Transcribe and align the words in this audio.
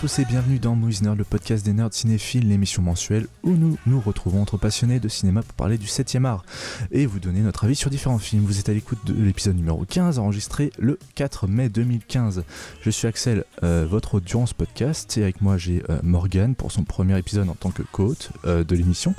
Tous 0.00 0.20
et 0.20 0.24
bienvenue 0.24 0.60
dans 0.60 0.76
Movies 0.76 1.02
Nerd, 1.02 1.18
le 1.18 1.24
podcast 1.24 1.64
des 1.64 1.72
nerds 1.72 1.92
cinéphiles, 1.92 2.48
l'émission 2.48 2.82
mensuelle 2.82 3.26
où 3.42 3.56
nous 3.56 3.76
nous 3.84 4.00
retrouvons 4.00 4.40
entre 4.40 4.56
passionnés 4.56 5.00
de 5.00 5.08
cinéma 5.08 5.42
pour 5.42 5.54
parler 5.54 5.76
du 5.76 5.86
7ème 5.86 6.24
art 6.24 6.44
et 6.92 7.04
vous 7.04 7.18
donner 7.18 7.40
notre 7.40 7.64
avis 7.64 7.74
sur 7.74 7.90
différents 7.90 8.20
films. 8.20 8.44
Vous 8.44 8.60
êtes 8.60 8.68
à 8.68 8.72
l'écoute 8.72 9.00
de 9.06 9.12
l'épisode 9.12 9.56
numéro 9.56 9.84
15 9.84 10.20
enregistré 10.20 10.70
le 10.78 11.00
4 11.16 11.48
mai 11.48 11.68
2015. 11.68 12.44
Je 12.80 12.90
suis 12.90 13.08
Axel, 13.08 13.44
euh, 13.64 13.88
votre 13.90 14.14
audience 14.14 14.52
podcast 14.52 15.18
et 15.18 15.24
avec 15.24 15.40
moi 15.40 15.56
j'ai 15.58 15.82
euh, 15.90 15.98
Morgan 16.04 16.54
pour 16.54 16.70
son 16.70 16.84
premier 16.84 17.18
épisode 17.18 17.48
en 17.48 17.56
tant 17.56 17.72
que 17.72 17.82
co-hôte 17.82 18.30
euh, 18.44 18.62
de 18.62 18.76
l'émission. 18.76 19.16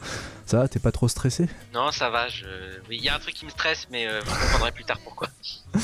Ça 0.50 0.58
va, 0.58 0.68
t'es 0.68 0.80
pas 0.80 0.92
trop 0.92 1.08
stressé? 1.08 1.48
Non, 1.76 1.92
ça 1.92 2.10
va. 2.10 2.28
Je... 2.28 2.46
Oui, 2.90 2.98
il 2.98 3.04
y 3.04 3.10
a 3.10 3.16
un 3.16 3.20
truc 3.20 3.36
qui 3.36 3.46
me 3.46 3.52
stresse, 3.52 3.86
mais 3.92 4.08
euh, 4.08 4.20
vous 4.26 4.32
comprendrez 4.34 4.72
plus 4.72 4.84
tard 4.84 4.98
pourquoi. 5.04 5.28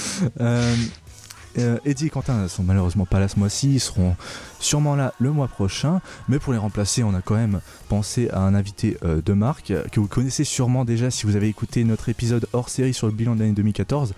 Euh, 1.58 1.78
Eddie 1.86 2.08
et 2.08 2.10
Quentin 2.10 2.48
sont 2.48 2.64
malheureusement 2.64 3.06
pas 3.06 3.20
là 3.20 3.28
ce 3.28 3.40
mois-ci, 3.40 3.76
ils 3.76 3.80
seront 3.80 4.16
sûrement 4.60 4.96
là 4.96 5.14
le 5.20 5.32
mois 5.32 5.48
prochain, 5.48 6.02
mais 6.28 6.40
pour 6.40 6.54
les 6.54 6.60
remplacer, 6.60 7.04
on 7.04 7.14
a 7.14 7.22
quand 7.22 7.36
même 7.36 7.62
pensé 7.88 8.30
à 8.30 8.40
un 8.42 8.56
invité 8.56 8.98
euh, 9.04 9.22
de 9.22 9.34
marque 9.34 9.72
euh, 9.72 9.84
que 9.92 10.00
vous 10.00 10.08
connaissez 10.08 10.44
sûrement 10.44 10.86
déjà 10.86 11.12
si 11.12 11.26
vous 11.26 11.36
avez 11.36 11.48
écouté 11.48 11.84
notre 11.84 12.10
épisode 12.10 12.48
hors 12.54 12.70
série 12.70 12.94
sur 12.94 13.08
le 13.08 13.14
bilan 13.14 13.36
de 13.36 13.42
l'année 13.42 13.54
2014. 13.54 14.14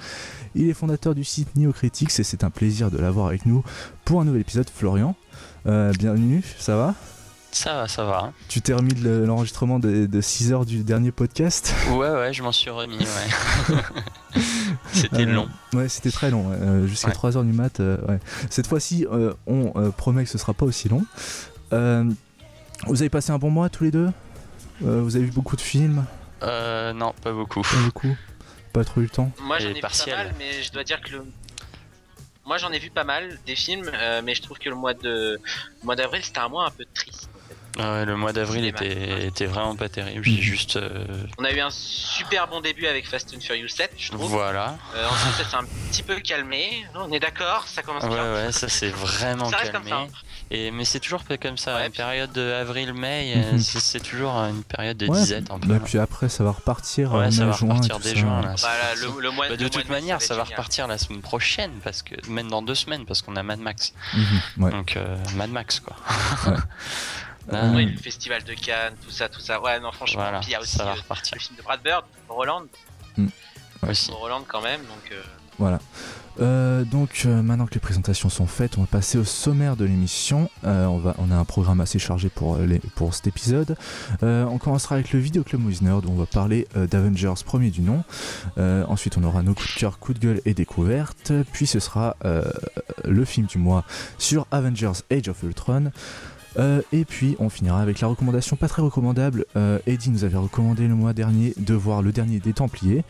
Il 0.56 0.70
est 0.70 0.74
fondateur 0.74 1.14
du 1.14 1.24
site 1.24 1.56
NeoCritics 1.56 2.20
et 2.20 2.24
c'est 2.24 2.44
un 2.44 2.50
plaisir 2.50 2.90
de 2.90 2.98
l'avoir 2.98 3.28
avec 3.28 3.46
nous 3.46 3.64
pour 4.06 4.22
un 4.22 4.26
nouvel 4.26 4.42
épisode. 4.42 4.70
Florian, 4.74 5.16
bienvenue, 5.66 6.44
ça 6.58 6.76
va? 6.76 6.96
Ça 7.58 7.74
va, 7.74 7.88
ça 7.88 8.04
va. 8.06 8.34
Tu 8.50 8.62
t'es 8.62 8.74
remis 8.74 8.94
de 8.94 9.24
l'enregistrement 9.26 9.80
de, 9.80 10.06
de 10.06 10.22
6 10.22 10.54
heures 10.54 10.66
du 10.66 10.84
dernier 10.84 11.12
podcast? 11.12 11.74
Ouais, 11.90 12.10
ouais, 12.12 12.32
je 12.32 12.44
m'en 12.44 12.52
suis 12.52 12.70
remis, 12.70 13.00
ouais. 13.00 13.76
C'était 14.94 15.24
Euh, 15.24 15.26
long. 15.26 15.50
Ouais, 15.74 15.90
c'était 15.90 16.12
très 16.12 16.30
long, 16.30 16.50
ouais, 16.50 16.58
euh, 16.62 16.86
jusqu'à 16.88 17.08
Ouais. 17.08 17.14
3h 17.16 17.44
du 17.46 17.54
mat. 17.54 17.80
euh, 17.80 17.98
ouais. 18.08 18.20
Cette 18.52 18.68
fois-ci, 18.68 19.08
euh, 19.12 19.34
on 19.48 19.72
euh, 19.76 19.90
promet 19.90 20.24
que 20.24 20.30
ce 20.30 20.38
sera 20.38 20.54
pas 20.54 20.66
aussi 20.68 20.88
long. 20.88 21.04
Euh, 21.74 22.04
vous 22.86 23.02
avez 23.02 23.10
passé 23.10 23.32
un 23.32 23.40
bon 23.40 23.50
mois 23.50 23.70
tous 23.70 23.86
les 23.86 23.92
deux? 23.92 24.10
Euh, 24.86 25.02
Vous 25.02 25.16
avez 25.16 25.26
vu 25.26 25.32
beaucoup 25.32 25.56
de 25.56 25.62
films? 25.62 26.06
Euh, 26.44 26.94
non, 26.94 27.14
pas 27.24 27.32
beaucoup. 27.34 27.62
Pas 27.64 27.78
beaucoup? 27.86 28.16
Pas 28.72 28.84
trop 28.84 29.02
eu 29.02 29.06
le 29.06 29.10
temps? 29.10 29.32
Moi, 29.42 29.58
j'en 29.58 29.70
ai 29.70 29.74
vu 29.74 29.82
partiel. 29.82 30.16
pas 30.16 30.24
mal, 30.26 30.36
mais 30.38 30.62
je 30.62 30.72
dois 30.72 30.84
dire 30.84 31.02
que 31.02 31.10
le. 31.14 31.26
Moi, 32.46 32.58
j'en 32.60 32.72
ai 32.72 32.78
vu 32.80 32.92
pas 32.92 33.04
mal 33.04 33.40
des 33.48 33.56
films, 33.56 33.90
euh, 33.94 34.22
mais 34.24 34.36
je 34.36 34.44
trouve 34.44 34.60
que 34.60 34.70
le 34.70 34.76
mois 34.76 34.94
de 34.94 35.40
le 35.82 35.86
mois 35.86 35.96
d'avril, 35.96 36.22
c'était 36.24 36.40
un 36.40 36.48
mois 36.50 36.68
un 36.68 36.72
peu 36.72 36.86
triste. 36.94 37.28
Ouais, 37.78 38.06
le 38.06 38.16
mois 38.18 38.34
d'avril 38.34 38.66
était, 38.66 39.28
était 39.28 39.46
vraiment 39.46 39.76
pas 39.76 39.88
terrible. 39.90 40.24
J'ai 40.24 40.32
Mhm. 40.32 40.38
juste. 40.42 40.76
euh, 40.78 41.06
On 41.38 41.44
a 41.44 41.52
eu 41.52 41.60
un 41.60 41.70
super 41.70 42.48
bon 42.48 42.60
début 42.62 42.88
avec 42.88 43.08
Fast 43.08 43.34
and 43.36 43.40
Furious 43.40 43.68
7, 43.68 43.92
je 43.98 44.12
trouve. 44.12 44.30
voilà. 44.32 44.78
Euh, 44.96 45.08
ensuite, 45.08 45.34
ça 45.36 45.44
s'est 45.50 45.56
un 45.58 45.66
petit 45.92 46.04
peu 46.04 46.16
calmé. 46.20 46.86
On 46.96 47.12
est 47.12 47.20
d'accord, 47.20 47.66
ça 47.68 47.84
commence 47.84 48.04
Ouais, 48.04 48.10
bien. 48.10 48.34
ouais, 48.34 48.52
ça 48.52 48.68
c'est 48.68 48.90
vraiment 48.90 49.50
Ça 49.50 49.58
reste 49.58 49.72
comme 49.74 49.84
calmé. 49.84 50.08
ça. 50.12 50.16
hein. 50.18 50.22
Et, 50.50 50.72
mais 50.72 50.86
c'est 50.86 51.00
toujours 51.02 51.24
pas 51.24 51.38
comme 51.38 51.58
ça. 51.58 51.76
Ouais, 51.76 51.86
Une 51.88 51.92
puis- 51.92 51.98
période 51.98 52.32
de 52.32 52.54
avril-mai, 52.54 53.34
Mhm. 53.36 53.56
euh, 53.56 53.60
c'est 53.60 54.00
toujours 54.00 54.32
une 54.36 54.64
période 54.64 54.96
de 54.98 55.08
Ouais, 55.08 55.20
disette 55.20 55.52
un 55.52 55.60
peu. 55.60 55.68
Bah, 55.68 55.74
là. 55.76 55.80
puis 55.84 55.98
après, 56.00 56.30
ça 56.30 56.44
va 56.46 56.52
repartir. 56.52 57.12
Ouais, 57.14 57.30
ça 57.32 57.46
va 57.46 57.52
repartir 57.52 58.00
dès 58.00 58.16
juin 58.16 58.42
là. 58.42 58.56
Le, 58.96 59.22
le 59.22 59.30
mois 59.32 59.46
Bah, 59.48 59.52
le 59.52 59.58
de 59.58 59.68
toute 59.68 59.90
manière, 59.90 60.22
ça 60.22 60.36
va 60.36 60.44
génial. 60.46 60.58
repartir 60.58 60.88
la 60.88 60.98
semaine 60.98 61.22
prochaine 61.22 61.72
parce 61.84 62.02
que 62.02 62.16
même 62.30 62.50
dans 62.50 62.62
deux 62.62 62.76
semaines 62.76 63.06
parce 63.06 63.22
qu'on 63.22 63.36
a 63.36 63.44
Mad 63.44 63.60
Max. 63.60 63.94
Mhm, 64.14 64.64
ouais. 64.64 64.72
Donc 64.72 64.96
euh, 64.96 65.16
Mad 65.36 65.50
Max 65.52 65.80
quoi. 65.82 65.96
Oui, 67.52 67.86
le 67.86 67.98
festival 67.98 68.44
de 68.44 68.54
Cannes, 68.54 68.96
tout 69.04 69.12
ça, 69.12 69.30
tout 69.30 69.40
ça. 69.42 69.62
Ouais, 69.62 69.80
non, 69.80 69.92
franchement. 69.92 70.22
voilà, 70.24 70.40
Puis 70.40 70.50
il 70.50 70.52
y 70.52 70.56
a 70.56 70.62
aussi 70.62 70.76
ça 70.78 70.84
va 70.86 70.92
euh, 70.92 70.96
repartir. 70.96 71.36
le 71.36 71.40
film 71.42 71.56
de 71.58 71.62
Brad 71.64 71.82
Bird, 71.82 72.04
Roland. 72.30 72.64
Aussi. 73.88 74.12
Roland 74.12 74.44
quand 74.48 74.62
même, 74.62 74.82
donc. 74.82 75.12
euh, 75.12 75.22
Voilà. 75.60 75.80
Euh, 76.40 76.84
donc 76.84 77.24
euh, 77.26 77.42
maintenant 77.42 77.66
que 77.66 77.74
les 77.74 77.80
présentations 77.80 78.30
sont 78.30 78.46
faites, 78.46 78.78
on 78.78 78.82
va 78.82 78.88
passer 78.88 79.18
au 79.18 79.24
sommaire 79.24 79.76
de 79.76 79.86
l'émission. 79.86 80.50
Euh, 80.66 80.86
on, 80.86 80.98
va, 80.98 81.16
on 81.20 81.32
a 81.32 81.36
un 81.36 81.46
programme 81.46 81.80
assez 81.82 81.98
chargé 82.00 82.30
pour, 82.30 82.58
les, 82.58 82.80
pour 82.96 83.14
cet 83.16 83.26
épisode. 83.28 83.76
Euh, 84.24 84.44
on 84.46 84.58
commencera 84.60 84.96
avec 84.96 85.14
le 85.14 85.20
vidéo 85.20 85.44
club 85.44 85.62
Movies 85.62 85.82
Nerd 85.82 86.06
où 86.06 86.12
on 86.12 86.16
va 86.16 86.26
parler 86.28 86.68
euh, 86.76 86.86
d'Avengers 86.86 87.34
premier 87.46 87.72
du 87.72 87.82
nom. 87.82 88.04
Euh, 88.60 88.84
ensuite 88.88 89.18
on 89.18 89.24
aura 89.24 89.42
nos 89.42 89.54
coups 89.56 89.74
de 89.76 89.80
cœur, 89.80 89.98
coups 90.00 90.20
de 90.20 90.26
gueule 90.28 90.42
et 90.46 90.54
découvertes. 90.54 91.32
Puis 91.54 91.66
ce 91.66 91.80
sera 91.80 92.16
euh, 92.26 92.44
le 93.06 93.26
film 93.26 93.48
du 93.48 93.58
mois 93.58 93.84
sur 94.20 94.46
Avengers 94.52 94.92
Age 95.12 95.30
of 95.30 95.42
Ultron. 95.44 95.92
Euh, 96.60 96.82
et 96.92 97.06
puis 97.06 97.36
on 97.40 97.50
finira 97.50 97.82
avec 97.82 98.00
la 98.02 98.08
recommandation 98.08 98.56
pas 98.56 98.68
très 98.68 98.82
recommandable. 98.82 99.46
Euh, 99.56 99.80
Eddie 99.86 100.10
nous 100.10 100.24
avait 100.24 100.38
recommandé 100.38 100.88
le 100.88 100.96
mois 100.96 101.14
dernier 101.14 101.54
de 101.58 101.74
voir 101.74 102.02
le 102.02 102.12
dernier 102.12 102.40
des 102.40 102.54
Templiers. 102.54 103.04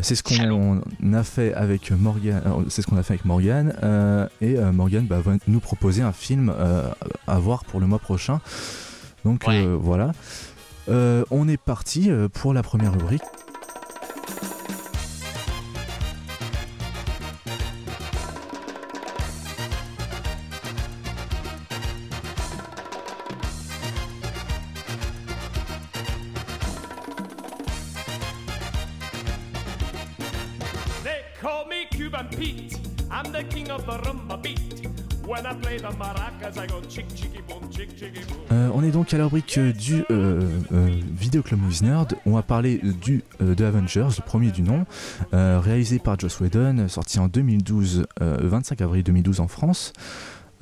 C'est 0.00 0.16
ce 0.16 0.22
qu'on 0.24 0.82
a 1.12 1.22
fait 1.22 1.54
avec 1.54 1.90
Morgan. 1.92 2.42
euh, 2.44 2.50
C'est 2.68 2.82
ce 2.82 2.86
qu'on 2.86 2.96
a 2.96 3.02
fait 3.02 3.14
avec 3.14 3.24
Morgan. 3.24 3.74
euh, 3.82 4.26
et 4.40 4.56
Morgan 4.56 5.06
bah, 5.06 5.20
va 5.20 5.32
nous 5.46 5.60
proposer 5.60 6.02
un 6.02 6.12
film 6.12 6.52
à 7.26 7.38
voir 7.38 7.64
pour 7.64 7.80
le 7.80 7.86
mois 7.86 7.98
prochain. 8.00 8.40
Donc 9.24 9.44
Ouais. 9.46 9.64
voilà. 9.80 10.12
On 10.88 11.48
est 11.48 11.56
parti 11.60 12.10
pour 12.32 12.52
la 12.52 12.62
première 12.62 12.92
rubrique. 12.92 13.22
Euh, 38.52 38.70
on 38.74 38.84
est 38.84 38.90
donc 38.90 39.12
à 39.12 39.18
la 39.18 39.24
rubrique 39.24 39.58
euh, 39.58 39.72
du 39.72 40.04
euh, 40.10 40.48
euh, 40.72 41.00
Vidéo 41.18 41.42
Club 41.42 41.60
Movies 41.60 41.82
Nerd. 41.82 42.14
On 42.26 42.32
va 42.32 42.42
parler 42.42 42.80
euh, 42.84 42.92
du, 42.92 43.24
euh, 43.40 43.54
de 43.54 43.64
Avengers, 43.64 44.08
le 44.18 44.24
premier 44.24 44.50
du 44.50 44.62
nom, 44.62 44.86
euh, 45.32 45.58
réalisé 45.60 45.98
par 45.98 46.18
Joss 46.18 46.38
Whedon, 46.40 46.86
sorti 46.88 47.18
en 47.18 47.26
2012, 47.28 48.06
euh, 48.22 48.36
25 48.42 48.80
avril 48.82 49.02
2012 49.02 49.40
en 49.40 49.48
France. 49.48 49.92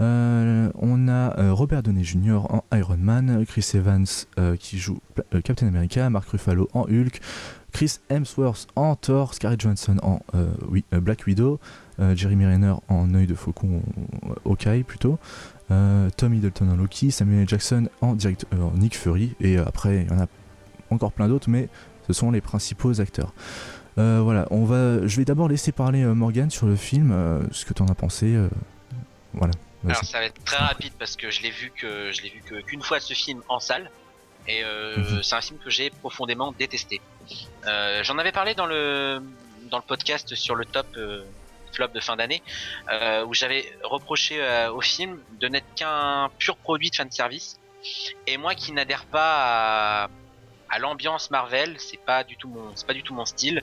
Euh, 0.00 0.71
on 0.77 1.09
a 1.09 1.39
euh, 1.39 1.53
Robert 1.53 1.83
Downey 1.83 2.03
Jr. 2.04 2.41
en 2.49 2.65
Iron 2.72 2.97
Man, 2.99 3.44
Chris 3.47 3.69
Evans 3.75 4.06
euh, 4.39 4.56
qui 4.56 4.78
joue 4.78 4.99
euh, 5.34 5.41
Captain 5.43 5.66
America, 5.66 6.09
Mark 6.09 6.28
Ruffalo 6.28 6.69
en 6.72 6.84
Hulk, 6.84 7.21
Chris 7.72 7.99
Hemsworth 8.10 8.66
en 8.77 8.97
Thor, 8.97 9.34
Scarlett 9.34 9.60
Johansson 9.60 9.97
en 10.03 10.21
euh, 10.34 10.49
euh, 10.93 11.00
Black 11.00 11.27
Widow, 11.27 11.54
euh, 11.54 11.56
Jeremy 12.14 12.47
Renner 12.47 12.75
en 12.88 13.14
œil 13.14 13.26
de 13.26 13.34
faucon, 13.34 13.82
euh, 14.26 14.34
Hawkeye 14.44 14.82
plutôt, 14.82 15.19
euh, 15.70 16.08
Tom 16.16 16.34
Hiddleston 16.34 16.69
en 16.70 16.76
Loki, 16.76 17.10
Samuel. 17.10 17.48
Jackson 17.48 17.88
en, 18.00 18.14
direct, 18.14 18.47
euh, 18.54 18.62
en 18.62 18.72
Nick 18.76 18.97
Fury, 18.97 19.34
et 19.41 19.58
euh, 19.58 19.64
après 19.66 20.03
il 20.03 20.08
y 20.08 20.10
en 20.10 20.20
a 20.22 20.26
encore 20.91 21.12
plein 21.12 21.28
d'autres, 21.28 21.48
mais 21.50 21.69
ce 22.06 22.12
sont 22.12 22.30
les 22.30 22.41
principaux 22.41 23.00
acteurs. 23.00 23.32
Euh, 23.98 24.20
voilà, 24.25 24.47
on 24.50 24.64
va, 24.64 25.06
je 25.06 25.16
vais 25.19 25.25
d'abord 25.25 25.48
laisser 25.48 25.70
parler 25.70 26.03
euh, 26.03 26.14
Morgan 26.14 26.50
sur 26.50 26.66
le 26.66 26.76
film, 26.76 27.12
euh, 27.12 27.41
ce 27.53 27.64
que 27.66 27.75
tu 27.75 27.82
en 27.82 27.86
as 27.88 27.94
pensé. 27.94 28.34
euh, 28.34 28.48
voilà. 29.34 29.53
Alors 29.84 30.04
ça 30.04 30.19
va 30.20 30.26
être 30.26 30.42
très 30.44 30.56
rapide 30.59 30.92
parce 30.98 31.16
que 31.16 31.30
je 31.30 31.42
l'ai 31.42 31.50
vu 31.50 31.72
que 31.76 32.10
je 32.12 32.22
l'ai 32.22 32.28
vu 32.30 32.41
que- 32.47 32.60
qu'une 32.62 32.82
fois 32.82 33.00
ce 33.00 33.14
film 33.14 33.41
en 33.48 33.59
salle 33.59 33.91
et 34.47 34.62
euh, 34.64 34.97
Mhm. 34.97 35.22
c'est 35.24 35.34
un 35.34 35.41
film 35.41 35.59
que 35.64 35.70
j'ai 35.70 35.91
profondément 35.91 36.53
détesté. 36.56 37.00
Euh, 37.66 38.00
J'en 38.04 38.16
avais 38.19 38.30
parlé 38.32 38.54
dans 38.54 38.66
le 38.66 39.20
dans 39.70 39.78
le 39.78 39.82
podcast 39.82 40.34
sur 40.36 40.54
le 40.54 40.65
top 40.66 40.86
euh, 40.97 41.22
flop 41.72 41.89
de 41.89 42.01
fin 42.01 42.16
d'année 42.16 42.42
euh, 42.91 43.24
où 43.24 43.34
j'avais 43.34 43.65
reproché 43.84 44.41
euh, 44.42 44.72
au 44.72 44.80
film 44.80 45.22
de 45.41 45.48
n'être 45.48 45.72
qu'un 45.74 46.30
pur 46.39 46.57
produit 46.57 46.91
de 46.91 46.97
fan 46.97 47.10
service 47.10 47.57
et 48.27 48.36
moi 48.36 48.54
qui 48.54 48.72
n'adhère 48.72 49.04
pas 49.07 50.04
à, 50.04 50.09
à 50.71 50.78
l'ambiance 50.78 51.30
Marvel, 51.30 51.77
c'est 51.78 52.01
pas 52.04 52.22
du 52.24 52.36
tout 52.36 52.48
mon 52.48 52.71
c'est 52.77 52.86
pas 52.86 52.95
du 52.95 53.03
tout 53.03 53.15
mon 53.15 53.24
style. 53.24 53.63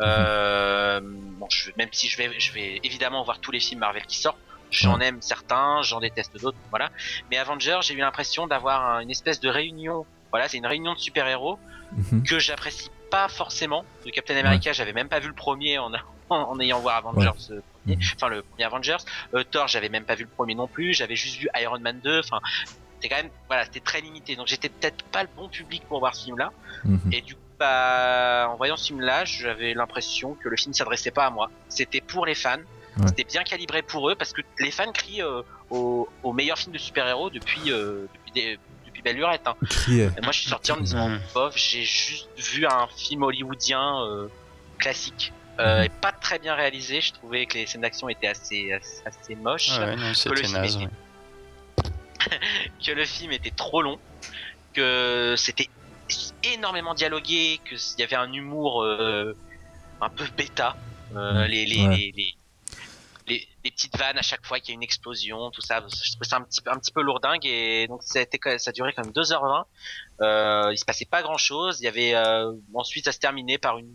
Euh, 0.00 1.00
bon, 1.38 1.46
je, 1.50 1.70
même 1.76 1.88
si 1.92 2.08
je 2.08 2.16
vais 2.16 2.38
je 2.38 2.52
vais 2.52 2.80
évidemment 2.82 3.22
voir 3.24 3.38
tous 3.40 3.50
les 3.52 3.60
films 3.60 3.80
Marvel 3.80 4.04
qui 4.06 4.18
sortent 4.18 4.38
J'en 4.72 5.00
aime 5.00 5.20
certains, 5.20 5.82
j'en 5.82 5.98
déteste 5.98 6.40
d'autres, 6.40 6.56
voilà. 6.70 6.90
Mais 7.28 7.38
Avengers, 7.38 7.80
j'ai 7.82 7.94
eu 7.94 7.98
l'impression 7.98 8.46
d'avoir 8.46 8.86
un- 8.86 9.00
une 9.00 9.10
espèce 9.10 9.40
de 9.40 9.48
réunion. 9.48 10.06
Voilà, 10.30 10.48
c'est 10.48 10.58
une 10.58 10.66
réunion 10.66 10.94
de 10.94 10.98
super-héros 10.98 11.58
Mhm. 11.92 12.22
que 12.22 12.38
j'apprécie 12.38 12.88
pas 13.10 13.28
forcément. 13.28 13.84
De 14.06 14.10
Captain 14.10 14.36
America, 14.36 14.72
j'avais 14.72 14.92
même 14.92 15.08
pas 15.08 15.18
vu 15.18 15.26
le 15.26 15.34
premier 15.34 15.78
en, 15.78 15.90
en, 15.92 15.96
en 16.36 16.60
ayant 16.60 16.78
voir 16.78 16.98
Avengers, 16.98 17.30
euh, 17.50 17.60
premier. 17.82 17.96
Mhm. 17.96 18.02
enfin 18.16 18.28
le 18.28 18.42
premier 18.42 18.64
Avengers. 18.64 18.96
Euh, 19.34 19.42
Thor, 19.42 19.66
j'avais 19.66 19.88
même 19.88 20.04
pas 20.04 20.14
vu 20.14 20.22
le 20.24 20.30
premier 20.30 20.54
non 20.54 20.68
plus. 20.68 20.94
J'avais 20.94 21.16
juste 21.16 21.36
vu 21.38 21.48
Iron 21.60 21.80
Man 21.80 21.98
2. 22.04 22.20
Enfin, 22.20 22.38
c'était 23.00 23.08
quand 23.14 23.22
même, 23.22 23.30
voilà, 23.48 23.64
c'était 23.64 23.80
très 23.80 24.00
limité. 24.00 24.36
Donc 24.36 24.46
j'étais 24.46 24.68
peut-être 24.68 25.02
pas 25.06 25.22
le 25.24 25.28
bon 25.36 25.48
public 25.48 25.82
pour 25.88 25.98
voir 25.98 26.14
ce 26.14 26.24
film-là. 26.26 26.52
Mhm. 26.84 27.00
Et 27.12 27.22
du 27.22 27.34
coup, 27.34 27.40
bah, 27.58 28.48
en 28.50 28.56
voyant 28.56 28.76
ce 28.76 28.86
film-là, 28.86 29.24
j'avais 29.24 29.74
l'impression 29.74 30.34
que 30.34 30.48
le 30.48 30.56
film 30.56 30.72
s'adressait 30.72 31.10
pas 31.10 31.26
à 31.26 31.30
moi. 31.30 31.50
C'était 31.68 32.00
pour 32.00 32.24
les 32.24 32.34
fans. 32.36 32.56
Ouais. 32.98 33.06
C'était 33.08 33.24
bien 33.24 33.42
calibré 33.42 33.82
pour 33.82 34.08
eux 34.10 34.14
parce 34.14 34.32
que 34.32 34.42
les 34.60 34.70
fans 34.70 34.90
crient 34.92 35.22
euh, 35.22 35.42
au, 35.70 36.08
au 36.22 36.32
meilleur 36.32 36.56
film 36.58 36.72
de 36.72 36.78
super-héros 36.78 37.30
depuis 37.30 37.70
euh, 37.72 38.06
depuis, 38.14 38.32
des, 38.32 38.58
depuis 39.00 39.12
belle 39.12 39.16
lurette. 39.16 39.46
Hein. 39.46 39.54
Et 39.88 40.20
moi, 40.22 40.32
je 40.32 40.40
suis 40.40 40.48
sorti 40.50 40.72
en 40.72 40.76
me 40.76 40.82
disant, 40.82 41.10
bof, 41.34 41.56
j'ai 41.56 41.82
juste 41.82 42.28
vu 42.38 42.66
un 42.66 42.86
film 42.96 43.22
hollywoodien 43.22 44.02
euh, 44.04 44.28
classique. 44.78 45.32
Euh, 45.58 45.80
Mhm. 45.80 45.84
et 45.84 45.88
pas 45.90 46.12
très 46.12 46.38
bien 46.38 46.54
réalisé, 46.54 47.00
je 47.02 47.12
trouvais 47.12 47.44
que 47.44 47.54
les 47.58 47.66
scènes 47.66 47.82
d'action 47.82 48.08
étaient 48.08 48.28
assez, 48.28 48.72
assez, 48.72 49.02
assez 49.04 49.34
moches. 49.34 49.78
Ouais, 49.78 49.94
non, 49.96 50.12
que 50.12 50.28
le 50.30 50.36
film 50.36 50.52
naze. 50.52 50.76
était 50.76 50.84
ouais. 50.84 50.90
que 52.86 52.92
le 52.92 53.04
film 53.04 53.32
était 53.32 53.50
trop 53.50 53.82
long, 53.82 53.98
que 54.72 55.34
c'était 55.36 55.68
énormément 56.54 56.94
dialogué, 56.94 57.60
qu'il 57.68 57.78
y 57.98 58.02
avait 58.02 58.16
un 58.16 58.32
humour 58.32 58.82
euh, 58.84 59.36
un 60.00 60.08
peu 60.08 60.24
bêta. 60.36 60.76
Euh, 61.14 61.46
les, 61.46 61.66
les, 61.66 61.86
Ouais. 61.86 62.12
les, 62.16 62.34
les 63.64 63.70
petites 63.70 63.96
vannes 63.98 64.16
à 64.18 64.22
chaque 64.22 64.44
fois 64.46 64.58
qu'il 64.60 64.70
y 64.70 64.72
a 64.72 64.74
une 64.76 64.82
explosion, 64.82 65.50
tout 65.50 65.60
ça. 65.60 65.84
Je 65.88 66.10
trouvais 66.12 66.24
ça 66.28 66.36
un 66.36 66.42
petit, 66.42 66.60
peu- 66.62 66.70
un 66.70 66.78
petit 66.78 66.92
peu 66.92 67.02
lourdingue 67.02 67.44
et 67.44 67.86
donc 67.88 68.02
ça 68.02 68.20
a, 68.20 68.58
ça 68.58 68.70
a 68.70 68.72
duré 68.72 68.92
quand 68.94 69.04
même 69.04 69.12
2h20. 69.12 69.64
Euh, 70.22 70.68
il 70.72 70.78
se 70.78 70.84
passait 70.84 71.04
pas 71.04 71.22
grand 71.22 71.36
chose. 71.38 71.80
Il 71.80 71.84
y 71.84 71.88
avait 71.88 72.14
euh, 72.14 72.52
ensuite 72.74 73.04
ça 73.04 73.12
se 73.12 73.18
terminait 73.18 73.58
par 73.58 73.78
une 73.78 73.94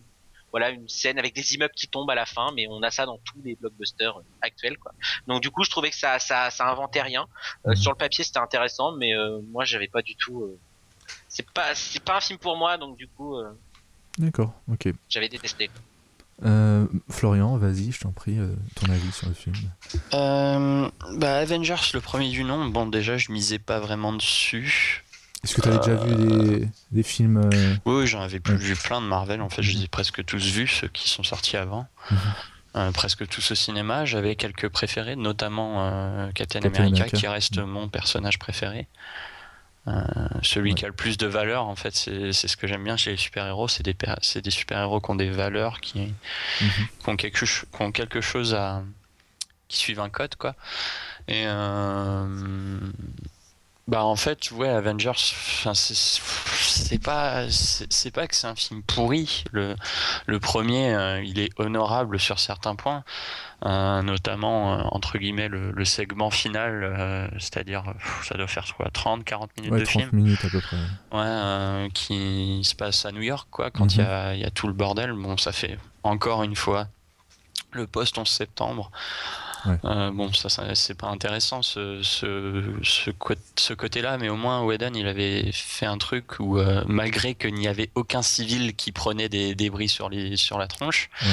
voilà 0.52 0.70
une 0.70 0.88
scène 0.88 1.20
avec 1.20 1.34
des 1.34 1.54
immeubles 1.56 1.74
qui 1.76 1.88
tombent 1.88 2.10
à 2.12 2.16
la 2.16 2.26
fin, 2.26 2.52
mais 2.56 2.66
on 2.70 2.82
a 2.84 2.90
ça 2.92 3.06
dans 3.06 3.18
tous 3.26 3.42
les 3.44 3.56
blockbusters 3.56 4.18
euh, 4.20 4.24
actuels 4.42 4.78
quoi. 4.78 4.94
Donc 5.28 5.42
du 5.42 5.50
coup 5.52 5.64
je 5.64 5.70
trouvais 5.72 5.90
que 5.90 5.98
ça 5.98 6.20
ça, 6.20 6.50
ça 6.52 6.70
inventait 6.70 7.02
rien. 7.02 7.26
Euh, 7.66 7.72
Mhm. 7.72 7.76
Sur 7.76 7.92
le 7.92 7.98
papier 7.98 8.24
c'était 8.24 8.40
intéressant, 8.40 8.92
mais 8.94 9.12
moi 9.52 9.66
j'avais 9.66 9.88
pas 9.88 10.02
du 10.02 10.16
tout. 10.16 10.58
c'est 11.28 11.50
pas 11.52 11.74
c'est 11.76 12.04
pas 12.04 12.18
un 12.18 12.22
film 12.22 12.40
pour 12.40 12.56
moi, 12.56 12.78
donc 12.78 12.96
du 12.98 13.08
coup 13.08 13.36
D'accord, 14.18 14.54
ok. 14.72 14.88
j'avais 15.10 15.28
détesté. 15.28 15.70
Euh, 16.44 16.86
Florian, 17.10 17.58
vas-y, 17.58 17.92
je 17.92 18.02
t'en 18.02 18.12
prie, 18.12 18.38
euh, 18.38 18.54
ton 18.76 18.92
avis 18.92 19.12
sur 19.12 19.28
le 19.30 19.34
film. 19.34 19.56
Euh, 20.14 20.90
bah, 21.18 21.38
Avengers, 21.38 21.76
le 21.94 22.02
premier 22.02 22.30
du 22.30 22.44
nom, 22.44 22.66
bon, 22.68 22.86
déjà, 22.88 23.18
je 23.18 23.32
misais 23.32 23.60
pas 23.60 23.80
vraiment 23.80 24.12
dessus. 24.12 25.04
Est-ce 25.44 25.56
que 25.56 25.62
tu 25.62 25.70
avais 25.70 25.78
déjà 25.78 25.96
vu 25.96 26.16
des, 26.60 26.68
des 26.92 27.04
films 27.04 27.50
Oui, 27.86 27.96
oui, 28.02 28.08
j'en 28.08 28.22
avais 28.22 28.40
plus 28.40 28.56
Ouais. 28.56 28.60
vu 28.60 28.76
plein 28.76 29.00
de 29.02 29.06
Marvel. 29.06 29.42
En 29.42 29.50
fait, 29.50 29.62
je 29.62 29.78
les 29.78 29.84
ai 29.84 29.88
presque 29.88 30.26
tous 30.26 30.44
vus, 30.44 30.68
ceux 30.68 30.88
qui 30.88 31.08
sont 31.10 31.24
sortis 31.24 31.56
avant. 31.58 31.88
Mhm. 32.12 32.92
Presque 32.94 33.26
tous 33.28 33.52
au 33.52 33.56
cinéma. 33.56 34.04
J'avais 34.04 34.36
quelques 34.36 34.68
préférés, 34.68 35.16
notamment 35.16 36.30
Captain, 36.34 36.60
Captain 36.60 36.82
America, 36.82 37.04
America. 37.04 37.18
qui 37.18 37.28
reste 37.28 37.60
mon 37.60 37.88
personnage 37.88 38.38
préféré. 38.38 38.88
Euh, 39.88 40.02
celui 40.42 40.72
Ouais. 40.72 40.76
qui 40.76 40.86
a 40.86 40.88
le 40.88 40.96
plus 40.96 41.18
de 41.18 41.28
valeur, 41.28 41.66
en 41.68 41.76
fait, 41.76 41.94
c'est 41.96 42.34
ce 42.34 42.58
que 42.58 42.66
j'aime 42.66 42.84
bien 42.84 42.98
chez 42.98 43.12
les 43.12 43.18
super-héros. 43.18 43.68
C'est 43.68 43.84
des, 43.84 44.52
super-héros 44.52 45.00
qui 45.00 45.12
ont 45.12 45.16
des 45.16 45.30
valeurs, 45.30 45.80
qui, 45.80 46.00
Mhm. 46.00 46.88
qui 47.04 47.10
ont 47.10 47.16
quelque, 47.16 47.46
qui 47.46 47.82
ont 47.82 47.92
quelque 47.92 48.22
chose 48.22 48.54
à. 48.56 48.84
qui 49.68 49.78
suivent 49.78 50.00
un 50.00 50.10
code, 50.10 50.36
quoi. 50.36 50.56
Et. 51.28 51.46
Bah 53.88 54.04
en 54.04 54.16
fait 54.16 54.50
ouais 54.52 54.68
Avengers 54.70 55.12
enfin 55.12 55.74
c'est 55.76 56.98
pas 57.02 57.46
c'est 57.52 58.10
pas 58.12 58.28
que 58.28 58.36
c'est 58.36 58.48
un 58.48 58.56
film 58.56 58.82
pourri 58.82 59.44
le 59.52 59.76
le 60.26 60.40
premier 60.40 60.94
euh, 60.96 61.22
il 61.24 61.38
est 61.38 61.52
honorable 61.60 62.20
sur 62.20 62.40
certains 62.40 62.76
points 62.76 63.04
euh, 63.64 64.02
notamment 64.02 64.74
euh, 64.74 64.82
entre 64.92 65.20
guillemets 65.20 65.50
le, 65.50 65.70
le 65.72 65.86
segment 65.86 66.32
final 66.32 67.30
c'est-à-dire 67.40 67.84
ça 68.24 68.36
doit 68.36 68.48
faire 68.48 68.66
quoi 68.76 68.90
30 68.92 69.24
40 69.24 69.52
minutes 69.58 69.72
Ouais, 69.74 69.80
de 69.82 69.86
30 69.86 70.02
film 70.06 70.16
minutes 70.16 70.44
à 70.46 70.50
peu 70.50 70.62
près. 70.62 70.78
ouais 71.12 71.90
qui 71.94 72.62
se 72.64 72.74
passe 72.74 73.06
à 73.06 73.12
New 73.12 73.22
York 73.22 73.48
quoi 73.52 73.70
quand 73.70 73.94
il 73.94 74.00
y 74.00 74.02
Mhm. 74.02 74.08
a 74.10 74.34
il 74.34 74.40
y 74.42 74.46
a 74.46 74.50
tout 74.52 74.66
le 74.68 74.74
bordel 74.74 75.14
bon 75.14 75.38
ça 75.38 75.52
fait 75.52 75.78
encore 76.02 76.42
une 76.44 76.56
fois 76.56 76.88
le 77.72 77.86
post 77.86 78.18
11 78.18 78.28
septembre 78.28 78.90
Ouais. 79.66 79.78
euh, 79.86 80.12
bon, 80.12 80.32
ça, 80.34 80.50
ça, 80.50 80.76
c'est 80.76 80.94
pas 80.94 81.08
intéressant 81.08 81.62
ce, 81.62 82.02
ce, 82.04 82.64
ce, 82.84 83.74
côté-là, 83.74 84.18
mais 84.18 84.30
au 84.30 84.36
moins 84.36 84.62
Whedon 84.64 84.92
il 84.94 85.08
avait 85.08 85.50
fait 85.52 85.86
un 85.86 85.98
truc 85.98 86.40
où, 86.40 86.58
euh, 86.60 86.84
malgré 86.88 87.36
qu'il 87.36 87.54
n'y 87.56 87.68
avait 87.68 87.90
aucun 87.96 88.22
civil 88.22 88.76
qui 88.76 88.92
prenait 88.92 89.30
des 89.30 89.56
débris 89.56 89.90
sur, 89.90 90.10
les, 90.10 90.36
sur 90.38 90.58
la 90.58 90.68
tronche, 90.68 91.10
Ouais. 91.22 91.32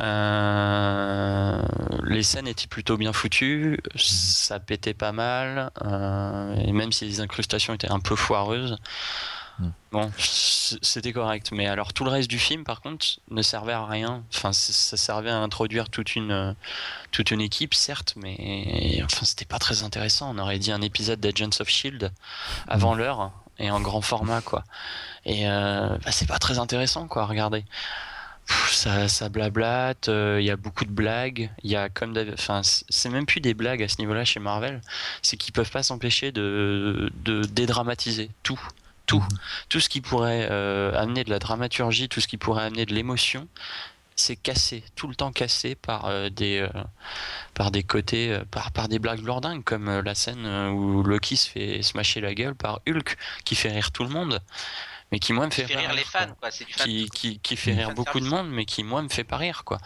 euh, 0.00 1.62
les 2.04 2.22
scènes 2.22 2.48
étaient 2.48 2.66
plutôt 2.66 2.96
bien 2.96 3.12
foutues, 3.12 3.78
ça 3.96 4.58
pétait 4.60 4.94
pas 4.94 5.12
mal, 5.12 5.70
et 6.66 6.72
même 6.72 6.92
si 6.92 7.04
les 7.04 7.20
incrustations 7.20 7.74
étaient 7.74 7.90
un 7.92 8.00
peu 8.00 8.16
foireuses, 8.16 8.76
Mm. 9.58 9.68
Bon, 9.92 10.10
c'était 10.18 11.12
correct, 11.12 11.50
mais 11.52 11.66
alors 11.66 11.92
tout 11.92 12.04
le 12.04 12.10
reste 12.10 12.30
du 12.30 12.38
film, 12.38 12.64
par 12.64 12.80
contre, 12.80 13.06
ne 13.30 13.42
servait 13.42 13.72
à 13.72 13.84
rien. 13.84 14.24
Enfin, 14.34 14.52
ça 14.52 14.96
servait 14.96 15.30
à 15.30 15.38
introduire 15.38 15.88
toute 15.88 16.16
une 16.16 16.32
euh, 16.32 16.52
toute 17.10 17.30
une 17.30 17.40
équipe, 17.40 17.74
certes, 17.74 18.14
mais 18.16 19.00
enfin, 19.04 19.24
c'était 19.24 19.44
pas 19.44 19.58
très 19.58 19.82
intéressant. 19.82 20.34
On 20.34 20.38
aurait 20.38 20.58
dit 20.58 20.72
un 20.72 20.80
épisode 20.80 21.20
d'Agents 21.20 21.60
of 21.60 21.68
Shield 21.68 22.12
avant 22.68 22.94
l'heure 22.94 23.32
et 23.58 23.70
en 23.70 23.80
grand 23.80 24.00
format, 24.00 24.40
quoi. 24.40 24.64
Et 25.24 25.48
euh, 25.48 25.96
bah, 26.04 26.10
c'est 26.12 26.28
pas 26.28 26.38
très 26.38 26.58
intéressant, 26.58 27.06
quoi. 27.06 27.26
Regardez. 27.26 27.64
Ça, 28.70 29.08
ça 29.08 29.28
blablate, 29.28 30.08
euh, 30.08 30.38
il 30.40 30.44
y 30.44 30.50
a 30.50 30.56
beaucoup 30.56 30.84
de 30.84 30.90
blagues, 30.90 31.50
il 31.62 31.70
y 31.70 31.76
a 31.76 31.88
comme 31.88 32.12
enfin 32.32 32.60
c'est 32.64 33.08
même 33.08 33.24
plus 33.24 33.40
des 33.40 33.54
blagues 33.54 33.82
à 33.82 33.88
ce 33.88 33.98
niveau-là 33.98 34.24
chez 34.24 34.40
Marvel, 34.40 34.80
c'est 35.22 35.36
qu'ils 35.36 35.52
peuvent 35.52 35.70
pas 35.70 35.84
s'empêcher 35.84 36.32
de, 36.32 37.12
de 37.24 37.44
dédramatiser 37.44 38.30
tout, 38.42 38.60
tout, 39.06 39.20
Mhm. 39.20 39.38
tout 39.68 39.80
ce 39.80 39.88
qui 39.88 40.00
pourrait 40.00 40.48
euh, 40.50 40.92
amener 40.98 41.24
de 41.24 41.30
la 41.30 41.38
dramaturgie, 41.38 42.08
tout 42.08 42.20
ce 42.20 42.28
qui 42.28 42.36
pourrait 42.38 42.64
amener 42.64 42.86
de 42.86 42.94
l'émotion, 42.94 43.48
c'est 44.14 44.36
cassé, 44.36 44.84
tout 44.94 45.08
le 45.08 45.14
temps 45.14 45.32
cassé 45.32 45.74
par 45.74 46.04
euh, 46.06 46.28
des 46.28 46.58
euh, 46.60 46.68
par 47.54 47.70
des 47.70 47.82
côtés, 47.82 48.30
euh, 48.32 48.44
par 48.50 48.70
par 48.70 48.88
des 48.88 48.98
blagues 48.98 49.24
lourdingues 49.24 49.64
comme 49.64 49.88
euh, 49.88 50.02
la 50.02 50.14
scène 50.14 50.46
où 50.46 51.02
Loki 51.02 51.36
se 51.36 51.48
fait 51.48 51.82
smasher 51.82 52.20
la 52.20 52.34
gueule 52.34 52.54
par 52.54 52.80
Hulk, 52.88 53.16
qui 53.44 53.54
fait 53.54 53.70
rire 53.70 53.90
tout 53.90 54.04
le 54.04 54.10
monde, 54.10 54.38
mais 55.10 55.18
qui 55.18 55.32
moi 55.32 55.46
me 55.46 55.50
fait, 55.50 55.66
Fait 55.66 55.74
pas 55.74 55.80
rire 55.80 55.94
les 55.94 56.02
quoi. 56.04 56.20
fans 56.20 56.34
quoi, 56.38 56.50
c'est 56.50 56.64
du 56.66 56.72
fan. 56.74 56.86
qui, 56.86 57.08
qui, 57.08 57.38
qui 57.40 57.56
fait 57.56 57.72
rire 57.74 57.92
beaucoup 57.94 58.20
de 58.20 58.26
monde, 58.26 58.48
mais 58.50 58.64
qui 58.66 58.84
moi 58.84 59.02
me 59.02 59.08
fait 59.08 59.24
pas 59.24 59.38
rire 59.38 59.64
quoi, 59.64 59.78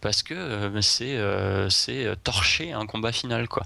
parce 0.00 0.22
que 0.22 0.34
euh, 0.34 0.80
c'est 0.80 1.16
euh, 1.16 1.68
c'est 1.68 2.14
torcher 2.24 2.72
un 2.72 2.86
combat 2.86 3.12
final 3.12 3.48
quoi, 3.48 3.62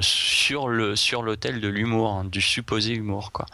sur 0.00 0.68
le 0.68 0.94
sur 0.96 1.22
l'autel 1.22 1.60
de 1.60 1.68
l'humour, 1.68 2.10
hein, 2.12 2.24
du 2.24 2.40
supposé 2.40 2.92
humour 2.94 3.32
quoi. 3.32 3.46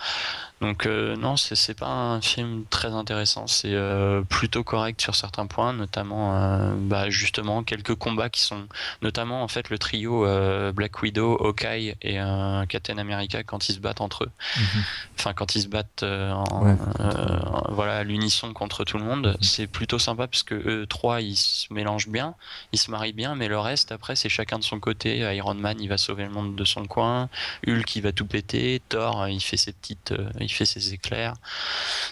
Donc 0.61 0.87
euh, 0.87 1.15
non, 1.17 1.37
c'est 1.37 1.79
pas 1.79 1.87
un 1.87 2.21
film 2.21 2.65
très 2.69 2.89
intéressant, 2.89 3.47
c'est 3.47 3.73
euh, 3.75 4.23
plutôt 4.23 4.65
correct 4.65 5.01
sur 5.01 5.15
certains 5.15 5.47
points, 5.47 5.73
notamment 5.73 6.35
euh, 6.35 6.75
bah, 6.77 7.11
justement 7.11 7.63
quelques 7.63 7.95
combats 7.95 8.29
qui 8.29 8.41
sont 8.41 8.67
notamment 9.01 9.45
en 9.45 9.49
fait 9.49 9.71
le 9.71 9.79
trio 9.79 10.27
euh, 10.27 10.73
Black 10.73 11.01
Widow, 11.01 11.37
Hawkeye 11.41 11.95
et 12.03 12.21
euh, 12.21 12.67
Captain 12.67 12.99
America 12.99 13.45
quand 13.45 13.69
ils 13.69 13.75
se 13.75 13.79
battent 13.81 14.01
entre 14.01 14.25
eux 14.25 14.31
Mhm. 14.57 14.83
enfin 15.17 15.33
quand 15.33 15.55
ils 15.55 15.63
se 15.63 15.69
battent 15.69 16.03
euh, 16.03 16.33
en, 16.33 16.65
Ouais. 16.65 16.77
euh, 17.01 17.39
voilà 17.69 17.99
à 17.99 18.03
l'unisson 18.05 18.53
contre 18.53 18.83
tout 18.85 18.99
le 18.99 19.05
monde 19.05 19.29
Mhm. 19.29 19.37
c'est 19.43 19.67
plutôt 19.69 20.01
sympa 20.01 20.27
parce 20.27 20.43
que 20.43 20.55
eux 20.57 20.87
trois 20.89 21.21
ils 21.21 21.37
se 21.37 21.73
mélangent 21.73 22.09
bien 22.09 22.35
ils 22.73 22.79
se 22.81 22.91
marient 22.91 23.13
bien 23.13 23.37
mais 23.37 23.47
le 23.47 23.61
reste 23.61 23.93
après 23.93 24.17
c'est 24.17 24.29
chacun 24.29 24.59
de 24.59 24.65
son 24.65 24.81
côté 24.81 25.19
Iron 25.37 25.55
Man 25.55 25.77
il 25.81 25.89
va 25.89 25.99
sauver 25.99 26.18
le 26.25 26.31
monde 26.31 26.57
de 26.57 26.65
son 26.65 26.87
coin 26.87 27.29
Hulk 27.67 27.97
il 27.97 28.03
va 28.03 28.13
tout 28.13 28.27
péter 28.27 28.81
Thor 28.89 29.29
il 29.29 29.41
fait 29.41 29.57
ses 29.57 29.73
petites 29.73 30.13
euh, 30.13 30.31
il 30.41 30.51
fait 30.51 30.65
ses 30.65 30.93
éclairs 30.93 31.35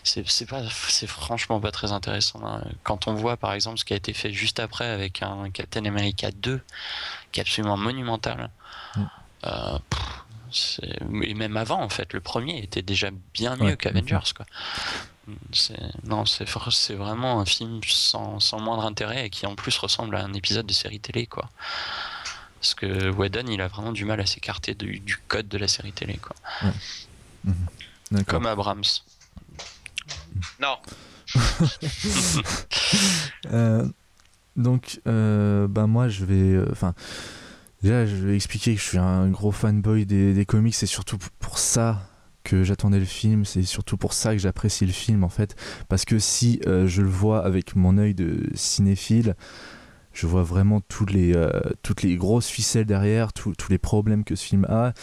c'est 0.05 0.25
pas 0.49 0.63
c'est 0.89 1.07
franchement 1.07 1.61
pas 1.61 1.71
très 1.73 1.93
intéressant 1.93 2.41
hein. 2.45 2.63
quand 2.83 3.09
on 3.09 3.15
voit 3.15 3.37
par 3.37 3.53
exemple 3.53 3.79
ce 3.79 3.85
qui 3.85 3.93
a 3.93 3.97
été 3.97 4.13
fait 4.13 4.33
juste 4.33 4.61
après 4.61 4.87
avec 4.89 5.23
un 5.23 5.51
Captain 5.51 5.85
America 5.85 6.31
2 6.31 6.61
qui 7.33 7.41
est 7.41 7.43
absolument 7.43 7.77
monumental 7.77 8.51
Mhm. 8.97 9.09
euh, 9.47 9.79
pff, 9.91 10.81
et 11.23 11.35
même 11.35 11.57
avant 11.57 11.83
en 11.83 11.89
fait 11.89 12.13
le 12.13 12.21
premier 12.21 12.59
était 12.63 12.83
déjà 12.83 13.09
bien 13.35 13.57
mieux 13.57 13.65
Ouais. 13.67 13.77
qu'Avengers 13.77 14.33
quoi 14.37 14.47
non 16.05 16.25
c'est 16.25 16.95
vraiment 16.95 17.41
un 17.41 17.45
film 17.45 17.81
sans, 17.85 18.39
sans 18.39 18.61
moindre 18.61 18.85
intérêt 18.85 19.27
et 19.27 19.31
qui 19.31 19.45
en 19.47 19.57
plus 19.57 19.77
ressemble 19.79 20.15
à 20.17 20.23
un 20.23 20.33
épisode 20.35 20.67
de 20.67 20.73
série 20.73 21.01
télé 21.01 21.27
quoi 21.27 21.51
parce 22.61 22.75
que 22.75 23.11
Whedon 23.11 23.47
il 23.49 23.61
a 23.61 23.69
vraiment 23.69 23.93
du 23.93 24.05
mal 24.05 24.21
à 24.21 24.27
s'écarter 24.27 24.75
du, 24.75 24.99
du 25.01 25.17
code 25.29 25.49
de 25.49 25.59
la 25.59 25.69
série 25.69 25.93
télé 25.93 26.17
quoi 26.19 26.35
D'accord. 28.11 28.27
comme 28.27 28.47
Abrams 28.47 28.83
Non, 30.61 30.77
Euh, 33.53 33.87
donc, 34.57 35.01
euh, 35.07 35.69
ben 35.69 35.87
moi, 35.87 36.09
je 36.09 36.25
vais. 36.25 36.35
euh, 36.55 36.67
Enfin, 36.73 36.95
déjà, 37.83 38.07
je 38.07 38.15
vais 38.17 38.35
expliquer 38.35 38.75
que 38.75 38.81
je 38.81 38.87
suis 38.87 38.99
un 38.99 39.29
gros 39.29 39.53
fanboy 39.53 40.07
des, 40.07 40.35
des 40.35 40.47
comics. 40.47 40.75
C'est 40.75 40.87
surtout 40.87 41.19
pour 41.39 41.59
ça 41.59 42.09
que 42.45 42.65
j'attendais 42.65 42.99
le 42.99 43.05
film. 43.05 43.45
C'est 43.45 43.63
surtout 43.63 43.97
pour 43.97 44.13
ça 44.13 44.33
que 44.33 44.39
j'apprécie 44.39 44.87
le 44.87 44.93
film, 44.93 45.25
en 45.25 45.29
fait. 45.29 45.57
Parce 45.89 46.05
que 46.05 46.19
si 46.19 46.61
euh, 46.67 46.87
je 46.87 47.03
le 47.03 47.09
vois 47.09 47.45
avec 47.45 47.77
mon 47.77 47.99
œil 47.99 48.15
de 48.15 48.49
cinéphile, 48.55 49.37
je 50.17 50.27
vois 50.27 50.43
vraiment 50.43 50.81
tous 50.81 51.07
les, 51.07 51.35
euh, 51.37 51.51
toutes 51.83 52.03
les 52.03 52.17
grosses 52.17 52.49
ficelles 52.49 52.87
derrière, 52.87 53.33
tous 53.33 53.55
tous 53.55 53.71
les 53.71 53.79
problèmes 53.79 54.25
que 54.25 54.35
ce 54.35 54.45
film 54.45 54.65
a. 54.69 54.95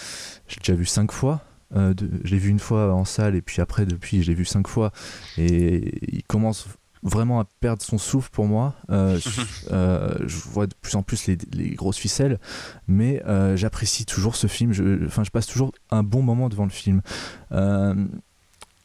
J'ai 0.47 0.57
déjà 0.57 0.73
vu 0.73 0.85
cinq 0.85 1.11
fois. 1.11 1.41
Euh, 1.75 1.93
de- 1.93 2.09
je 2.23 2.31
l'ai 2.31 2.39
vu 2.39 2.49
une 2.49 2.59
fois 2.59 2.93
en 2.93 3.05
salle 3.05 3.35
et 3.35 3.41
puis 3.41 3.61
après 3.61 3.85
depuis 3.85 4.21
je 4.23 4.27
l'ai 4.29 4.35
vu 4.35 4.45
cinq 4.45 4.67
fois 4.67 4.91
et 5.37 6.15
il 6.15 6.23
commence 6.23 6.67
vraiment 7.01 7.39
à 7.41 7.45
perdre 7.59 7.81
son 7.83 7.97
souffle 7.97 8.29
pour 8.31 8.45
moi. 8.47 8.75
Euh, 8.89 9.19
euh, 9.71 10.15
je 10.25 10.37
vois 10.37 10.67
de 10.67 10.73
plus 10.81 10.95
en 10.95 11.03
plus 11.03 11.27
les, 11.27 11.37
les 11.51 11.71
grosses 11.75 11.97
ficelles, 11.97 12.39
mais 12.87 13.21
j'apprécie 13.55 14.05
toujours 14.05 14.35
ce 14.35 14.47
film. 14.47 14.71
Je, 14.73 15.05
enfin, 15.05 15.23
je 15.23 15.29
passe 15.31 15.47
toujours 15.47 15.71
un 15.91 16.01
bon 16.03 16.21
moment 16.23 16.47
devant 16.49 16.63
le 16.65 16.69
film. 16.71 17.01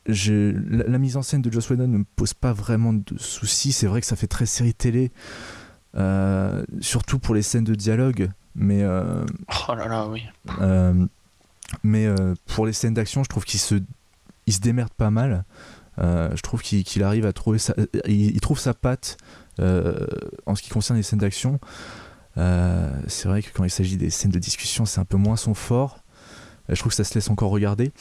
Je- 0.07 0.55
la, 0.71 0.85
la 0.89 0.99
mise 0.99 1.17
en 1.19 1.23
scène 1.23 1.43
de 1.43 1.53
Joss 1.53 1.69
Whedon 1.69 1.87
ne 1.89 1.99
me 1.99 2.05
pose 2.17 2.33
pas 2.33 2.53
vraiment 2.55 2.95
de 2.95 3.19
soucis. 3.19 3.73
C'est 3.73 3.87
vrai 3.87 4.01
que 4.01 4.07
ça 4.07 4.17
fait 4.17 4.27
très 4.27 4.47
série 4.47 4.73
télé, 4.73 5.13
euh, 5.99 6.65
surtout 6.81 7.19
pour 7.19 7.35
les 7.35 7.43
scènes 7.43 7.65
de 7.65 7.75
dialogue, 7.75 8.31
mais 8.55 8.83
euh, 8.83 9.25
oh 9.69 9.75
là 9.75 9.89
là 9.89 10.07
oui 10.07 10.23
euh, 10.61 11.07
mais 11.83 12.09
pour 12.47 12.67
les 12.67 12.73
scènes 12.73 12.95
d'action, 12.95 13.23
je 13.23 13.29
trouve 13.29 13.45
qu'il 13.45 13.61
se, 13.61 13.75
il 14.47 14.53
se 14.53 14.61
démerde 14.61 14.93
pas 14.93 15.11
mal. 15.11 15.45
je 15.99 16.41
trouve 16.41 16.63
qu'il 16.63 17.03
arrive 17.03 17.27
à 17.27 17.33
trouver 17.33 17.59
sa, 17.59 17.75
il, 18.07 18.41
trouve 18.41 18.59
sa 18.59 18.75
patte 18.75 19.19
en 19.59 20.55
ce 20.55 20.63
qui 20.63 20.71
concerne 20.71 20.97
les 20.97 21.03
scènes 21.03 21.19
d'action. 21.19 21.61
c'est 22.37 23.29
vrai 23.29 23.43
que 23.43 23.51
quand 23.53 23.65
il 23.65 23.71
s'agit 23.71 23.97
des 23.97 24.11
scènes 24.11 24.31
de 24.31 24.39
discussion, 24.39 24.87
c'est 24.87 25.01
un 25.01 25.05
peu 25.05 25.19
moins 25.19 25.37
son 25.37 25.53
fort. 25.53 25.99
je 26.71 26.79
trouve 26.79 26.91
que 26.91 26.97
ça 26.97 27.05
se 27.05 27.15
laisse 27.15 27.29
encore 27.29 27.51
regarder. 27.51 27.93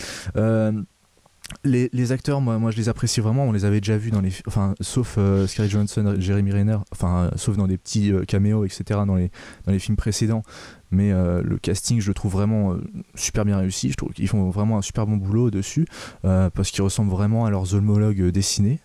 Les, 1.63 2.11
acteurs, 2.11 2.41
moi, 2.41 2.57
moi 2.59 2.71
je 2.71 2.77
les 2.77 2.89
apprécie 2.89 3.21
vraiment. 3.21 3.45
On 3.45 3.51
les 3.51 3.65
avait 3.65 3.79
déjà 3.79 3.97
vus 3.97 4.11
dans 4.11 4.21
les, 4.21 4.31
enfin, 4.47 4.75
sauf 4.81 5.15
euh, 5.17 5.47
Scarlett 5.47 5.71
Johansson, 5.71 6.15
Jeremy 6.19 6.51
Renner, 6.51 6.77
enfin, 6.91 7.25
euh, 7.25 7.31
sauf 7.37 7.55
dans 7.55 7.67
des 7.67 7.77
petits 7.77 8.11
euh, 8.11 8.25
caméos, 8.25 8.65
etc. 8.65 9.01
dans 9.05 9.15
les 9.15 9.31
dans 9.65 9.71
les 9.71 9.79
films 9.79 9.95
précédents 9.95 10.43
mais 10.91 11.11
euh, 11.11 11.41
le 11.43 11.57
casting 11.57 11.99
je 11.99 12.07
le 12.07 12.13
trouve 12.13 12.31
vraiment 12.31 12.73
euh, 12.73 12.81
super 13.15 13.45
bien 13.45 13.57
réussi. 13.57 13.91
Je 13.91 13.95
trouve 13.95 14.13
qu'ils 14.13 14.27
font 14.27 14.49
vraiment 14.49 14.77
un 14.77 14.81
super 14.81 15.05
bon 15.05 15.17
boulot 15.17 15.51
dessus 15.51 15.85
euh, 16.25 16.49
parce 16.49 16.71
qu'ils 16.71 16.83
ressemblent 16.83 17.11
vraiment 17.11 17.45
à 17.45 17.49
leurs 17.49 17.73
homologues 17.73 18.29
dessinés. 18.29 18.79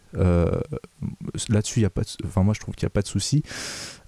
Là-dessus 1.49 1.81
il 1.81 1.83
y 1.85 1.87
a 1.87 1.91
pas 1.91 2.03
enfin 2.27 2.43
moi 2.43 2.53
je 2.53 2.61
trouve 2.61 2.75
qu'il 2.75 2.85
n'y 2.85 2.91
a 2.91 2.95
pas 2.95 3.01
de 3.01 3.07
souci. 3.07 3.43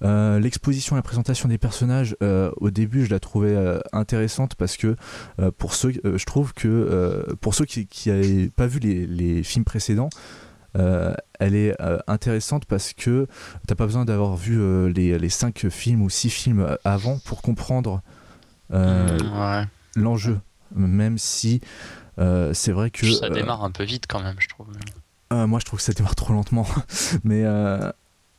L'exposition 0.03 0.97
et 0.97 0.99
la 0.99 1.03
présentation 1.03 1.49
des 1.49 1.57
personnages 1.57 2.15
au 2.21 2.71
début 2.71 3.07
je 3.07 3.11
la 3.11 3.21
trouvais 3.21 3.57
intéressante 3.93 4.55
parce 4.55 4.77
que 4.77 4.97
pour 5.57 5.73
ceux 5.73 5.93
je 5.93 6.25
trouve 6.27 6.53
que 6.53 7.35
pour 7.41 7.55
ceux 7.55 7.65
qui 7.65 8.11
n'avaient 8.11 8.51
pas 8.55 8.67
vu 8.67 8.81
les, 8.81 9.43
films 9.43 9.65
précédents 9.65 10.11
elle 10.75 11.55
est 11.55 11.81
euh, 11.81 11.99
intéressante 12.07 12.65
parce 12.65 12.93
que 12.93 13.27
t'as 13.67 13.75
pas 13.75 13.87
besoin 13.87 14.05
d'avoir 14.05 14.37
vu 14.37 14.61
euh, 14.61 14.89
les, 14.89 15.19
les 15.19 15.29
5 15.29 15.69
films 15.69 16.03
ou 16.03 16.11
6 16.11 16.31
films 16.31 16.77
avant 16.85 17.19
pour 17.25 17.43
comprendre 17.43 18.03
l'enjeu. 19.97 20.41
Même 20.75 21.19
si 21.19 21.61
c'est 22.17 22.73
vrai 22.73 22.91
que. 22.91 23.11
Ça 23.13 23.29
démarre 23.29 23.65
un 23.65 23.71
peu 23.71 23.85
vite 23.85 24.05
quand 24.09 24.23
même, 24.23 24.37
je 24.39 24.49
trouve. 24.49 24.67
moi, 25.31 25.59
je 25.59 25.65
trouve 25.65 25.79
que 25.79 25.85
ça 25.85 25.93
démarre 25.93 26.15
trop 26.15 26.33
lentement. 26.33 26.67
Mais. 27.25 27.43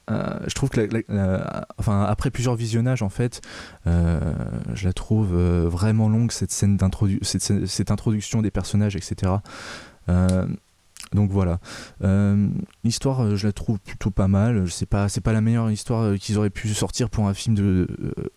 je 0.07 0.53
trouve 0.53 0.69
que 0.69 1.05
enfin, 1.77 2.03
après 2.03 2.29
plusieurs 2.29 2.55
visionnages 2.55 3.01
en 3.01 3.09
fait 3.09 3.41
je 3.85 4.85
la 4.85 4.93
trouve 4.93 5.35
vraiment 5.35 6.09
longue 6.09 6.31
cette 6.31 6.51
scène 6.51 6.77
d'introduction 6.77 7.39
cette, 7.39 7.65
cette, 7.65 7.91
introduction 7.91 8.41
des 8.41 8.51
personnages 8.51 8.95
etc 8.95 9.37
donc 11.15 11.31
voilà. 11.31 11.59
Euh, 12.03 12.47
l'histoire, 12.83 13.23
euh, 13.23 13.35
je 13.35 13.47
la 13.47 13.53
trouve 13.53 13.79
plutôt 13.79 14.11
pas 14.11 14.27
mal. 14.27 14.69
C'est 14.69 14.85
pas, 14.85 15.09
c'est 15.09 15.21
pas 15.21 15.33
la 15.33 15.41
meilleure 15.41 15.71
histoire 15.71 16.03
euh, 16.03 16.17
qu'ils 16.17 16.37
auraient 16.37 16.51
pu 16.51 16.67
sortir 16.73 17.09
pour 17.09 17.27
un 17.27 17.33
film 17.33 17.55
de, 17.55 17.87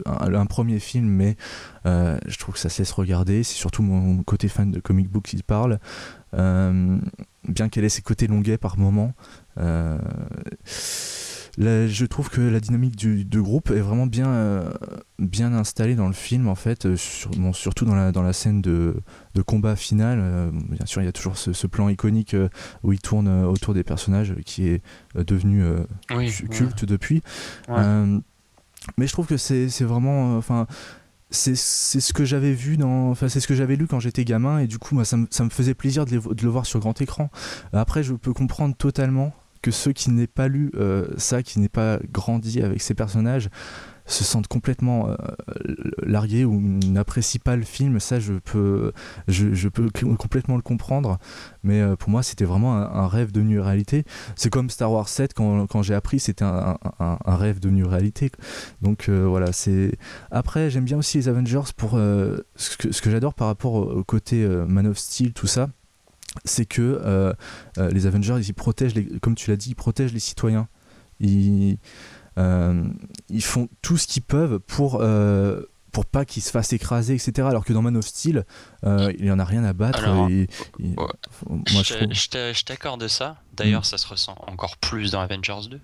un, 0.06 0.46
premier 0.46 0.78
film, 0.78 1.08
mais 1.08 1.36
je 1.84 2.38
trouve 2.38 2.54
que 2.54 2.60
ça 2.60 2.68
se 2.68 2.80
laisse 2.80 2.92
regarder. 2.92 3.42
C'est 3.42 3.56
surtout 3.56 3.82
mon 3.82 4.22
côté 4.22 4.48
fan 4.48 4.70
de 4.70 4.80
comic 4.80 5.10
book 5.10 5.24
qui 5.24 5.42
parle. 5.42 5.78
bien 6.32 7.68
qu'elle 7.70 7.84
ait 7.84 7.88
ses 7.88 8.02
côtés 8.02 8.26
longuets 8.26 8.58
par 8.58 8.78
moment 8.78 9.12
je 11.58 12.04
trouve 12.04 12.30
que 12.30 12.40
la 12.40 12.60
dynamique 12.60 12.96
du, 12.96 13.42
groupe 13.42 13.70
est 13.70 13.80
vraiment 13.80 14.06
bien, 14.06 14.28
euh, 14.28 14.70
bien 15.18 15.52
installée 15.52 15.94
dans 15.94 16.06
le 16.06 16.12
film, 16.12 16.48
en 16.48 16.54
fait, 16.54 16.86
euh, 16.86 16.96
surtout 17.52 17.84
dans 17.84 17.94
la, 17.94 18.12
dans 18.12 18.22
la 18.22 18.32
scène 18.32 18.62
de, 18.62 18.94
combat 19.46 19.76
final. 19.76 20.18
Euh, 20.20 20.50
bien 20.52 20.86
sûr, 20.86 21.02
il 21.02 21.04
y 21.04 21.08
a 21.08 21.12
toujours 21.12 21.36
ce, 21.36 21.66
plan 21.66 21.88
iconique 21.88 22.34
où 22.82 22.92
il 22.92 23.00
tourne 23.00 23.28
autour 23.44 23.74
des 23.74 23.84
personnages 23.84 24.34
qui 24.44 24.68
est 24.68 24.82
devenu 25.14 25.64
culte 26.50 26.84
depuis. 26.84 27.22
mais 27.68 29.06
je 29.06 29.12
trouve 29.12 29.26
que 29.26 29.36
c'est 29.36 29.84
vraiment. 29.84 30.36
Enfin 30.36 30.66
c'est 31.30 31.54
ce 31.56 32.12
que 32.14 32.24
j'avais 32.24 32.54
vu 32.54 32.78
dans 32.78 33.10
enfin 33.10 33.28
c'est 33.28 33.40
ce 33.40 33.46
que 33.46 33.54
j'avais 33.54 33.76
lu 33.76 33.86
quand 33.86 34.00
j'étais 34.00 34.24
gamin 34.24 34.60
et 34.60 34.66
du 34.66 34.78
coup 34.78 34.94
moi 34.94 35.04
ça 35.04 35.18
me, 35.18 35.26
ça 35.28 35.44
me 35.44 35.50
faisait 35.50 35.74
plaisir 35.74 36.06
de, 36.06 36.16
de, 36.16 36.42
le 36.42 36.48
voir 36.48 36.64
sur 36.64 36.80
grand 36.80 36.98
écran 37.02 37.30
après 37.74 38.02
je 38.02 38.14
peux 38.14 38.32
comprendre 38.32 38.74
totalement 38.74 39.34
que 39.62 39.70
ceux 39.70 39.92
qui 39.92 40.10
n'aient 40.10 40.26
pas 40.26 40.48
lu 40.48 40.70
euh, 40.74 41.08
ça, 41.16 41.42
qui 41.42 41.58
n'aient 41.60 41.68
pas 41.68 41.98
grandi 42.10 42.60
avec 42.62 42.80
ces 42.80 42.94
personnages, 42.94 43.48
se 44.06 44.24
sentent 44.24 44.46
complètement 44.46 45.10
euh, 45.10 45.16
largués 46.02 46.46
ou 46.46 46.58
n'apprécient 46.58 47.42
pas 47.44 47.56
le 47.56 47.62
film, 47.62 48.00
ça 48.00 48.18
je 48.18 48.32
peux, 48.32 48.92
je, 49.26 49.68
peux 49.68 49.90
complètement 50.16 50.56
le 50.56 50.62
comprendre, 50.62 51.18
mais 51.62 51.82
euh, 51.82 51.94
pour 51.94 52.08
moi 52.08 52.22
c'était 52.22 52.46
vraiment 52.46 52.74
un, 52.74 53.06
rêve 53.06 53.32
devenu 53.32 53.60
réalité. 53.60 54.04
C'est 54.34 54.48
comme 54.48 54.70
Star 54.70 54.90
Wars 54.90 55.10
7 55.10 55.34
quand, 55.34 55.66
quand 55.66 55.82
j'ai 55.82 55.94
appris, 55.94 56.20
c'était 56.20 56.44
un, 56.44 56.78
rêve 57.26 57.60
devenu 57.60 57.84
réalité. 57.84 58.30
Donc 58.80 59.10
voilà, 59.10 59.52
c'est. 59.52 59.92
Après, 60.30 60.70
j'aime 60.70 60.84
bien 60.84 60.96
aussi 60.96 61.18
les 61.18 61.28
Avengers 61.28 61.72
pour 61.76 61.92
ce 61.92 62.76
que, 62.78 62.92
ce 62.92 63.02
que 63.02 63.10
j'adore 63.10 63.34
par 63.34 63.48
rapport 63.48 63.74
au 63.74 64.04
côté 64.04 64.46
Man 64.66 64.86
of 64.86 64.98
Steel, 64.98 65.32
tout 65.34 65.46
ça 65.46 65.68
c'est 66.44 66.66
que 66.66 66.82
euh, 66.82 67.32
euh, 67.78 67.90
les 67.90 68.06
Avengers, 68.06 68.38
ils 68.40 68.54
protègent, 68.54 68.94
comme 69.20 69.34
tu 69.34 69.50
l'as 69.50 69.56
dit, 69.56 69.70
ils 69.70 69.74
protègent 69.74 70.12
les 70.12 70.20
citoyens. 70.20 70.68
Ils, 71.20 71.78
euh, 72.38 72.84
ils 73.28 73.42
font 73.42 73.68
tout 73.82 73.96
ce 73.96 74.06
qu'ils 74.06 74.22
peuvent 74.22 74.58
pour 74.60 75.02
pour 75.92 76.06
pas 76.06 76.24
qu'il 76.24 76.42
se 76.42 76.50
fasse 76.50 76.72
écraser, 76.72 77.14
etc. 77.14 77.48
Alors 77.48 77.64
que 77.64 77.72
dans 77.72 77.82
Man 77.82 77.96
of 77.96 78.04
Steel, 78.04 78.44
euh, 78.84 79.12
il 79.18 79.26
y 79.26 79.30
en 79.30 79.38
a 79.38 79.44
rien 79.44 79.64
à 79.64 79.72
battre. 79.72 80.06
moi, 80.08 81.08
je, 81.82 82.64
t'accorde 82.64 83.06
ça. 83.08 83.36
D'ailleurs, 83.54 83.80
mm. 83.80 83.84
ça 83.84 83.98
se 83.98 84.06
ressent 84.06 84.36
encore 84.46 84.76
plus 84.76 85.12
dans 85.12 85.20
Avengers 85.20 85.68
2. 85.70 85.80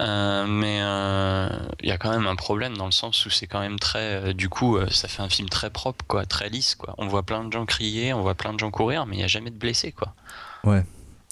Euh, 0.00 0.46
mais 0.46 0.80
euh, 0.82 1.48
il 1.80 1.88
y 1.88 1.92
a 1.92 1.98
quand 1.98 2.10
même 2.10 2.26
un 2.26 2.36
problème 2.36 2.76
dans 2.76 2.86
le 2.86 2.92
sens 2.92 3.26
où 3.26 3.30
c'est 3.30 3.46
quand 3.46 3.60
même 3.60 3.78
très. 3.78 4.34
du 4.34 4.48
coup, 4.48 4.78
ça 4.90 5.08
fait 5.08 5.22
un 5.22 5.28
film 5.28 5.48
très 5.48 5.70
propre, 5.70 6.04
quoi, 6.06 6.26
très 6.26 6.48
lisse. 6.48 6.74
Quoi. 6.74 6.94
On 6.98 7.08
voit 7.08 7.22
plein 7.22 7.44
de 7.44 7.52
gens 7.52 7.66
crier, 7.66 8.12
on 8.12 8.22
voit 8.22 8.34
plein 8.34 8.52
de 8.52 8.58
gens 8.58 8.70
courir, 8.70 9.06
mais 9.06 9.16
il 9.16 9.18
n'y 9.18 9.24
a 9.24 9.28
jamais 9.28 9.50
de 9.50 9.58
blessés. 9.58 9.92
Quoi. 9.92 10.14
Ouais 10.64 10.84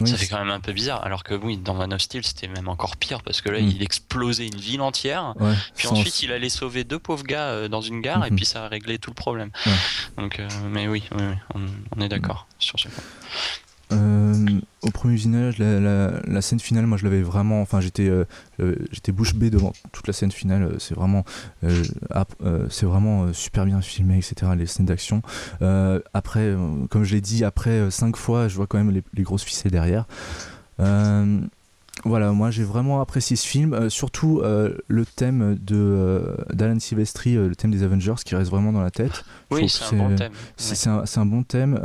ça 0.05 0.17
fait 0.17 0.27
quand 0.27 0.39
même 0.39 0.51
un 0.51 0.61
peu 0.61 0.73
bizarre. 0.73 1.05
Alors 1.05 1.25
que 1.25 1.35
oui, 1.35 1.57
dans 1.57 1.75
Man 1.75 1.93
of 1.93 2.01
Steel, 2.01 2.25
c'était 2.25 2.49
même 2.49 2.69
encore 2.69 2.97
pire 2.97 3.23
parce 3.23 3.41
que 3.41 3.51
là, 3.51 3.61
mm. 3.61 3.69
il 3.69 3.83
explosait 3.83 4.47
une 4.47 4.61
ville 4.61 4.81
entière. 4.81 5.35
puis 5.77 5.89
ensuite, 5.89 6.23
il 6.23 6.33
allait 6.33 6.49
sauver 6.49 6.85
deux 6.85 6.99
pauvres 6.99 7.25
gars 7.25 7.49
euh, 7.49 7.69
dans 7.69 7.81
une 7.81 8.01
gare 8.01 8.25
et 8.25 8.31
mm-hmm. 8.31 8.37
puis 8.37 8.45
ça 8.45 8.65
a 8.65 8.69
réglé 8.69 8.99
tout 8.99 9.11
le 9.11 9.15
problème. 9.15 9.51
Donc, 10.17 10.39
euh, 10.39 10.49
mais 10.69 10.89
oui, 10.89 11.05
on, 11.55 12.01
est 12.01 12.09
d'accord 12.09 12.47
sur 12.59 12.79
ce 12.79 12.89
point. 12.89 13.05
Euh, 13.93 14.35
au 14.83 14.91
premier 14.91 15.15
visionnage, 15.15 15.59
la, 15.59 16.43
scène 16.43 16.61
finale, 16.61 16.87
moi 16.87 16.97
je 16.97 17.05
l'avais 17.05 17.23
vraiment. 17.23 17.61
Enfin, 17.61 17.81
j'étais 17.81 18.09
euh, 18.09 18.25
j'étais 18.93 19.13
bouche 19.13 19.35
bée 19.35 19.51
devant 19.51 19.73
toute 19.93 20.07
la 20.07 20.13
scène 20.13 20.31
finale. 20.31 20.63
Euh, 20.63 20.79
c'est 20.79 20.95
vraiment, 20.95 21.25
c'est 22.71 22.87
vraiment 22.87 23.33
super 23.33 23.67
bien 23.67 23.81
filmé, 23.81 24.19
etc. 24.19 24.53
Les 24.57 24.67
scènes 24.67 24.87
d'action. 24.87 25.23
après, 26.15 26.55
comme 26.91 27.05
je 27.05 27.15
l'ai 27.15 27.21
dit, 27.21 27.45
après 27.45 27.91
cinq 27.91 28.17
fois, 28.17 28.49
je 28.49 28.57
vois 28.57 28.67
quand 28.67 28.79
même 28.79 28.91
les, 28.91 29.03
les 29.15 29.23
grosses 29.23 29.45
ficelles 29.45 29.73
derrière. 29.73 30.07
Voilà, 32.05 32.33
moi 32.33 32.51
j'ai 32.51 32.65
vraiment 32.65 33.01
apprécié 33.01 33.37
ce 33.37 33.47
film, 33.47 33.75
euh, 33.75 33.89
surtout 33.91 34.41
euh, 34.41 34.75
le 34.89 35.05
thème 35.05 35.57
de 35.61 35.77
euh, 35.77 36.37
d'Alan 36.53 36.79
Silvestri, 36.79 37.35
le 37.35 37.55
thème 37.55 37.71
des 37.71 37.83
Avengers, 37.83 38.15
qui 38.25 38.35
reste 38.35 38.51
vraiment 38.51 38.73
dans 38.73 38.83
la 38.83 38.91
tête. 38.91 39.25
Oui, 39.51 39.69
c'est 39.69 39.95
un, 39.95 40.09
bon 40.09 40.17
thème. 40.17 40.33
C'est 40.57 40.89
un, 40.89 41.27
bon 41.27 41.43
thème. 41.43 41.79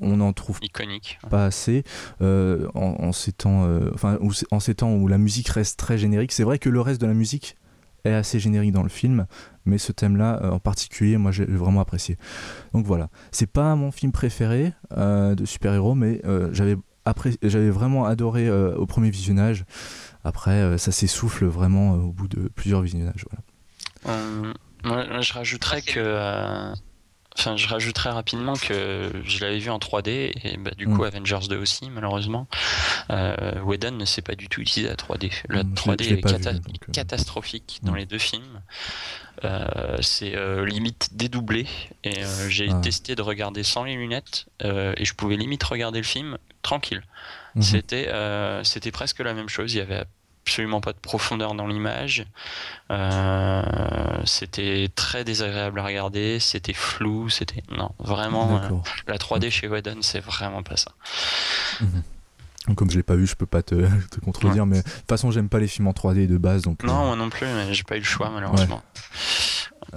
on 0.00 0.20
en 0.20 0.32
trouve 0.32 0.58
iconique, 0.62 1.18
pas 1.30 1.46
assez 1.46 1.84
en, 2.20 3.12
ces 3.12 3.32
temps, 3.32 3.68
enfin 3.94 4.18
en 4.50 4.60
ces 4.60 4.74
temps 4.74 4.92
où 4.92 5.08
la 5.08 5.18
musique 5.18 5.48
reste 5.48 5.78
très 5.78 5.98
générique. 5.98 6.32
C'est 6.32 6.44
vrai 6.44 6.58
que 6.58 6.68
le 6.68 6.80
reste 6.80 7.00
de 7.00 7.06
la 7.06 7.14
musique 7.14 7.56
est 8.04 8.12
assez 8.12 8.38
générique 8.38 8.72
dans 8.72 8.84
le 8.84 8.88
film, 8.88 9.26
mais 9.64 9.78
ce 9.78 9.90
thème-là 9.90 10.52
en 10.52 10.60
particulier, 10.60 11.16
moi 11.16 11.32
j'ai 11.32 11.44
vraiment 11.44 11.80
apprécié. 11.80 12.18
Donc 12.72 12.86
voilà, 12.86 13.08
c'est 13.32 13.50
pas 13.50 13.74
mon 13.74 13.90
film 13.90 14.12
préféré 14.12 14.72
de 14.94 15.44
super-héros, 15.44 15.94
mais 15.94 16.20
j'avais 16.52 16.76
j'avais 17.42 17.70
vraiment 17.70 18.04
adoré 18.04 18.46
euh, 18.48 18.74
au 18.76 18.86
premier 18.86 19.10
visionnage. 19.10 19.64
Après, 20.24 20.50
euh, 20.50 20.78
ça 20.78 20.92
s'essouffle 20.92 21.46
vraiment 21.46 21.94
euh, 21.94 21.98
au 21.98 22.12
bout 22.12 22.28
de 22.28 22.48
plusieurs 22.48 22.82
visionnages. 22.82 23.24
Moi, 24.84 25.20
je 25.20 25.32
rajouterais 25.32 25.82
que. 25.82 26.72
Enfin, 27.38 27.54
je 27.54 27.68
rajouterais 27.68 28.08
rapidement 28.08 28.54
que 28.54 29.10
je 29.24 29.44
l'avais 29.44 29.58
vu 29.58 29.68
en 29.68 29.78
3D 29.78 30.32
et 30.42 30.56
bah, 30.56 30.70
du 30.70 30.86
coup 30.86 31.02
mm. 31.02 31.04
Avengers 31.04 31.48
2 31.50 31.58
aussi 31.58 31.90
malheureusement. 31.90 32.46
Euh, 33.10 33.60
Whedon 33.60 33.90
ne 33.90 34.06
s'est 34.06 34.22
pas 34.22 34.36
du 34.36 34.48
tout 34.48 34.62
utilisé 34.62 34.88
la 34.88 34.94
3D. 34.94 35.30
La 35.50 35.62
3D 35.62 36.14
est 36.14 36.92
catastrophique 36.92 37.80
dans 37.82 37.92
mm. 37.92 37.96
les 37.96 38.06
deux 38.06 38.18
films. 38.18 38.62
c'est 40.00 40.34
limite 40.64 41.10
dédoublé 41.12 41.66
et 42.04 42.22
j'ai 42.48 42.70
ah. 42.70 42.80
testé 42.80 43.14
de 43.14 43.20
regarder 43.20 43.64
sans 43.64 43.84
les 43.84 43.96
lunettes 43.96 44.46
et 44.64 45.04
je 45.04 45.12
pouvais 45.12 45.36
limite 45.36 45.62
regarder 45.62 45.98
le 45.98 46.06
film 46.06 46.38
tranquille. 46.66 47.02
Mhm. 47.54 47.62
C'était 47.62 48.08
euh, 48.08 48.64
c'était 48.64 48.90
presque 48.90 49.20
la 49.20 49.32
même 49.34 49.48
chose. 49.48 49.72
Il 49.74 49.78
y 49.78 49.80
avait 49.80 50.04
absolument 50.42 50.80
pas 50.80 50.92
de 50.92 50.98
profondeur 50.98 51.54
dans 51.54 51.66
l'image. 51.66 52.26
Euh, 52.90 53.62
c'était 54.24 54.88
très 54.94 55.24
désagréable 55.24 55.78
à 55.80 55.84
regarder. 55.84 56.38
C'était 56.40 56.74
flou. 56.74 57.30
C'était 57.30 57.62
non 57.70 57.92
vraiment 57.98 58.60
euh, 58.62 58.68
la 59.06 59.16
3D 59.16 59.50
chez 59.50 59.68
Whedon, 59.68 59.98
c'est 60.02 60.20
vraiment 60.20 60.62
pas 60.62 60.76
ça. 60.76 60.92
Mhm. 61.80 62.74
Comme 62.74 62.90
je 62.90 62.96
l'ai 62.96 63.04
pas 63.04 63.14
vu, 63.14 63.28
je 63.28 63.36
peux 63.36 63.46
pas 63.46 63.62
te, 63.62 63.88
contredire, 64.24 64.66
mais 64.66 64.78
de 64.78 64.82
toute 64.82 65.08
façon, 65.08 65.30
j'aime 65.30 65.48
pas 65.48 65.60
les 65.60 65.68
films 65.68 65.86
en 65.86 65.92
3D 65.92 66.26
de 66.26 66.36
base. 66.36 66.62
Donc, 66.62 66.82
non, 66.82 67.06
moi 67.06 67.16
non 67.16 67.30
plus, 67.30 67.46
mais 67.46 67.72
j'ai 67.72 67.84
pas 67.84 67.94
eu 67.94 68.00
le 68.00 68.04
choix 68.04 68.28
malheureusement. 68.30 68.82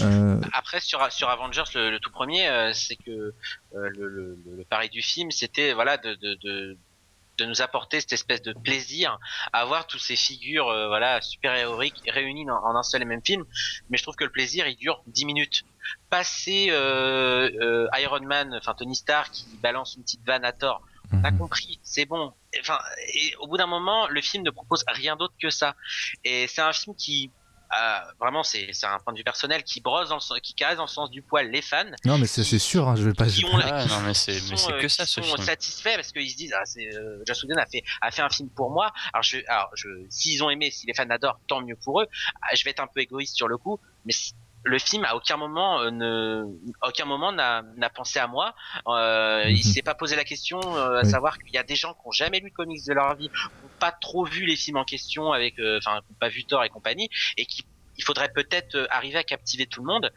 Euh, 0.01 0.39
Après 0.53 0.79
sur 0.79 1.12
sur 1.12 1.29
Avengers 1.29 1.63
le, 1.75 1.91
le 1.91 2.00
tout 2.00 2.12
premier, 2.12 2.48
euh, 2.48 2.74
c'est 2.74 2.96
que 2.96 3.10
euh, 3.12 3.34
le, 3.74 4.08
le, 4.08 4.38
le 4.58 4.63
pari 4.65 4.89
du 4.89 5.01
film, 5.01 5.31
c'était 5.31 5.74
voilà 5.74 5.98
de, 5.98 6.13
de, 6.15 6.36
de 6.43 6.77
de 7.38 7.46
nous 7.46 7.62
apporter 7.62 8.01
cette 8.01 8.12
espèce 8.12 8.41
de 8.41 8.51
plaisir 8.51 9.17
à 9.53 9.63
voir 9.63 9.88
tous 9.88 9.98
ces 9.98 10.17
figures 10.17 10.65
voilà 10.65 11.22
super 11.22 11.55
héroïques 11.55 12.01
réunies 12.10 12.46
dans- 12.46 12.62
en 12.62 12.75
un 12.75 12.84
seul 12.84 13.01
et 13.01 13.05
même 13.05 13.24
film 13.24 13.46
mais 13.89 13.98
je 13.98 14.03
trouve 14.03 14.17
que 14.17 14.25
le 14.25 14.29
plaisir 14.29 14.67
il 14.67 14.75
dure 14.75 15.01
10 15.08 15.24
minutes 15.24 15.63
passer 16.10 16.65
Iron 17.98 18.19
Man 18.25 18.53
enfin 18.55 18.74
Tony 18.74 18.93
Stark 18.93 19.31
qui 19.31 19.46
balance 19.63 19.96
une 19.96 20.03
petite 20.03 20.25
vanne 20.25 20.43
à 20.43 20.51
tort 20.51 20.81
T'as 21.24 21.31
mhm. 21.31 21.39
compris, 21.39 21.79
c'est 21.81 22.05
bon. 22.05 22.34
Enfin, 22.60 22.77
et 23.15 23.36
au 23.38 23.48
bout 23.48 23.58
d'un 23.58 23.65
moment, 23.65 24.08
le 24.10 24.22
film 24.22 24.43
ne 24.43 24.51
propose 24.51 24.84
rien 24.88 25.15
d'autre 25.15 25.34
que 25.41 25.50
ça. 25.50 25.75
Et 26.24 26.46
c'est 26.48 26.62
un 26.62 26.72
film 26.72 26.96
qui, 26.96 27.31
euh, 27.77 27.99
vraiment, 28.19 28.43
c'est 28.43 28.69
c'est 28.73 28.85
un 28.88 28.97
point 28.99 29.13
de 29.13 29.17
vue 29.19 29.23
personnel, 29.23 29.63
qui 29.63 29.81
brosse 29.81 30.09
dans 30.09 30.15
le 30.15 30.21
sens, 30.21 30.39
qui 30.41 30.53
caresse 30.53 30.77
dans 30.77 30.83
le 30.83 30.88
sens 30.89 31.09
du 31.11 31.21
poil 31.21 31.49
les 31.51 31.61
fans, 31.61 31.83
Non, 32.05 32.17
mais 32.17 32.25
c'est 32.27 32.43
c'est 32.43 32.57
sûr, 32.59 32.88
hein, 32.88 32.95
je 32.95 33.03
vais 33.03 33.13
pas. 33.13 33.25
qui 33.25 33.41
je 33.41 33.47
vais 33.47 33.53
ont, 33.53 33.59
pas- 33.59 33.77
Ouais, 33.77 33.83
qui 33.83 33.89
non, 33.89 33.99
mais 34.01 34.13
c'est 34.13 34.31
euh, 34.38 34.81
que 34.81 34.88
ça 34.88 35.05
qui 35.05 35.11
ce 35.11 35.21
sont 35.21 35.35
film. 35.35 35.45
satisfaits 35.45 35.95
parce 35.95 36.11
qu'ils 36.11 36.29
se 36.31 36.35
disent, 36.38 36.53
ah, 36.57 36.65
c'est 36.65 36.88
euh, 36.95 37.23
Joss 37.27 37.43
Whedon 37.43 37.57
a 37.59 37.65
fait 37.65 37.83
a 38.01 38.11
fait 38.11 38.21
un 38.21 38.29
film 38.29 38.49
pour 38.49 38.71
moi. 38.71 38.91
Alors 39.13 39.23
je, 39.23 39.38
alors 39.47 39.69
je, 39.75 39.88
s'ils 40.09 40.43
ont 40.43 40.49
aimé, 40.49 40.71
si 40.71 40.88
les 40.88 40.93
fans 40.93 41.09
adorent, 41.09 41.39
tant 41.47 41.61
mieux 41.61 41.75
pour 41.75 42.01
eux. 42.01 42.07
Ah, 42.41 42.55
Je 42.55 42.63
vais 42.63 42.71
être 42.71 42.79
un 42.81 42.88
peu 42.88 43.01
égoïste 43.01 43.35
sur 43.35 43.47
le 43.47 43.57
coup, 43.57 43.79
mais 44.05 44.13
le 44.69 44.79
film 44.79 45.03
à 45.05 45.15
aucun 45.15 45.38
moment 45.38 45.81
euh, 45.81 45.91
ne, 45.91 46.43
à 46.81 46.89
aucun 46.89 47.05
moment 47.05 47.31
n'a 47.31 47.63
pensé 47.93 48.19
à 48.19 48.27
moi. 48.27 48.53
Euh, 48.88 49.49
Il 49.49 49.63
Mhm. 49.65 49.73
s'est 49.73 49.81
pas 49.81 49.95
posé 49.95 50.15
la 50.15 50.23
question 50.23 50.77
euh, 50.77 50.99
à 50.99 51.03
Oui. 51.03 51.11
savoir 51.11 51.38
qu'il 51.39 51.55
y 51.55 51.57
a 51.57 51.63
des 51.63 51.75
gens 51.75 51.93
qui 51.93 52.01
ont 52.05 52.11
jamais 52.11 52.39
lu 52.39 52.49
de 52.49 52.53
comics 52.55 52.85
de 52.88 52.93
leur 52.93 53.15
vie, 53.17 53.29
qui 53.29 53.65
ont 53.65 53.71
pas 53.79 53.91
trop 53.91 54.25
vu 54.25 54.45
les 54.45 54.55
films 54.55 54.77
en 54.77 54.85
question 54.85 55.31
avec, 55.31 55.59
euh, 55.59 55.79
enfin, 55.83 56.01
qui 56.05 56.11
ont 56.11 56.17
pas 56.19 56.29
vu 56.29 56.45
Thor 56.45 56.63
et 56.63 56.69
compagnie, 56.69 57.09
et 57.38 57.45
qui 57.45 57.63
il 57.97 58.03
faudrait 58.03 58.29
peut-être 58.33 58.88
arriver 58.91 59.17
à 59.17 59.23
captiver 59.25 59.67
tout 59.67 59.81
le 59.81 59.88
monde. 59.88 60.11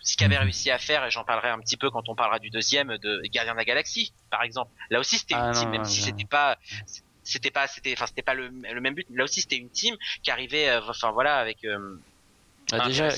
Ce 0.00 0.16
qu'avait 0.16 0.36
Mhm. 0.36 0.42
réussi 0.44 0.70
à 0.70 0.78
faire, 0.78 1.04
et 1.04 1.10
j'en 1.10 1.24
parlerai 1.24 1.48
un 1.50 1.58
petit 1.60 1.76
peu 1.76 1.90
quand 1.90 2.08
on 2.08 2.14
parlera 2.14 2.38
du 2.38 2.50
deuxième 2.50 2.96
de 2.98 3.20
Gardien 3.32 3.54
de 3.54 3.58
la 3.58 3.64
Galaxie, 3.64 4.14
par 4.30 4.42
exemple. 4.42 4.70
Là 4.90 5.00
aussi, 5.00 5.18
c'était 5.18 5.34
Ah 5.34 5.38
une 5.38 5.50
team, 5.50 5.70
même 5.70 5.84
si 5.84 6.02
c'était 6.02 6.26
pas, 6.26 6.58
c'était 7.22 7.50
pas, 7.50 7.66
c'était, 7.66 7.92
enfin, 7.94 8.06
c'était 8.06 8.22
pas 8.22 8.34
le, 8.34 8.48
le 8.50 8.80
même 8.80 8.94
but. 8.94 9.06
Là 9.10 9.24
aussi, 9.24 9.40
c'était 9.40 9.56
une 9.56 9.70
team 9.70 9.96
qui 10.22 10.30
arrivait, 10.30 10.76
enfin 10.76 11.10
voilà, 11.12 11.38
avec. 11.38 11.64
Bah, 12.70 12.78
Ah, 12.80 12.88
déjà, 12.88 13.10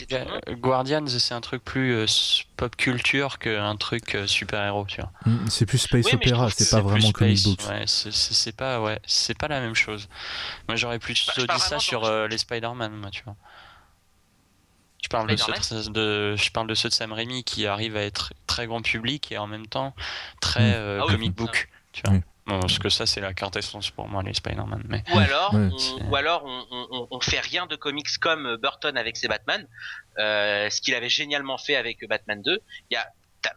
Guardians, 0.60 1.06
c'est 1.06 1.32
un 1.34 1.40
truc 1.40 1.64
plus 1.64 1.94
euh, 1.94 2.06
pop 2.56 2.76
culture 2.76 3.38
qu'un 3.38 3.76
truc 3.76 4.14
euh, 4.14 4.26
super-héros, 4.26 4.84
tu 4.86 5.00
vois. 5.00 5.10
Mm, 5.26 5.48
C'est 5.48 5.64
plus 5.66 5.78
space 5.78 6.06
Oui, 6.06 6.12
opéra, 6.14 6.50
c'est 6.50 6.70
pas 6.70 6.80
vraiment 6.80 7.12
comic 7.12 7.42
book. 7.42 7.58
Ouais, 7.68 7.84
c'est- 7.86 8.56
pas, 8.56 8.80
ouais, 8.82 8.98
c'est 9.06 9.36
pas 9.38 9.48
la 9.48 9.60
même 9.60 9.74
chose. 9.74 10.08
Moi, 10.68 10.76
j'aurais 10.76 10.98
plutôt 10.98 11.46
Bah, 11.46 11.54
dit 11.54 11.60
ça 11.60 11.78
sur 11.78 12.04
euh, 12.04 12.28
les 12.28 12.38
Spider-Man, 12.38 12.92
moi, 12.92 13.10
tu 13.10 13.22
vois. 13.24 13.36
Je 15.02 15.08
parle, 15.08 15.28
de 15.28 15.36
ceux 15.36 15.90
de, 15.92 16.34
je 16.36 16.50
parle 16.50 16.66
de 16.66 16.74
ceux 16.74 16.88
de 16.88 16.94
Sam 16.94 17.12
Raimi 17.12 17.44
qui 17.44 17.66
arrivent 17.66 17.96
à 17.96 18.02
être 18.02 18.34
très 18.46 18.66
grand 18.66 18.82
public 18.82 19.32
et 19.32 19.38
en 19.38 19.46
même 19.46 19.66
temps 19.66 19.94
très 20.40 20.60
Mm. 20.60 20.74
euh, 20.74 20.98
Ah 21.00 21.06
oui, 21.06 21.12
comic 21.14 21.30
ça. 21.30 21.44
book. 21.44 21.68
Tu 21.92 22.02
vois. 22.04 22.12
Oui. 22.14 22.20
Bon, 22.48 22.58
parce 22.60 22.78
que 22.78 22.88
ça, 22.88 23.04
c'est 23.04 23.20
la 23.20 23.34
quintessence 23.34 23.90
pour 23.90 24.08
moi, 24.08 24.22
les 24.22 24.32
Spider-Man. 24.32 24.82
Mais... 24.88 25.04
Ou 25.14 25.18
alors, 25.18 25.52
Ouais, 25.52 25.68
on, 25.70 26.10
ou 26.10 26.16
alors 26.16 26.42
on, 26.46 26.86
on, 26.90 27.08
on 27.10 27.20
fait 27.20 27.40
rien 27.40 27.66
de 27.66 27.76
comics 27.76 28.08
comme 28.18 28.56
Burton 28.56 28.96
avec 28.96 29.18
ses 29.18 29.28
Batman, 29.28 29.66
euh, 30.18 30.70
ce 30.70 30.80
qu'il 30.80 30.94
avait 30.94 31.10
génialement 31.10 31.58
fait 31.58 31.76
avec 31.76 32.08
Batman 32.08 32.40
2. 32.42 32.58
Il 32.90 32.94
y 32.94 32.96
a, 32.96 33.06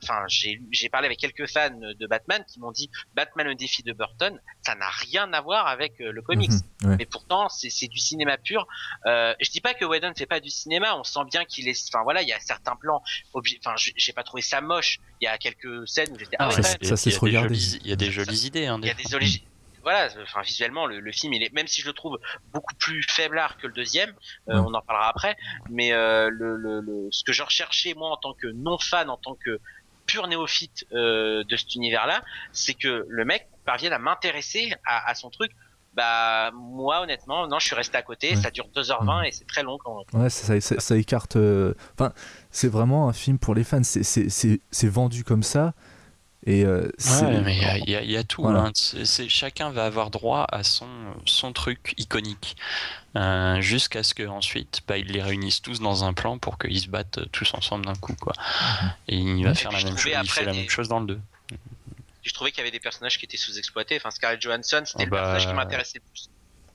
enfin, 0.04 0.24
j'ai 0.28 0.62
j'ai 0.72 0.90
parlé 0.90 1.06
avec 1.08 1.18
quelques 1.20 1.48
fans 1.50 1.70
de 1.72 2.08
Batman 2.08 2.44
qui 2.48 2.60
m'ont 2.60 2.72
dit 2.72 2.90
Batman 3.16 3.48
le 3.48 3.56
défi 3.56 3.84
de 3.84 3.94
Burton, 3.94 4.40
ça 4.66 4.76
n'a 4.76 4.90
rien 4.90 5.32
à 5.34 5.42
voir 5.42 5.68
avec 5.68 6.00
euh, 6.02 6.12
le 6.12 6.22
comics. 6.22 6.52
Mhm, 6.84 6.90
ouais. 6.90 6.96
Mais 7.00 7.06
pourtant, 7.06 7.50
c'est 7.50 7.70
c'est 7.70 7.88
du 7.88 7.98
cinéma 8.00 8.38
pur. 8.38 8.68
Euh, 9.06 9.34
je 9.42 9.50
dis 9.50 9.62
pas 9.62 9.74
que 9.74 9.86
Whedon 9.86 10.14
fait 10.16 10.26
pas 10.26 10.40
du 10.40 10.50
cinéma. 10.50 10.96
On 10.98 11.04
sent 11.04 11.26
bien 11.32 11.46
qu'il 11.46 11.68
est. 11.68 11.90
Enfin 11.94 12.04
voilà, 12.04 12.22
il 12.22 12.28
y 12.28 12.34
a 12.34 12.40
certains 12.40 12.76
plans. 12.76 13.02
Enfin, 13.34 13.76
j'ai 13.78 14.14
pas 14.14 14.24
trouvé 14.24 14.42
ça 14.42 14.62
moche. 14.62 15.00
Il 15.20 15.26
y 15.26 15.28
a 15.28 15.38
quelques 15.38 15.88
scènes 15.88 16.12
où 16.14 16.20
j'étais. 16.20 16.36
Ah, 16.40 16.50
Ah, 16.52 16.56
ouais, 16.56 16.62
ça, 16.64 16.78
ça, 16.82 16.98
c'est 16.98 17.10
il 17.10 17.34
y 17.34 17.38
a 17.38 17.96
des 17.96 18.12
jolies- 18.12 18.26
jolies 18.26 18.46
idées. 18.48 18.66
Hein, 18.68 18.80
Il 18.82 18.88
y 18.88 18.92
a 18.92 18.94
des 18.94 19.04
origi- 19.16 19.44
Voilà, 19.84 20.10
enfin 20.22 20.42
visuellement 20.42 20.86
le, 20.86 21.00
le 21.00 21.12
film 21.12 21.34
il 21.34 21.44
est 21.44 21.52
même 21.54 21.68
si 21.68 21.82
je 21.82 21.88
le 21.88 21.94
trouve 21.94 22.20
beaucoup 22.54 22.76
plus 22.76 23.04
faiblard 23.04 23.58
que 23.58 23.68
le 23.68 23.74
deuxième, 23.74 24.12
euh, 24.50 24.58
on 24.58 24.74
en 24.74 24.82
parlera 24.82 25.10
après, 25.10 25.36
mais 25.70 25.92
euh, 25.94 26.30
le, 26.30 26.56
le, 26.56 26.82
le- 26.82 27.08
ce 27.12 27.24
que 27.24 27.34
je 27.34 27.42
recherchais 27.44 27.94
moi 27.96 28.10
en 28.10 28.18
tant 28.18 28.34
que 28.34 28.48
non 28.48 28.78
fan, 28.78 29.10
en 29.10 29.18
tant 29.18 29.36
que 29.36 29.60
pur 30.06 30.28
néophyte 30.28 30.86
euh, 30.94 31.44
de 31.44 31.56
cet 31.56 31.74
univers-là, 31.76 32.24
c'est 32.52 32.74
que 32.74 33.06
le 33.08 33.26
mec 33.26 33.48
parvienne 33.66 33.94
à 33.94 34.00
m'intéresser 34.00 34.74
à, 34.86 35.10
à 35.10 35.16
son 35.16 35.30
truc. 35.30 35.52
Bah 35.94 36.52
moi 36.54 37.02
honnêtement 37.02 37.48
non 37.48 37.60
je 37.60 37.66
suis 37.68 37.76
resté 37.76 37.98
à 37.98 38.02
côté, 38.02 38.30
Ouais. 38.30 38.36
ça 38.38 38.50
dure 38.50 38.68
2h20 38.74 39.26
et 39.28 39.32
c'est 39.34 39.46
très 39.46 39.62
long 39.62 39.78
quand 39.78 40.06
Ouais, 40.14 40.30
ça, 40.30 40.62
ça- 40.62 40.80
ça 40.80 40.96
écarte. 40.98 41.36
euh, 41.36 41.74
Enfin, 41.96 42.14
c'est 42.50 42.70
vraiment 42.70 43.10
un 43.10 43.14
film 43.14 43.38
pour 43.38 43.56
les 43.56 43.66
fans. 43.66 43.82
C'est 43.84 44.88
vendu 44.88 45.26
comme 45.26 45.44
ça. 45.44 45.74
Et 46.48 46.66
euh, 46.66 46.90
Ouais, 47.22 47.42
mais 47.42 47.56
il 47.56 47.90
y 47.90 47.96
a- 47.96 48.02
y, 48.04 48.20
y 48.20 48.26
tout. 48.26 48.42
Voilà. 48.42 48.62
hein. 48.66 48.72
Chacun 49.28 49.70
va 49.70 49.86
avoir 49.86 50.10
droit 50.10 50.48
à 50.52 50.64
son, 50.64 50.88
son 51.26 51.54
truc 51.54 51.94
iconique. 51.98 52.56
Euh, 53.16 53.62
Jusqu'à 53.62 54.02
ce 54.04 54.16
qu'ensuite, 54.16 54.82
bah, 54.88 54.98
ils 54.98 55.08
les 55.08 55.22
réunissent 55.22 55.62
tous 55.62 55.80
dans 55.80 56.04
un 56.04 56.14
plan 56.14 56.38
pour 56.40 56.58
qu'ils 56.58 56.80
se 56.80 56.88
battent 56.88 57.20
tous 57.32 57.54
ensemble 57.54 57.86
d'un 57.86 57.96
coup. 57.96 58.16
Quoi. 58.20 58.34
Et 59.08 59.18
il 59.18 59.44
va 59.44 59.52
Et 59.52 59.56
faire 59.56 59.72
la 59.72 59.84
même 59.84 59.98
chose. 59.98 60.12
Il 60.24 60.30
fait 60.30 60.46
la 60.46 60.54
même 60.54 60.70
chose 60.70 60.88
dans 60.88 61.00
le 61.02 61.06
2. 61.08 61.20
je 62.24 62.34
trouvais 62.34 62.52
qu'il 62.52 62.60
y 62.60 62.62
avait 62.62 62.72
des 62.72 62.80
personnages 62.80 63.18
qui 63.20 63.26
étaient 63.26 63.38
sous-exploités. 63.38 63.98
Enfin 63.98 64.10
Scarlett 64.12 64.42
Johansson 64.42 64.82
c'était 64.86 65.04
Ah 65.04 65.06
le 65.06 65.12
bah, 65.12 65.18
personnage 65.18 65.48
qui 65.48 65.54
m'intéressait 65.54 66.00
le 66.00 66.04
plus. 66.12 66.30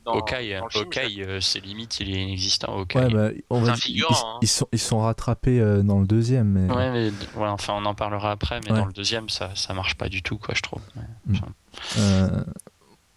Dans, 0.06 0.12
Hawkeye, 0.14 0.56
dans 0.58 0.64
le 0.64 0.70
film, 0.70 0.84
Hawkeye, 0.84 1.22
euh, 1.24 1.40
c'est 1.40 1.60
limite, 1.60 1.98
il 2.00 2.16
est 2.16 2.22
inexistant. 2.22 2.78
Hawkeye. 2.78 2.98
Ouais, 2.98 3.10
bah, 3.12 3.28
on 3.50 3.60
va 3.60 3.74
ils, 3.88 4.02
hein. 4.02 4.38
ils 4.40 4.48
sont, 4.48 4.68
ils 4.72 4.78
sont 4.78 5.00
rattrapés 5.00 5.60
euh, 5.60 5.82
dans 5.82 5.98
le 5.98 6.06
deuxième. 6.06 6.46
Mais... 6.48 6.72
Ouais, 6.72 6.90
mais 6.92 7.08
ouais, 7.40 7.48
enfin, 7.48 7.74
on 7.76 7.84
en 7.84 7.94
parlera 7.94 8.30
après, 8.30 8.60
mais 8.64 8.70
Ouais. 8.72 8.78
dans 8.78 8.86
le 8.86 8.92
deuxième, 8.92 9.28
ça, 9.28 9.50
ça 9.54 9.74
marche 9.74 9.96
pas 9.96 10.08
du 10.08 10.22
tout, 10.22 10.38
quoi, 10.38 10.54
je 10.54 10.62
trouve. 10.62 10.80
Ouais. 10.96 11.38
Euh, 11.98 12.44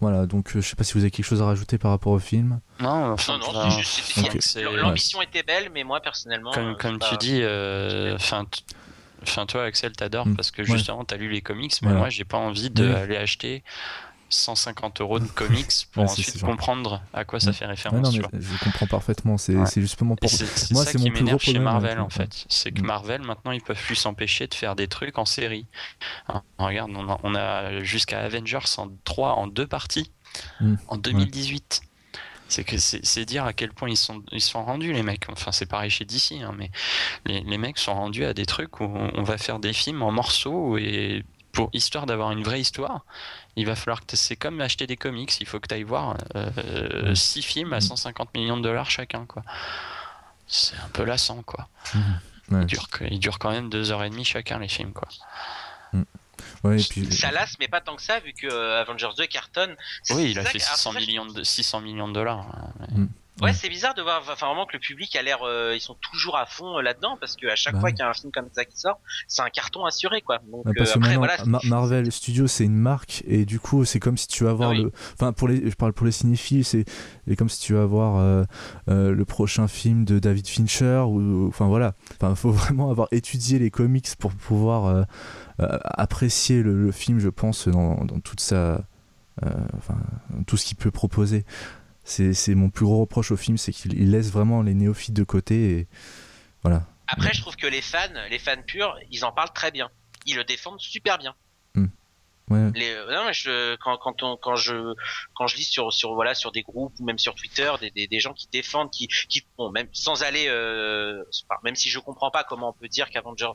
voilà, 0.02 0.26
donc 0.26 0.56
euh, 0.56 0.62
je 0.62 0.68
sais 0.68 0.76
pas 0.76 0.84
si 0.84 0.94
vous 0.94 1.02
avez 1.02 1.12
quelque 1.12 1.26
chose 1.26 1.42
à 1.42 1.46
rajouter 1.46 1.78
par 1.78 1.92
rapport 1.92 2.14
au 2.14 2.20
film. 2.20 2.60
Non, 2.80 3.12
enfin, 3.12 3.34
Non, 3.38 3.40
non, 3.54 3.60
enfin, 3.60 3.70
c'est 3.70 3.78
juste- 3.80 4.02
enfin, 4.18 4.28
Ok. 4.34 4.38
c'est- 4.42 4.64
L'ambition 4.64 5.22
était 5.22 5.44
belle, 5.44 5.70
mais 5.74 5.84
moi 5.84 6.00
personnellement. 6.00 6.52
comme, 6.52 6.70
euh, 6.70 6.76
tu 6.94 6.98
pas- 7.00 7.18
dis, 7.18 7.44
enfin, 8.16 8.46
enfin, 9.22 9.46
toi, 9.46 9.64
Axel, 9.66 9.92
t'adores 9.92 10.28
Mm. 10.28 10.36
parce 10.38 10.52
que 10.52 10.62
Ouais. 10.62 10.68
justement, 10.70 11.04
t'as 11.06 11.18
lu 11.18 11.30
les 11.30 11.42
comics, 11.42 11.74
mais 11.82 11.94
moi, 11.94 12.10
j'ai 12.10 12.24
pas 12.26 12.38
envie 12.38 12.70
d'aller 12.70 13.18
acheter 13.18 13.64
150 14.30 15.02
euros 15.02 15.20
de 15.20 15.26
comics 15.26 15.68
pour 15.92 16.04
Ouais, 16.04 16.10
ensuite 16.10 16.42
comprendre 16.42 17.02
à 17.14 17.26
quoi 17.26 17.40
ça 17.40 17.52
fait 17.54 17.66
Ouais, 17.66 17.72
référence. 17.72 18.14
non, 18.16 18.22
mais 18.34 18.40
je 18.42 18.64
comprends 18.64 18.88
parfaitement. 18.88 19.38
C'est 19.38 19.56
Ouais. 19.56 19.66
justement 19.76 20.16
pour. 20.16 20.30
Moi, 20.72 20.86
c'est 20.86 20.98
mon 21.00 21.10
plus 21.12 21.24
gros 21.24 21.40
chez 21.40 21.52
problème 21.54 21.64
Marvel 21.64 22.00
en 22.00 22.10
fait. 22.10 22.46
C'est 22.50 22.72
que 22.72 22.82
Mm. 22.82 22.86
Marvel 22.86 23.22
maintenant 23.22 23.52
ils 23.52 23.62
peuvent 23.62 23.82
plus 23.82 23.96
s'empêcher 23.96 24.48
de 24.48 24.54
faire 24.54 24.76
des 24.76 24.88
trucs 24.88 25.18
en 25.18 25.26
série. 25.26 25.66
Hein, 26.28 26.42
regarde, 26.58 26.92
on 26.96 27.10
a, 27.10 27.20
on 27.24 27.36
a 27.36 27.84
jusqu'à 27.84 28.20
Avengers 28.22 28.60
en 28.78 28.90
3 29.04 29.34
en 29.34 29.48
deux 29.48 29.68
parties 29.68 30.12
Mm. 30.62 30.76
en 30.88 30.98
2018. 30.98 31.82
C'est 32.48 32.64
que 32.64 32.78
c'est 32.80 33.26
dire 33.26 33.46
à 33.46 33.54
quel 33.54 33.72
point 33.72 33.90
ils 33.90 33.98
sont 33.98 34.24
ils 34.32 34.42
sont 34.42 34.64
rendus 34.64 34.92
les 34.92 35.04
mecs. 35.04 35.26
Enfin 35.32 35.52
c'est 35.52 35.68
pareil 35.68 35.92
chez 35.92 36.04
DC, 36.06 36.42
hein, 36.42 36.54
mais 36.58 36.72
les, 37.26 37.42
les 37.42 37.58
mecs 37.60 37.78
sont 37.78 37.94
rendus 37.94 38.26
à 38.26 38.34
des 38.34 38.46
trucs 38.48 38.80
où 38.80 38.86
on, 38.86 39.12
on 39.14 39.22
va 39.24 39.38
faire 39.38 39.60
des 39.60 39.72
films 39.74 40.02
en 40.02 40.12
morceaux 40.12 40.78
et 40.78 41.24
pour 41.52 41.70
histoire 41.74 42.06
d'avoir 42.06 42.32
une 42.32 42.44
vraie 42.44 42.62
histoire, 42.62 43.06
il 43.56 43.66
va 43.66 43.76
falloir 43.76 44.06
que 44.06 44.16
c'est 44.16 44.36
comme 44.36 44.62
acheter 44.62 44.88
des 44.88 44.98
comics. 44.98 45.40
Il 45.42 45.48
faut 45.48 45.60
que 45.60 45.68
tu 45.68 45.76
ailles 45.76 45.84
voir 45.84 46.16
Mm. 46.36 47.16
6 47.16 47.42
films 47.42 47.74
à 47.74 47.78
Mm. 47.78 47.82
150 47.82 48.34
millions 48.36 48.58
de 48.58 48.64
dollars 48.64 48.90
chacun 48.90 49.26
quoi. 49.26 49.44
C'est 50.48 50.76
un 50.78 50.90
peu 50.90 51.04
lassant 51.04 51.42
quoi. 51.44 51.68
Ouais. 52.52 52.62
Ils 52.62 52.66
durent, 52.66 52.88
ils 53.12 53.20
durent 53.20 53.38
quand 53.40 53.52
même 53.52 53.70
deux 53.70 53.92
heures 53.92 54.04
et 54.04 54.10
demie 54.10 54.26
chacun 54.26 54.60
les 54.60 54.68
films 54.68 54.94
quoi. 54.94 55.08
Ouais, 56.64 56.82
et 56.82 56.86
puis. 56.90 57.12
Ça 57.14 57.32
lasse, 57.32 57.56
mais 57.60 57.68
pas 57.68 57.80
tant 57.82 57.96
que 57.96 58.02
ça, 58.02 58.20
vu 58.20 58.34
que 58.34 58.48
euh, 58.48 58.82
Avengers 58.82 59.10
2 59.18 59.28
cartonne. 59.28 59.76
Oui, 60.12 60.32
il 60.32 60.40
a 60.40 60.44
fait 60.46 60.58
que- 60.58 60.64
alors, 60.64 60.76
600 60.78 60.92
c'est 60.92 61.00
ça 61.00 61.02
que- 61.02 61.06
millions 61.06 61.26
de 61.26 61.44
600 61.44 61.80
millions 61.82 62.08
de 62.08 62.14
dollars. 62.14 62.40
hein. 62.40 62.72
Ouais, 62.98 63.06
Ouais. 63.42 63.54
c'est 63.54 63.70
bizarre 63.70 63.94
de 63.94 64.02
voir, 64.02 64.22
enfin 64.32 64.48
vraiment 64.48 64.66
que 64.66 64.74
le 64.74 64.80
public 64.80 65.16
a 65.16 65.22
l'air, 65.22 65.40
euh, 65.44 65.74
ils 65.76 65.80
sont 65.82 65.96
toujours 65.96 66.38
à 66.38 66.46
fond 66.46 66.78
euh, 66.78 66.82
là-dedans 66.82 67.18
parce 67.20 67.36
que 67.36 67.48
à 67.48 67.56
chaque 67.56 67.76
Bah 67.76 67.80
fois 67.80 67.90
qu'il 67.92 68.00
y 68.00 68.02
a 68.04 68.10
un 68.10 68.14
film 68.14 68.32
comme 68.32 68.48
ça 68.54 68.66
qui 68.66 68.78
sort, 68.80 69.00
c'est 69.28 69.42
un 69.42 69.50
carton 69.50 69.86
assuré 69.86 70.22
quoi. 70.22 70.40
Donc 70.52 70.66
parce 70.78 70.92
euh, 70.92 70.94
après 71.00 71.16
voilà. 71.18 71.38
Ma- 71.46 71.60
Marvel 71.64 72.12
Studios 72.12 72.48
c'est 72.48 72.66
une 72.66 72.76
marque 72.78 73.24
et 73.28 73.46
du 73.46 73.60
coup 73.60 73.86
c'est 73.86 74.00
comme 74.00 74.18
si 74.18 74.28
tu 74.28 74.44
vas 74.44 74.54
voir 74.54 74.70
Ah 74.72 74.74
oui. 74.74 74.84
le 74.84 74.92
enfin 75.14 75.32
pour 75.34 75.48
les 75.48 75.70
je 75.70 75.76
parle 75.76 75.94
pour 75.94 76.06
les 76.06 76.12
cinéphiles 76.12 76.66
c'est 76.66 76.86
c'est 77.28 77.36
comme 77.36 77.50
si 77.50 77.60
tu 77.62 77.74
vas 77.74 77.86
voir 77.86 78.46
le 78.88 79.24
prochain 79.24 79.68
film 79.68 80.06
de 80.06 80.20
David 80.20 80.48
Fincher 80.48 81.04
ou 81.08 81.48
enfin 81.48 81.68
voilà 81.68 81.94
enfin 82.20 82.36
faut 82.36 82.52
vraiment 82.64 82.90
avoir 82.92 83.08
étudié 83.12 83.60
les 83.60 83.72
comics 83.72 84.08
pour 84.20 84.32
pouvoir 84.34 85.06
apprécier 85.58 86.62
le, 86.64 86.82
le 86.82 86.92
film 86.92 87.20
je 87.20 87.30
pense 87.30 87.68
dans, 87.68 88.04
dans 88.06 88.20
toute 88.20 88.40
sa 88.40 88.82
enfin 89.78 89.96
tout 90.48 90.58
ce 90.58 90.66
qu'il 90.66 90.78
peut 90.78 90.92
proposer 90.92 91.46
c'est 92.10 92.34
c'est 92.34 92.56
mon 92.56 92.70
plus 92.70 92.86
gros 92.86 93.00
reproche 93.02 93.32
au 93.32 93.38
film 93.38 93.58
c'est 93.58 93.72
qu'il 93.72 93.94
il 93.94 94.12
laisse 94.12 94.32
vraiment 94.32 94.62
les 94.62 94.74
néophytes 94.74 95.14
de 95.14 95.24
côté 95.24 95.72
et 95.72 95.88
voilà 96.64 96.86
Après, 97.08 97.34
je 97.34 97.42
trouve 97.42 97.56
que 97.56 97.68
les 97.68 97.82
fans, 97.82 98.00
les 98.30 98.40
fans 98.40 98.62
purs, 98.66 98.96
ils 99.12 99.24
en 99.26 99.32
parlent 99.32 99.54
très 99.54 99.72
bien. 99.72 99.90
Ils 100.26 100.36
le 100.36 100.44
défendent 100.44 100.80
super 100.80 101.18
bien. 101.18 101.34
Ouais. 102.52 102.72
Les, 102.74 102.90
euh, 102.96 103.06
non, 103.16 103.26
mais 103.28 103.34
je, 103.34 103.76
quand, 103.76 103.96
quand, 103.98 104.24
on, 104.24 104.36
quand 104.36 104.56
je 104.56 104.96
quand 105.36 105.46
je 105.46 105.56
lis 105.56 105.66
sur 105.66 105.94
sur 105.94 106.16
voilà 106.16 106.34
sur 106.34 106.52
des 106.52 106.64
groupes 106.64 106.96
ou 107.00 107.06
même 107.06 107.20
sur 107.20 107.36
Twitter 107.36 107.72
des, 107.80 107.92
des, 107.92 108.08
des 108.08 108.20
gens 108.20 108.34
qui 108.34 108.48
défendent 108.52 108.90
qui 108.90 109.08
qui 109.08 109.46
bon 109.56 109.70
même 109.70 109.88
sans 109.94 110.24
aller 110.24 110.48
euh, 110.48 111.24
même 111.64 111.76
si 111.76 111.90
je 111.92 112.00
comprends 112.00 112.32
pas 112.32 112.44
comment 112.44 112.70
on 112.70 112.74
peut 112.74 112.88
dire 112.88 113.12
qu'Avengers 113.12 113.52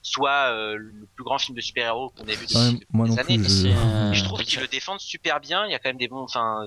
soit 0.00 0.50
euh, 0.54 0.76
le 0.78 1.06
plus 1.14 1.24
grand 1.24 1.36
film 1.38 1.56
de 1.56 1.60
super-héros 1.60 2.08
qu'on 2.16 2.24
ait 2.24 2.36
vu 2.36 2.46
depuis, 2.46 2.56
Ouais, 2.56 2.72
des 2.72 3.10
non 3.10 3.18
années. 3.18 3.36
plus. 3.36 3.64
Je... 3.64 3.68
euh, 3.68 4.12
Je 4.14 4.24
trouve 4.24 4.42
qu'ils 4.42 4.60
le 4.60 4.66
défendent 4.68 5.00
super 5.00 5.40
bien. 5.40 5.66
Il 5.66 5.70
y 5.72 5.74
a 5.74 5.78
quand 5.78 5.90
même 5.90 5.98
des 5.98 6.08
bons. 6.08 6.22
Enfin, 6.22 6.64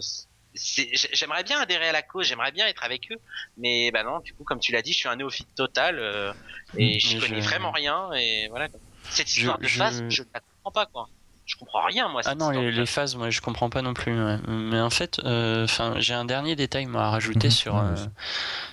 j'aimerais 0.54 1.44
bien 1.44 1.60
adhérer 1.60 1.90
à 1.90 1.92
la 1.92 2.02
cause. 2.02 2.26
J'aimerais 2.28 2.52
bien 2.52 2.68
être 2.68 2.84
avec 2.84 3.12
eux. 3.12 3.18
Mais 3.58 3.92
bah 3.92 4.04
non. 4.04 4.20
Du 4.20 4.34
coup, 4.34 4.44
comme 4.44 4.60
tu 4.60 4.72
l'as 4.72 4.82
dit, 4.82 4.94
je 4.94 4.98
suis 4.98 5.10
un 5.10 5.16
néophyte 5.16 5.54
total 5.56 5.98
euh, 6.00 6.34
et 6.78 7.00
je 7.00 7.16
Mais 7.16 7.20
connais 7.28 7.42
je- 7.42 7.48
vraiment 7.48 7.72
rien. 7.72 8.12
Et 8.14 8.48
voilà. 8.50 8.68
Cette 9.10 9.30
histoire 9.36 9.58
de 9.60 9.68
je- 9.68 9.78
phase, 9.78 10.04
je 10.10 10.22
ne 10.24 10.28
la 10.34 10.40
comprends 10.42 10.72
pas 10.72 10.86
quoi. 10.86 11.10
Je 11.46 11.56
comprends 11.58 11.84
rien 11.86 12.08
moi. 12.08 12.22
Ah 12.24 12.36
non, 12.36 12.50
les, 12.52 12.86
phases, 12.86 13.16
moi 13.16 13.30
je 13.30 13.42
comprends 13.42 13.70
pas 13.70 13.82
non 13.82 13.94
plus. 13.94 14.14
ouais. 14.14 14.38
Mais 14.48 14.80
en 14.80 14.90
fait, 14.92 15.20
euh, 15.26 15.66
enfin, 15.66 15.96
j'ai 15.98 16.14
un 16.14 16.24
dernier 16.24 16.56
détail 16.56 16.86
moi, 16.86 17.04
à 17.04 17.10
rajouter 17.10 17.48
Mhm, 17.48 17.52
sur, 17.52 17.78
euh, 17.78 17.96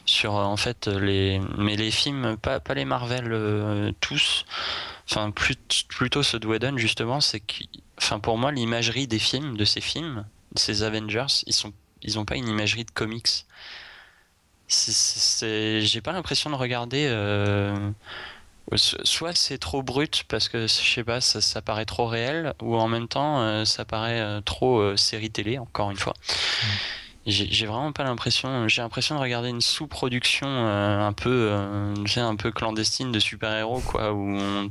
sur 0.05 0.35
en 0.35 0.57
fait 0.57 0.87
les, 0.87 1.41
mais 1.57 1.75
les 1.77 1.91
films, 1.91 2.37
pas, 2.37 2.61
pas 2.61 2.75
les 2.75 2.85
Marvel 2.85 3.33
euh, 3.33 3.91
tous. 4.01 4.45
Enfin, 5.11 5.31
plus- 5.31 5.57
plutôt 5.88 6.23
ceux 6.23 6.38
de 6.38 6.47
Whedon 6.47 6.77
justement, 6.77 7.21
c'est 7.21 7.41
que, 7.41 7.64
enfin, 7.97 8.21
pour 8.21 8.37
moi, 8.38 8.53
l'imagerie 8.53 9.09
des 9.09 9.19
films, 9.19 9.57
de 9.57 9.64
ces 9.64 9.81
films, 9.81 10.25
ces 10.59 10.83
Avengers, 10.83 11.27
ils 11.47 11.53
sont, 11.53 11.73
ils 12.03 12.18
ont 12.18 12.25
pas 12.25 12.37
une 12.37 12.49
imagerie 12.49 12.85
de 12.85 12.90
comics. 12.90 13.47
C'est- 14.66 15.81
J'ai 15.81 16.01
pas 16.01 16.12
l'impression 16.12 16.51
de 16.51 16.55
regarder. 16.55 17.07
euh, 17.09 17.90
so- 18.77 18.99
Soit 19.05 19.35
c'est 19.35 19.57
trop 19.59 19.83
brut 19.83 20.25
parce 20.29 20.49
que 20.49 20.62
je 20.62 20.66
sais 20.66 21.05
pas, 21.05 21.21
ça, 21.23 21.40
ça 21.40 21.62
paraît 21.62 21.87
trop 21.87 22.07
réel, 22.07 22.53
ou 22.61 22.77
en 22.77 22.88
même 22.88 23.09
temps 23.09 23.40
euh, 23.40 23.64
ça 23.64 23.85
paraît 23.87 24.21
euh, 24.21 24.40
trop 24.42 24.94
série 24.97 25.31
télé, 25.31 25.59
encore 25.59 25.90
une 25.90 25.97
fois. 25.97 26.12
J'ai 27.27 27.47
j'ai 27.51 27.66
vraiment 27.66 27.92
pas 27.92 28.05
l'impression, 28.05 28.68
j'ai 28.68 28.83
l'impression 28.83 29.14
de 29.14 29.21
regarder 29.21 29.49
une 29.49 29.61
sous-production 29.62 30.47
un 30.49 31.12
peu, 31.14 31.53
un 31.53 32.37
peu 32.37 32.51
clandestine 32.53 33.11
de 33.12 33.18
super-héros 33.21 33.81
quoi. 33.81 34.12
Où 34.12 34.37
on- 34.37 34.71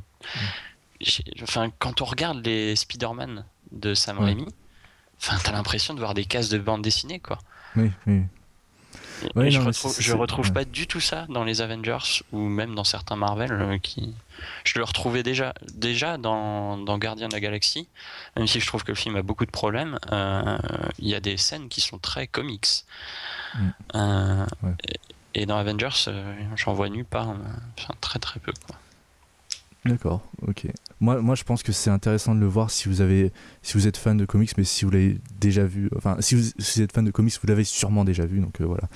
j'ai- 1.02 1.24
enfin, 1.42 1.72
quand 1.80 2.02
on 2.02 2.06
regarde 2.06 2.44
les 2.46 2.76
Spider-Man 2.76 3.46
de 3.72 3.94
Sam 3.96 4.20
Ouais. 4.20 4.26
Raimi, 4.26 4.46
enfin, 5.22 5.38
t'as 5.44 5.52
l'impression 5.52 5.94
de 5.94 6.00
voir 6.00 6.14
des 6.14 6.26
cases 6.26 6.50
de 6.50 6.58
bande 6.58 6.82
dessinée 6.82 7.20
quoi. 7.20 7.38
Oui, 7.76 7.92
oui. 8.06 8.22
Et 9.24 9.32
Ouais, 9.36 9.50
je 9.50 9.58
non, 9.60 9.66
retrouve, 9.66 9.96
je 10.00 10.14
retrouve 10.14 10.54
pas 10.54 10.64
du 10.64 10.86
tout 10.86 11.00
ça 11.00 11.26
dans 11.30 11.44
les 11.44 11.62
Avengers 11.62 12.22
ou 12.32 12.38
même 12.38 12.76
dans 12.76 12.84
certains 12.84 13.16
Marvel 13.16 13.52
euh, 13.52 13.78
qui. 13.80 14.14
Je 14.64 14.78
le 14.78 14.84
retrouvais 14.84 15.24
déjà, 15.24 15.56
déjà 15.74 16.18
dans, 16.20 16.78
dans 16.78 17.00
Gardien 17.00 17.28
de 17.28 17.34
la 17.34 17.40
Galaxie, 17.40 17.88
même 18.36 18.46
si 18.46 18.60
je 18.60 18.68
trouve 18.68 18.84
que 18.84 18.92
le 18.92 18.96
film 18.96 19.16
a 19.16 19.24
beaucoup 19.24 19.48
de 19.48 19.52
problèmes. 19.52 19.98
euh, 20.12 20.58
Il 21.00 21.08
y 21.08 21.16
a 21.16 21.20
des 21.20 21.36
scènes 21.38 21.68
qui 21.68 21.82
sont 21.82 21.98
très 21.98 22.28
comics. 22.28 22.68
Mm. 23.56 23.70
Euh, 23.96 24.46
Ouais. 24.62 24.74
et, 25.34 25.42
et 25.42 25.46
dans 25.48 25.58
Avengers, 25.58 26.12
j'en 26.56 26.74
vois 26.74 26.90
nulle 26.90 27.06
part, 27.06 27.30
enfin, 27.80 27.96
très 28.02 28.20
très 28.20 28.40
peu. 28.40 28.54
Quoi. 28.68 28.76
D'accord, 29.88 30.22
ok. 30.48 30.68
Moi, 31.00 31.22
moi, 31.22 31.36
je 31.36 31.44
pense 31.44 31.64
que 31.64 31.72
c'est 31.72 31.90
intéressant 31.90 32.36
de 32.36 32.40
le 32.40 32.48
voir 32.48 32.72
si 32.72 32.90
vous 32.90 33.02
avez, 33.02 33.32
si 33.62 33.74
vous 33.74 33.88
êtes 33.88 33.98
fan 33.98 34.18
de 34.18 34.26
comics, 34.26 34.52
mais 34.58 34.64
si 34.64 34.86
vous 34.86 34.92
l'avez 34.92 35.18
déjà 35.40 35.66
vu, 35.66 35.90
enfin, 35.96 36.18
si 36.20 36.36
vous, 36.36 36.82
êtes 36.82 36.92
fan 36.92 37.06
de 37.06 37.12
comics, 37.12 37.34
vous 37.42 37.48
l'avez 37.48 37.64
sûrement 37.64 38.04
déjà 38.04 38.26
vu, 38.26 38.40
donc 38.40 38.60
euh, 38.62 38.66
voilà. 38.66 38.90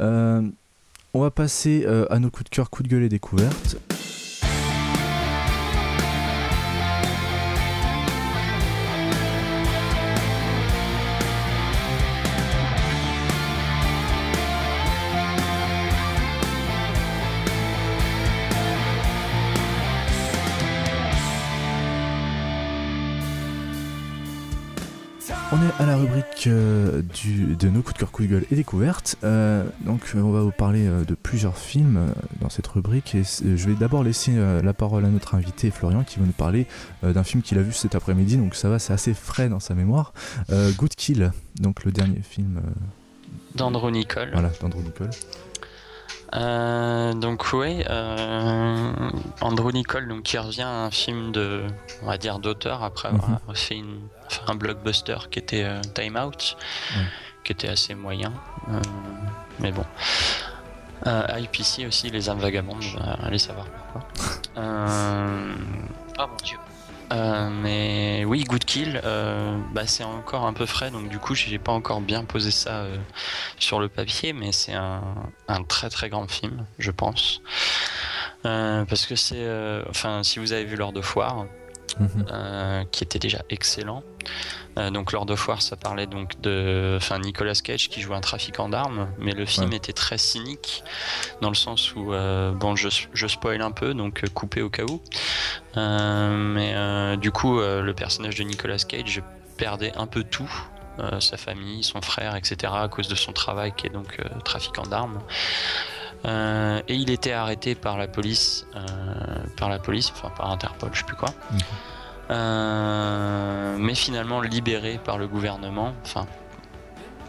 Euh, 0.00 0.42
on 1.14 1.20
va 1.20 1.30
passer 1.30 1.84
euh, 1.86 2.06
à 2.10 2.18
nos 2.18 2.30
coups 2.30 2.44
de 2.44 2.54
cœur, 2.54 2.70
coups 2.70 2.88
de 2.88 2.94
gueule 2.94 3.04
et 3.04 3.08
découvertes. 3.08 3.76
À 25.78 25.86
la 25.86 25.96
rubrique 25.96 26.46
euh, 26.46 27.02
du, 27.02 27.56
de 27.56 27.68
nos 27.68 27.82
coups 27.82 27.94
de 27.94 27.98
cœur, 28.00 28.10
coups 28.10 28.28
de 28.28 28.34
gueule 28.34 28.46
et 28.50 28.56
découvertes. 28.56 29.16
Euh, 29.24 29.64
donc, 29.80 30.00
euh, 30.14 30.20
on 30.20 30.30
va 30.30 30.40
vous 30.40 30.52
parler 30.52 30.86
euh, 30.86 31.04
de 31.04 31.14
plusieurs 31.14 31.56
films 31.56 32.12
dans 32.40 32.48
cette 32.48 32.66
rubrique. 32.66 33.14
Et 33.14 33.22
je 33.24 33.68
vais 33.68 33.74
d'abord 33.74 34.04
laisser 34.04 34.32
la 34.62 34.72
parole 34.72 35.04
à 35.04 35.08
notre 35.08 35.34
invité 35.34 35.70
Florian 35.70 36.04
qui 36.04 36.18
va 36.18 36.26
nous 36.26 36.32
parler 36.32 36.66
d'un 37.02 37.24
film 37.24 37.42
qu'il 37.42 37.58
a 37.58 37.62
vu 37.62 37.72
cet 37.72 37.94
après-midi. 37.94 38.36
Donc, 38.36 38.54
ça 38.54 38.68
va, 38.68 38.78
c'est 38.78 38.92
assez 38.92 39.14
frais 39.14 39.48
dans 39.48 39.60
sa 39.60 39.74
mémoire. 39.74 40.12
Good 40.50 40.94
Kill, 40.94 41.32
donc 41.60 41.84
le 41.84 41.92
dernier 41.92 42.20
film 42.22 42.60
D'Andrew 43.54 43.90
Nicole. 43.90 44.30
voilà, 44.32 44.50
d'Andrew 44.60 44.82
Nicole. 44.82 45.10
Euh, 46.34 47.12
donc 47.12 47.52
ouais, 47.52 47.84
euh, 47.90 48.90
Andrew 49.42 49.70
Nicole 49.72 50.08
donc 50.08 50.22
qui 50.22 50.38
revient 50.38 50.62
à 50.62 50.84
un 50.84 50.90
film 50.90 51.30
de, 51.30 51.62
on 52.02 52.06
va 52.06 52.16
dire 52.16 52.38
d'auteur 52.38 52.82
après 52.82 53.08
avoir 53.08 53.28
Mhm. 53.46 53.54
fait 53.54 53.76
une, 53.76 54.00
enfin, 54.26 54.42
un 54.52 54.54
blockbuster 54.54 55.16
qui 55.30 55.38
était 55.40 55.64
euh, 55.64 55.80
Time 55.94 56.16
Out, 56.16 56.56
qui 57.44 57.52
était 57.52 57.68
assez 57.68 57.94
moyen, 57.94 58.32
euh, 58.70 58.80
mais 59.60 59.72
bon. 59.72 59.84
Euh, 61.06 61.26
IPC 61.38 61.86
aussi, 61.86 62.08
les 62.10 62.30
âmes 62.30 62.38
vagabondes, 62.38 62.84
allez 63.22 63.38
savoir 63.38 63.66
pourquoi. 63.66 64.08
Euh, 64.56 65.52
Oh 66.18 66.24
mon 66.28 66.36
dieu. 66.44 66.58
Euh, 67.12 67.50
mais 67.50 68.24
oui, 68.24 68.44
Good 68.44 68.64
Kill, 68.64 69.00
euh, 69.04 69.58
bah, 69.72 69.86
c'est 69.86 70.04
encore 70.04 70.46
un 70.46 70.52
peu 70.52 70.66
frais, 70.66 70.90
donc 70.90 71.08
du 71.08 71.18
coup, 71.18 71.34
j'ai 71.34 71.58
pas 71.58 71.72
encore 71.72 72.00
bien 72.00 72.24
posé 72.24 72.50
ça 72.50 72.82
euh, 72.82 72.96
sur 73.58 73.80
le 73.80 73.88
papier, 73.88 74.32
mais 74.32 74.50
c'est 74.52 74.72
un, 74.72 75.02
un 75.48 75.62
très 75.62 75.90
très 75.90 76.08
grand 76.08 76.30
film, 76.30 76.66
je 76.78 76.90
pense. 76.90 77.42
Parce 78.42 79.06
que 79.06 79.14
c'est, 79.14 79.46
enfin, 79.88 80.24
si 80.24 80.40
vous 80.40 80.52
avez 80.52 80.64
vu 80.64 80.76
Lord 80.76 80.96
of 80.96 81.14
War, 81.14 81.46
Mhm. 81.98 82.26
euh, 82.30 82.84
qui 82.90 83.04
était 83.04 83.18
déjà 83.18 83.42
excellent. 83.50 84.02
Euh, 84.78 84.90
donc 84.90 85.12
Lord 85.12 85.30
of 85.30 85.46
War, 85.48 85.60
ça 85.60 85.76
parlait 85.76 86.06
donc 86.06 86.40
de, 86.40 86.94
enfin 86.96 87.18
Nicolas 87.18 87.52
Cage 87.62 87.90
qui 87.90 88.00
jouait 88.00 88.16
un 88.16 88.20
trafiquant 88.22 88.68
d'armes, 88.70 89.08
mais 89.18 89.32
le 89.32 89.44
film 89.44 89.68
Ouais. 89.70 89.76
était 89.76 89.92
très 89.92 90.16
cynique 90.16 90.82
dans 91.42 91.50
le 91.50 91.54
sens 91.54 91.94
où, 91.94 92.14
euh, 92.14 92.52
bon, 92.52 92.76
je, 92.76 92.88
je 93.12 93.26
spoil 93.26 93.60
un 93.60 93.72
peu, 93.72 93.92
donc 93.92 94.24
coupé 94.32 94.62
au 94.62 94.70
cas 94.70 94.84
où. 94.84 95.02
Mais 95.76 97.16
du 97.18 97.30
coup, 97.30 97.58
le 97.60 97.92
personnage 97.92 98.36
de 98.36 98.44
Nicolas 98.44 98.78
Cage 98.78 99.22
perdait 99.58 99.92
un 99.96 100.06
peu 100.06 100.24
tout. 100.24 100.50
sa 101.20 101.36
famille, 101.36 101.82
son 101.82 102.00
frère, 102.02 102.36
etc., 102.36 102.72
à 102.76 102.88
cause 102.88 103.08
de 103.08 103.14
son 103.14 103.32
travail 103.32 103.72
qui 103.76 103.86
est 103.86 103.90
donc 103.90 104.18
trafiquant 104.44 104.82
d'armes. 104.82 105.20
Euh, 106.24 106.80
et 106.88 106.94
il 106.94 107.10
était 107.10 107.32
arrêté 107.32 107.74
par 107.74 107.98
la 107.98 108.06
police, 108.06 108.66
euh, 108.76 108.80
par 109.56 109.68
la 109.68 109.78
police, 109.78 110.12
enfin 110.14 110.30
par 110.36 110.50
Interpol, 110.50 110.90
je 110.92 111.00
sais 111.00 111.04
plus 111.04 111.16
quoi. 111.16 111.30
Mhm. 111.50 111.58
Euh, 112.30 113.76
mais 113.78 113.94
finalement 113.94 114.40
libéré 114.40 115.00
par 115.02 115.18
le 115.18 115.26
gouvernement, 115.26 115.92
enfin 116.04 116.26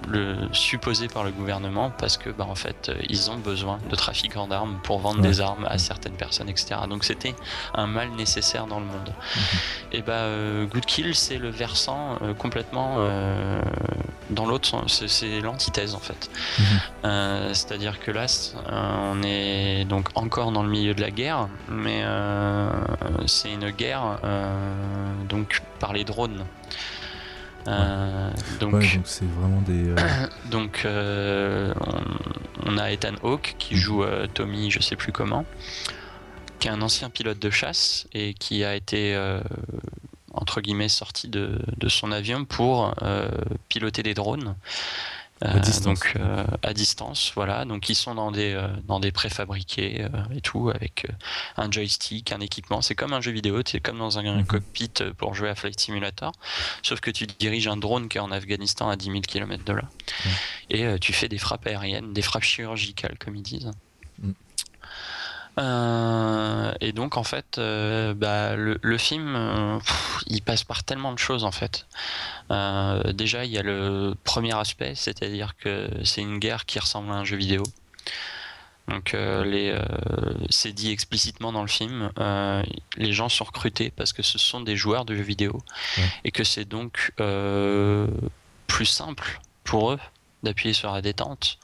le 0.07 0.35
supposé 0.51 1.07
par 1.07 1.23
le 1.23 1.31
gouvernement 1.31 1.89
parce 1.97 2.17
que 2.17 2.29
bah 2.29 2.45
en 2.49 2.55
fait 2.55 2.89
euh, 2.89 2.95
ils 3.09 3.31
ont 3.31 3.37
besoin 3.37 3.79
de 3.89 3.95
trafiquants 3.95 4.47
d'armes 4.47 4.79
pour 4.83 4.99
vendre 4.99 5.21
Ouais. 5.21 5.27
des 5.29 5.41
armes 5.41 5.65
à 5.69 5.77
certaines 5.77 6.13
personnes 6.15 6.49
etc 6.49 6.75
donc 6.89 7.03
c'était 7.03 7.35
un 7.73 7.87
mal 7.87 8.09
nécessaire 8.11 8.67
dans 8.67 8.79
le 8.79 8.85
monde. 8.85 9.13
Et 9.91 10.01
bah 10.01 10.13
euh, 10.13 10.65
Good 10.65 10.85
Kill 10.85 11.15
c'est 11.15 11.37
le 11.37 11.49
versant 11.49 12.17
euh, 12.21 12.33
complètement 12.33 12.95
euh, 12.97 13.61
dans 14.29 14.45
l'autre 14.45 14.67
sens. 14.67 15.05
C'est- 15.07 15.41
l'antithèse 15.41 15.93
en 15.95 15.99
fait. 15.99 16.29
Mhm. 16.59 17.53
C'est 17.53 17.71
à 17.71 17.77
dire 17.77 17.99
que 17.99 18.11
là 18.11 18.25
on 18.71 19.21
est 19.23 19.85
donc 19.85 20.09
encore 20.15 20.51
dans 20.51 20.63
le 20.63 20.69
milieu 20.69 20.93
de 20.93 21.01
la 21.01 21.11
guerre 21.11 21.47
mais 21.69 22.03
c'est 23.27 23.51
une 23.51 23.69
guerre 23.71 24.19
donc 25.29 25.61
par 25.79 25.93
les 25.93 26.03
drones 26.03 26.45
Euh, 27.67 28.29
donc 28.59 28.73
Ouais, 28.73 28.93
donc 28.95 29.01
c'est 29.05 29.25
vraiment 29.39 29.61
des. 29.61 29.89
euh, 29.89 30.27
donc 30.51 30.81
euh, 30.85 31.73
on, 32.65 32.73
on 32.73 32.77
a 32.77 32.91
Ethan 32.91 33.15
Hawke 33.23 33.55
qui 33.57 33.75
joue 33.77 34.03
euh, 34.03 34.27
Tommy, 34.33 34.69
je 34.71 34.79
sais 34.81 34.95
plus 34.95 35.11
comment, 35.11 35.45
qui 36.59 36.67
est 36.67 36.71
un 36.71 36.81
ancien 36.81 37.09
pilote 37.09 37.39
de 37.39 37.49
chasse 37.49 38.07
et 38.13 38.33
qui 38.33 38.63
a 38.63 38.75
été 38.75 39.15
euh, 39.15 39.39
entre 40.33 40.61
guillemets 40.61 40.89
sorti 40.89 41.27
de, 41.29 41.59
de 41.77 41.89
son 41.89 42.11
avion 42.11 42.43
pour 42.45 42.93
euh, 43.01 43.29
piloter 43.69 44.03
des 44.03 44.13
drones. 44.13 44.55
À 45.41 45.59
distance. 45.59 45.99
donc 45.99 46.13
euh, 46.15 46.45
à 46.61 46.73
distance, 46.73 47.33
voilà. 47.35 47.65
Donc 47.65 47.89
ils 47.89 47.95
sont 47.95 48.15
dans 48.15 48.31
des 48.31 48.53
euh, 48.53 48.67
dans 48.87 49.01
des 49.01 49.11
préfabriqués 49.11 50.03
euh, 50.03 50.09
et 50.33 50.39
tout 50.39 50.69
avec 50.69 51.05
un 51.57 51.69
joystick, 51.69 52.31
un 52.31 52.39
équipement. 52.39 52.81
C'est 52.81 52.95
comme 52.95 53.11
un 53.11 53.19
jeu 53.19 53.31
vidéo, 53.31 53.61
c'est 53.65 53.81
comme 53.81 53.97
dans 53.97 54.17
un 54.19 54.23
Mhm. 54.23 54.45
cockpit 54.45 54.91
pour 55.17 55.33
jouer 55.35 55.49
à 55.49 55.55
Flight 55.55 55.77
Simulator. 55.79 56.31
Sauf 56.81 57.01
que 57.01 57.11
tu 57.11 57.27
diriges 57.27 57.67
un 57.67 57.75
drone 57.77 58.07
qui 58.07 58.17
est 58.17 58.21
en 58.21 58.31
Afghanistan 58.31 58.87
à 58.89 58.95
10 58.95 59.05
000 59.07 59.19
km 59.21 59.65
de 59.65 59.73
là. 59.73 59.83
Et 60.69 60.97
tu 60.99 61.11
fais 61.11 61.27
des 61.27 61.37
frappes 61.37 61.67
aériennes, 61.67 62.13
des 62.13 62.21
frappes 62.21 62.43
chirurgicales, 62.43 63.17
comme 63.19 63.35
ils 63.35 63.43
disent. 63.43 63.71
Euh, 65.59 66.73
et 66.81 66.91
donc 66.93 67.15
en 67.17 67.23
fait, 67.23 67.57
euh, 67.57 68.13
bah, 68.13 68.55
le, 68.55 68.79
le 68.81 68.97
film, 68.97 69.35
euh, 69.35 69.77
pff, 69.79 70.17
il 70.27 70.41
passe 70.41 70.63
par 70.63 70.83
tellement 70.83 71.13
de 71.13 71.19
choses 71.19 71.43
en 71.43 71.51
fait. 71.51 71.85
Déjà, 73.13 73.45
il 73.45 73.51
y 73.51 73.57
a 73.57 73.63
le 73.63 74.15
premier 74.23 74.55
aspect, 74.55 74.93
c'est-à-dire 74.95 75.55
que 75.57 75.89
c'est 76.03 76.21
une 76.21 76.37
guerre 76.39 76.65
qui 76.65 76.79
ressemble 76.79 77.11
à 77.11 77.15
un 77.15 77.23
jeu 77.23 77.37
vidéo. 77.37 77.63
Donc 78.89 79.13
les, 79.13 79.69
euh, 79.71 79.81
c'est 80.49 80.73
dit 80.73 80.91
explicitement 80.91 81.51
dans 81.53 81.61
le 81.61 81.67
film, 81.69 82.11
les 82.97 83.13
gens 83.13 83.29
sont 83.29 83.45
recrutés 83.45 83.91
parce 83.95 84.11
que 84.13 84.21
ce 84.23 84.37
sont 84.37 84.61
des 84.61 84.75
joueurs 84.75 85.05
de 85.05 85.15
jeux 85.15 85.23
vidéo 85.23 85.61
Ouais. 85.97 86.03
et 86.25 86.31
que 86.31 86.43
c'est 86.43 86.65
donc 86.65 87.11
plus 88.67 88.85
simple 88.85 89.39
pour 89.63 89.91
eux 89.93 89.99
d'appuyer 90.43 90.73
sur 90.73 90.91
la 90.91 91.01
détente 91.01 91.57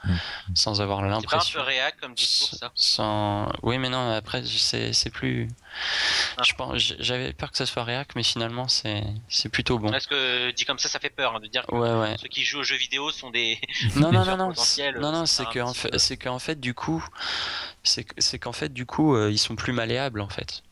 sans 0.55 0.81
avoir 0.81 0.99
C'est 0.99 1.03
pas 1.03 1.07
un 1.07 1.19
l'impression 1.19 1.59
peu 1.59 1.65
réac 1.65 1.97
comme 1.99 2.13
discours, 2.13 2.57
ça 2.57 2.71
sans... 2.75 3.51
Oui, 3.61 3.77
mais 3.77 3.89
non, 3.89 4.11
après, 4.11 4.43
c'est 4.45 4.93
c'est 4.93 5.09
plus. 5.09 5.47
Ah. 6.37 6.43
Je 6.43 6.53
pense, 6.53 6.77
j'avais 6.99 7.33
peur 7.33 7.51
que 7.51 7.57
ça 7.57 7.65
soit 7.65 7.83
réac, 7.83 8.09
mais 8.15 8.23
finalement, 8.23 8.67
c'est 8.67 9.03
c'est 9.27 9.49
plutôt 9.49 9.77
bon. 9.79 9.91
Parce 9.91 10.07
que 10.07 10.51
dit 10.51 10.65
comme 10.65 10.79
ça, 10.79 10.89
ça 10.89 10.99
fait 10.99 11.09
peur 11.09 11.35
hein, 11.35 11.39
de 11.39 11.47
dire 11.47 11.65
que 11.65 11.75
Ouais, 11.75 11.93
ouais. 11.93 12.15
ceux 12.21 12.27
qui 12.27 12.43
jouent 12.43 12.59
aux 12.59 12.63
jeux 12.63 12.77
vidéo 12.77 13.11
sont 13.11 13.29
des. 13.29 13.59
Non, 13.95 14.11
non, 14.11 14.25
non, 14.25 14.37
non. 14.37 14.47
potentiels, 14.49 14.97
Non, 14.99 15.11
non, 15.11 15.25
c'est 15.25 15.43
c'est 15.43 15.47
un 15.49 15.51
que 15.51 15.59
en 15.59 15.71
petit 15.73 15.79
fait, 15.81 15.97
c'est 15.99 16.17
qu'en 16.17 16.39
fait, 16.39 16.59
du 16.59 16.73
coup, 16.73 17.05
c'est 17.83 18.03
que- 18.05 18.13
c'est 18.17 18.39
qu'en 18.39 18.53
fait, 18.53 18.73
du 18.73 18.85
coup, 18.85 19.15
euh, 19.15 19.31
ils 19.31 19.37
sont 19.37 19.55
plus 19.55 19.73
malléables, 19.73 20.21
en 20.21 20.29
fait. 20.29 20.63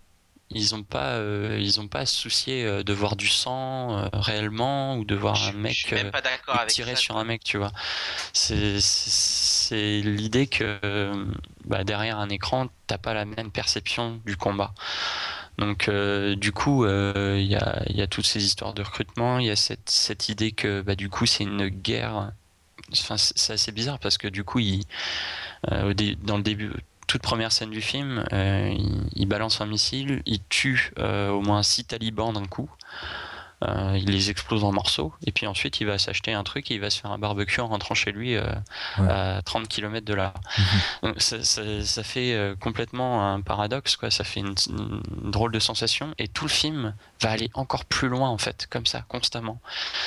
Ils 0.49 0.75
ont 0.75 0.83
pas, 0.83 1.15
euh, 1.15 1.57
ils 1.60 1.81
ont 1.81 1.89
pas 1.89 1.99
à 1.99 2.05
se 2.05 2.15
soucier 2.15 2.63
euh, 2.63 2.81
de 2.81 2.93
voir 2.93 3.17
du 3.17 3.27
sang 3.27 3.97
euh, 3.97 4.07
réellement 4.13 4.95
ou 4.97 5.03
de 5.03 5.13
voir 5.13 5.36
je, 5.36 5.49
un 5.49 5.53
mec. 5.53 5.91
euh, 5.91 6.65
tirer 6.67 6.95
ça. 6.95 7.01
sur 7.01 7.15
quoi. 7.15 7.21
un 7.21 7.25
mec, 7.25 7.43
tu 7.43 7.57
vois. 7.57 7.71
C'est 8.31 10.01
l'idée 10.01 10.47
que 10.47 10.79
euh, 10.86 11.25
bah, 11.65 11.83
derrière 11.83 12.17
un 12.19 12.29
écran, 12.29 12.69
t'as 12.88 12.97
pas 12.97 13.13
la 13.13 13.25
même 13.25 13.51
perception 13.51 14.21
du 14.25 14.38
combat. 14.38 14.73
Donc 15.57 15.89
du 15.89 16.51
coup, 16.51 16.86
il 16.86 17.41
y, 17.45 17.55
a, 17.55 17.83
y 17.88 18.01
a 18.01 18.07
toutes 18.07 18.27
ces 18.27 18.45
histoires 18.45 18.73
de 18.75 18.83
recrutement, 18.83 19.39
il 19.39 19.47
y 19.47 19.49
a 19.49 19.55
cette, 19.55 19.89
cette 19.89 20.29
idée 20.29 20.51
que 20.51 20.81
bah, 20.81 20.95
du 20.95 21.10
coup 21.10 21.25
c'est 21.25 21.43
une 21.43 21.67
guerre. 21.67 22.31
Enfin, 22.93 23.17
c'est 23.17 23.53
assez 23.53 23.71
bizarre 23.71 23.97
parce 23.99 24.17
que 24.19 24.27
du 24.27 24.43
coup, 24.43 24.60
il, 24.60 24.83
dans 25.63 26.38
le 26.38 26.43
début, 26.43 26.71
toute 27.08 27.22
première 27.22 27.52
scène 27.52 27.70
du 27.72 27.82
film, 27.82 28.24
euh, 28.34 28.70
il, 28.78 29.02
il 29.15 29.26
balance 29.26 29.62
un 29.62 29.65
missile, 29.65 30.22
il 30.26 30.39
tue 30.50 30.91
euh, 31.00 31.30
au 31.30 31.41
moins 31.41 31.63
six 31.63 31.86
talibans 31.86 32.34
d'un 32.34 32.46
coup. 32.46 32.70
Euh, 33.67 33.98
il 33.98 34.12
les 34.12 34.30
explose 34.30 34.63
en 34.63 34.72
morceaux 34.72 35.15
et 35.26 35.32
puis 35.32 35.48
ensuite 35.48 35.82
il 35.82 35.88
va 35.88 35.98
s'acheter 35.98 36.32
un 36.32 36.43
truc 36.43 36.70
et 36.70 36.76
il 36.76 36.80
va 36.80 36.91
se 36.91 37.02
faire 37.02 37.10
un 37.12 37.17
barbecue 37.17 37.60
en 37.60 37.67
rentrant 37.70 37.96
chez 37.96 38.12
lui 38.12 38.36
euh, 38.36 38.43
Ouais. 39.00 39.10
à 39.10 39.41
30 39.43 39.67
km 39.67 40.06
de 40.06 40.13
là. 40.13 40.36
Donc 41.02 41.20
ça, 41.20 41.43
ça- 41.43 41.84
ça 41.84 42.04
fait 42.04 42.54
complètement 42.60 43.34
un 43.34 43.41
paradoxe 43.41 43.96
quoi, 43.96 44.12
ça 44.12 44.24
fait 44.24 44.41
une, 44.41 44.54
une 44.70 45.32
drôle 45.32 45.52
de 45.52 45.58
sensation 45.58 46.13
et 46.20 46.28
tout 46.28 46.43
le 46.46 46.52
film 46.52 46.93
va 47.21 47.32
aller 47.32 47.49
encore 47.53 47.86
plus 47.86 48.10
loin 48.10 48.30
en 48.30 48.38
fait, 48.38 48.67
comme 48.69 48.86
ça, 48.86 49.03
constamment. 49.08 49.60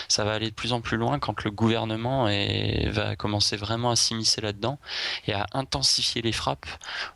Ça 0.09 0.25
va 0.25 0.33
aller 0.33 0.51
de 0.51 0.55
plus 0.55 0.73
en 0.73 0.81
plus 0.81 0.97
loin 0.97 1.19
quand 1.19 1.43
le 1.45 1.51
gouvernement 1.51 2.29
est- 2.29 2.89
va 2.91 3.17
commencer 3.17 3.57
vraiment 3.57 3.91
à 3.91 3.97
s'immiscer 3.97 4.41
là-dedans 4.41 4.79
et 5.27 5.33
à 5.33 5.47
intensifier 5.53 6.23
les 6.23 6.33
frappes 6.33 6.67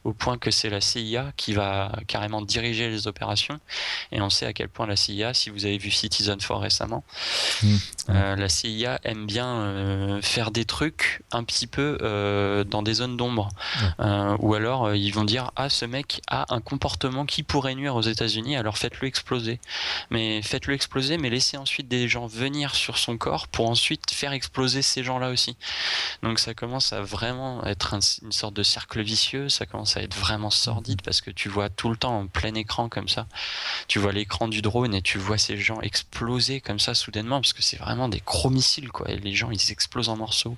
au 0.04 0.12
point 0.12 0.38
que 0.38 0.50
c'est 0.50 0.70
la 0.70 0.80
CIA 0.80 1.32
qui 1.36 1.52
va 1.52 1.92
carrément 2.06 2.42
diriger 2.42 2.88
les 2.90 3.06
opérations 3.06 3.58
et 4.12 4.20
on 4.20 4.30
sait 4.30 4.46
à 4.46 4.52
quel 4.52 4.68
point 4.68 4.86
la 4.86 4.96
CIA, 4.96 5.34
si 5.34 5.50
vous 5.50 5.64
avez 5.64 5.78
vu 5.78 5.90
Citizen 5.90 6.38
4 6.38 6.56
récemment, 6.58 7.04
Mm. 7.62 7.76
euh, 8.10 8.36
la 8.36 8.48
CIA 8.48 8.98
aime 9.04 9.26
bien 9.26 9.46
euh, 9.46 10.20
faire 10.22 10.50
des 10.50 10.64
trucs 10.64 11.22
un 11.32 11.44
petit 11.44 11.66
peu 11.66 11.98
euh, 12.02 12.64
dans 12.64 12.82
des 12.82 12.94
zones 12.94 13.16
d'ombre. 13.16 13.48
Ou 14.40 14.54
alors 14.54 14.94
ils 14.94 15.10
vont 15.10 15.24
dire 15.24 15.50
ah 15.56 15.68
ce 15.68 15.84
mec 15.84 16.20
a 16.28 16.52
un 16.54 16.60
comportement 16.60 17.24
qui 17.26 17.42
pourrait 17.42 17.74
nuire 17.74 17.94
aux 17.96 18.02
États-Unis, 18.02 18.56
alors 18.56 18.76
faites-le 18.78 19.06
exploser. 19.08 19.60
Mais 20.10 20.42
faites-le 20.42 20.74
exploser, 20.74 21.18
mais 21.18 21.30
laissez 21.30 21.56
ensuite 21.56 21.88
des 21.88 22.08
gens 22.08 22.26
venir 22.26 22.74
sur 22.74 22.98
son 22.98 23.16
corps 23.18 23.48
pour 23.48 23.68
ensuite 23.68 24.10
faire 24.10 24.32
exploser 24.32 24.82
ces 24.82 25.02
gens-là 25.04 25.30
aussi. 25.30 25.56
Donc 26.22 26.38
ça 26.38 26.54
commence 26.54 26.92
à 26.92 27.00
vraiment 27.00 27.64
être 27.64 27.94
un- 27.94 28.00
une 28.22 28.32
sorte 28.32 28.54
de 28.54 28.62
cercle 28.62 29.02
vicieux, 29.02 29.48
ça 29.48 29.66
commence 29.66 29.96
à 29.96 30.02
être 30.02 30.14
vraiment 30.16 30.50
sordide 30.50 31.02
parce 31.02 31.20
que 31.20 31.30
tu 31.30 31.48
vois 31.48 31.68
tout 31.68 31.90
le 31.90 31.96
temps 31.96 32.20
en 32.20 32.26
plein 32.26 32.54
écran 32.54 32.88
comme 32.88 33.08
ça, 33.08 33.26
tu 33.88 33.98
vois 33.98 34.12
l'écran 34.12 34.48
du 34.48 34.62
drone 34.62 34.94
et 34.94 35.02
tu 35.02 35.18
vois 35.18 35.38
ces 35.38 35.56
gens 35.56 35.80
exploser 35.80 36.60
comme 36.60 36.78
ça 36.78 36.94
soudainement 36.94 37.40
parce 37.40 37.52
que 37.52 37.62
c'est 37.62 37.76
vraiment 37.78 38.08
des 38.08 38.22
gros 38.24 38.50
missiles 38.50 38.90
quoi 38.90 39.10
et 39.10 39.16
les 39.18 39.34
gens 39.34 39.50
ils 39.50 39.72
explosent 39.72 40.08
en 40.08 40.16
morceaux. 40.16 40.56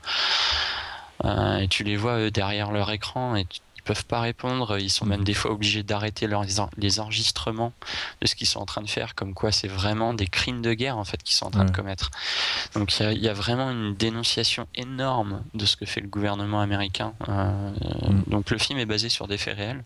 Euh, 1.24 1.58
et 1.60 1.68
tu 1.68 1.82
les 1.82 1.96
vois 1.96 2.30
derrière 2.30 2.70
leur 2.72 2.90
écran 2.90 3.36
et 3.36 3.46
tu- 3.46 3.60
peuvent 3.86 4.04
pas 4.04 4.20
répondre, 4.20 4.78
ils 4.78 4.90
sont 4.90 5.06
même 5.06 5.24
des 5.24 5.32
fois 5.34 5.50
obligés 5.52 5.82
d'arrêter 5.82 6.26
leurs 6.26 6.44
les 6.44 6.60
en- 6.60 6.70
les 6.76 7.00
enregistrements 7.00 7.72
de 8.20 8.26
ce 8.26 8.34
qu'ils 8.34 8.46
sont 8.46 8.60
en 8.60 8.66
train 8.66 8.82
de 8.82 8.90
faire, 8.90 9.14
comme 9.14 9.32
quoi 9.32 9.52
c'est 9.52 9.68
vraiment 9.68 10.12
des 10.12 10.26
crimes 10.26 10.60
de 10.60 10.74
guerre 10.74 10.98
en 10.98 11.04
fait 11.04 11.22
qu'ils 11.22 11.36
sont 11.36 11.46
en 11.46 11.50
train 11.50 11.64
de 11.64 11.70
commettre. 11.70 12.10
Donc 12.74 12.98
il 12.98 13.02
y 13.02 13.06
a, 13.06 13.12
il 13.12 13.22
y 13.22 13.28
a 13.28 13.32
vraiment 13.34 13.70
une 13.70 13.94
dénonciation 13.94 14.66
énorme 14.74 15.42
de 15.54 15.64
ce 15.64 15.76
que 15.76 15.86
fait 15.86 16.00
le 16.00 16.08
gouvernement 16.08 16.60
américain. 16.60 17.14
Euh, 17.28 17.70
Mm. 18.06 18.22
Donc 18.28 18.50
le 18.50 18.58
film 18.58 18.78
est 18.78 18.86
basé 18.86 19.08
sur 19.08 19.26
des 19.28 19.38
faits 19.38 19.56
réels. 19.56 19.82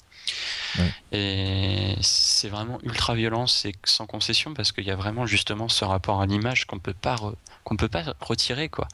Ouais. 0.79 0.93
Et 1.13 1.97
c'est 2.01 2.49
vraiment 2.49 2.79
ultra 2.83 3.15
violent, 3.15 3.47
c'est 3.47 3.73
sans 3.85 4.07
concession 4.07 4.55
parce 4.55 4.73
qu'il 4.73 4.85
y 4.85 4.91
a 4.91 4.97
vraiment 4.97 5.27
justement 5.27 5.69
ce 5.69 5.85
rapport 5.85 6.21
à 6.21 6.27
l'image 6.27 6.67
qu'on 6.67 6.79
peut 6.79 6.95
pas 6.95 7.17
qu'on 7.65 7.77
peut 7.77 7.89
pas 7.89 8.05
retirer 8.21 8.69
quoi. 8.69 8.87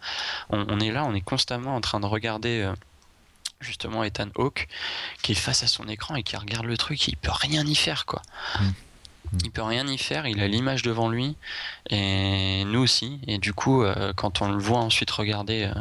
On, 0.51 0.65
on 0.69 0.81
est 0.81 0.91
là, 0.91 1.05
on 1.07 1.15
est 1.15 1.21
constamment 1.21 1.75
en 1.77 1.81
train 1.81 2.01
de 2.01 2.07
regarder 2.07 2.63
euh, 2.63 2.73
justement 3.61 4.05
Ethan 4.05 4.29
Hawke 4.37 4.69
qui 5.23 5.33
est 5.33 5.37
face 5.37 5.63
à 5.63 5.67
son 5.67 5.89
écran 5.89 6.15
et 6.17 6.23
qui 6.23 6.37
regarde 6.37 6.67
le 6.67 6.77
truc, 6.77 7.09
il 7.09 7.17
peut 7.17 7.33
rien 7.33 7.65
y 7.67 7.75
faire 7.75 8.07
quoi. 8.07 8.23
Mm. 8.61 8.65
Mm. 9.33 9.39
Il 9.45 9.51
peut 9.51 9.63
rien 9.63 9.87
y 9.87 9.99
faire, 9.99 10.27
il 10.27 10.41
a 10.41 10.49
l'image 10.49 10.83
devant 10.83 11.09
lui 11.09 11.37
et 11.91 12.65
nous 12.67 12.81
aussi. 12.81 13.21
Et 13.27 13.39
du 13.39 13.53
coup, 13.53 13.83
euh, 13.83 14.13
quand 14.15 14.43
on 14.43 14.51
le 14.51 14.59
voit 14.59 14.79
ensuite 14.79 15.11
regarder, 15.11 15.65
euh, 15.65 15.81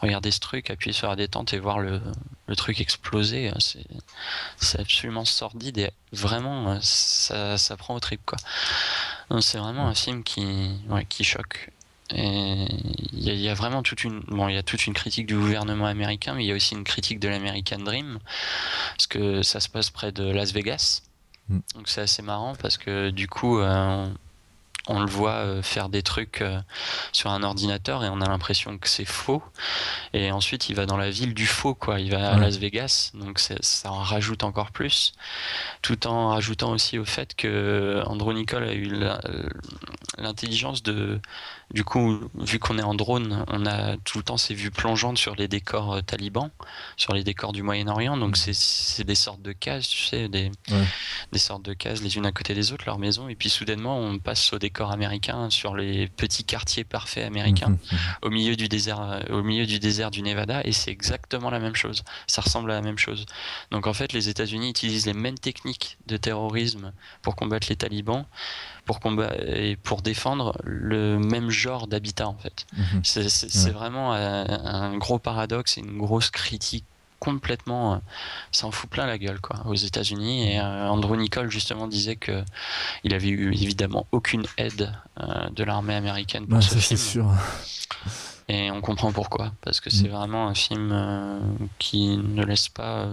regarder 0.00 0.30
ce 0.30 0.40
truc, 0.40 0.70
appuyer 0.70 0.92
sur 0.92 1.08
la 1.08 1.16
détente 1.16 1.52
et 1.52 1.58
voir 1.58 1.78
le, 1.78 2.00
le 2.46 2.56
truc 2.56 2.80
exploser, 2.80 3.50
euh, 3.50 3.54
c'est, 4.56 4.80
absolument 4.80 5.24
sordide 5.24 5.78
et 5.78 5.90
vraiment, 6.12 6.80
ça, 6.80 7.58
ça 7.58 7.76
prend 7.76 7.94
au 7.94 8.00
trip 8.00 8.20
quoi. 8.24 8.38
C'est 9.40 9.58
vraiment 9.58 9.86
un 9.86 9.94
film 9.94 10.24
qui, 10.24 10.70
ouais, 10.88 11.04
qui 11.04 11.22
choque. 11.22 11.70
Il 12.12 13.20
y, 13.24 13.30
a- 13.30 13.34
il 13.34 13.40
y 13.40 13.48
a 13.48 13.54
vraiment 13.54 13.82
toute 13.82 14.04
une, 14.04 14.20
bon, 14.28 14.48
il 14.48 14.54
y 14.54 14.58
a 14.58 14.62
toute 14.62 14.86
une 14.86 14.94
critique 14.94 15.26
du 15.26 15.34
gouvernement 15.36 15.86
américain, 15.86 16.34
mais 16.34 16.44
il 16.44 16.48
y 16.48 16.52
a 16.52 16.54
aussi 16.54 16.74
une 16.74 16.84
critique 16.84 17.20
de 17.20 17.28
l'American 17.28 17.78
Dream, 17.78 18.18
parce 18.96 19.06
que 19.06 19.42
ça 19.42 19.60
se 19.60 19.68
passe 19.68 19.90
près 19.90 20.10
de 20.12 20.24
Las 20.24 20.52
Vegas. 20.52 21.02
Mm. 21.48 21.58
Donc 21.74 21.88
c'est 21.88 22.00
assez 22.00 22.22
marrant 22.22 22.54
parce 22.54 22.78
que 22.78 23.10
du 23.10 23.28
coup, 23.28 23.58
euh, 23.60 24.08
on, 24.90 25.00
le 25.00 25.10
voit 25.10 25.32
euh, 25.32 25.62
faire 25.62 25.88
des 25.88 26.02
trucs 26.02 26.42
euh, 26.42 26.60
sur 27.12 27.30
un 27.30 27.42
ordinateur 27.42 28.04
et 28.04 28.08
on 28.08 28.20
a 28.20 28.28
l'impression 28.28 28.76
que 28.78 28.88
c'est 28.88 29.04
faux. 29.04 29.42
Et 30.12 30.30
ensuite, 30.32 30.68
il 30.68 30.74
va 30.76 30.86
dans 30.86 30.96
la 30.96 31.10
ville 31.10 31.32
du 31.34 31.46
faux, 31.46 31.74
quoi. 31.74 32.00
Il 32.00 32.10
va 32.10 32.32
à. 32.32 32.36
Las 32.38 32.56
Vegas, 32.58 33.10
donc 33.14 33.38
ça 33.38 33.92
en 33.92 34.00
rajoute 34.02 34.44
encore 34.44 34.70
plus, 34.70 35.12
tout 35.82 36.06
en 36.06 36.30
rajoutant 36.30 36.70
aussi 36.72 36.98
au 36.98 37.04
fait 37.04 37.34
que 37.34 38.02
Andrew 38.06 38.32
Nicole 38.32 38.64
a 38.64 38.72
eu 38.74 38.90
l'intelligence 40.18 40.82
de, 40.82 41.20
du 41.72 41.84
coup, 41.84 42.18
vu 42.34 42.58
qu'on 42.58 42.78
est 42.78 42.82
en 42.82 42.94
drone, 42.94 43.44
on 43.48 43.66
a 43.66 43.96
tout 43.98 44.18
le 44.18 44.24
temps 44.24 44.36
ces 44.38 44.54
vues 44.54 44.70
plongeantes 44.70 45.18
sur 45.18 45.34
les 45.36 45.48
décors 45.48 45.94
euh, 45.96 46.00
talibans, 46.00 46.50
sur 46.96 47.12
les 47.14 47.24
décors 47.24 47.52
du 47.52 47.62
Moyen-Orient. 47.62 48.16
Donc 48.16 48.36
c'est- 48.36 48.54
c'est 48.54 49.04
des 49.04 49.14
sortes 49.14 49.42
de 49.42 49.52
cases, 49.52 49.88
tu 49.88 50.02
sais, 50.04 50.28
des, 50.28 50.50
Ouais. 50.70 50.84
des 51.32 51.38
sortes 51.38 51.62
de 51.62 51.74
cases 51.74 52.00
les 52.00 52.16
unes 52.16 52.26
à 52.26 52.32
côté 52.32 52.54
des 52.54 52.72
autres, 52.72 52.84
leur 52.86 52.98
maison. 52.98 53.28
Et 53.28 53.34
puis 53.34 53.50
soudainement, 53.50 53.98
on 53.98 54.18
passe 54.18 54.52
au 54.52 54.58
décor 54.58 54.79
américain, 54.88 55.50
sur 55.50 55.74
les 55.76 56.08
petits 56.08 56.44
quartiers 56.44 56.84
parfaits 56.84 57.26
américains 57.26 57.68
Mhm. 57.70 57.78
au 58.22 58.30
milieu 58.30 58.56
du 58.56 58.68
désert, 58.68 59.00
euh, 59.02 59.20
au 59.30 59.42
milieu 59.42 59.66
du 59.66 59.78
désert 59.78 60.10
du 60.10 60.22
Nevada, 60.22 60.62
et 60.64 60.72
c'est 60.72 60.90
exactement 60.90 61.50
la 61.50 61.58
même 61.58 61.74
chose. 61.74 62.02
Ça 62.26 62.40
ressemble 62.40 62.70
à 62.70 62.74
la 62.74 62.82
même 62.82 62.96
chose. 62.98 63.26
Donc 63.70 63.86
en 63.86 63.92
fait, 63.92 64.12
les 64.14 64.28
États-Unis 64.30 64.70
utilisent 64.70 65.06
les 65.06 65.12
mêmes 65.12 65.38
techniques 65.38 65.98
de 66.06 66.16
terrorisme 66.16 66.92
pour 67.20 67.36
combattre 67.36 67.66
les 67.68 67.76
talibans, 67.76 68.24
pour 68.86 69.00
combattre 69.00 69.34
et 69.46 69.76
pour 69.76 70.00
défendre 70.00 70.56
le 70.64 71.18
même 71.18 71.50
genre 71.50 71.86
d'habitat 71.86 72.28
en 72.28 72.36
fait. 72.38 72.66
Mhm. 72.76 73.00
C'est 73.04 73.20
Ouais. 73.66 73.70
vraiment 73.72 74.14
euh, 74.14 74.44
un 74.48 74.96
gros 74.96 75.18
paradoxe 75.18 75.76
et 75.76 75.80
une 75.82 75.98
grosse 75.98 76.30
critique 76.30 76.84
complètement 77.20 77.94
euh, 77.94 77.98
ça 78.50 78.66
en 78.66 78.72
fout 78.72 78.90
plein 78.90 79.06
la 79.06 79.18
gueule 79.18 79.40
quoi 79.40 79.56
aux 79.66 79.74
États-Unis 79.74 80.50
et 80.52 80.58
euh, 80.60 80.88
Andrew 80.88 81.16
Nicole 81.16 81.50
justement 81.50 81.86
disait 81.86 82.16
que 82.16 82.42
il 83.04 83.14
avait 83.14 83.28
eu 83.28 83.52
évidemment 83.52 84.06
aucune 84.10 84.44
aide 84.56 84.92
euh, 85.20 85.48
de 85.50 85.62
l'armée 85.62 85.94
américaine 85.94 86.46
pour 86.48 86.56
Ouais, 86.56 86.62
ce 86.62 86.70
ça 86.74 86.80
c'est 86.80 86.96
film 86.96 86.98
sûr. 86.98 87.30
et 88.48 88.70
on 88.72 88.80
comprend 88.80 89.12
pourquoi, 89.12 89.52
parce 89.62 89.80
que 89.80 89.90
c'est 89.90 90.08
Mm. 90.08 90.12
vraiment 90.16 90.48
un 90.48 90.54
film 90.54 90.90
euh, 90.92 91.38
qui 91.78 92.16
ne 92.16 92.42
laisse 92.44 92.68
pas 92.68 93.06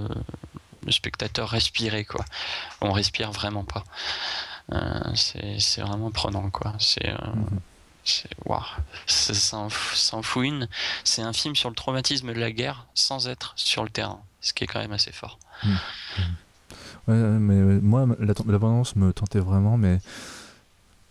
le 0.86 0.92
spectateur 0.92 1.50
respirer, 1.50 2.06
quoi. 2.06 2.24
On 2.82 2.92
respire 2.94 3.32
vraiment 3.32 3.66
pas. 3.66 3.84
C'est 5.16 5.60
c'est 5.60 5.82
vraiment 5.82 6.12
prenant, 6.12 6.50
quoi. 6.50 6.74
C'est. 6.80 7.10
euh, 7.10 7.18
C'est- 8.10 8.30
waouh. 8.46 8.62
C'est- 9.06 9.34
ça 9.34 9.58
en 9.58 9.68
f- 9.68 9.96
ça 9.96 10.16
en 10.18 10.22
fout 10.22 10.46
une. 10.46 10.70
C'est 11.04 11.22
un 11.22 11.34
film 11.34 11.56
sur 11.56 11.70
le 11.70 11.76
traumatisme 11.76 12.34
de 12.34 12.40
la 12.40 12.52
guerre 12.52 12.88
sans 12.94 13.28
être 13.28 13.52
sur 13.58 13.84
le 13.84 13.90
terrain, 13.90 14.22
ce 14.40 14.54
qui 14.54 14.64
est 14.64 14.68
quand 14.68 14.80
même 14.80 14.94
assez 14.94 15.12
fort. 15.12 15.38
Ouais, 17.08 17.16
mais 17.16 17.80
moi, 17.82 18.06
la, 18.20 18.34
me 18.96 19.12
tentait 19.12 19.40
vraiment, 19.40 19.78
mais 19.78 20.00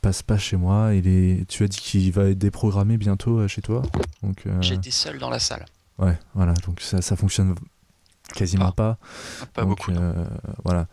passe 0.02 0.22
pas 0.22 0.38
chez 0.38 0.56
moi. 0.56 0.94
Il 0.94 1.06
est, 1.08 1.46
tu 1.48 1.64
as 1.64 1.68
dit 1.68 1.78
qu'il 1.78 2.12
va 2.12 2.24
être 2.30 2.38
déprogrammé 2.38 2.96
bientôt 2.96 3.38
euh, 3.40 3.48
chez 3.48 3.62
toi. 3.62 3.82
Donc, 4.22 4.46
euh, 4.46 4.60
J'étais 4.62 4.90
seul 4.90 5.18
dans 5.18 5.30
la 5.30 5.38
salle. 5.38 5.64
ouais, 5.98 6.18
voilà. 6.34 6.52
Donc 6.66 6.80
ça, 6.80 7.00
ça 7.02 7.16
fonctionne 7.16 7.54
quasiment 8.34 8.72
pas. 8.72 8.98
Pas 9.54 9.62
Donc, 9.62 9.70
beaucoup. 9.78 9.92
euh, 9.92 10.24
voilà. 10.64 10.86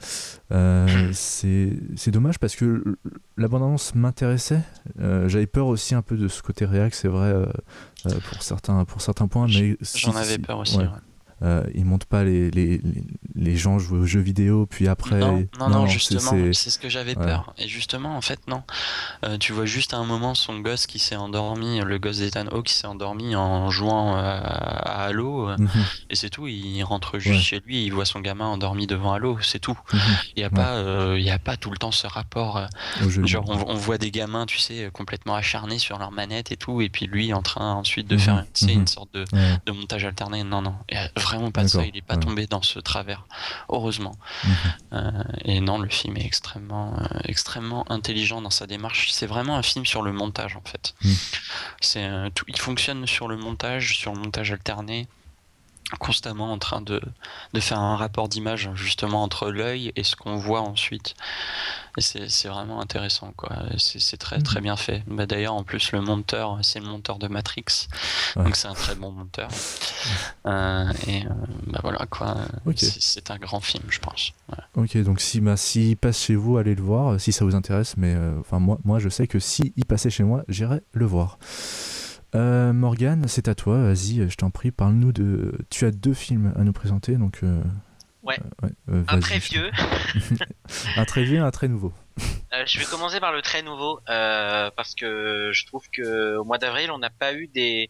Euh, 0.52 1.10
c'est 1.13 2.12
dommage 2.12 2.39
parce 2.39 2.56
que 2.56 2.65
l- 2.65 2.96
la 3.38 3.48
bande-annonce 3.48 3.96
m'intéressait. 3.96 4.62
Euh, 5.00 5.28
J'avais 5.28 5.48
peur 5.48 5.67
aussi 5.67 5.96
un 5.96 6.02
peu 6.02 6.15
de 6.17 6.28
ce 6.28 6.41
côté 6.41 6.65
réac, 6.65 6.93
c'est 6.93 7.08
vrai, 7.08 7.34
pour, 8.30 8.43
certains, 8.43 8.86
pour 8.86 9.02
certains 9.02 9.28
points. 9.28 9.48
Si- 9.48 9.78
J'en 9.96 10.15
avais 10.15 10.34
si- 10.34 10.39
peur 10.39 10.60
aussi. 10.60 10.78
ouais. 10.78 10.84
ouais. 10.86 10.89
Euh, 11.43 11.63
ils 11.75 11.84
montrent 11.84 12.06
pas 12.08 12.23
les, 12.23 12.49
les, 12.51 12.79
les, 13.36 13.58
gens 13.58 13.77
jouer 13.77 13.99
aux 13.99 14.06
jeux 14.06 14.21
vidéo, 14.21 14.65
puis 14.65 14.88
après. 14.88 15.19
non, 15.19 15.69
non, 15.69 15.86
justement, 15.88 16.32
c'est- 16.53 16.69
ce 16.69 16.79
que 16.79 16.88
j'avais 16.88 17.17
ouais. 17.17 17.25
peur. 17.25 17.53
Et 17.58 17.67
justement, 17.67 18.15
en 18.15 18.21
fait, 18.21 18.39
non. 18.47 18.63
Euh, 19.25 19.38
tu 19.38 19.51
vois 19.51 19.65
juste 19.65 19.93
à 19.93 19.97
un 19.97 20.06
moment 20.06 20.36
son 20.36 20.60
gosse 20.60 20.88
qui 20.88 20.99
s'est 20.99 21.15
endormi, 21.17 21.82
le 21.82 21.99
gosse 21.99 22.19
d'Ethan 22.19 22.47
Hawke 22.47 22.67
qui 22.67 22.73
s'est 22.73 22.88
endormi 22.88 23.36
en 23.36 23.69
jouant 23.71 24.15
euh, 24.15 24.21
à 24.21 25.03
Halo, 25.06 25.49
euh, 25.49 25.58
Mhm, 25.58 25.69
et 26.10 26.15
c'est 26.15 26.29
tout. 26.29 26.47
Il 26.47 26.82
rentre 26.84 27.19
juste 27.19 27.36
Ouais. 27.36 27.41
chez 27.41 27.60
lui, 27.65 27.84
il 27.86 27.91
voit 27.93 28.06
son 28.06 28.21
gamin 28.21 28.45
endormi 28.47 28.88
devant 28.88 29.12
Halo, 29.13 29.38
c'est 29.41 29.60
tout. 29.60 29.77
mhm, 29.91 29.99
Il 30.36 30.39
n'y 30.39 30.43
a, 30.43 30.47
Ouais. 30.47 30.53
pas, 30.53 31.15
il 31.17 31.23
y 31.23 31.29
a 31.29 31.39
pas 31.39 31.58
tout 31.58 31.71
le 31.71 31.77
temps 31.77 31.91
ce 31.91 32.08
rapport. 32.08 32.62
genre, 33.23 33.49
on, 33.49 33.69
on 33.69 33.75
voit 33.75 33.97
des 33.97 34.12
gamins, 34.12 34.45
tu 34.45 34.60
sais, 34.60 34.89
complètement 34.93 35.36
acharnés 35.36 35.77
sur 35.79 35.97
leur 35.99 36.12
manette 36.12 36.51
et 36.51 36.58
tout, 36.58 36.82
et 36.82 36.89
puis 36.89 37.06
lui 37.08 37.34
en 37.34 37.41
train 37.41 37.73
ensuite 37.73 38.08
de 38.08 38.15
Mhm, 38.15 38.21
faire 38.21 38.45
tu 38.53 38.65
sais, 38.65 38.73
une 38.73 38.88
sorte 38.88 39.13
de, 39.13 39.25
de 39.65 39.71
montage 39.71 40.06
alterné. 40.06 40.43
Non, 40.43 40.62
non, 40.62 40.75
a 40.93 41.10
vraiment 41.34 41.52
pas 41.52 41.63
de 41.63 41.67
ça. 41.67 41.86
Il 41.86 41.93
n'est 41.93 42.02
pas 42.02 42.15
ouais. 42.15 42.19
tombé 42.19 42.48
dans 42.48 42.62
ce 42.62 42.80
travers, 42.80 43.26
heureusement. 43.69 44.15
mhm. 44.43 44.54
Euh, 44.93 45.24
et 45.43 45.60
non, 45.60 45.80
le 45.80 45.89
film 45.89 46.17
est 46.17 46.26
extrêmement, 46.26 46.93
euh, 47.00 47.19
extrêmement 47.26 47.89
intelligent 47.91 48.41
dans 48.41 48.50
sa 48.50 48.67
démarche. 48.67 49.12
C'est 49.12 49.26
vraiment 49.26 49.58
un 49.58 49.63
film 49.63 49.86
sur 49.86 50.02
le 50.02 50.12
montage, 50.12 50.56
en 50.56 50.62
fait. 50.62 50.93
Mm. 51.04 51.12
C'est 51.82 52.06
euh, 52.06 52.30
tout, 52.34 52.46
il 52.48 52.58
fonctionne 52.58 53.06
sur 53.08 53.28
le 53.28 53.38
montage, 53.38 53.98
sur 53.98 54.13
le 54.13 54.19
montage 54.19 54.52
alterné, 54.52 55.08
constamment 56.00 56.52
en 56.52 56.58
train 56.58 56.82
de, 56.82 57.02
de 57.54 57.60
faire 57.60 57.80
un 57.80 57.96
rapport 57.96 58.28
d'image 58.30 58.69
justement 58.74 59.22
entre 59.24 59.52
l'œil 59.52 59.91
et 59.96 60.04
ce 60.04 60.15
qu'on 60.15 60.38
voit 60.38 60.62
ensuite. 60.62 61.13
Et 61.98 62.02
c'est 62.02 62.48
vraiment 62.48 62.82
intéressant, 62.82 63.32
quoi. 63.38 63.52
C'est 63.78 64.17
très 64.17 64.39
très 64.41 64.62
bien 64.62 64.76
fait. 64.76 65.04
Bah, 65.06 65.28
D'ailleurs, 65.28 65.54
en 65.54 65.63
plus, 65.63 65.91
le 65.91 66.02
monteur, 66.02 66.58
c'est 66.63 66.80
le 66.80 66.88
monteur 66.88 67.19
de 67.19 67.28
Matrix, 67.28 67.65
Ouais. 68.36 68.46
donc 68.46 68.56
c'est 68.56 68.67
un 68.67 68.74
très 68.74 68.96
bon 68.96 69.12
monteur. 69.12 69.50
Euh, 70.46 70.91
et 71.08 71.26
euh, 71.26 71.30
bah 71.67 71.80
voilà, 71.84 72.06
quoi. 72.10 72.36
C'est- 72.76 73.32
un 73.32 73.38
grand 73.38 73.62
film, 73.62 73.86
je 73.88 74.00
pense. 74.00 74.34
Ouais. 74.50 74.84
Ok, 74.84 74.98
donc 75.04 75.22
si 75.22 75.39
bah, 75.39 75.56
s'il 75.56 75.96
passe 75.96 76.19
chez 76.22 76.36
vous, 76.36 76.58
allez 76.58 76.76
le 76.76 76.82
voir, 76.82 77.13
euh, 77.13 77.17
si 77.17 77.32
ça 77.32 77.46
vous 77.46 77.56
intéresse. 77.56 77.96
Mais 77.96 78.13
euh, 78.13 78.34
moi, 78.52 78.78
moi, 78.84 79.00
je 79.00 79.08
sais 79.08 79.26
que 79.28 79.39
s'il 79.39 79.72
passait 79.88 80.10
chez 80.10 80.24
moi, 80.24 80.43
j'irais 80.50 80.82
le 80.91 81.06
voir. 81.06 81.38
Euh, 82.36 82.74
Morgane, 82.74 83.28
c'est 83.28 83.48
à 83.48 83.56
toi. 83.56 83.78
Vas-y, 83.78 84.19
euh, 84.22 84.30
je 84.30 84.36
t'en 84.38 84.50
prie, 84.50 84.72
parle-nous 84.72 85.12
de. 85.12 85.54
Tu 85.69 85.86
as 85.86 85.91
deux 85.91 86.13
films 86.13 86.54
à 86.58 86.63
nous 86.63 86.74
présenter, 86.74 87.15
donc. 87.15 87.39
euh, 87.43 87.62
Ouais. 88.24 88.39
euh, 88.63 88.69
euh, 88.89 89.04
Un 89.10 89.19
très 89.19 89.38
vieux. 89.39 89.69
un 90.96 91.04
très 91.04 91.24
vieux, 91.26 91.41
un 91.41 91.52
très 91.52 91.67
nouveau. 91.67 91.91
Je 92.65 92.80
vais 92.80 92.86
commencer 92.86 93.19
par 93.19 93.34
le 93.34 93.41
très 93.41 93.63
nouveau 93.63 94.00
parce 94.06 94.93
que 94.96 95.50
je 95.54 95.65
trouve 95.65 95.84
que 95.91 96.38
au 96.38 96.43
mois 96.43 96.60
d'avril 96.60 96.91
on 96.91 97.00
n'a 97.00 97.10
pas 97.10 97.34
eu 97.34 97.48
des 97.48 97.89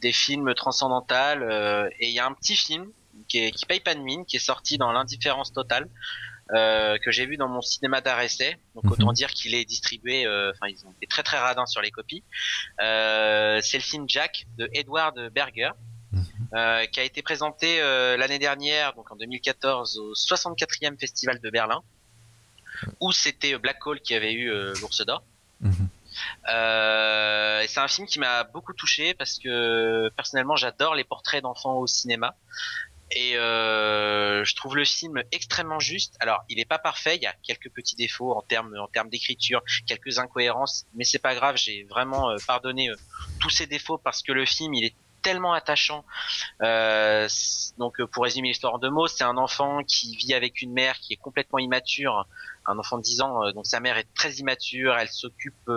des 0.00 0.12
films 0.12 0.54
transcendantaux 0.54 1.12
euh, 1.14 1.88
et 1.98 2.06
il 2.08 2.14
y 2.14 2.20
a 2.20 2.26
un 2.26 2.32
petit 2.32 2.54
film 2.54 2.86
qui 3.26 3.38
est, 3.38 3.50
qui 3.50 3.66
paye 3.66 3.80
pas 3.80 3.96
de 3.96 4.00
mine 4.00 4.24
qui 4.24 4.36
est 4.36 4.40
sorti 4.40 4.78
dans 4.78 4.92
l'indifférence 4.92 5.52
totale 5.52 5.88
euh, 6.52 6.96
que 6.98 7.10
j'ai 7.10 7.26
vu 7.26 7.36
dans 7.36 7.48
mon 7.48 7.60
cinéma 7.60 8.00
d'art 8.00 8.20
essai 8.20 8.56
donc 8.74 8.84
Mhm. 8.84 8.92
autant 8.92 9.12
dire 9.12 9.30
qu'il 9.30 9.54
est 9.54 9.64
distribué 9.64 10.26
euh, 10.26 10.52
enfin 10.54 10.68
ils 10.68 10.86
ont 10.86 10.92
été 10.92 11.06
très 11.08 11.22
très 11.24 11.38
radins 11.38 11.66
sur 11.66 11.80
les 11.82 11.90
copies 11.90 12.22
euh, 12.80 13.60
c'est 13.62 13.78
le 13.78 13.82
film 13.82 14.04
Jack 14.08 14.46
de 14.58 14.68
Edward 14.72 15.18
Berger 15.30 15.70
Mhm. 16.12 16.24
euh, 16.54 16.86
qui 16.86 17.00
a 17.00 17.02
été 17.02 17.20
présenté 17.22 17.80
l'année 18.16 18.38
dernière 18.38 18.92
donc 18.94 19.10
en 19.10 19.16
2014 19.16 19.98
au 19.98 20.14
64e 20.14 20.96
festival 20.98 21.40
de 21.40 21.50
Berlin 21.50 21.82
où 23.00 23.10
c'était 23.10 23.58
Black 23.58 23.84
Hole 23.86 24.00
qui 24.00 24.14
avait 24.14 24.34
eu 24.34 24.48
l'ours 24.80 25.00
d'or. 25.04 25.22
Mhm. 25.60 25.88
Euh, 26.48 27.64
c'est 27.66 27.80
un 27.80 27.88
film 27.88 28.06
qui 28.06 28.18
m'a 28.18 28.44
beaucoup 28.44 28.72
touché 28.72 29.14
parce 29.14 29.38
que 29.38 30.10
personnellement 30.16 30.56
j'adore 30.56 30.94
les 30.94 31.04
portraits 31.04 31.42
d'enfants 31.42 31.74
au 31.74 31.86
cinéma 31.86 32.34
et 33.10 33.36
euh, 33.36 34.44
je 34.44 34.56
trouve 34.56 34.76
le 34.76 34.84
film 34.84 35.22
extrêmement 35.30 35.78
juste. 35.78 36.16
Alors 36.20 36.44
il 36.48 36.56
n'est 36.56 36.64
pas 36.64 36.78
parfait, 36.78 37.16
il 37.16 37.22
y 37.22 37.26
a 37.26 37.34
quelques 37.42 37.70
petits 37.70 37.96
défauts 37.96 38.32
en 38.32 38.42
termes 38.42 38.76
en 38.78 38.88
termes 38.88 39.08
d'écriture, 39.08 39.62
quelques 39.86 40.18
incohérences, 40.18 40.86
mais 40.94 41.04
c'est 41.04 41.20
pas 41.20 41.34
grave. 41.34 41.56
J'ai 41.56 41.84
vraiment 41.84 42.30
euh, 42.30 42.36
pardonné 42.46 42.90
euh, 42.90 42.96
tous 43.40 43.50
ces 43.50 43.66
défauts 43.66 43.98
parce 43.98 44.22
que 44.22 44.32
le 44.32 44.44
film 44.44 44.74
il 44.74 44.84
est 44.84 44.94
tellement 45.22 45.52
attachant. 45.52 46.04
Euh, 46.62 47.28
donc 47.78 48.02
pour 48.06 48.24
résumer 48.24 48.48
l'histoire 48.48 48.74
en 48.74 48.78
deux 48.78 48.90
mots, 48.90 49.08
c'est 49.08 49.24
un 49.24 49.36
enfant 49.36 49.82
qui 49.84 50.16
vit 50.16 50.34
avec 50.34 50.62
une 50.62 50.72
mère 50.72 50.98
qui 50.98 51.12
est 51.12 51.16
complètement 51.16 51.58
immature, 51.58 52.26
un 52.64 52.78
enfant 52.78 52.98
de 52.98 53.02
10 53.02 53.20
ans, 53.22 53.52
donc 53.52 53.66
sa 53.66 53.80
mère 53.80 53.98
est 53.98 54.06
très 54.14 54.34
immature, 54.34 54.96
elle 54.96 55.08
s'occupe 55.08 55.68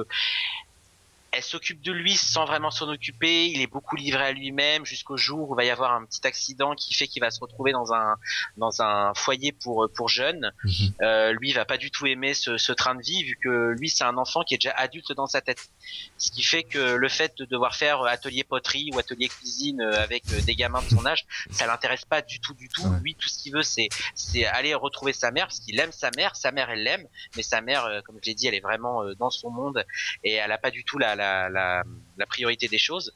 elle 1.31 1.43
s'occupe 1.43 1.81
de 1.81 1.91
lui 1.91 2.15
sans 2.15 2.45
vraiment 2.45 2.71
s'en 2.71 2.89
occuper, 2.89 3.47
il 3.47 3.61
est 3.61 3.67
beaucoup 3.67 3.95
livré 3.95 4.23
à 4.23 4.31
lui-même 4.31 4.85
jusqu'au 4.85 5.17
jour 5.17 5.49
où 5.49 5.53
il 5.53 5.57
va 5.57 5.65
y 5.65 5.69
avoir 5.69 5.93
un 5.93 6.05
petit 6.05 6.25
accident 6.25 6.75
qui 6.75 6.93
fait 6.93 7.07
qu'il 7.07 7.21
va 7.21 7.31
se 7.31 7.39
retrouver 7.39 7.71
dans 7.71 7.93
un 7.93 8.15
dans 8.57 8.81
un 8.81 9.13
foyer 9.13 9.51
pour 9.51 9.89
pour 9.95 10.09
jeunes. 10.09 10.51
Mhm. 10.63 10.71
Euh, 11.01 11.31
lui 11.33 11.49
il 11.49 11.53
va 11.53 11.65
pas 11.65 11.77
du 11.77 11.91
tout 11.91 12.05
aimer 12.07 12.33
ce, 12.33 12.57
ce 12.57 12.71
train 12.71 12.95
de 12.95 13.01
vie 13.01 13.23
vu 13.23 13.37
que 13.41 13.73
lui 13.77 13.89
c'est 13.89 14.03
un 14.03 14.17
enfant 14.17 14.43
qui 14.43 14.55
est 14.55 14.57
déjà 14.57 14.71
adulte 14.71 15.11
dans 15.13 15.27
sa 15.27 15.41
tête. 15.41 15.69
Ce 16.19 16.31
qui 16.31 16.43
fait 16.43 16.63
que 16.63 16.77
le 16.95 17.09
fait 17.09 17.35
de 17.37 17.45
devoir 17.45 17.75
faire 17.75 18.03
atelier 18.03 18.43
poterie 18.43 18.91
ou 18.93 18.99
atelier 18.99 19.29
cuisine 19.29 19.81
euh, 19.81 20.03
avec 20.03 20.23
euh, 20.31 20.41
des 20.41 20.53
gamins 20.53 20.81
de 20.81 20.89
son 20.89 21.05
âge, 21.05 21.25
ça 21.49 21.65
l'intéresse 21.65 22.05
pas 22.05 22.21
du 22.21 22.39
tout 22.39 22.53
du 22.53 22.67
tout. 22.69 22.83
Ouais. 22.83 22.99
Lui 23.01 23.15
tout 23.15 23.29
ce 23.29 23.41
qu'il 23.41 23.53
veut 23.53 23.63
c'est 23.63 23.89
c'est 24.15 24.45
aller 24.45 24.73
retrouver 24.75 25.13
sa 25.13 25.31
mère 25.31 25.47
parce 25.47 25.61
qu'il 25.61 25.79
aime 25.79 25.91
sa 25.91 26.11
mère, 26.17 26.35
sa 26.35 26.51
mère 26.51 26.69
elle 26.69 26.83
l'aime, 26.83 27.07
mais 27.35 27.43
sa 27.43 27.61
mère 27.61 27.85
euh, 27.85 28.01
comme 28.01 28.17
je 28.21 28.29
l'ai 28.29 28.35
dit 28.35 28.47
elle 28.47 28.53
est 28.53 28.59
vraiment 28.59 29.03
euh, 29.03 29.15
dans 29.15 29.29
son 29.29 29.49
monde 29.49 29.83
et 30.23 30.33
elle 30.33 30.51
a 30.51 30.57
pas 30.57 30.71
du 30.71 30.83
tout 30.83 30.97
la 30.97 31.15
la 31.15 31.49
la, 31.49 31.83
la 32.17 32.25
priorité 32.25 32.67
des 32.67 32.77
choses. 32.77 33.13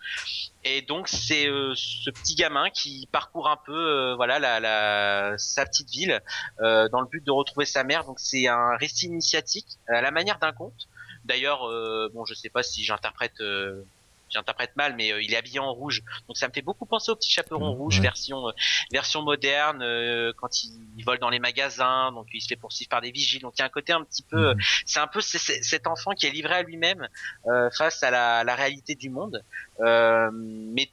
Et 0.63 0.81
donc 0.81 1.09
c'est 1.09 1.47
euh, 1.47 1.73
ce 1.75 2.09
petit 2.09 2.35
gamin 2.35 2.69
qui 2.69 3.09
parcourt 3.11 3.49
un 3.49 3.57
peu 3.57 3.73
euh, 3.75 4.15
voilà 4.15 4.39
la, 4.39 4.61
la 4.61 5.37
sa 5.37 5.65
petite 5.65 5.89
ville 5.89 6.21
euh, 6.61 6.87
dans 6.87 7.01
le 7.01 7.07
but 7.07 7.23
de 7.23 7.31
retrouver 7.31 7.65
sa 7.65 7.83
mère. 7.83 8.05
Donc 8.05 8.19
c'est 8.19 8.47
un 8.47 8.77
récit 8.77 9.07
initiatique 9.07 9.67
à 9.89 10.01
la 10.01 10.11
manière 10.11 10.39
d'un 10.39 10.53
conte. 10.53 10.87
D'ailleurs 11.23 11.63
euh, 11.69 12.09
bon 12.13 12.25
je 12.25 12.33
sais 12.33 12.49
pas 12.49 12.63
si 12.63 12.83
j'interprète 12.83 13.39
euh, 13.41 13.83
j'interprète 14.29 14.75
mal 14.75 14.95
mais 14.95 15.11
euh, 15.13 15.21
il 15.21 15.33
est 15.33 15.37
habillé 15.37 15.59
en 15.59 15.71
rouge. 15.73 16.01
Donc 16.27 16.37
ça 16.37 16.47
me 16.47 16.53
fait 16.53 16.61
beaucoup 16.63 16.85
penser 16.85 17.11
au 17.11 17.15
petit 17.15 17.31
chaperon 17.31 17.69
Ouais. 17.69 17.75
rouge 17.75 18.01
version 18.01 18.47
euh, 18.47 18.51
version 18.91 19.21
moderne 19.21 19.81
euh, 19.83 20.33
quand 20.37 20.63
il, 20.63 20.71
il 20.97 21.05
vole 21.05 21.19
dans 21.19 21.29
les 21.29 21.39
magasins 21.39 22.11
donc 22.11 22.27
il 22.33 22.41
se 22.41 22.47
fait 22.47 22.55
poursuivre 22.55 22.89
par 22.89 23.01
des 23.01 23.11
vigiles. 23.11 23.41
Donc 23.41 23.53
il 23.57 23.61
y 23.61 23.63
a 23.63 23.65
un 23.65 23.69
côté 23.69 23.93
un 23.93 24.03
petit 24.03 24.23
peu 24.23 24.53
Mhm. 24.53 24.59
c'est 24.85 24.99
un 24.99 25.07
peu 25.07 25.21
c- 25.21 25.37
c- 25.39 25.61
cet 25.63 25.87
enfant 25.87 26.11
qui 26.11 26.25
est 26.25 26.31
livré 26.31 26.55
à 26.55 26.63
lui-même 26.63 27.07
euh, 27.47 27.69
face 27.77 28.01
à 28.03 28.11
la, 28.11 28.43
la 28.43 28.55
réalité 28.55 28.95
du 28.95 29.09
monde. 29.09 29.43
Euh, 29.81 30.29
mais 30.33 30.91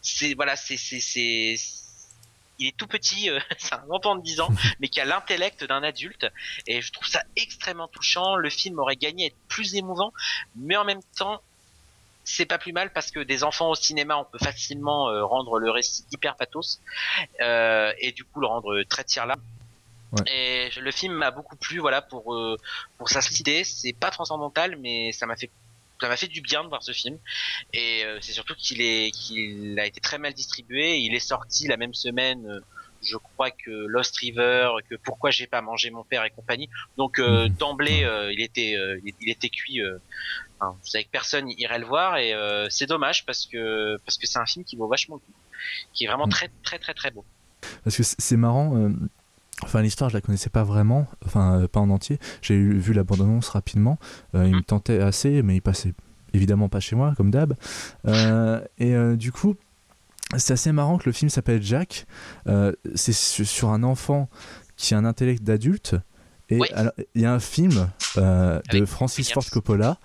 c'est 0.00 0.34
voilà, 0.34 0.54
c'est 0.56 0.76
c'est 0.76 1.56
il 2.58 2.68
est 2.68 2.76
tout 2.76 2.86
petit, 2.86 3.30
euh, 3.30 3.38
c'est 3.58 3.74
un 3.74 3.84
enfant 3.90 4.16
de 4.16 4.22
10 4.22 4.40
ans, 4.40 4.48
mais 4.80 4.88
qui 4.88 5.00
a 5.00 5.04
l'intellect 5.04 5.64
d'un 5.64 5.82
adulte. 5.82 6.26
Et 6.66 6.82
je 6.82 6.92
trouve 6.92 7.06
ça 7.06 7.22
extrêmement 7.36 7.88
touchant. 7.88 8.36
Le 8.36 8.50
film 8.50 8.78
aurait 8.78 8.96
gagné 8.96 9.24
à 9.24 9.26
être 9.28 9.48
plus 9.48 9.74
émouvant, 9.74 10.12
mais 10.56 10.76
en 10.76 10.84
même 10.84 11.02
temps, 11.18 11.40
c'est 12.26 12.44
pas 12.44 12.58
plus 12.58 12.72
mal 12.72 12.92
parce 12.92 13.10
que 13.10 13.20
des 13.20 13.44
enfants 13.44 13.70
au 13.70 13.74
cinéma, 13.76 14.16
on 14.16 14.24
peut 14.24 14.38
facilement 14.38 15.08
euh, 15.08 15.24
rendre 15.24 15.58
le 15.58 15.70
récit 15.70 16.04
hyper 16.10 16.34
pathos 16.36 16.80
euh, 17.40 17.92
et 17.98 18.10
du 18.10 18.24
coup 18.24 18.40
le 18.40 18.48
rendre 18.48 18.82
très 18.82 19.04
tire 19.04 19.26
là. 19.26 19.36
Ouais. 20.12 20.22
Et 20.26 20.80
le 20.80 20.90
film 20.90 21.14
m'a 21.14 21.30
beaucoup 21.30 21.56
plu, 21.56 21.78
voilà, 21.78 22.02
pour 22.02 22.34
euh, 22.34 22.56
pour 22.98 23.08
sa 23.08 23.20
simplicité. 23.20 23.64
C'est 23.64 23.92
pas 23.92 24.10
transcendantal, 24.10 24.76
mais 24.76 25.12
ça 25.12 25.26
m'a 25.26 25.36
fait 25.36 25.50
ça 26.00 26.08
m'a 26.08 26.16
fait 26.16 26.28
du 26.28 26.40
bien 26.40 26.62
de 26.64 26.68
voir 26.68 26.82
ce 26.82 26.92
film. 26.92 27.18
Et 27.72 28.04
euh, 28.04 28.18
c'est 28.20 28.32
surtout 28.32 28.54
qu'il 28.56 28.80
est 28.82 29.10
qu'il 29.12 29.78
a 29.78 29.86
été 29.86 30.00
très 30.00 30.18
mal 30.18 30.32
distribué. 30.34 30.98
Il 30.98 31.14
est 31.14 31.20
sorti 31.20 31.66
la 31.68 31.76
même 31.76 31.94
semaine. 31.94 32.46
euh, 32.46 32.60
je 33.02 33.16
crois 33.18 33.50
que 33.50 33.70
Lost 33.70 34.16
River, 34.16 34.70
que 34.88 34.96
Pourquoi 34.96 35.30
j'ai 35.30 35.46
pas 35.46 35.60
mangé 35.60 35.90
mon 35.90 36.02
père 36.02 36.24
et 36.24 36.30
compagnie. 36.30 36.68
Donc 36.96 37.18
euh, 37.18 37.46
Mhm. 37.48 37.56
d'emblée, 37.56 38.08
il 38.32 38.40
était 38.40 38.74
il, 39.20 39.30
était 39.30 39.50
cuit. 39.50 39.80
Enfin, 40.58 40.76
vous 40.80 40.86
savez 40.86 41.04
que 41.04 41.10
personne 41.10 41.48
irait 41.50 41.78
le 41.78 41.86
voir 41.86 42.16
et 42.16 42.34
c'est 42.70 42.86
dommage 42.86 43.24
parce 43.26 43.46
que 43.46 43.98
parce 44.04 44.16
que 44.16 44.26
c'est 44.26 44.38
un 44.38 44.46
film 44.46 44.64
qui 44.64 44.76
vaut 44.76 44.88
vachement 44.88 45.16
le 45.16 45.20
coup, 45.20 45.32
qui 45.92 46.04
est 46.04 46.08
vraiment 46.08 46.24
Mhm. 46.26 46.32
très 46.32 46.50
très 46.64 46.78
très 46.78 46.94
très 46.94 47.10
beau. 47.10 47.24
Parce 47.84 47.96
que 47.96 48.02
c'est 48.02 48.36
marrant. 48.36 48.90
Enfin, 49.62 49.80
l'histoire, 49.82 50.10
je 50.10 50.14
la 50.14 50.20
connaissais 50.20 50.50
pas 50.50 50.64
vraiment, 50.64 51.06
enfin, 51.24 51.60
euh, 51.62 51.68
pas 51.68 51.80
en 51.80 51.88
entier. 51.90 52.18
J'ai 52.42 52.56
vu 52.58 52.92
la 52.92 53.04
bande-annonce 53.04 53.48
rapidement. 53.48 53.98
Euh, 54.34 54.46
il 54.46 54.54
me 54.56 54.60
tentait 54.62 55.00
assez, 55.00 55.42
mais 55.42 55.56
il 55.56 55.62
passait 55.62 55.94
évidemment 56.34 56.68
pas 56.68 56.80
chez 56.80 56.94
moi, 56.94 57.14
comme 57.16 57.30
d'hab. 57.30 57.54
Euh, 58.06 58.60
et 58.78 58.94
du 59.16 59.32
coup, 59.32 59.54
c'est 60.36 60.52
assez 60.52 60.72
marrant 60.72 60.98
que 60.98 61.04
le 61.06 61.12
film 61.12 61.30
s'appelle 61.30 61.62
Jack. 61.62 62.06
C'est 62.94 63.14
su- 63.14 63.46
sur 63.46 63.70
un 63.70 63.82
enfant 63.82 64.28
qui 64.76 64.94
a 64.94 64.98
un 64.98 65.04
intellect 65.06 65.42
d'adulte. 65.42 65.96
Et 66.50 66.58
Oui. 66.60 66.68
il 67.14 67.22
y 67.22 67.24
a 67.24 67.32
un 67.32 67.40
film 67.40 67.88
de 68.16 68.84
Francis. 68.84 69.32
Ford 69.32 69.44
Coppola 69.50 69.98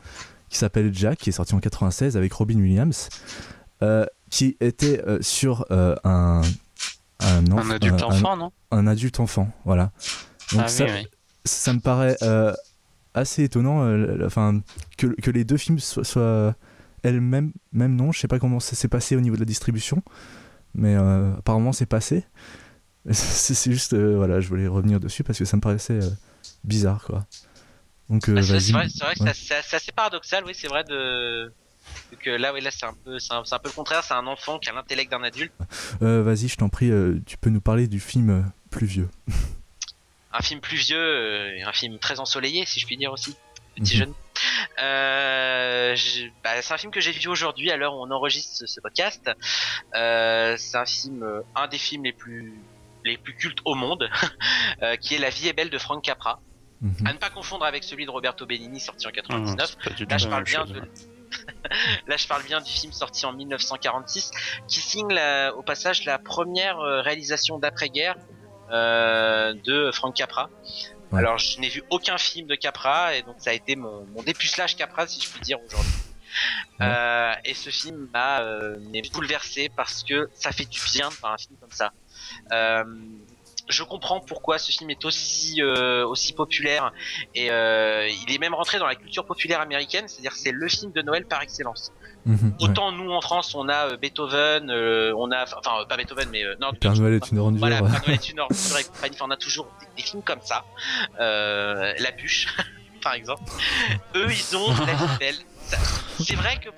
qui 0.49 0.57
s'appelle 0.57 0.93
Jack, 0.93 1.19
qui 1.19 1.29
est 1.29 1.33
sorti 1.33 1.53
en 1.55 1.59
96 1.59 2.15
avec 2.17 2.31
Robin 2.33 2.55
Williams, 2.59 3.09
qui 4.29 4.55
était 4.61 5.01
sur 5.21 5.65
un, 5.69 6.41
un, 7.59 7.69
adulte 7.71 8.01
un- 8.01 8.07
enfant, 8.07 8.37
non? 8.37 8.51
un 8.71 8.87
adulte 8.87 9.19
enfant, 9.19 9.51
voilà. 9.65 9.91
Donc 10.51 10.61
Ah 10.65 10.67
ça, 10.67 10.85
oui, 10.85 10.91
oui. 10.93 11.07
ça 11.45 11.73
me 11.73 11.79
paraît 11.79 12.17
euh, 12.23 12.53
assez 13.13 13.43
étonnant 13.43 13.83
euh, 13.83 14.25
enfin, 14.25 14.61
que, 14.97 15.07
que 15.07 15.31
les 15.31 15.43
deux 15.43 15.57
films 15.57 15.79
soient, 15.79 16.03
soient 16.03 16.55
elles-mêmes 17.03 17.51
même 17.73 17.95
nom. 17.95 18.11
Je 18.11 18.19
sais 18.19 18.27
pas 18.27 18.39
comment 18.39 18.59
ça 18.59 18.75
s'est 18.75 18.87
passé 18.87 19.15
au 19.15 19.21
niveau 19.21 19.35
de 19.35 19.41
la 19.41 19.45
distribution, 19.45 20.03
mais 20.75 20.95
euh, 20.95 21.33
apparemment 21.37 21.71
c'est 21.71 21.85
passé. 21.85 22.25
C'est 23.11 23.71
juste, 23.71 23.93
euh, 23.93 24.15
voilà, 24.15 24.39
je 24.41 24.47
voulais 24.47 24.67
revenir 24.67 24.99
dessus 24.99 25.23
parce 25.23 25.39
que 25.39 25.45
ça 25.45 25.57
me 25.57 25.61
paraissait 25.61 26.03
euh, 26.03 26.09
bizarre, 26.63 27.03
quoi. 27.03 27.25
Donc, 28.09 28.29
euh, 28.29 28.35
Ah, 28.37 28.43
c'est 28.43 28.71
vrai, 28.71 28.85
Ouais. 29.21 29.31
c'est 29.33 29.75
assez 29.75 29.91
paradoxal, 29.91 30.43
oui, 30.45 30.51
c'est 30.53 30.67
vrai 30.67 30.83
de 30.83 31.51
là, 32.25 32.53
oui, 32.53 32.61
là, 32.61 32.71
c'est 32.71 32.85
un 32.85 32.93
peu, 32.93 33.19
c'est 33.19 33.33
un, 33.33 33.43
c'est 33.45 33.55
un 33.55 33.59
peu 33.59 33.69
le 33.69 33.73
contraire. 33.73 34.03
C'est 34.03 34.13
un 34.13 34.27
enfant 34.27 34.59
qui 34.59 34.69
a 34.69 34.73
l'intellect 34.73 35.11
d'un 35.11 35.23
adulte. 35.23 35.51
Euh, 36.01 36.21
Vas-y, 36.23 36.47
je 36.47 36.57
t'en 36.57 36.69
prie, 36.69 36.89
euh, 36.91 37.19
tu 37.25 37.37
peux 37.37 37.49
nous 37.49 37.61
parler 37.61 37.87
du 37.87 37.99
film 37.99 38.29
euh, 38.29 38.41
plus 38.69 38.85
vieux. 38.87 39.09
Un 40.33 40.41
film 40.41 40.61
plus 40.61 40.77
vieux, 40.77 41.61
un 41.67 41.73
film 41.73 41.99
très 41.99 42.21
ensoleillé, 42.21 42.65
si 42.65 42.79
je 42.79 42.85
puis 42.85 42.95
dire 42.95 43.11
aussi, 43.11 43.35
petit 43.75 43.95
Mhm. 43.95 43.99
jeune. 43.99 44.13
Euh, 44.81 45.93
bah, 46.41 46.61
c'est 46.61 46.73
un 46.73 46.77
film 46.77 46.89
que 46.93 47.01
j'ai 47.01 47.11
vu 47.11 47.27
aujourd'hui 47.27 47.69
à 47.69 47.75
l'heure 47.75 47.93
où 47.95 47.97
on 48.01 48.09
enregistre 48.11 48.55
ce, 48.55 48.65
ce 48.65 48.79
podcast. 48.79 49.29
Euh, 49.93 50.55
c'est 50.57 50.77
un 50.77 50.85
film, 50.85 51.25
un 51.53 51.67
des 51.67 51.77
films 51.77 52.05
les 52.05 52.13
plus 52.13 52.53
les 53.03 53.17
plus 53.17 53.35
cultes 53.35 53.59
au 53.65 53.75
monde, 53.75 54.09
qui 55.01 55.15
est 55.15 55.19
La 55.19 55.29
vie 55.31 55.49
est 55.49 55.53
belle 55.53 55.69
de 55.69 55.77
Frank 55.77 56.01
Capra. 56.01 56.39
Mhm. 56.81 57.07
À 57.07 57.11
ne 57.13 57.17
pas 57.17 57.29
confondre 57.29 57.65
avec 57.65 57.83
celui 57.83 58.05
de 58.05 58.11
Roberto 58.11 58.45
Benigni 58.45 58.79
sorti 58.79 59.05
en 59.07 59.09
Non, 59.09 59.13
99. 59.15 59.67
c'est 59.83 59.89
pas 59.89 59.95
du 59.95 60.05
tout 60.05 60.11
Là, 60.11 60.17
je 60.17 60.27
parle 60.29 60.43
bien 60.45 60.59
chose, 60.61 60.71
de. 60.71 60.79
ouais. 60.79 60.87
Là, 62.07 62.17
je 62.17 62.27
parle 62.27 62.43
bien 62.43 62.61
du 62.61 62.71
film 62.71 62.91
sorti 62.91 63.25
en 63.25 63.33
1946, 63.33 64.31
qui 64.67 64.79
signe 64.79 65.11
la- 65.13 65.55
au 65.55 65.61
passage 65.63 66.05
la 66.05 66.19
première 66.19 66.79
euh, 66.79 67.01
réalisation 67.01 67.59
d'après-guerre 67.59 68.15
euh, 68.71 69.53
de 69.65 69.91
Frank 69.91 70.15
Capra. 70.15 70.49
Ouais. 71.11 71.19
Alors, 71.19 71.37
je 71.37 71.59
n'ai 71.59 71.67
vu 71.69 71.83
aucun 71.89 72.17
film 72.17 72.47
de 72.47 72.55
Capra, 72.55 73.15
et 73.15 73.21
donc 73.21 73.35
ça 73.39 73.49
a 73.49 73.53
été 73.53 73.75
mon, 73.75 74.05
mon 74.07 74.23
dépucelage 74.23 74.75
Capra, 74.75 75.07
si 75.07 75.21
je 75.21 75.29
puis 75.29 75.41
dire 75.41 75.59
aujourd'hui. 75.65 75.91
Ouais. 76.79 76.85
Euh, 76.89 77.33
et 77.43 77.53
ce 77.53 77.69
film 77.69 78.07
m'a 78.13 78.39
euh, 78.41 78.77
m'est 78.91 79.11
bouleversé 79.13 79.69
parce 79.75 80.03
que 80.03 80.29
ça 80.33 80.53
fait 80.53 80.63
du 80.65 80.79
bien 80.93 81.09
de 81.09 81.15
un 81.25 81.37
film 81.37 81.57
comme 81.59 81.71
ça. 81.71 81.91
Je 83.71 83.83
comprends 83.83 84.19
pourquoi 84.19 84.57
ce 84.59 84.71
film 84.71 84.89
est 84.89 85.03
aussi 85.05 85.61
euh, 85.61 86.05
aussi 86.05 86.33
populaire 86.33 86.91
et 87.33 87.49
euh, 87.51 88.07
il 88.07 88.31
est 88.33 88.37
même 88.37 88.53
rentré 88.53 88.77
dans 88.79 88.85
la 88.85 88.95
culture 88.95 89.25
populaire 89.25 89.61
américaine, 89.61 90.07
c'est-à-dire 90.07 90.33
c'est 90.35 90.51
le 90.51 90.67
film 90.67 90.91
de 90.91 91.01
Noël 91.01 91.25
par 91.25 91.41
excellence. 91.41 91.91
Mhm, 92.25 92.35
ouais. 92.59 92.65
Autant 92.69 92.91
nous 92.91 93.09
en 93.11 93.21
France 93.21 93.55
on 93.55 93.67
a 93.69 93.87
euh, 93.93 93.97
Beethoven, 93.97 94.69
euh, 94.69 95.13
on 95.17 95.31
a 95.31 95.43
enfin 95.43 95.85
pas 95.89 95.97
Beethoven 95.97 96.29
mais 96.31 96.43
non, 96.59 96.71
Père 96.73 96.93
Noël 96.95 97.15
est 97.15 97.31
une 97.31 97.39
ordure. 97.39 97.59
voilà, 97.59 97.77
Père 97.81 97.89
Noël 98.05 98.11
est 98.13 98.29
une 98.29 98.39
ordure 98.41 98.77
et 98.77 98.83
compagnie. 98.83 99.15
Enfin, 99.15 99.25
on 99.27 99.31
a 99.31 99.37
toujours 99.37 99.67
des, 99.79 99.87
des 100.01 100.07
films 100.07 100.21
comme 100.23 100.41
ça. 100.43 100.63
La 101.17 102.11
bûche, 102.11 102.47
par 103.01 103.13
exemple. 103.13 103.41
Eux, 104.15 104.27
ils 104.29 104.55
ont 104.57 104.67
la 104.85 105.31
C'est 106.19 106.35
vrai 106.35 106.59
que 106.59 106.69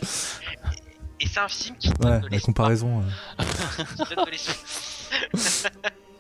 et 1.20 1.28
c'est 1.28 1.40
un 1.40 1.48
film 1.48 1.78
qui 1.78 1.90
donne 1.90 2.12
Ouais, 2.12 2.20
de 2.20 2.28
la 2.28 2.40
comparaison. 2.40 3.04
qui 3.40 4.16
donne 4.16 4.26
de 4.26 4.32
l'espoir. 4.32 4.58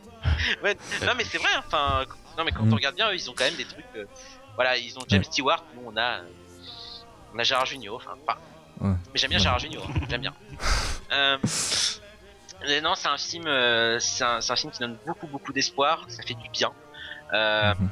ouais, 0.63 0.75
non 1.05 1.13
mais 1.17 1.23
c'est 1.23 1.37
vrai. 1.37 1.49
Enfin, 1.57 2.05
non 2.37 2.43
mais 2.43 2.51
quand 2.51 2.63
Mm. 2.65 2.73
on 2.73 2.75
regarde 2.75 2.95
bien, 2.95 3.09
eux, 3.09 3.15
ils 3.15 3.29
ont 3.29 3.33
quand 3.33 3.45
même 3.45 3.55
des 3.55 3.65
trucs. 3.65 3.85
euh, 3.95 4.05
voilà, 4.55 4.77
ils 4.77 4.97
ont 4.97 5.03
James 5.07 5.19
Ouais. 5.19 5.25
Stewart. 5.25 5.63
Nous, 5.75 5.81
on 5.85 5.95
a, 5.97 6.19
euh, 6.19 6.29
on 7.33 7.39
a 7.39 7.43
Gérard 7.43 7.65
Junior. 7.65 7.95
Enfin, 7.95 8.15
pas. 8.25 8.37
Ouais. 8.81 8.89
Mais 9.13 9.19
j'aime 9.19 9.29
bien. 9.29 9.39
Gérard 9.39 9.59
Junior. 9.59 9.83
hein, 9.89 9.99
J'aime 10.09 10.21
bien. 10.21 10.33
Euh, 12.65 12.79
non, 12.81 12.95
c'est 12.95 13.09
un 13.09 13.17
film. 13.17 13.45
euh, 13.47 13.99
c'est 13.99 14.23
un, 14.23 14.39
c'est 14.41 14.53
un 14.53 14.55
film 14.55 14.71
qui 14.71 14.79
donne 14.79 14.97
beaucoup, 15.05 15.27
beaucoup 15.27 15.51
d'espoir. 15.51 16.05
Ça 16.07 16.23
fait 16.23 16.33
du 16.33 16.49
bien. 16.49 16.71
Mhm. 17.33 17.89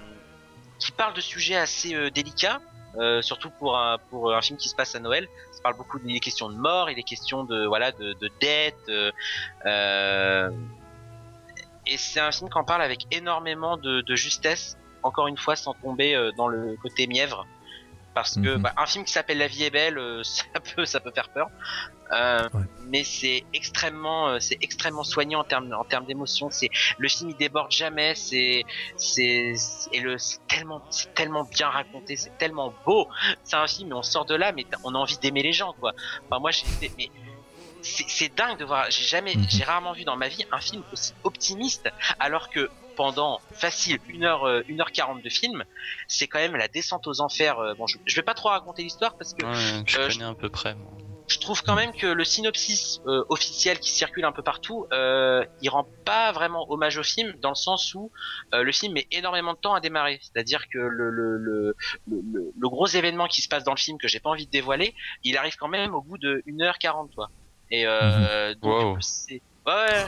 Qui 0.79 0.91
parle 0.93 1.13
de 1.13 1.21
sujets 1.21 1.57
assez 1.57 2.09
délicats. 2.11 2.59
surtout 3.21 3.49
pour 3.51 3.77
un, 3.77 3.97
pour 4.09 4.33
un 4.33 4.41
film 4.41 4.57
qui 4.57 4.69
se 4.69 4.75
passe 4.75 4.95
à 4.95 4.99
Noël, 4.99 5.27
ça 5.51 5.59
parle 5.61 5.75
beaucoup 5.77 5.99
des 5.99 6.19
questions 6.19 6.49
de 6.49 6.55
mort 6.55 6.89
et 6.89 6.95
des 6.95 7.03
questions 7.03 7.43
de 7.43 7.65
voilà 7.65 7.91
de, 7.91 8.13
de 8.13 8.29
dette. 8.39 8.77
euh, 8.89 10.49
et 11.87 11.97
c'est 11.97 12.19
un 12.19 12.31
film 12.31 12.49
qui 12.49 12.57
en 12.57 12.63
parle 12.63 12.81
avec 12.81 12.99
énormément 13.11 13.77
de, 13.77 14.01
de 14.01 14.15
justesse, 14.15 14.77
encore 15.03 15.27
une 15.27 15.37
fois 15.37 15.55
sans 15.55 15.73
tomber 15.73 16.15
euh, 16.15 16.31
dans 16.37 16.47
le 16.47 16.75
côté 16.81 17.07
mièvre, 17.07 17.45
parce 18.13 18.35
que 18.35 18.55
Mhm. 18.55 18.61
bah, 18.61 18.73
un 18.77 18.85
film 18.85 19.05
qui 19.05 19.11
s'appelle 19.13 19.37
La 19.37 19.47
vie 19.47 19.63
est 19.63 19.69
belle, 19.71 19.97
euh, 19.97 20.21
ça 20.23 20.43
peut 20.75 20.85
ça 20.85 20.99
peut 20.99 21.11
faire 21.11 21.29
peur, 21.29 21.47
Euh, 22.13 22.49
Ouais. 22.53 22.65
mais 22.91 23.05
c'est 23.05 23.45
extrêmement 23.53 24.37
c'est 24.41 24.57
extrêmement 24.61 25.05
soigné 25.05 25.37
en 25.37 25.45
termes 25.45 25.71
en 25.73 25.85
termes 25.85 26.05
d'émotion. 26.05 26.49
C'est 26.51 26.69
le 26.97 27.07
film 27.07 27.29
il 27.29 27.37
déborde 27.37 27.71
jamais, 27.71 28.15
c'est 28.15 28.63
c'est 28.97 29.53
et 29.93 29.99
le 30.01 30.17
c'est 30.17 30.45
tellement 30.47 30.81
c'est 30.89 31.13
tellement 31.13 31.45
bien 31.45 31.69
raconté, 31.69 32.17
c'est 32.17 32.37
tellement 32.37 32.73
beau. 32.85 33.07
C'est 33.45 33.55
un 33.55 33.65
film, 33.65 33.87
mais 33.89 33.95
on 33.95 34.03
sort 34.03 34.25
de 34.25 34.35
là, 34.35 34.51
mais 34.51 34.65
on 34.83 34.93
a 34.93 34.97
envie 34.97 35.17
d'aimer 35.19 35.41
les 35.41 35.53
gens 35.53 35.73
quoi. 35.79 35.93
Enfin 36.29 36.39
moi 36.41 36.51
j'ai 36.51 36.65
mais 36.97 37.09
c'est 37.81 38.35
dingue 38.35 38.57
de 38.57 38.65
voir. 38.65 38.89
J'ai 38.91 39.03
jamais, 39.03 39.35
Mhm. 39.35 39.45
j'ai 39.49 39.63
rarement 39.63 39.93
vu 39.93 40.03
dans 40.03 40.15
ma 40.17 40.27
vie 40.27 40.43
un 40.51 40.59
film 40.59 40.83
aussi 40.91 41.13
optimiste, 41.23 41.89
alors 42.19 42.49
que 42.49 42.69
pendant 42.95 43.41
facile 43.53 43.99
1h, 44.07 44.43
euh, 44.47 44.63
1h40 44.67 45.21
de 45.23 45.29
film, 45.29 45.63
c'est 46.07 46.27
quand 46.27 46.39
même 46.39 46.55
la 46.55 46.67
descente 46.67 47.07
aux 47.07 47.21
enfers. 47.21 47.57
euh, 47.59 47.73
Bon, 47.75 47.87
je, 47.87 47.97
je 48.05 48.15
vais 48.15 48.21
pas 48.21 48.33
trop 48.33 48.49
raconter 48.49 48.83
l'histoire 48.83 49.15
parce 49.17 49.33
que 49.33 49.45
Ouais, 49.45 49.83
je 49.87 49.97
Euh, 49.99 50.07
connais 50.09 50.25
à 50.25 50.35
peu 50.35 50.49
près. 50.49 50.75
moi. 50.75 50.91
je 51.27 51.39
trouve 51.39 51.63
quand 51.63 51.75
même 51.75 51.93
que 51.93 52.07
le 52.07 52.25
synopsis 52.25 52.99
euh, 53.05 53.23
officiel 53.29 53.79
qui 53.79 53.89
circule 53.91 54.25
un 54.25 54.33
peu 54.33 54.43
partout, 54.43 54.85
euh, 54.91 55.45
il 55.61 55.69
rend 55.69 55.89
pas 56.03 56.33
vraiment 56.33 56.69
hommage 56.69 56.97
au 56.97 57.03
film 57.03 57.33
dans 57.39 57.49
le 57.49 57.55
sens 57.55 57.93
où 57.95 58.11
euh, 58.53 58.63
le 58.63 58.71
film 58.73 58.93
met 58.93 59.07
énormément 59.11 59.53
de 59.53 59.57
temps 59.57 59.73
à 59.73 59.79
démarrer. 59.79 60.19
C'est-à-dire 60.21 60.65
que 60.71 60.77
le, 60.77 61.09
le, 61.09 61.37
le, 61.37 61.75
le, 62.07 62.21
le- 62.33 62.51
le 62.53 62.69
gros 62.69 62.87
événement 62.87 63.27
qui 63.29 63.41
se 63.41 63.47
passe 63.47 63.63
dans 63.63 63.71
le 63.73 63.79
film 63.79 63.97
que 63.97 64.09
j'ai 64.09 64.19
pas 64.19 64.29
envie 64.29 64.45
de 64.45 64.51
dévoiler, 64.51 64.93
il 65.23 65.37
arrive 65.37 65.55
quand 65.55 65.69
même 65.69 65.95
au 65.95 66.01
bout 66.01 66.17
de 66.17 66.43
1h40 66.45 67.13
quoi. 67.15 67.29
Et 67.71 67.85
euh, 67.87 68.53
donc 68.55 68.83
Wow. 68.95 68.97
c'est 69.01 69.41
ouais, 69.65 70.05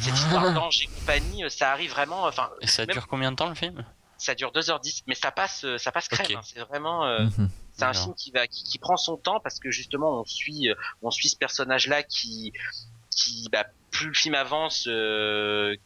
cette 0.00 0.14
histoire 0.14 0.52
d'ange 0.52 0.82
et 0.82 0.86
compagnie, 0.88 1.44
euh, 1.44 1.48
ça 1.48 1.70
arrive 1.72 1.90
vraiment. 1.90 2.24
Enfin, 2.24 2.50
Et 2.60 2.66
ça 2.66 2.82
même- 2.84 2.92
dure 2.94 3.06
combien 3.06 3.30
de 3.30 3.36
temps 3.36 3.48
le 3.48 3.54
film? 3.54 3.84
Ça 4.18 4.34
dure 4.34 4.50
2h10, 4.52 5.02
mais 5.06 5.14
ça 5.14 5.30
passe, 5.30 5.64
euh, 5.64 5.78
ça 5.78 5.92
passe 5.92 6.08
crème. 6.08 6.38
Hein. 6.38 6.40
C'est 6.42 6.60
vraiment. 6.60 7.04
euh, 7.06 7.24
Mhm. 7.38 7.50
c'est 7.72 7.84
un 7.84 7.92
film 7.92 8.14
qui 8.14 8.30
va 8.30 8.46
qui, 8.46 8.64
qui 8.64 8.78
prend 8.78 8.96
son 8.96 9.16
temps 9.18 9.38
parce 9.40 9.58
que 9.60 9.70
justement 9.70 10.20
on 10.20 10.24
suit 10.24 10.70
euh, 10.70 10.74
on 11.02 11.10
suit 11.10 11.28
ce 11.28 11.36
personnage 11.36 11.86
là 11.88 12.02
qui 12.02 12.52
qui 13.14 13.48
bah, 13.52 13.64
plus 13.90 14.08
le 14.08 14.14
film 14.14 14.34
avance 14.34 14.84
euh, 14.88 15.76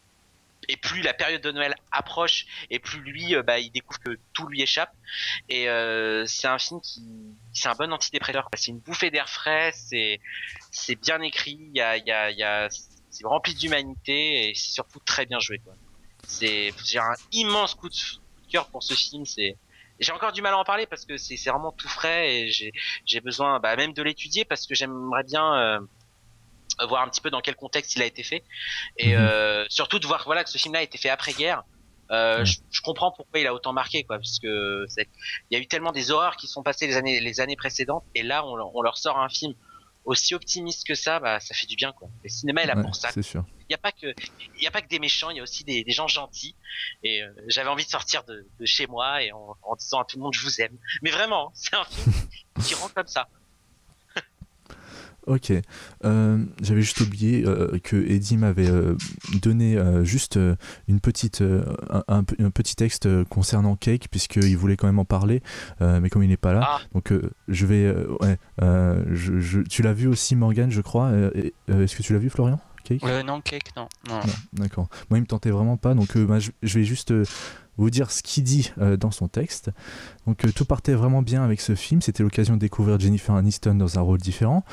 et 0.67 0.77
plus 0.77 1.01
la 1.01 1.13
période 1.13 1.41
de 1.41 1.51
Noël 1.51 1.75
approche 1.91 2.45
et 2.69 2.79
plus 2.79 2.99
lui 3.01 3.35
euh, 3.35 3.43
bah, 3.43 3.59
il 3.59 3.71
découvre 3.71 3.99
que 3.99 4.19
tout 4.33 4.47
lui 4.47 4.61
échappe. 4.61 4.93
Et 5.49 5.69
euh, 5.69 6.25
c'est 6.25 6.47
un 6.47 6.59
film 6.59 6.81
qui 6.81 7.03
c'est 7.53 7.67
un 7.67 7.75
bon 7.75 7.91
antidépresseur 7.91 8.49
c'est 8.55 8.71
une 8.71 8.79
bouffée 8.79 9.11
d'air 9.11 9.29
frais 9.29 9.71
c'est 9.73 10.19
c'est 10.71 10.95
bien 10.95 11.21
écrit 11.21 11.57
il 11.59 11.77
y 11.77 11.81
a 11.81 11.97
il 11.97 12.05
y 12.05 12.11
a 12.11 12.31
y 12.31 12.43
a 12.43 12.69
c'est 12.69 13.25
rempli 13.25 13.53
d'humanité 13.53 14.49
et 14.49 14.55
c'est 14.55 14.71
surtout 14.71 14.99
très 14.99 15.25
bien 15.25 15.39
joué 15.39 15.59
quoi. 15.59 15.73
C'est 16.27 16.71
j'ai 16.85 16.99
un 16.99 17.13
immense 17.31 17.75
coup 17.75 17.89
de, 17.89 17.95
cœur 18.49 18.67
pour 18.67 18.83
ce 18.83 18.93
film 18.93 19.25
c'est 19.25 19.57
j'ai 19.99 20.11
encore 20.11 20.31
du 20.31 20.41
mal 20.41 20.53
à 20.53 20.57
en 20.57 20.63
parler 20.63 20.87
parce 20.87 21.05
que 21.05 21.17
c'est 21.17 21.35
vraiment 21.49 21.71
tout 21.71 21.87
frais 21.87 22.35
et 22.35 22.51
j'ai 22.51 22.71
j'ai 23.05 23.21
besoin 23.21 23.59
bah, 23.59 23.75
même 23.75 23.93
de 23.93 24.01
l'étudier 24.01 24.45
parce 24.45 24.65
que 24.65 24.75
j'aimerais 24.75 25.23
bien 25.23 25.55
euh, 25.55 25.79
voir 26.87 27.01
un 27.03 27.07
petit 27.09 27.21
peu 27.21 27.29
dans 27.29 27.41
quel 27.41 27.55
contexte 27.55 27.95
il 27.95 28.01
a 28.01 28.05
été 28.05 28.23
fait. 28.23 28.43
Et 28.97 29.15
euh, 29.15 29.65
surtout 29.69 29.99
de 29.99 30.07
voir 30.07 30.23
voilà 30.25 30.43
que 30.43 30.49
ce 30.49 30.57
film-là 30.57 30.79
a 30.79 30.83
été 30.83 30.97
fait 30.97 31.09
après 31.09 31.33
guerre 31.33 31.63
euh, 32.11 32.43
je, 32.43 32.57
je 32.71 32.81
comprends 32.81 33.11
pourquoi 33.11 33.39
il 33.39 33.47
a 33.47 33.53
autant 33.53 33.71
marqué 33.71 34.03
quoi 34.03 34.17
parce 34.17 34.37
que 34.39 34.85
il 34.97 35.05
y 35.51 35.55
a 35.55 35.59
eu 35.59 35.67
tellement 35.67 35.93
des 35.93 36.11
horreurs 36.11 36.35
qui 36.35 36.47
sont 36.47 36.61
passées 36.61 36.85
les 36.85 36.97
années 36.97 37.21
les 37.21 37.39
années 37.39 37.55
précédentes 37.55 38.03
et 38.15 38.21
là 38.23 38.45
on, 38.45 38.55
leur- 38.57 38.75
on 38.75 38.81
leur 38.81 38.97
sort 38.97 39.17
un 39.17 39.29
film 39.29 39.53
aussi 40.03 40.33
optimiste 40.35 40.85
que 40.85 40.93
ça 40.95 41.19
bah 41.21 41.39
ça 41.39 41.53
fait 41.53 41.67
du 41.67 41.75
bien 41.77 41.93
quoi. 41.93 42.09
Le 42.23 42.29
cinéma 42.29 42.63
est 42.63 42.65
là 42.65 42.75
Ouais, 42.75 42.81
pour 42.81 42.95
ça. 42.95 43.11
c'est 43.13 43.21
sûr. 43.21 43.45
il 43.61 43.65
n'y 43.69 43.75
a 43.75 43.77
pas 43.77 43.91
que 43.93 44.07
il 44.57 44.61
y 44.63 44.67
a 44.67 44.71
pas 44.71 44.81
que 44.81 44.89
des 44.89 44.99
méchants 44.99 45.29
il 45.29 45.37
y 45.37 45.39
a 45.39 45.43
aussi 45.43 45.63
des, 45.63 45.83
des 45.85 45.91
gens 45.93 46.07
gentils. 46.09 46.55
Et 47.03 47.21
euh, 47.23 47.29
j'avais 47.47 47.69
envie 47.69 47.85
de 47.85 47.89
sortir 47.89 48.23
de, 48.25 48.45
de 48.59 48.65
chez 48.65 48.87
moi 48.87 49.23
et 49.23 49.31
en, 49.31 49.55
en 49.61 49.75
disant 49.77 50.01
à 50.01 50.05
tout 50.05 50.17
le 50.17 50.23
monde 50.23 50.33
je 50.33 50.41
vous 50.41 50.59
aime. 50.59 50.75
Mais 51.03 51.11
vraiment 51.11 51.47
hein, 51.47 51.51
c'est 51.53 51.75
un 51.75 51.85
film 51.85 52.13
qui 52.65 52.73
rend 52.73 52.89
comme 52.89 53.07
ça 53.07 53.29
Ok. 55.27 55.53
Euh, 56.03 56.43
J'avais 56.61 56.81
juste 56.81 56.99
oublié 57.01 57.43
euh, 57.45 57.77
que 57.83 57.95
Eddie 57.95 58.37
m'avait 58.37 58.69
euh, 58.69 58.95
donné 59.41 59.77
juste 60.03 60.39
une 60.87 60.99
petite, 60.99 61.41
un, 61.41 62.03
un 62.07 62.23
pe- 62.23 62.35
un 62.43 62.49
petit 62.49 62.75
texte 62.75 63.07
concernant 63.25 63.75
Cake, 63.75 64.07
puisqu'il 64.09 64.57
voulait 64.57 64.77
quand 64.77 64.87
même 64.87 64.99
en 64.99 65.05
parler, 65.05 65.41
mais 65.79 66.09
comme 66.09 66.23
il 66.23 66.29
n'est 66.29 66.37
pas 66.37 66.53
là, 66.53 66.61
Ah. 66.63 66.79
donc 66.93 67.13
je 67.47 67.65
vais. 67.65 67.93
ouais, 68.21 68.37
je, 68.59 69.39
je- 69.39 69.61
tu 69.61 69.81
l'as 69.83 69.93
vu 69.93 70.07
aussi, 70.07 70.35
Morgan, 70.35 70.71
je 70.71 70.81
crois. 70.81 71.11
Est-ce 71.67 71.95
que 71.95 72.01
tu 72.03 72.13
l'as 72.13 72.19
vu, 72.19 72.29
Florian? 72.29 72.59
Cake? 72.83 73.03
Non, 73.25 73.41
Cake, 73.41 73.69
non. 73.77 73.87
non. 74.09 74.15
Non, 74.15 74.33
D'accord. 74.53 74.89
Moi, 75.09 75.19
il 75.19 75.21
me 75.21 75.27
tentait 75.27 75.51
vraiment 75.51 75.77
pas, 75.77 75.93
donc 75.93 76.17
bah, 76.17 76.39
je, 76.39 76.49
je 76.63 76.79
vais 76.79 76.83
juste 76.85 77.13
vous 77.77 77.89
dire 77.91 78.09
ce 78.11 78.21
qu'il 78.23 78.43
dit 78.43 78.71
euh, 78.79 78.97
dans 78.97 79.11
son 79.11 79.27
texte. 79.27 79.69
Donc, 80.27 80.43
euh, 80.45 80.51
tout 80.53 80.65
partait 80.65 80.93
vraiment 80.93 81.21
bien 81.21 81.43
avec 81.43 81.61
ce 81.61 81.75
film. 81.75 82.01
C'était 82.01 82.23
l'occasion 82.23 82.55
de 82.55 82.59
découvrir 82.59 82.99
Jennifer 82.99 83.35
Aniston 83.35 83.75
dans 83.75 83.97
un 83.99 84.01
rôle 84.01 84.19
différent. 84.19 84.65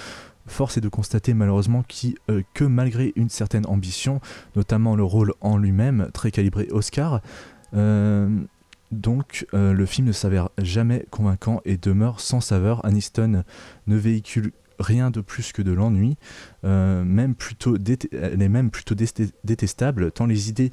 Force 0.49 0.77
est 0.77 0.81
de 0.81 0.89
constater 0.89 1.35
malheureusement 1.35 1.85
qui, 1.87 2.17
euh, 2.31 2.43
que 2.55 2.65
malgré 2.65 3.13
une 3.17 3.29
certaine 3.29 3.67
ambition, 3.67 4.21
notamment 4.57 4.97
le 4.97 5.05
rôle 5.05 5.35
en 5.41 5.57
lui-même, 5.57 6.11
très 6.13 6.31
calibré 6.31 6.69
Oscar, 6.71 7.21
euh, 7.75 8.29
donc 8.91 9.47
euh, 9.53 9.73
le 9.73 9.87
film 9.87 10.07
ne 10.07 10.13
s'avère 10.13 10.49
jamais 10.59 11.07
convaincant 11.11 11.61
et 11.65 11.77
demeure 11.77 12.21
sans 12.21 12.41
saveur. 12.41 12.85
Aniston 12.85 13.45
ne 13.87 13.97
véhicule 13.97 14.53
rien 14.81 15.11
de 15.11 15.21
plus 15.21 15.53
que 15.53 15.61
de 15.61 15.73
l'ennui, 15.73 16.17
même 16.63 17.35
plutôt 17.35 17.77
détestable 17.77 20.13
tant 20.13 20.27
les 20.27 20.49
idées 20.49 20.71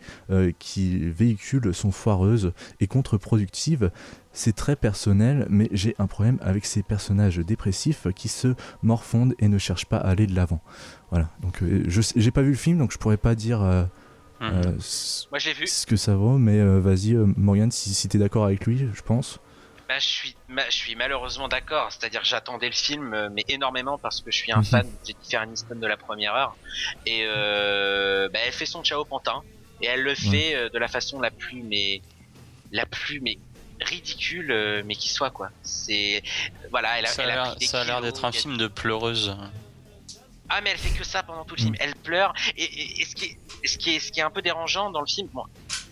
qu'il 0.60 1.10
véhicule 1.10 1.74
sont 1.74 1.90
foireuses 1.90 2.54
et 2.80 2.86
contre-productives. 2.86 3.90
C'est 4.38 4.54
très 4.54 4.76
personnel, 4.76 5.48
mais 5.50 5.70
j'ai 5.72 5.96
un 5.98 6.08
problème 6.08 6.38
avec 6.42 6.66
ces 6.66 6.84
personnages 6.84 7.38
dépressifs 7.38 8.06
qui 8.14 8.28
se 8.28 8.54
morfondent 8.84 9.34
et 9.40 9.48
ne 9.48 9.58
cherchent 9.58 9.86
pas 9.86 9.96
à 9.98 10.10
aller 10.10 10.28
de 10.28 10.36
l'avant. 10.36 10.62
Voilà. 11.10 11.30
Donc 11.42 11.64
euh, 11.64 11.84
je 11.88 12.02
j'ai 12.18 12.32
pas 12.32 12.42
vu 12.42 12.50
le 12.52 12.58
film, 12.58 12.78
donc 12.78 12.92
je 12.92 12.98
pourrais 12.98 13.16
pas 13.18 13.34
dire 13.34 13.62
euh, 13.64 13.86
Mhm. 14.42 14.52
euh, 14.54 14.76
ce 14.82 15.28
Moi, 15.32 15.40
j'ai 15.40 15.54
vu. 15.54 15.66
ce 15.66 15.86
que 15.86 15.96
ça 15.96 16.16
vaut, 16.16 16.38
mais 16.38 16.62
vas-y 16.82 17.16
euh, 17.16 17.26
Morgan, 17.38 17.72
si, 17.72 17.94
si 17.94 18.10
t'es 18.10 18.18
d'accord 18.18 18.44
avec 18.44 18.66
lui, 18.66 18.90
je 18.94 19.02
pense. 19.02 19.40
Bah, 19.88 20.00
je 20.00 20.06
suis, 20.08 20.36
ma- 20.50 20.66
je 20.70 20.76
suis 20.76 20.96
malheureusement 20.96 21.48
d'accord. 21.48 21.92
C'est-à-dire, 21.94 22.22
j'attendais 22.26 22.66
le 22.68 22.74
film, 22.74 23.30
mais 23.32 23.46
énormément 23.48 23.98
parce 24.00 24.20
que 24.20 24.32
je 24.32 24.38
suis 24.38 24.52
un 24.52 24.58
Mhm. 24.58 24.64
fan 24.66 24.88
de 24.92 24.98
Jennifer 25.06 25.42
Aniston 25.44 25.76
de 25.78 25.88
la 25.88 25.96
première 25.96 26.34
heure. 26.36 26.58
Et 27.06 27.26
bah, 27.26 28.40
elle 28.46 28.52
fait 28.52 28.66
son 28.66 28.84
ciao 28.84 29.06
pantin 29.06 29.42
et 29.80 29.86
elle 29.88 30.02
le 30.02 30.16
fait 30.16 30.70
de 30.74 30.78
la 30.78 30.90
façon 30.90 31.22
la 31.22 31.32
plus, 31.32 31.64
mais 31.64 32.02
la 32.72 32.86
plus, 32.86 33.22
mais 33.22 33.38
ridicule, 33.82 34.52
euh, 34.52 34.84
mais 34.86 34.96
qui 34.96 35.10
soit 35.10 35.30
quoi. 35.32 35.50
C'est 35.64 36.24
voilà, 36.72 37.00
elle 37.00 37.06
a, 37.06 37.10
Ça 37.10 37.22
a 37.22 37.26
elle 37.26 37.32
a 37.32 37.36
l'air- 37.36 37.50
pris 37.52 37.60
des 37.60 37.66
ça 37.68 37.82
a 37.82 37.84
l'air 37.84 37.98
kilos, 37.98 38.14
d'être 38.14 38.26
un 38.26 38.30
a- 38.30 38.32
film 38.32 38.58
de 38.58 38.68
pleureuse. 38.68 39.36
Ah 40.48 40.62
mais 40.62 40.70
elle 40.70 40.78
fait 40.78 40.96
que 40.96 41.04
ça 41.04 41.24
pendant 41.24 41.44
tout 41.44 41.56
le 41.56 41.62
film. 41.62 41.74
Mm. 41.74 41.78
Elle 41.80 41.96
pleure 41.96 42.34
et, 42.56 42.64
et- 42.64 43.02
et 43.02 43.06
ce 43.06 43.16
qui 43.16 43.26
est 43.26 43.68
ce 43.68 43.78
qui 43.80 43.96
est 43.96 44.00
ce 44.00 44.12
qui 44.12 44.20
est 44.20 44.24
un 44.24 44.30
peu 44.30 44.42
dérangeant 44.44 44.92
dans 44.92 45.00
le 45.02 45.08
film, 45.08 45.28
bon, 45.34 45.44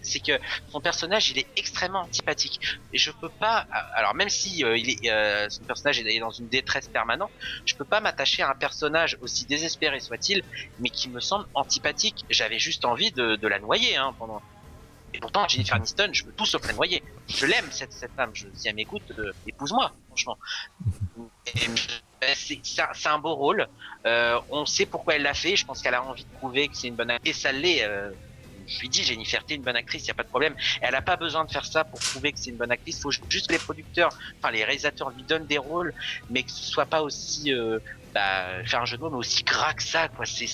c'est 0.03 0.19
que 0.19 0.33
son 0.71 0.79
personnage 0.79 1.31
il 1.31 1.39
est 1.39 1.47
extrêmement 1.57 2.01
antipathique 2.01 2.59
et 2.93 2.99
je 2.99 3.09
peux 3.09 3.29
pas. 3.29 3.65
Alors 3.95 4.13
même 4.13 4.29
si 4.29 4.63
euh, 4.63 4.77
il 4.77 4.91
est 4.91 5.09
euh, 5.11 5.49
son 5.49 5.63
personnage 5.63 5.99
est 5.99 6.19
dans 6.19 6.29
une 6.29 6.47
détresse 6.49 6.87
permanente, 6.87 7.31
je 7.65 7.73
peux 7.73 7.83
pas 7.85 7.99
m'attacher 7.99 8.43
à 8.43 8.49
un 8.51 8.55
personnage 8.55 9.17
aussi 9.21 9.45
désespéré 9.45 9.99
soit-il, 9.99 10.43
mais 10.79 10.89
qui 10.89 11.09
me 11.09 11.19
semble 11.19 11.47
antipathique. 11.55 12.23
J'avais 12.29 12.59
juste 12.59 12.85
envie 12.85 13.11
de, 13.11 13.35
de 13.35 13.47
la 13.47 13.57
noyer 13.59 13.97
hein, 13.97 14.13
pendant. 14.19 14.41
Et 15.15 15.19
pourtant 15.19 15.47
Jennifer 15.47 15.75
Aniston, 15.75 16.09
je 16.11 16.25
veux 16.25 16.31
tout 16.33 16.45
sauf 16.45 16.65
la 16.67 16.73
noyer. 16.73 17.01
Je 17.29 17.45
l'aime 17.45 17.71
cette 17.71 17.91
cette 17.93 18.13
femme. 18.15 18.31
Je, 18.33 18.47
si 18.53 18.67
elle 18.67 18.75
m'écoute, 18.75 19.03
euh, 19.17 19.31
épouse-moi 19.47 19.95
franchement. 20.07 20.37
Euh, 21.17 22.33
c'est 22.35 23.07
un, 23.07 23.19
beau 23.19 23.35
rôle. 23.35 23.67
Euh, 24.07 24.39
on 24.49 24.65
sait 24.65 24.85
pourquoi 24.85 25.15
elle 25.15 25.23
l'a 25.23 25.33
fait. 25.33 25.55
Je 25.55 25.65
pense 25.65 25.81
qu'elle 25.81 25.93
a 25.93 26.03
envie 26.03 26.23
de 26.25 26.29
prouver 26.31 26.67
que 26.69 26.75
c'est 26.77 26.87
une 26.87 26.95
bonne 26.95 27.11
actrice. 27.11 27.37
Et 27.37 27.39
ça 27.39 27.51
l'est. 27.51 27.83
euh, 27.83 28.11
je 28.65 28.79
lui 28.79 28.89
dis, 28.89 29.03
Jennifer, 29.03 29.43
t'es 29.43 29.55
une 29.55 29.61
bonne 29.63 29.75
actrice, 29.75 30.07
y 30.07 30.11
a 30.11 30.13
pas 30.13 30.23
de 30.23 30.29
problème. 30.29 30.55
Elle 30.81 30.95
a 30.95 31.01
pas 31.01 31.17
besoin 31.17 31.43
de 31.43 31.51
faire 31.51 31.65
ça 31.65 31.83
pour 31.83 31.99
prouver 31.99 32.31
que 32.31 32.39
c'est 32.39 32.49
une 32.51 32.57
bonne 32.57 32.71
actrice. 32.71 33.01
Faut 33.01 33.11
juste 33.11 33.47
que 33.47 33.53
les 33.53 33.59
producteurs, 33.59 34.09
enfin 34.41 34.51
les 34.51 34.63
réalisateurs 34.63 35.09
lui 35.09 35.23
donnent 35.23 35.47
des 35.47 35.57
rôles, 35.57 35.93
mais 36.29 36.43
que 36.43 36.51
ce 36.51 36.63
soit 36.63 36.85
pas 36.85 37.01
aussi, 37.01 37.51
bah, 38.13 38.63
faire 38.65 38.81
un 38.81 38.85
jeu 38.85 38.95
de 38.97 39.01
mots, 39.01 39.09
mais 39.09 39.17
aussi 39.17 39.43
gras 39.43 39.73
que 39.73 39.83
ça, 39.83 40.07
quoi. 40.07 40.25
C'est, 40.25 40.45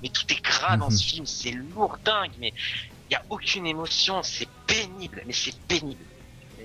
mais 0.00 0.10
tout 0.10 0.32
est 0.32 0.40
gras 0.40 0.76
dans 0.76 0.90
Mhm. 0.90 0.96
ce 0.96 1.04
film. 1.04 1.26
C'est 1.26 1.50
lourd, 1.50 1.98
dingue, 2.04 2.34
mais 2.38 2.52
il 3.10 3.14
y 3.14 3.16
a 3.16 3.22
aucune 3.28 3.66
émotion. 3.66 4.22
C'est 4.22 4.48
pénible, 4.66 5.22
mais 5.26 5.32
c'est 5.32 5.54
pénible. 5.68 6.04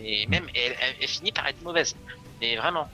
Et 0.02 0.28
même, 0.28 0.46
elle, 0.54 0.76
elle- 0.82 0.96
elle 1.02 1.08
finit 1.08 1.32
par 1.32 1.48
être 1.48 1.62
mauvaise. 1.64 1.96
Mais 2.42 2.56
vraiment. 2.56 2.88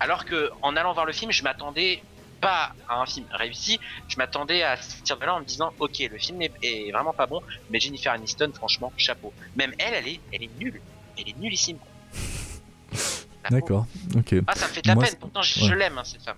Alors 0.00 0.24
que, 0.24 0.50
en 0.62 0.76
allant 0.76 0.92
voir 0.92 1.06
le 1.06 1.12
film, 1.12 1.32
je 1.32 1.42
m'attendais 1.42 2.02
pas 2.40 2.72
à 2.88 3.00
un 3.00 3.06
film 3.06 3.26
réussi, 3.32 3.80
je 4.06 4.16
m'attendais 4.16 4.62
à 4.62 4.76
sortir 4.80 5.18
de 5.18 5.24
là 5.24 5.34
en 5.34 5.40
me 5.40 5.44
disant 5.44 5.72
ok 5.80 5.98
le 6.08 6.18
film 6.18 6.40
est, 6.42 6.52
est 6.62 6.92
vraiment 6.92 7.12
pas 7.12 7.26
bon, 7.26 7.42
mais 7.68 7.80
Jennifer 7.80 8.12
Aniston 8.12 8.52
franchement 8.54 8.92
chapeau. 8.96 9.32
Même 9.56 9.72
elle 9.78 9.94
elle 9.94 10.06
est 10.06 10.20
elle 10.32 10.44
est 10.44 10.50
nulle, 10.60 10.80
elle 11.18 11.28
est 11.30 11.36
nullissime. 11.36 11.78
D'accord, 13.50 13.86
ok. 14.14 14.34
Ah 14.46 14.54
ça 14.54 14.68
me 14.68 14.72
fait 14.72 14.82
de 14.82 14.88
la 14.88 14.94
Moi, 14.94 15.04
peine, 15.04 15.14
pourtant 15.18 15.42
je, 15.42 15.60
ouais. 15.60 15.66
je 15.68 15.74
l'aime 15.74 15.98
hein, 15.98 16.04
cette 16.04 16.22
femme. 16.22 16.36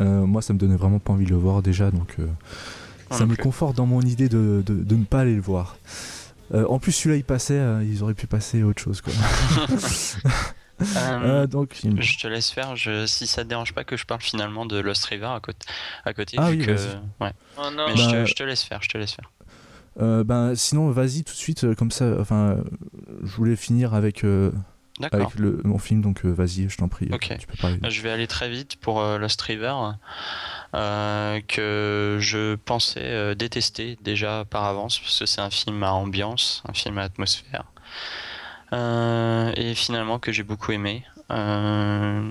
Euh, 0.00 0.26
moi, 0.26 0.42
ça 0.42 0.52
me 0.52 0.58
donnait 0.58 0.76
vraiment 0.76 0.98
pas 0.98 1.12
envie 1.14 1.24
de 1.24 1.30
le 1.30 1.36
voir 1.36 1.62
déjà, 1.62 1.90
donc 1.90 2.14
euh, 2.18 2.28
ça 3.10 3.20
non 3.20 3.26
me 3.32 3.36
conforte 3.36 3.76
dans 3.76 3.86
mon 3.86 4.00
idée 4.02 4.28
de, 4.28 4.62
de- 4.66 4.82
de 4.82 4.94
ne 4.94 5.04
pas 5.04 5.20
aller 5.20 5.34
le 5.34 5.40
voir. 5.42 5.76
Euh, 6.54 6.64
en 6.68 6.78
plus, 6.78 6.92
celui-là, 6.92 7.16
il 7.16 7.24
passait, 7.24 7.58
euh, 7.58 7.84
ils 7.84 8.02
auraient 8.02 8.14
pu 8.14 8.26
passer 8.26 8.62
autre 8.62 8.80
chose, 8.82 9.00
quoi. 9.00 9.12
Euh, 10.80 10.84
Euh, 11.42 11.46
donc. 11.48 11.76
Je 11.82 12.18
te 12.18 12.28
laisse 12.28 12.50
faire, 12.52 12.76
je, 12.76 13.04
si 13.06 13.26
ça 13.26 13.42
te 13.42 13.48
dérange 13.48 13.74
pas 13.74 13.82
que 13.82 13.96
je 13.96 14.06
parle 14.06 14.20
finalement 14.20 14.64
de 14.64 14.78
Lost 14.78 15.04
River 15.06 15.26
à 15.26 15.40
côté. 15.40 15.66
À 16.04 16.14
côté 16.14 16.36
Ah 16.38 16.52
vu 16.52 16.58
oui, 16.60 16.66
que... 16.66 16.70
ouais. 17.20 17.32
Oh 17.56 17.62
non, 17.76 17.86
Mais 17.88 17.94
Bah, 17.94 17.96
je, 17.96 18.10
te, 18.10 18.24
je 18.26 18.34
te 18.34 18.42
laisse 18.44 18.62
faire, 18.62 18.80
je 18.80 18.88
te 18.88 18.96
laisse 18.96 19.10
faire. 19.12 19.28
Euh, 20.00 20.22
ben, 20.22 20.54
sinon, 20.54 20.88
vas-y 20.92 21.24
tout 21.24 21.32
de 21.32 21.36
suite, 21.38 21.74
comme 21.74 21.90
ça. 21.90 22.14
Enfin, 22.20 22.58
je 23.24 23.34
voulais 23.34 23.56
finir 23.56 23.92
avec, 23.94 24.22
euh. 24.22 24.52
Avec 25.12 25.34
le, 25.36 25.60
mon 25.64 25.78
film, 25.78 26.00
donc 26.02 26.24
euh, 26.24 26.30
vas-y, 26.30 26.68
je 26.68 26.76
t'en 26.76 26.88
prie. 26.88 27.08
Ok. 27.12 27.36
Tu 27.38 27.46
peux 27.46 27.56
parler. 27.56 27.78
Je 27.88 28.00
vais 28.02 28.10
aller 28.10 28.26
très 28.26 28.48
vite 28.48 28.76
pour 28.76 29.00
euh, 29.00 29.18
Lost 29.18 29.40
River, 29.42 29.74
euh, 30.74 31.40
que 31.48 32.18
je 32.20 32.54
pensais 32.56 33.00
euh, 33.04 33.34
détester 33.34 33.96
déjà 34.02 34.44
par 34.48 34.64
avance, 34.64 34.98
parce 34.98 35.18
que 35.18 35.26
c'est 35.26 35.40
un 35.40 35.50
film 35.50 35.82
à 35.82 35.92
ambiance, 35.92 36.62
un 36.68 36.72
film 36.74 36.98
à 36.98 37.02
atmosphère, 37.02 37.64
Euh, 38.72 39.50
et 39.56 39.74
finalement 39.74 40.18
que 40.18 40.30
j'ai 40.32 40.42
beaucoup 40.42 40.72
aimé. 40.72 41.04
Euh, 41.30 42.28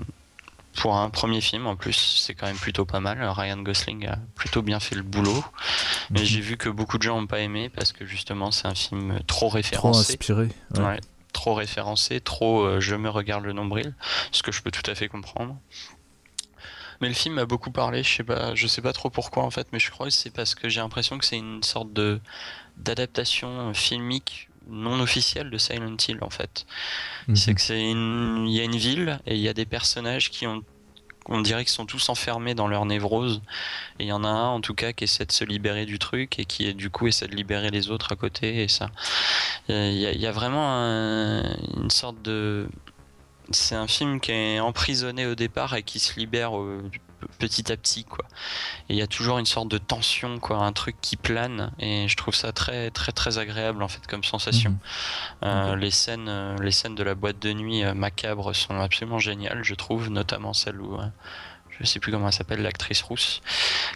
pour 0.80 0.96
un 0.96 1.10
premier 1.10 1.40
film, 1.40 1.66
en 1.66 1.74
plus, 1.74 2.20
c'est 2.24 2.34
quand 2.34 2.46
même 2.46 2.56
plutôt 2.56 2.84
pas 2.84 3.00
mal. 3.00 3.18
Ryan 3.20 3.56
Gosling 3.62 4.06
a 4.06 4.18
plutôt 4.36 4.62
bien 4.62 4.78
fait 4.78 4.94
le 4.94 5.02
boulot, 5.02 5.44
mais 6.10 6.20
Mhm. 6.20 6.26
j'ai 6.26 6.40
vu 6.40 6.56
que 6.56 6.68
beaucoup 6.68 6.98
de 6.98 7.02
gens 7.02 7.20
n'ont 7.20 7.26
pas 7.26 7.40
aimé 7.40 7.68
parce 7.68 7.90
que 7.92 8.06
justement, 8.06 8.52
c'est 8.52 8.68
un 8.68 8.76
film 8.76 9.18
trop 9.26 9.48
Trop 9.48 9.48
référencé. 9.48 10.12
inspiré. 10.12 10.48
ouais. 10.76 10.80
Ouais, 10.84 11.00
trop 11.38 11.54
référencé, 11.54 12.20
trop 12.20 12.62
euh, 12.62 12.80
je 12.80 12.96
me 12.96 13.08
regarde 13.08 13.44
le 13.44 13.52
nombril, 13.52 13.94
ce 14.32 14.42
que 14.42 14.50
je 14.50 14.60
peux 14.60 14.72
tout 14.72 14.88
à 14.90 14.96
fait 14.96 15.06
comprendre. 15.06 15.56
Mais 17.00 17.06
le 17.06 17.14
film 17.14 17.36
m'a 17.36 17.46
beaucoup 17.46 17.70
parlé, 17.70 18.02
je 18.02 18.12
sais 18.12 18.24
pas, 18.24 18.56
je 18.56 18.66
sais 18.66 18.82
pas 18.82 18.92
trop 18.92 19.08
pourquoi 19.08 19.44
en 19.44 19.50
fait, 19.50 19.68
mais 19.72 19.78
je 19.78 19.88
crois 19.92 20.06
que 20.08 20.12
c'est 20.12 20.32
parce 20.32 20.56
que 20.56 20.68
j'ai 20.68 20.80
l'impression 20.80 21.16
que 21.16 21.24
c'est 21.24 21.38
une 21.38 21.62
sorte 21.62 21.92
de 21.92 22.20
d'adaptation 22.76 23.72
filmique 23.72 24.48
non 24.68 24.98
officielle 25.00 25.48
de 25.50 25.58
Silent 25.58 25.96
Hill 26.08 26.18
en 26.22 26.30
fait. 26.30 26.66
Mhm. 27.28 27.36
C'est 27.36 27.54
que 27.54 27.60
c'est 27.60 27.80
il 27.80 28.50
y 28.50 28.60
a 28.60 28.64
une 28.64 28.76
ville 28.76 29.20
et 29.24 29.36
il 29.36 29.40
y 29.40 29.48
a 29.48 29.54
des 29.54 29.64
personnages 29.64 30.30
qui 30.30 30.44
ont, 30.48 30.64
on 31.28 31.40
dirait 31.40 31.64
qu'ils 31.64 31.72
sont 31.74 31.86
tous 31.86 32.08
enfermés 32.08 32.54
dans 32.54 32.68
leur 32.68 32.84
névrose. 32.86 33.42
Et 33.98 34.04
il 34.04 34.08
y 34.08 34.12
en 34.12 34.24
a 34.24 34.28
un 34.28 34.48
en 34.48 34.60
tout 34.60 34.74
cas 34.74 34.92
qui 34.92 35.04
essaie 35.04 35.24
de 35.26 35.32
se 35.32 35.44
libérer 35.44 35.86
du 35.86 35.98
truc 35.98 36.38
et 36.38 36.44
qui 36.44 36.72
du 36.74 36.90
coup 36.90 37.06
essaie 37.06 37.26
de 37.28 37.34
libérer 37.34 37.70
les 37.70 37.90
autres 37.90 38.12
à 38.12 38.16
côté 38.16 38.62
et 38.62 38.68
ça. 38.68 38.90
Il 39.68 39.92
y 39.98 40.26
a, 40.26 40.32
vraiment 40.32 40.66
un- 40.72 41.56
une 41.76 41.90
sorte 41.90 42.20
de, 42.22 42.68
c'est 43.50 43.74
un 43.74 43.86
film 43.86 44.20
qui 44.20 44.32
est 44.32 44.60
emprisonné 44.60 45.26
au 45.26 45.34
départ 45.34 45.74
et 45.74 45.82
qui 45.82 45.98
se 45.98 46.18
libère 46.18 46.58
euh, 46.58 46.82
petit 47.38 47.70
à 47.72 47.76
petit 47.76 48.04
quoi. 48.04 48.24
Et 48.88 48.94
il 48.94 48.96
y 48.96 49.02
a 49.02 49.06
toujours 49.06 49.38
une 49.38 49.46
sorte 49.46 49.68
de 49.68 49.78
tension 49.78 50.38
quoi, 50.38 50.58
un 50.58 50.72
truc 50.72 50.96
qui 51.00 51.16
plane 51.16 51.72
et 51.78 52.08
je 52.08 52.16
trouve 52.16 52.34
ça 52.34 52.52
très 52.52 52.90
très 52.90 53.12
très 53.12 53.38
agréable 53.38 53.82
en 53.82 53.88
fait 53.88 54.06
comme 54.06 54.24
sensation. 54.24 54.70
Mhm. 54.70 54.78
Euh, 55.44 55.76
les 55.76 55.90
scènes, 55.90 56.28
euh, 56.28 56.56
les 56.60 56.72
scènes 56.72 56.94
de 56.94 57.02
la 57.02 57.14
boîte 57.14 57.38
de 57.38 57.52
nuit 57.52 57.84
euh, 57.84 57.94
macabre 57.94 58.54
sont 58.54 58.78
absolument 58.80 59.18
géniales, 59.18 59.64
je 59.64 59.74
trouve, 59.74 60.10
notamment 60.10 60.52
celle 60.52 60.80
où 60.80 60.98
je 61.80 61.86
sais 61.86 62.00
plus 62.00 62.10
comment 62.12 62.26
elle 62.26 62.32
s'appelle, 62.32 62.62
l'actrice 62.62 63.02
rousse, 63.02 63.40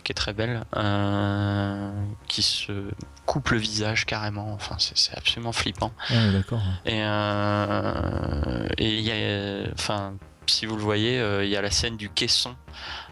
qui 0.04 0.12
est 0.12 0.14
très 0.14 0.32
belle, 0.32 0.64
euh, 0.76 1.90
qui 2.28 2.42
se 2.42 2.90
coupe 3.26 3.50
le 3.50 3.58
visage 3.58 4.06
carrément. 4.06 4.52
Enfin, 4.52 4.76
c'est 4.78 5.16
absolument 5.16 5.52
flippant. 5.52 5.92
Ah, 6.10 6.30
d'accord. 6.30 6.62
Et 6.84 7.00
euh, 7.02 8.68
et 8.78 8.98
il 8.98 9.04
y 9.04 9.10
a, 9.10 9.70
enfin, 9.72 10.14
si 10.47 10.66
vous 10.66 10.76
le 10.76 10.82
voyez, 10.82 11.18
euh, 11.20 11.45
il 11.45 11.51
y 11.51 11.57
a 11.57 11.62
la 11.62 11.70
scène 11.70 11.97
du 11.97 12.09
caisson. 12.09 12.55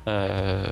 Euh, 0.08 0.64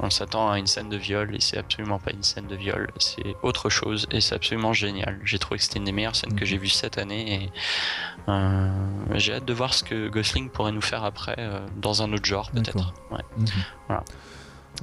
on 0.00 0.08
s'attend 0.08 0.50
à 0.50 0.58
une 0.58 0.66
scène 0.68 0.88
de 0.88 0.96
viol 0.96 1.34
et 1.34 1.40
c'est 1.40 1.58
absolument 1.58 1.98
pas 1.98 2.12
une 2.12 2.22
scène 2.22 2.46
de 2.46 2.54
viol, 2.54 2.88
c'est 2.98 3.34
autre 3.42 3.70
chose 3.70 4.06
et 4.12 4.20
c'est 4.20 4.34
absolument 4.36 4.72
génial. 4.72 5.18
J'ai 5.24 5.38
trouvé 5.40 5.58
que 5.58 5.64
c'était 5.64 5.78
une 5.80 5.84
des 5.84 5.92
meilleures 5.92 6.14
scènes 6.14 6.34
que 6.34 6.40
Mhm. 6.44 6.46
j'ai 6.46 6.58
vues 6.58 6.68
cette 6.68 6.96
année 6.96 7.42
et 7.44 7.50
euh, 8.28 8.70
j'ai 9.16 9.34
hâte 9.34 9.44
de 9.44 9.52
voir 9.52 9.74
ce 9.74 9.82
que 9.82 10.08
Gosling 10.08 10.48
pourrait 10.50 10.70
nous 10.72 10.80
faire 10.80 11.02
après 11.04 11.34
euh, 11.38 11.66
dans 11.76 12.02
un 12.02 12.12
autre 12.12 12.24
genre 12.24 12.50
peut-être. 12.52 12.92
Ouais. 13.10 13.18
Mhm. 13.36 13.46
Voilà. 13.88 14.04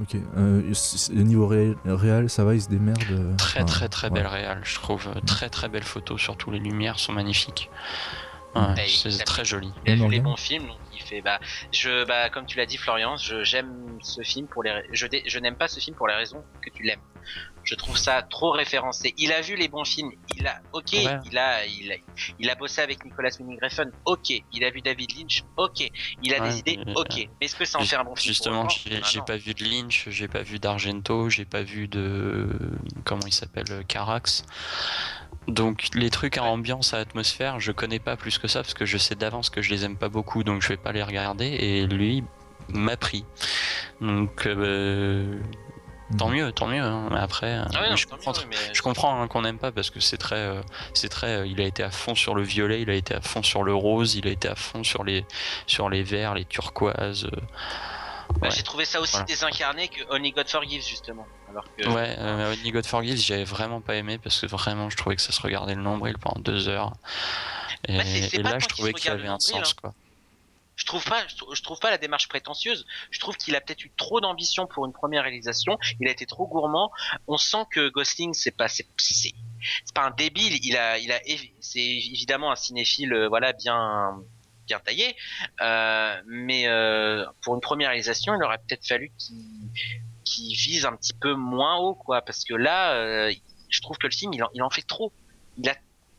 Ok. 0.02 0.18
Euh, 0.38 0.62
niveau 1.10 1.48
réel, 1.48 1.76
réel, 1.86 2.30
ça 2.30 2.44
va, 2.44 2.54
il 2.54 2.62
se 2.62 2.68
démerde. 2.68 3.02
euh, 3.12 3.34
Très 3.38 3.62
enfin, 3.62 3.66
très 3.66 3.88
très 3.88 4.08
ouais. 4.10 4.14
belle 4.14 4.28
réal, 4.28 4.60
je 4.64 4.76
trouve. 4.76 5.08
Très 5.26 5.50
très 5.50 5.70
belle 5.70 5.84
photo, 5.84 6.18
surtout 6.18 6.52
les 6.52 6.60
lumières 6.60 7.00
sont 7.00 7.14
magnifiques. 7.14 7.70
Ouais, 8.56 8.62
Bah, 8.76 8.82
c'est 8.88 9.24
très 9.24 9.46
joli. 9.46 9.72
Il 9.86 10.04
a 10.04 10.08
les 10.08 10.20
bons 10.20 10.36
films, 10.38 10.68
donc 10.68 10.78
fait 11.06 11.22
bah 11.22 11.40
je 11.72 12.04
bah 12.06 12.30
comme 12.30 12.46
tu 12.46 12.58
l'as 12.58 12.66
dit 12.66 12.78
Florian, 12.78 13.16
je 13.18 13.44
j'aime 13.44 13.98
ce 14.02 14.22
film 14.22 14.48
pour 14.48 14.64
les 14.64 14.84
je 14.92 15.08
dé- 15.08 15.24
je 15.26 15.40
n'aime 15.40 15.56
pas 15.56 15.68
ce 15.68 15.80
film 15.80 15.96
pour 15.96 16.08
les 16.08 16.16
raisons 16.16 16.44
que 16.62 16.70
tu 16.70 16.84
l'aimes. 16.84 17.00
Je 17.64 17.74
trouve 17.74 17.98
ça 17.98 18.22
trop 18.22 18.52
référencé. 18.52 19.16
Il 19.18 19.32
a 19.34 19.42
vu 19.42 19.56
les 19.56 19.68
bons 19.68 19.86
films, 19.86 20.12
il 20.38 20.46
a 20.46 20.62
OK, 20.74 20.92
Ouais. 20.94 21.18
il 21.26 21.36
a 21.40 21.66
il 21.66 21.92
a 21.92 21.96
il 22.38 22.48
a 22.52 22.54
bossé 22.54 22.82
avec 22.82 23.04
Nicolas 23.04 23.30
Winding 23.40 23.58
Refn, 23.60 23.90
OK, 24.06 24.30
il 24.52 24.64
a 24.64 24.70
vu 24.70 24.82
David 24.82 25.18
Lynch, 25.18 25.44
OK, 25.58 25.90
il 26.22 26.34
a 26.36 26.42
Ouais, 26.42 26.50
des 26.50 26.60
idées, 26.60 26.80
OK. 26.96 27.16
Mais 27.16 27.28
est-ce 27.42 27.56
que 27.56 27.66
ça 27.66 27.80
en 27.80 27.84
fait 27.84 27.96
un 27.96 28.04
bon 28.04 28.16
film 28.16 28.28
Justement, 28.32 28.70
j'ai 28.70 29.02
Ah 29.02 29.22
pas 29.24 29.38
vu 29.38 29.56
de 29.56 29.64
Lynch, 29.64 30.08
j'ai 30.10 30.28
pas 30.28 30.44
vu 30.44 30.60
d'Argento, 30.60 31.30
j'ai 31.32 31.46
pas 31.46 31.64
vu 31.64 31.88
de. 31.88 32.50
Comment 33.04 33.26
il 33.26 33.34
s'appelle 33.34 33.84
Carax. 33.88 34.44
Donc, 35.48 35.88
les 35.94 36.10
trucs 36.10 36.38
à 36.38 36.44
ambiance, 36.44 36.94
à 36.94 36.98
atmosphère, 36.98 37.60
je 37.60 37.72
connais 37.72 38.00
pas 38.00 38.16
plus 38.16 38.38
que 38.40 38.48
ça 38.48 38.62
parce 38.62 38.74
que 38.74 38.86
je 38.86 38.98
sais 38.98 39.16
d'avance 39.16 39.50
que 39.50 39.62
je 39.62 39.70
les 39.70 39.86
aime 39.86 39.96
pas 39.98 40.10
beaucoup 40.10 40.44
donc 40.44 40.62
je 40.62 40.70
vais 40.70 40.78
pas 40.78 40.92
les 40.92 41.04
regarder. 41.04 41.46
Et 41.46 41.86
lui 41.86 42.24
m'a 42.70 42.98
pris. 42.98 43.26
Donc, 44.02 44.48
euh, 44.48 45.40
tant 46.18 46.30
mieux, 46.30 46.52
tant 46.52 46.68
mieux. 46.68 46.82
hein. 46.82 47.10
Mais 47.12 47.20
après, 47.20 47.60
Ah 47.76 47.82
ouais, 47.82 47.90
non, 47.92 47.96
je 47.96 48.08
tant 48.08 48.16
comprends 48.16 48.32
mieux, 48.34 48.48
mais 48.50 48.74
je 48.74 48.82
comprends 48.82 49.22
hein, 49.22 49.28
qu'on 49.28 49.44
n'aime 49.44 49.60
pas 49.60 49.72
parce 49.72 49.92
que 49.92 50.00
c'est 50.00 50.18
très, 50.18 50.36
euh, 50.36 50.62
c'est 50.96 51.10
très. 51.10 51.28
euh, 51.42 51.46
il 51.48 51.62
a 51.62 51.66
été 51.66 51.84
à 51.84 51.92
fond 51.92 52.16
sur 52.16 52.34
le 52.34 52.42
violet, 52.42 52.82
il 52.82 52.90
a 52.90 52.96
été 52.96 53.14
à 53.14 53.22
fond 53.22 53.44
sur 53.44 53.64
le 53.64 53.74
rose, 53.76 54.16
il 54.16 54.28
a 54.28 54.32
été 54.32 54.48
à 54.48 54.56
fond 54.56 54.84
sur 54.84 55.04
les, 55.04 55.26
sur 55.68 55.90
les 55.90 56.02
verts, 56.02 56.34
les 56.34 56.46
turquoises. 56.46 57.28
Bah, 58.30 58.48
ouais. 58.48 58.52
j'ai 58.52 58.64
trouvé 58.64 58.86
ça 58.86 59.00
aussi 59.02 59.12
Voilà. 59.14 59.26
désincarné 59.26 59.88
que 59.88 60.04
Only 60.10 60.32
God 60.32 60.48
Forgives 60.50 60.86
justement. 60.86 61.26
Alors 61.50 61.64
que 61.78 61.88
Ouais, 61.88 62.16
euh, 62.20 62.54
Only 62.54 62.72
God 62.72 62.86
Forgives, 62.86 63.18
j'avais 63.20 63.44
vraiment 63.46 63.82
pas 63.82 63.96
aimé 63.96 64.18
parce 64.18 64.40
que 64.42 64.46
vraiment, 64.48 64.90
je 64.90 64.98
trouvais 64.98 65.16
que 65.16 65.22
ça 65.22 65.32
se 65.32 65.42
regardait 65.42 65.76
le 65.76 65.82
nombril 65.82 66.18
pendant 66.18 66.42
deux 66.42 66.68
heures. 66.68 66.94
Et, 67.88 67.98
Bah, 67.98 68.04
et 68.06 68.38
là, 68.44 68.60
je 68.60 68.68
trouvais 68.68 68.94
qu'il 68.94 69.06
y 69.06 69.10
regarde 69.10 69.20
avait 69.20 69.30
un 69.30 69.40
sens, 69.40 69.72
hein. 69.72 69.74
quoi. 69.82 69.94
je 70.76 70.86
trouve 70.86 71.06
pas 71.06 71.26
je, 71.28 71.36
trou- 71.38 71.54
je 71.56 71.62
trouve 71.62 71.80
pas 71.80 71.90
la 71.92 71.98
démarche 71.98 72.28
prétentieuse 72.28 72.86
je 73.12 73.20
trouve 73.20 73.38
qu'il 73.38 73.56
a 73.56 73.62
peut-être 73.62 73.86
eu 73.86 73.92
trop 73.96 74.20
d'ambition 74.20 74.68
pour 74.68 74.86
une 74.86 74.92
première 74.92 75.24
réalisation 75.24 75.78
il 76.02 76.08
a 76.08 76.12
été 76.12 76.26
trop 76.26 76.48
gourmand 76.48 76.92
on 77.28 77.38
sent 77.38 77.64
que 77.72 77.88
Gosling 77.90 78.34
c'est 78.34 78.52
pas 78.52 78.68
c'est 78.68 78.86
pas 79.94 80.02
un 80.04 80.12
débile 80.12 80.58
il 80.66 80.76
a 80.76 80.98
il 80.98 81.12
a 81.14 81.20
c'est 81.62 81.80
évidemment 81.80 82.52
un 82.52 82.56
cinéphile 82.58 83.14
euh, 83.14 83.30
voilà 83.30 83.54
bien 83.54 84.18
bien 84.68 84.80
taillé. 84.80 85.16
Euh, 85.62 86.22
mais 86.28 86.68
euh, 86.68 87.26
pour 87.42 87.56
une 87.56 87.62
première 87.62 87.90
réalisation 87.90 88.36
il 88.36 88.44
aurait 88.44 88.58
peut-être 88.60 88.88
fallu 88.88 89.12
qu'il 89.18 90.56
vise 90.56 90.86
un 90.86 90.96
petit 90.96 91.14
peu 91.14 91.34
moins 91.34 91.78
haut 91.78 91.96
quoi. 91.96 92.22
Parce 92.22 92.44
que 92.44 92.54
là 92.54 92.94
euh, 92.94 93.32
je 93.70 93.82
trouve 93.82 93.98
que 93.98 94.08
le 94.08 94.14
film 94.14 94.34
il 94.34 94.44
en, 94.44 94.50
il 94.54 94.62
en 94.64 94.70
fait 94.70 94.82
trop. 94.84 95.12
Il 95.58 95.70
a 95.70 95.76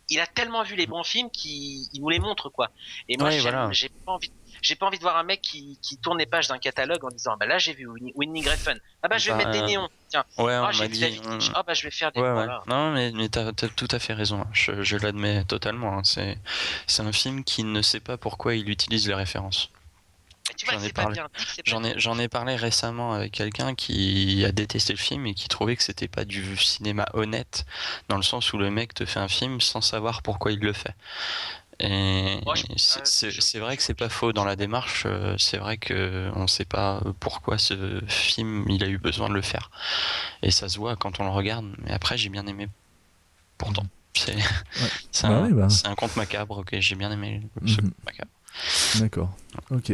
il 0.08 0.20
a 0.20 0.26
tellement 0.26 0.62
vu 0.62 0.76
les 0.76 0.86
bons 0.86 1.02
films 1.02 1.30
qu'il 1.30 1.88
il 1.92 2.00
nous 2.00 2.08
les 2.10 2.20
montre 2.20 2.48
quoi. 2.48 2.70
Et 3.08 3.16
moi 3.16 3.28
Ouais, 3.28 3.32
j'aime- 3.40 3.42
voilà. 3.54 3.72
j'ai 3.72 3.88
pas 3.88 4.12
envie 4.12 4.30
j'ai 4.62 4.74
pas 4.76 4.86
envie 4.86 4.98
de 4.98 5.02
voir 5.02 5.16
un 5.16 5.22
mec 5.22 5.40
qui, 5.42 5.78
qui 5.82 5.96
tourne 5.98 6.18
les 6.18 6.26
pages 6.26 6.48
d'un 6.48 6.58
catalogue 6.58 7.04
en 7.04 7.08
disant 7.08 7.32
ah 7.34 7.36
bah 7.38 7.46
là 7.46 7.58
j'ai 7.58 7.74
vu 7.74 7.86
Winnie, 8.14 8.42
Refn 8.48 8.78
ah 9.02 9.08
bah 9.08 9.18
je 9.18 9.26
vais 9.30 9.32
Bah, 9.32 9.38
mettre 9.38 9.50
des 9.52 9.62
néons 9.62 9.88
tiens 10.08 10.24
Ouais, 10.38 10.52
ah 10.54 10.66
on 10.68 10.72
j'ai 10.72 10.88
vu. 10.88 10.98
David 10.98 11.24
Lynch 11.24 11.50
ah 11.54 11.62
bah 11.62 11.74
je 11.74 11.82
vais 11.82 11.90
faire 11.90 12.12
des 12.12 12.20
Ouais, 12.20 12.26
ouais. 12.28 12.32
voilà. 12.34 12.62
Non, 12.66 12.92
mais, 12.92 13.10
mais 13.12 13.28
t'as 13.28 13.48
as 13.48 13.52
tout 13.52 13.88
à 13.90 13.98
fait 13.98 14.12
raison. 14.14 14.44
Je, 14.52 14.82
je 14.82 14.96
l'admets 14.96 15.44
totalement. 15.44 15.98
hein. 15.98 16.02
C'est 16.04 16.38
c'est 16.86 17.02
un 17.02 17.12
film 17.12 17.44
qui 17.44 17.64
ne 17.64 17.82
sait 17.82 18.00
pas 18.00 18.16
pourquoi 18.16 18.54
il 18.54 18.68
utilise 18.68 19.06
les 19.08 19.14
références. 19.14 19.70
J'en 20.70 20.80
ai 20.80 20.92
parlé. 20.92 21.20
J'en 21.64 21.82
ai, 21.82 21.98
j'en 21.98 22.18
ai 22.20 22.28
parlé 22.28 22.54
récemment 22.54 23.12
avec 23.14 23.32
quelqu'un 23.32 23.74
qui 23.74 24.44
a 24.46 24.52
détesté 24.52 24.92
le 24.92 24.98
film 24.98 25.26
et 25.26 25.34
qui 25.34 25.48
trouvait 25.48 25.74
que 25.74 25.82
c'était 25.82 26.06
pas 26.06 26.24
du 26.24 26.56
cinéma 26.56 27.04
honnête, 27.14 27.66
dans 28.08 28.16
le 28.16 28.22
sens 28.22 28.52
où 28.52 28.58
le 28.58 28.70
mec 28.70 28.94
te 28.94 29.04
fait 29.04 29.18
un 29.18 29.26
film 29.26 29.60
sans 29.60 29.80
savoir 29.80 30.22
pourquoi 30.22 30.52
il 30.52 30.60
le 30.60 30.72
fait. 30.72 30.94
C'est- 31.78 33.26
euh, 33.56 33.60
vrai 33.60 33.76
que 33.76 33.82
c'est 33.82 33.94
pas 33.94 34.08
faux 34.08 34.32
dans 34.32 34.44
la 34.44 34.56
démarche. 34.56 35.04
euh, 35.06 35.34
C'est 35.38 35.58
vrai 35.58 35.76
que 35.76 36.30
on 36.34 36.46
sait 36.46 36.64
pas 36.64 37.02
pourquoi 37.20 37.58
ce 37.58 38.00
film 38.08 38.64
il 38.68 38.82
a 38.82 38.88
eu 38.88 38.98
besoin 38.98 39.28
de 39.28 39.34
le 39.34 39.42
faire. 39.42 39.70
Et 40.42 40.50
ça 40.50 40.68
se 40.68 40.78
voit 40.78 40.96
quand 40.96 41.20
on 41.20 41.24
le 41.24 41.30
regarde. 41.30 41.66
Mais 41.84 41.92
après, 41.92 42.16
j'ai 42.16 42.28
bien 42.30 42.46
aimé. 42.46 42.68
Pourtant, 43.58 43.84
c'est 44.14 44.36
c'est 45.12 45.26
Bah 45.28 45.34
un, 45.44 45.50
bah. 45.50 45.68
c'est 45.68 45.86
un 45.86 45.94
conte 45.94 46.16
macabre. 46.16 46.58
Ok, 46.58 46.76
j'ai 46.80 46.94
bien 46.94 47.10
aimé 47.10 47.42
ce 47.66 47.80
Mhm. 47.80 47.90
conte 47.90 48.04
macabre. 48.04 48.30
D'accord. 49.00 49.36
Ok. 49.70 49.92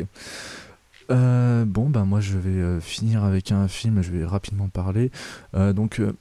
Euh, 1.10 1.64
bon, 1.66 1.90
ben 1.90 2.04
moi 2.04 2.20
je 2.20 2.38
vais 2.38 2.50
euh, 2.60 2.80
finir 2.80 3.24
avec 3.24 3.50
un 3.52 3.66
film, 3.68 4.02
je 4.02 4.10
vais 4.12 4.24
rapidement 4.24 4.68
parler. 4.68 5.10
Euh, 5.54 5.72
donc, 5.72 5.98
euh, 6.00 6.16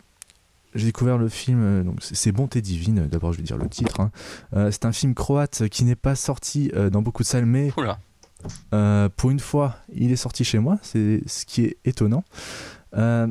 j'ai 0.76 0.86
découvert 0.86 1.18
le 1.18 1.30
film, 1.30 1.60
euh, 1.62 1.84
donc 1.84 1.98
c'est 2.02 2.32
Bonté 2.32 2.62
Divine, 2.62 3.08
d'abord 3.08 3.34
je 3.34 3.38
vais 3.38 3.44
dire 3.44 3.58
le 3.58 3.68
titre. 3.68 4.00
hein. 4.00 4.12
Euh, 4.56 4.70
c'est 4.72 4.86
un 4.86 4.92
film 4.92 5.14
croate 5.14 5.68
qui 5.70 5.84
n'est 5.84 5.96
pas 5.96 6.16
sorti 6.16 6.72
euh, 6.76 6.90
dans 6.90 7.02
beaucoup 7.02 7.24
de 7.24 7.28
salles, 7.28 7.46
mais 7.46 7.70
euh, 8.74 9.10
pour 9.16 9.30
une 9.32 9.40
fois, 9.40 9.78
il 9.94 10.12
est 10.12 10.16
sorti 10.16 10.44
chez 10.44 10.60
moi, 10.60 10.78
c'est 10.82 11.22
ce 11.28 11.46
qui 11.46 11.64
est 11.66 11.78
étonnant. 11.86 12.24
Euh, 12.98 13.28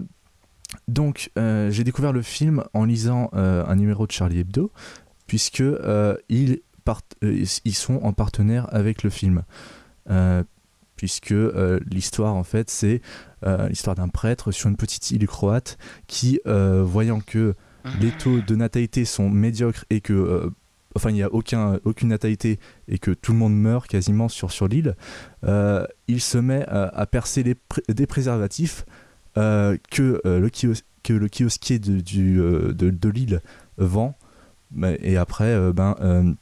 donc, 0.86 1.30
euh, 1.36 1.70
j'ai 1.70 1.82
découvert 1.84 2.12
le 2.12 2.22
film 2.22 2.62
en 2.74 2.84
lisant 2.84 3.30
euh, 3.34 3.64
un 3.66 3.74
numéro 3.76 4.07
de 4.07 4.12
Charlie 4.12 4.38
Hebdo, 4.38 4.70
puisque 5.26 5.61
euh, 5.62 6.16
ils, 6.28 6.61
partent- 6.84 7.16
euh, 7.24 7.45
ils 7.64 7.74
sont 7.74 7.97
en 8.03 8.12
partenaire 8.12 8.68
avec 8.72 9.03
le 9.03 9.11
film. 9.11 9.43
Puisque 11.01 11.32
euh, 11.32 11.80
l'histoire, 11.90 12.34
en 12.34 12.44
fait, 12.44 12.68
c'est 12.68 13.01
euh, 13.46 13.68
l'histoire 13.70 13.96
d'un 13.96 14.09
prêtre 14.09 14.53
sur 14.53 14.68
une 14.68 14.76
petite 14.76 15.11
île 15.12 15.26
croate 15.26 15.78
qui, 16.07 16.40
euh, 16.46 16.82
voyant 16.84 17.20
que 17.20 17.55
les 18.03 18.11
taux 18.11 18.42
de 18.42 18.55
natalité 18.55 19.07
sont 19.07 19.30
médiocres 19.30 19.86
et 19.88 20.03
que 20.03 20.53
enfin 20.94 21.09
il 21.09 21.14
n'y 21.14 21.22
a 21.22 21.32
aucun, 21.32 21.78
aucune 21.84 22.09
natalité 22.11 22.59
et 22.86 22.98
que 22.98 23.12
tout 23.12 23.32
le 23.32 23.38
monde 23.38 23.59
meurt 23.59 23.86
quasiment 23.88 24.28
sur, 24.28 24.51
sur 24.51 24.68
l'île, 24.68 24.94
euh, 25.44 25.86
il 26.07 26.20
se 26.20 26.36
met 26.36 26.66
à 26.68 27.07
percer 27.07 27.42
les 27.42 27.57
des 27.88 28.07
préservatifs 28.07 28.84
euh, 29.38 29.78
que, 29.90 30.20
euh, 30.26 30.38
le 30.38 30.51
que 31.03 31.12
le 31.14 31.28
kiosquier 31.28 31.78
de, 31.78 32.01
de, 32.72 32.90
de 32.90 33.09
l'île 33.09 33.40
vend. 33.78 34.18
Mais- 34.70 34.98
Et 35.01 35.16
après, 35.16 35.72
ben, 35.72 36.36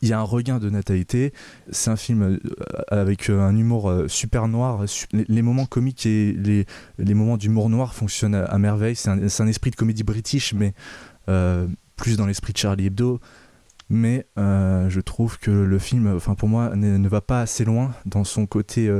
il 0.00 0.08
y 0.08 0.12
a 0.12 0.18
un 0.18 0.22
regain 0.22 0.58
de 0.58 0.70
natalité. 0.70 1.32
C'est 1.70 1.90
un 1.90 1.96
film 1.96 2.22
euh, 2.22 2.38
avec 2.88 3.28
euh, 3.28 3.40
un 3.40 3.56
humour 3.56 3.90
euh, 3.90 4.08
super 4.08 4.48
noir. 4.48 4.84
Les, 5.12 5.42
moments 5.42 5.66
comiques 5.66 6.06
et 6.06 6.32
les, 6.32 7.14
moments 7.14 7.36
d'humour 7.36 7.68
noir 7.68 7.94
fonctionnent 7.94 8.34
à, 8.34 8.58
merveille. 8.58 8.96
C'est 8.96 9.10
un, 9.10 9.46
esprit 9.46 9.70
de 9.70 9.76
comédie 9.76 10.04
british, 10.04 10.54
mais 10.54 10.74
plus 11.96 12.16
dans 12.16 12.26
l'esprit 12.26 12.52
de 12.52 12.58
Charlie 12.58 12.86
Hebdo. 12.86 13.20
Mais 13.90 14.26
je 14.36 15.00
trouve 15.00 15.38
que 15.38 15.50
le 15.50 15.78
film, 15.78 16.14
enfin 16.16 16.34
pour 16.34 16.48
moi, 16.48 16.74
ne, 16.74 17.08
va 17.08 17.20
pas 17.20 17.42
assez 17.42 17.64
loin 17.64 17.94
dans 18.06 18.24
son 18.24 18.46
côté, 18.46 18.90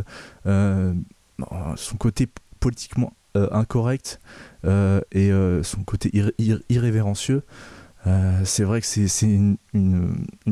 son 0.45 1.97
côté 1.99 2.29
politiquement 2.61 3.15
incorrect 3.35 4.21
et 4.65 5.31
son 5.63 5.85
côté 5.85 6.11
ir- 6.13 6.33
ir- 6.39 6.61
irrévérencieux. 6.69 7.43
Euh, 8.07 8.41
c'est 8.45 8.65
vrai 8.65 8.81
que 8.81 8.87
c'est 8.87 9.27
une, 9.27 9.57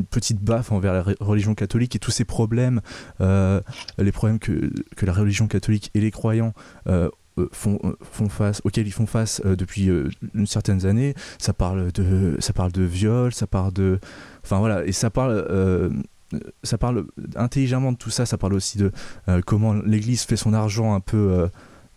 petite 0.09 0.41
baffe 0.41 0.71
envers 0.71 0.93
la 0.93 1.03
religion 1.19 1.55
catholique 1.55 1.95
et 1.95 1.99
tous 1.99 2.11
ces 2.11 2.25
problèmes, 2.25 2.81
euh, 3.19 3.61
les 3.97 4.11
problèmes 4.11 4.39
que, 4.39 4.71
que 4.95 5.05
la 5.05 5.13
religion 5.13 5.47
catholique 5.47 5.91
et 5.93 6.01
les 6.01 6.11
croyants 6.11 6.53
euh, 6.87 7.09
font, 7.51 7.79
font 8.01 8.29
face, 8.29 8.61
auxquels 8.63 8.87
ils 8.87 8.93
font 8.93 9.05
face 9.05 9.41
depuis 9.45 9.89
une 10.33 10.47
certaine 10.47 10.85
année. 10.85 11.13
Ça 11.39 11.53
parle 11.53 11.91
de, 11.91 12.37
ça 12.39 12.53
parle 12.53 12.71
de 12.71 12.83
viol, 12.83 13.33
ça 13.33 13.47
parle 13.47 13.73
de, 13.73 13.99
enfin 14.43 14.59
voilà, 14.59 14.85
et 14.85 14.91
ça 14.91 15.09
parle, 15.09 15.91
ça 16.63 16.77
parle 16.77 17.05
intelligemment 17.35 17.91
de 17.91 17.97
tout 17.97 18.09
ça. 18.11 18.25
Ça 18.25 18.37
parle 18.37 18.53
aussi 18.53 18.77
de 18.77 18.91
comment 19.45 19.73
l'Église 19.73 20.23
fait 20.23 20.37
son 20.37 20.53
argent 20.53 20.93
un 20.93 21.01
peu. 21.01 21.49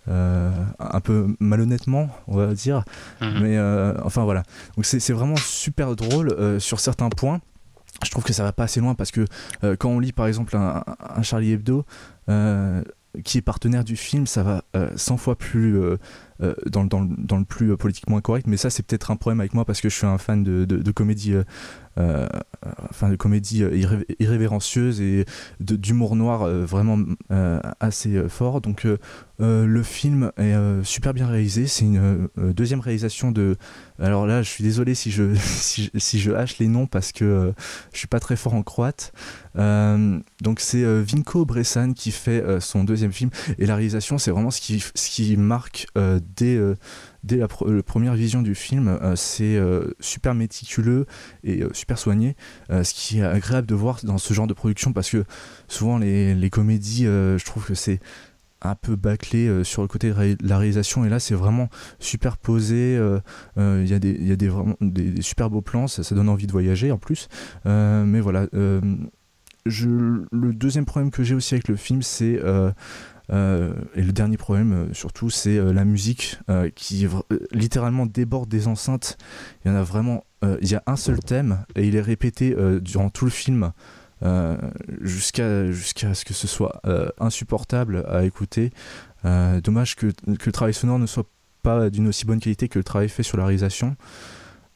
Euh, 0.08 0.50
un 0.78 1.00
peu 1.00 1.28
malhonnêtement, 1.40 2.10
on 2.26 2.36
va 2.36 2.52
dire, 2.54 2.84
Mhm. 3.20 3.38
mais 3.42 3.56
euh, 3.58 3.94
enfin 4.04 4.24
voilà. 4.24 4.42
Donc 4.76 4.84
c'est 4.86 5.12
vraiment 5.12 5.36
super 5.36 5.96
drôle 5.96 6.30
euh, 6.32 6.58
sur 6.58 6.80
certains 6.80 7.08
points. 7.08 7.40
Je 8.04 8.10
trouve 8.10 8.24
que 8.24 8.32
ça 8.32 8.42
va 8.42 8.52
pas 8.52 8.64
assez 8.64 8.80
loin 8.80 8.94
parce 8.94 9.10
que 9.12 9.24
quand 9.78 9.88
on 9.88 10.00
lit 10.00 10.12
par 10.12 10.26
exemple 10.26 10.56
un, 10.56 10.82
un 11.16 11.22
Charlie 11.22 11.52
Hebdo 11.52 11.84
qui 13.22 13.38
est 13.38 13.42
partenaire 13.42 13.84
du 13.84 13.94
film, 13.96 14.26
ça 14.26 14.42
va 14.42 14.64
euh, 14.74 14.90
100 14.96 15.16
fois 15.18 15.36
plus 15.38 15.78
euh, 16.42 16.54
dans, 16.66 16.82
le- 16.82 17.44
plus 17.44 17.70
euh, 17.72 17.76
politiquement 17.76 18.16
incorrect. 18.16 18.46
Mais 18.46 18.56
ça, 18.56 18.70
c'est 18.70 18.82
peut-être 18.82 19.10
un 19.10 19.16
problème 19.16 19.40
avec 19.40 19.54
moi 19.54 19.64
parce 19.64 19.80
que 19.80 19.88
je 19.88 19.94
suis 19.96 20.06
un 20.06 20.18
fan 20.18 20.42
de, 20.42 20.90
comédie, 20.90 21.34
euh, 21.98 22.26
enfin 22.90 23.08
de 23.08 23.16
comédie 23.16 23.62
irré- 23.62 24.04
irrévérencieuse 24.18 25.00
et 25.00 25.26
d'humour 25.60 26.16
noir 26.16 26.46
vraiment 26.48 26.98
assez 27.80 28.28
fort. 28.28 28.60
Donc 28.60 28.86
le 29.38 29.82
film 29.82 30.32
est 30.36 30.54
super 30.82 31.14
bien 31.14 31.26
réalisé. 31.26 31.66
C'est 31.66 31.84
une 31.84 32.28
deuxième 32.36 32.80
réalisation 32.80 33.30
de. 33.30 33.56
Alors 34.00 34.26
là, 34.26 34.42
je 34.42 34.50
suis 34.50 34.64
désolé 34.64 34.94
si 34.94 35.10
je 35.10 35.34
si 35.38 35.90
je, 36.18 36.32
hache 36.32 36.58
les 36.58 36.68
noms 36.68 36.86
parce 36.86 37.12
que 37.12 37.52
je 37.92 37.98
suis 37.98 38.08
pas 38.08 38.20
très 38.20 38.36
fort 38.36 38.54
en 38.54 38.62
croate. 38.62 39.12
Donc 39.56 40.58
c'est 40.60 40.84
Vinko 41.02 41.44
Bressan 41.44 41.92
qui 41.94 42.10
fait 42.10 42.42
son 42.60 42.84
deuxième 42.84 43.12
film 43.12 43.30
et 43.58 43.66
la 43.66 43.76
réalisation 43.76 44.18
c'est 44.18 44.30
vraiment 44.30 44.50
ce 44.50 44.60
qui 44.60 44.80
ce 44.94 45.10
qui 45.10 45.36
marque 45.36 45.86
dès, 46.36 46.58
dès 47.22 47.36
la, 47.36 47.48
première 47.48 48.14
vision 48.14 48.42
du 48.42 48.54
film. 48.54 48.98
c'est 49.16 49.58
super 50.00 50.34
méticuleux 50.34 51.06
et 51.42 51.62
super 51.72 51.98
soigné, 51.98 52.36
ce 52.70 52.94
qui 52.94 53.18
est 53.18 53.24
agréable 53.24 53.66
de 53.66 53.74
voir 53.74 54.00
dans 54.02 54.18
ce 54.18 54.34
genre 54.34 54.46
de 54.46 54.54
production 54.54 54.92
parce 54.92 55.10
que 55.10 55.24
souvent 55.68 55.98
les, 55.98 56.34
les 56.34 56.50
comédies, 56.50 57.04
je 57.04 57.44
trouve 57.44 57.66
que 57.66 57.74
c'est 57.74 58.00
un 58.64 58.74
peu 58.74 58.96
bâclé 58.96 59.46
euh, 59.46 59.64
sur 59.64 59.82
le 59.82 59.88
côté 59.88 60.10
de 60.10 60.36
la 60.42 60.58
réalisation 60.58 61.04
et 61.04 61.08
là 61.08 61.20
c'est 61.20 61.34
vraiment 61.34 61.68
super 61.98 62.36
posé 62.36 62.96
euh, 62.96 63.20
euh, 63.58 63.82
il 63.84 63.90
y 63.90 63.94
a 63.94 63.98
des 63.98 64.12
y 64.12 64.32
a 64.32 64.36
des 64.36 64.48
vraiment 64.48 64.76
des, 64.80 65.22
super 65.22 65.50
beaux 65.50 65.60
plans 65.60 65.86
ça, 65.86 66.02
ça, 66.02 66.14
donne 66.14 66.28
envie 66.28 66.46
de 66.46 66.52
voyager 66.52 66.90
en 66.90 66.98
plus 66.98 67.28
mais 67.64 68.20
voilà 68.20 68.46
je, 69.66 69.88
le 69.88 70.52
deuxième 70.52 70.84
problème 70.84 71.10
que 71.10 71.22
j'ai 71.22 71.34
aussi 71.34 71.54
avec 71.54 71.68
le 71.68 71.76
film 71.76 72.02
c'est 72.02 72.40
et 73.30 74.02
le 74.02 74.12
dernier 74.12 74.36
problème 74.36 74.88
surtout 74.92 75.30
c'est 75.30 75.56
la 75.56 75.84
musique 75.84 76.38
qui 76.74 77.06
littéralement 77.52 78.04
déborde 78.04 78.48
des 78.48 78.68
enceintes 78.68 79.16
il 79.64 79.70
y 79.70 79.74
en 79.74 79.76
a 79.76 79.82
vraiment 79.82 80.24
il 80.60 80.70
y 80.70 80.74
a 80.74 80.82
un 80.86 80.96
seul 80.96 81.18
thème 81.20 81.64
et 81.74 81.86
il 81.86 81.96
est 81.96 82.02
répété 82.02 82.54
durant 82.82 83.08
tout 83.08 83.24
le 83.24 83.30
film 83.30 83.72
euh, 84.24 84.56
jusqu'à 85.02 85.70
jusqu'à 85.70 86.14
ce 86.14 86.24
que 86.24 86.32
ce 86.32 86.46
soit 86.46 86.80
euh, 86.86 87.08
insupportable 87.18 88.04
à 88.08 88.24
écouter. 88.24 88.72
Euh, 89.24 89.60
dommage 89.60 89.96
que, 89.96 90.06
que, 90.06 90.46
le 90.46 90.52
travail 90.52 90.72
sonore 90.72 90.98
ne 90.98 91.06
soit 91.06 91.28
pas 91.62 91.90
d'une 91.90 92.08
aussi 92.08 92.24
bonne 92.24 92.40
qualité 92.40 92.68
que 92.68 92.78
le 92.78 92.84
travail 92.84 93.08
fait 93.08 93.22
sur 93.22 93.36
la 93.36 93.44
réalisation. 93.44 93.96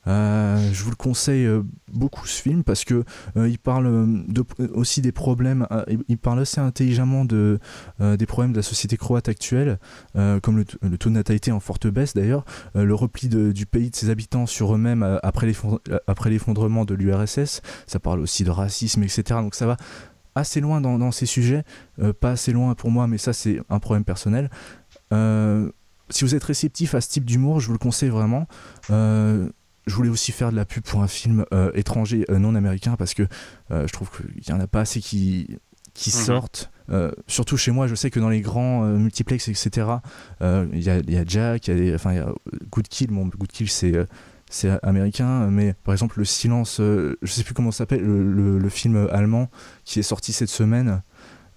Euh, 0.08 0.56
je 0.72 0.82
vous 0.84 0.90
le 0.90 0.96
conseille 0.96 1.44
euh, 1.44 1.62
beaucoup 1.92 2.26
ce 2.26 2.40
film 2.40 2.64
parce 2.64 2.84
que 2.84 3.04
euh, 3.36 3.48
il 3.48 3.58
parle 3.58 4.08
aussi 4.72 5.02
des 5.02 5.12
problèmes, 5.12 5.66
il 6.08 6.18
parle 6.18 6.40
assez 6.40 6.60
intelligemment 6.60 7.24
de, 7.24 7.58
des 8.00 8.26
problèmes 8.26 8.52
de 8.52 8.58
la 8.58 8.62
société 8.62 8.96
croate 8.96 9.28
actuelle, 9.28 9.78
comme 10.14 10.56
le, 10.56 10.64
taux 10.64 11.08
de 11.08 11.14
natalité 11.14 11.52
en 11.52 11.60
forte 11.60 11.86
baisse 11.86 12.14
d'ailleurs, 12.14 12.44
le 12.74 12.94
repli 12.94 13.28
du 13.28 13.66
pays 13.66 13.90
de 13.90 13.96
ses 13.96 14.10
habitants 14.10 14.46
sur 14.46 14.74
eux-mêmes 14.74 15.18
après 15.22 15.46
l'effondrement 15.46 16.84
de 16.84 16.94
l'URSS, 16.94 17.62
ça 17.86 17.98
parle 17.98 18.20
aussi 18.20 18.44
de 18.44 18.50
racisme, 18.50 19.02
etc. 19.02 19.22
Donc 19.40 19.54
ça 19.54 19.66
va 19.66 19.76
assez 20.34 20.60
loin 20.60 20.80
dans, 20.80 21.10
ces 21.10 21.26
sujets, 21.26 21.64
pas 22.20 22.32
assez 22.32 22.52
loin 22.52 22.74
pour 22.74 22.90
moi, 22.90 23.06
mais 23.06 23.18
ça 23.18 23.32
c'est 23.32 23.60
un 23.68 23.78
problème 23.78 24.04
personnel 24.04 24.50
si 26.10 26.24
vous 26.24 26.34
êtes 26.34 26.44
réceptif 26.44 26.94
à 26.94 27.02
ce 27.02 27.08
type 27.10 27.26
d'humour, 27.26 27.60
je 27.60 27.66
vous 27.66 27.74
le 27.74 27.78
conseille 27.78 28.08
vraiment 28.08 28.46
je 29.88 29.94
voulais 29.94 30.10
aussi 30.10 30.32
faire 30.32 30.50
de 30.50 30.56
la 30.56 30.64
pub 30.64 30.82
pour 30.82 31.02
un 31.02 31.08
film 31.08 31.44
euh, 31.52 31.70
étranger 31.74 32.24
euh, 32.30 32.38
non 32.38 32.54
américain 32.54 32.96
parce 32.96 33.14
que 33.14 33.26
euh, 33.70 33.86
je 33.86 33.92
trouve 33.92 34.10
qu'il 34.10 34.42
n'y 34.46 34.58
en 34.58 34.62
a 34.62 34.66
pas 34.66 34.80
assez 34.80 35.00
qui, 35.00 35.58
qui 35.94 36.10
mhm. 36.10 36.24
sortent. 36.24 36.70
surtout 37.26 37.56
chez 37.56 37.70
moi, 37.70 37.86
je 37.86 37.94
sais 37.94 38.10
que 38.10 38.20
dans 38.20 38.28
les 38.28 38.40
grands 38.40 38.82
multiplex, 38.82 39.48
etc., 39.48 39.86
il 40.40 40.82
y, 40.82 40.90
a, 40.90 41.24
Jack, 41.26 41.68
il 41.68 41.88
y 41.88 41.92
a, 41.92 41.94
enfin, 41.94 42.14
y 42.14 42.18
a 42.18 42.32
Good 42.70 42.88
Kill. 42.88 43.08
Bon, 43.08 43.26
Good 43.26 43.52
Kill, 43.52 43.68
c'est 43.68 43.94
c'est 44.50 44.82
américain, 44.82 45.48
mais 45.48 45.74
par 45.84 45.92
exemple, 45.92 46.18
Le 46.18 46.24
Silence, 46.24 46.78
je 46.78 47.16
sais 47.26 47.44
plus 47.44 47.52
comment 47.52 47.70
ça 47.70 47.78
s'appelle, 47.78 48.00
le, 48.00 48.58
le, 48.58 48.68
film 48.70 49.06
allemand 49.12 49.50
qui 49.84 49.98
est 49.98 50.02
sorti 50.02 50.32
cette 50.32 50.48
semaine. 50.48 51.02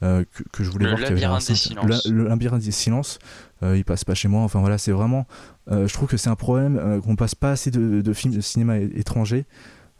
que, 0.02 0.26
que, 0.52 0.64
je 0.66 0.70
voulais 0.70 0.90
le 0.90 0.98
voir. 0.98 1.10
Labyrinthe 1.10 1.48
des 1.48 1.56
silences. 1.56 2.06
Le, 2.08 2.28
labyrinthe 2.28 2.64
des 2.64 2.72
silences. 2.72 3.20
il 3.62 3.86
passe 3.86 4.04
pas 4.04 4.16
chez 4.16 4.28
moi. 4.28 4.42
Enfin 4.42 4.60
voilà, 4.60 4.78
c'est 4.78 4.92
vraiment 4.92 5.26
euh, 5.70 5.88
je 5.88 5.94
trouve 5.94 6.10
que 6.10 6.18
c'est 6.18 6.30
un 6.30 6.36
problème 6.36 6.78
euh, 6.78 7.02
qu'on 7.02 7.16
passe 7.16 7.36
pas 7.36 7.52
assez 7.52 7.72
de, 7.72 8.14
films 8.14 8.34
de 8.34 8.42
cinéma 8.42 8.78
étrangers 8.78 9.46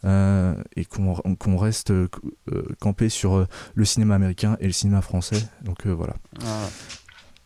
euh, 0.04 0.56
et 0.76 0.86
qu'on 0.86 1.58
reste 1.58 1.94
campé 2.80 3.10
sur 3.10 3.48
le 3.76 3.86
cinéma 3.86 4.16
américain 4.16 4.58
et 4.60 4.66
le 4.66 4.74
cinéma 4.74 5.02
français. 5.02 5.44
Donc 5.64 5.86
voilà. 5.86 6.16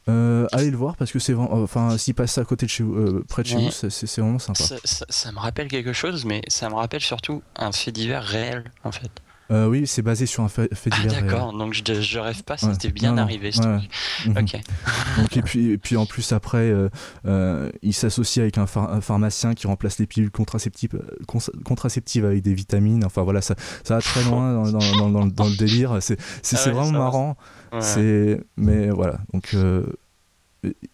allez 0.08 0.72
le 0.72 0.78
voir 0.78 0.96
parce 0.96 1.12
que 1.12 1.20
c'est 1.20 1.34
enfin 1.34 1.98
s'il 1.98 2.16
passe 2.16 2.38
à 2.38 2.46
côté 2.46 2.66
de 2.66 2.72
chez 2.72 2.84
vous, 2.84 3.24
près 3.28 3.44
de 3.44 3.48
chez 3.48 3.58
vous, 3.58 3.72
c'est 3.72 4.22
vraiment 4.22 4.40
sympa. 4.40 4.64
ça, 4.86 5.32
me 5.32 5.40
rappelle 5.40 5.68
quelque 5.68 5.94
chose, 5.94 6.26
mais 6.26 6.42
ça 6.48 6.70
me 6.70 6.76
rappelle 6.76 7.02
surtout 7.02 7.44
un 7.56 7.72
fait 7.72 7.92
divers 7.92 8.24
réel 8.24 8.72
en 8.84 8.92
fait. 8.92 9.12
Euh, 9.52 9.68
oui, 9.68 9.86
c'est 9.86 10.02
basé 10.02 10.26
sur 10.26 10.44
un 10.44 10.50
fait, 10.50 10.70
ah, 10.92 11.02
divers. 11.02 11.22
d'accord, 11.22 11.54
donc 11.54 11.74
je, 11.74 12.02
je, 12.02 12.20
rêve 12.20 12.44
pas, 12.44 12.58
c'était 12.58 12.90
bien 12.90 13.18
arrivé 13.18 13.52
ce 13.52 13.62
truc. 13.62 13.90
Mhm. 14.26 14.38
Ok. 14.38 14.62
donc, 15.18 15.38
et, 15.38 15.42
puis, 15.44 15.72
et 15.72 15.78
puis 15.78 15.98
en 15.98 16.06
plus, 16.06 16.32
après, 16.32 16.70
euh, 16.70 16.90
euh, 17.28 17.70
il 17.84 17.94
s'associe 17.94 18.42
avec 18.42 18.58
un, 18.58 18.66
pharmacien 18.66 19.54
qui 19.54 19.68
remplace 19.68 20.00
les 20.00 20.08
pilules 20.08 20.32
contraceptives, 20.32 21.00
contraceptives 21.64 22.26
avec 22.26 22.42
des 22.42 22.54
vitamines. 22.54 23.06
Enfin 23.06 23.22
voilà, 23.22 23.42
ça, 23.42 23.56
ça 23.84 23.96
va 23.96 24.02
très 24.02 24.24
loin 24.24 24.54
dans, 24.54 24.72
dans, 24.72 25.10
dans, 25.10 25.26
dans 25.28 25.48
le 25.48 25.56
délire. 25.56 25.98
C'est 26.02 26.18
ah 26.54 26.72
vraiment 26.72 26.92
marrant. 26.92 27.38
C'est 27.80 28.42
Mais 28.58 28.90
voilà, 28.90 29.20
donc 29.34 29.56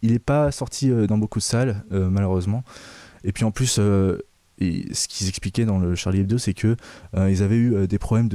il 0.02 0.12
n'est 0.12 0.20
pas 0.20 0.52
sorti 0.52 0.90
dans 1.08 1.18
beaucoup 1.18 1.40
de 1.40 1.44
salles, 1.44 1.84
malheureusement. 1.90 2.64
Et 3.24 3.32
puis 3.32 3.46
en 3.46 3.52
plus, 3.52 3.80
et 4.62 4.94
ce 4.94 5.08
qu'ils 5.08 5.28
expliquaient 5.28 5.66
dans 5.66 5.80
le 5.80 5.96
Charlie 5.96 6.20
Hebdo, 6.20 6.38
c'est 6.38 6.54
que 6.54 6.76
euh, 7.18 7.32
ils 7.32 7.42
avaient 7.42 7.56
eu 7.56 7.74
euh, 7.74 7.88
des 7.88 7.98
problèmes 7.98 8.30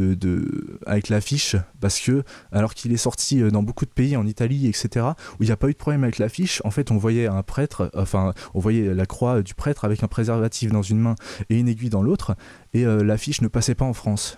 avec 0.85 1.09
l'affiche 1.09 1.55
parce 1.81 2.01
que 2.01 2.25
alors 2.51 2.75
qu'il 2.75 2.93
est 2.93 2.97
sorti 2.97 3.41
euh, 3.41 3.51
dans 3.51 3.63
beaucoup 3.63 3.85
de 3.85 3.91
pays, 3.91 4.17
en 4.17 4.27
Italie, 4.27 4.67
etc., 4.67 5.07
où 5.39 5.45
il 5.45 5.47
n'y 5.47 5.53
a 5.53 5.57
pas 5.57 5.69
eu 5.69 5.73
de 5.73 5.79
problème 5.79 6.03
avec 6.03 6.19
l'affiche, 6.19 6.61
en 6.65 6.73
fait, 6.73 6.91
on 6.91 6.97
voyait 6.97 7.29
un 7.29 7.43
prêtre, 7.43 7.91
enfin, 7.95 8.35
on 8.55 8.61
voyait 8.61 8.93
la 8.93 9.07
croix 9.07 9.43
du 9.43 9.55
prêtre 9.55 9.85
avec 9.85 10.03
un 10.03 10.09
préservatif 10.09 10.73
dans 10.73 10.83
une 10.83 10.99
main 10.99 11.15
et 11.49 11.59
une 11.59 11.69
aiguille 11.69 11.91
dans 11.91 12.03
l'autre, 12.03 12.35
et 12.75 12.85
l'affiche 12.85 13.41
ne 13.41 13.49
passait 13.49 13.75
pas 13.75 13.85
en 13.85 13.93
France. 13.93 14.37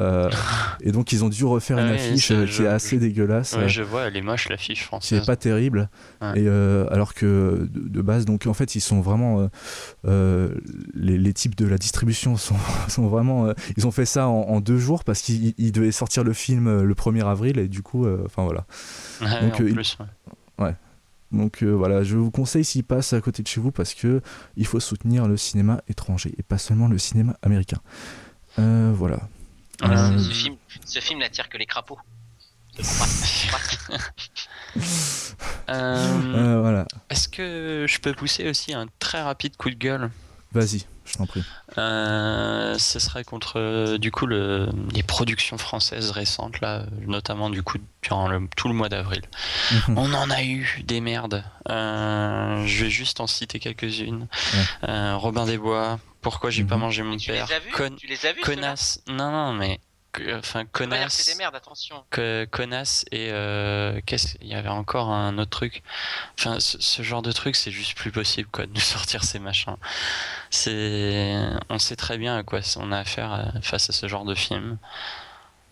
Euh, 0.00 0.28
et 0.80 0.90
donc 0.90 1.12
ils 1.12 1.24
ont 1.24 1.28
dû 1.28 1.44
refaire 1.44 1.78
une 1.78 1.90
affiche 1.90 2.32
euh, 2.32 2.46
qui 2.46 2.62
est 2.62 2.66
assez 2.66 2.98
dégueulasse. 2.98 3.54
Ouais, 3.54 3.68
je 3.68 3.82
vois, 3.82 4.02
elle 4.02 4.16
est 4.16 4.22
moche 4.22 4.48
l'affiche 4.48 4.84
française. 4.84 5.20
C'est 5.20 5.26
pas 5.26 5.36
terrible. 5.36 5.88
Et 6.34 6.46
euh, 6.48 6.86
alors 6.90 7.14
que 7.14 7.68
de, 7.72 8.02
base, 8.02 8.24
donc 8.24 8.46
en 8.46 8.54
fait 8.54 8.74
ils 8.74 8.80
sont 8.80 9.00
vraiment 9.00 9.48
les, 10.04 11.18
les, 11.18 11.32
types 11.32 11.54
de 11.54 11.66
la 11.66 11.78
distribution 11.78 12.36
sont, 12.36 12.56
sont 12.88 13.06
vraiment. 13.08 13.52
ils 13.76 13.86
ont 13.86 13.90
fait 13.90 14.06
ça 14.06 14.28
en, 14.28 14.60
deux 14.60 14.78
jours 14.78 15.04
parce 15.04 15.20
qu'ils 15.22 15.72
devaient 15.72 15.92
sortir 15.92 16.24
le 16.24 16.32
film 16.32 16.82
le 16.82 16.94
1er 16.94 17.26
avril 17.26 17.58
et 17.58 17.68
du 17.68 17.82
coup, 17.82 18.06
enfin 18.24 18.44
voilà. 18.44 18.66
donc, 19.20 19.54
en 19.54 19.56
plus, 19.56 19.98
ouais. 20.58 20.74
Donc 21.32 21.62
voilà, 21.62 22.02
je 22.02 22.16
vous 22.16 22.30
conseille 22.30 22.64
s'il 22.64 22.84
passe 22.84 23.12
à 23.12 23.20
côté 23.20 23.42
de 23.42 23.48
chez 23.48 23.60
vous 23.60 23.70
parce 23.70 23.94
que 23.94 24.20
il 24.56 24.66
faut 24.66 24.80
soutenir 24.80 25.28
le 25.28 25.36
cinéma 25.36 25.82
étranger 25.88 26.34
et 26.38 26.42
pas 26.42 26.58
seulement 26.58 26.88
le 26.88 26.98
cinéma 26.98 27.36
américain. 27.42 27.78
voilà. 28.56 29.20
Euh, 29.82 30.18
ce, 30.18 30.30
film, 30.30 30.56
ce 30.84 31.00
film 31.00 31.20
n'attire 31.20 31.48
que 31.48 31.58
les 31.58 31.66
crapauds. 31.66 31.98
Euh, 35.68 36.20
euh, 36.34 36.60
voilà. 36.60 36.84
Est-ce 37.08 37.28
que 37.28 37.86
je 37.88 37.98
peux 38.00 38.12
pousser 38.12 38.48
aussi 38.48 38.74
un 38.74 38.86
très 38.98 39.22
rapide 39.22 39.56
coup 39.56 39.70
de 39.70 39.76
gueule? 39.76 40.10
Vas-y, 40.52 40.84
je 41.04 41.14
t'en 41.14 41.26
prie. 41.26 41.42
ce 41.76 42.98
serait 42.98 43.24
contre 43.24 43.96
du 43.96 44.10
coup 44.10 44.26
le, 44.26 44.68
les 44.92 45.02
productions 45.02 45.56
françaises 45.56 46.10
récentes 46.10 46.60
là, 46.60 46.84
notamment 47.06 47.50
du 47.50 47.62
coup 47.62 47.78
durant 48.02 48.28
le, 48.28 48.46
tout 48.56 48.68
le 48.68 48.74
mois 48.74 48.88
d'avril. 48.88 49.22
Mhm. 49.88 49.98
On 49.98 50.12
en 50.12 50.28
a 50.30 50.42
eu 50.42 50.82
des 50.84 51.00
merdes. 51.00 51.44
je 51.68 52.84
vais 52.84 52.90
juste 52.90 53.20
en 53.20 53.26
citer 53.26 53.58
quelques-unes. 53.58 54.26
Robin 54.82 55.46
des 55.46 55.56
Bois, 55.58 55.98
pourquoi 56.24 56.50
j'ai 56.50 56.64
pas 56.64 56.74
mhm. 56.74 56.80
mangé 56.80 57.02
mon 57.04 57.16
père 57.16 57.46
Tu 57.96 58.06
les 58.08 58.26
as 58.26 58.32
vus 58.32 58.40
Connasse. 58.40 59.00
Non, 59.06 59.30
non, 59.30 59.52
mais. 59.52 59.78
Enfin, 60.32 60.64
connasse. 60.64 61.14
C'est 61.14 61.32
des 61.32 61.38
merdes, 61.38 61.56
attention. 61.56 62.04
Que, 62.10 62.46
connasse 62.50 63.04
et. 63.12 63.28
Euh, 63.30 64.00
qu'est-ce 64.06 64.36
Il 64.40 64.48
y 64.48 64.54
avait 64.54 64.68
encore 64.68 65.10
un 65.10 65.38
autre 65.38 65.50
truc. 65.50 65.82
Enfin, 66.38 66.58
ce, 66.60 67.02
genre 67.02 67.22
de 67.22 67.32
truc, 67.32 67.56
c'est 67.56 67.70
juste 67.70 67.96
plus 67.96 68.10
possible, 68.10 68.48
quoi, 68.50 68.66
de 68.66 68.78
sortir 68.80 69.22
ces 69.22 69.38
machins. 69.38 69.76
C'est. 70.50 71.36
On 71.68 71.78
sait 71.78 71.96
très 71.96 72.16
bien 72.16 72.36
à 72.36 72.42
quoi 72.42 72.60
on 72.76 72.90
a 72.90 72.98
affaire 72.98 73.32
euh, 73.32 73.60
face 73.60 73.90
à 73.90 73.92
ce 73.92 74.08
genre 74.08 74.24
de 74.24 74.34
film. 74.34 74.78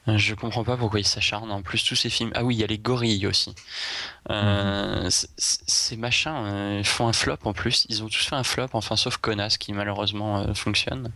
Euh, 0.08 0.18
je 0.18 0.34
comprends 0.34 0.64
pas 0.64 0.76
pourquoi 0.76 1.00
ils 1.00 1.06
s'acharnent. 1.06 1.52
En 1.52 1.62
plus, 1.62 1.84
tous 1.84 1.94
ces 1.94 2.10
films. 2.10 2.32
Ah 2.34 2.44
oui, 2.44 2.56
il 2.56 2.58
y 2.58 2.64
a 2.64 2.66
les 2.66 2.78
gorilles 2.78 3.26
aussi. 3.26 3.54
Euh, 4.30 5.04
mhm. 5.04 5.10
Ces 5.10 5.96
machins 5.96 6.34
euh, 6.34 6.84
font 6.84 7.06
un 7.06 7.12
flop 7.12 7.38
en 7.44 7.52
plus. 7.52 7.86
Ils 7.88 8.02
ont 8.02 8.08
tous 8.08 8.26
fait 8.26 8.34
un 8.34 8.42
flop, 8.42 8.68
enfin, 8.72 8.96
sauf 8.96 9.16
Connasse 9.16 9.58
qui 9.58 9.72
malheureusement 9.72 10.54
fonctionne. 10.54 11.12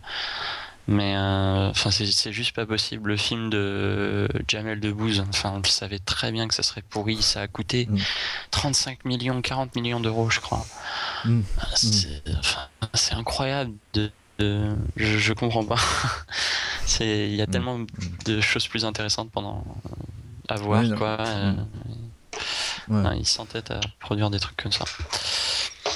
Mais 0.89 1.17
enfin, 1.17 1.91
c'est 1.91 2.31
juste 2.31 2.55
pas 2.55 2.65
possible. 2.65 3.09
Le 3.09 3.17
film 3.17 3.49
de 3.49 4.29
Jamel 4.47 4.79
Debbouze, 4.79 5.21
enfin, 5.27 5.51
on 5.55 5.57
le 5.57 5.67
savait 5.67 5.99
très 5.99 6.31
bien 6.31 6.47
que 6.47 6.53
ça 6.53 6.63
serait 6.63 6.81
pourri. 6.81 7.21
Ça 7.21 7.41
a 7.41 7.47
coûté 7.47 7.89
35 8.51 9.03
mhm. 9.03 9.09
millions, 9.09 9.41
40 9.41 9.75
millions 9.75 9.99
d'euros, 9.99 10.29
je 10.29 10.39
crois. 10.39 10.65
Mhm. 11.25 11.43
C'est 12.93 13.15
incroyable 13.15 13.73
de 13.91 14.11
je, 14.39 14.75
je, 15.17 15.33
comprends 15.33 15.63
pas. 15.63 15.77
c'est 16.85 17.27
il 17.29 17.35
y 17.35 17.41
a 17.41 17.47
mm. 17.47 17.51
tellement 17.51 17.79
de 18.25 18.41
choses 18.41 18.67
plus 18.67 18.85
intéressantes 18.85 19.31
pendant 19.31 19.63
à 20.47 20.55
voir 20.55 20.83
quoi. 20.97 21.17
Mm. 22.87 23.13
ils 23.17 23.25
s'entêtent 23.25 23.71
à 23.71 23.79
produire 23.99 24.29
des 24.29 24.39
trucs 24.39 24.57
comme 24.57 24.71
ça. 24.71 24.85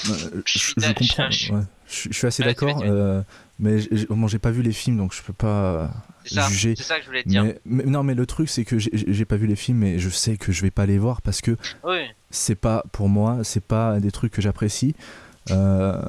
Euh, 0.09 0.41
Je 0.45 0.93
comprends. 0.93 1.29
je 1.29 1.37
suis- 1.37 1.53
ouais. 1.53 1.61
Je, 1.87 2.09
je 2.09 2.13
suis 2.17 2.27
assez 2.27 2.43
d'accord, 2.43 2.81
euh, 2.83 3.21
mais 3.59 3.79
j'ai 3.81 4.05
bon, 4.07 4.27
pas 4.27 4.51
vu 4.51 4.61
les 4.61 4.71
films, 4.71 4.97
donc 4.97 5.13
je 5.13 5.21
peux 5.21 5.33
pas 5.33 5.91
ça, 6.25 6.47
juger. 6.47 6.73
c'est 6.77 6.83
ça 6.83 6.97
que 6.97 7.01
je 7.03 7.07
voulais 7.07 7.23
te 7.23 7.29
dire. 7.29 7.43
Mais, 7.43 7.59
mais- 7.65 7.83
non, 7.83 8.01
mais 8.03 8.15
le 8.15 8.25
truc, 8.25 8.49
c'est 8.49 8.63
que 8.63 8.79
j'ai- 8.79 9.25
pas 9.25 9.35
vu 9.35 9.45
les 9.45 9.57
films, 9.57 9.83
et 9.83 9.99
je 9.99 10.09
sais 10.09 10.37
que 10.37 10.51
je 10.51 10.61
vais 10.61 10.71
pas 10.71 10.85
les 10.85 10.97
voir 10.97 11.21
parce 11.21 11.41
que 11.41 11.57
Oui. 11.83 11.99
c'est 12.29 12.55
pas 12.55 12.83
pour 12.91 13.09
moi, 13.09 13.39
c'est 13.43 13.63
pas 13.63 13.99
des 13.99 14.11
trucs 14.11 14.31
que 14.31 14.41
j'apprécie. 14.41 14.95
Euh, 15.49 16.01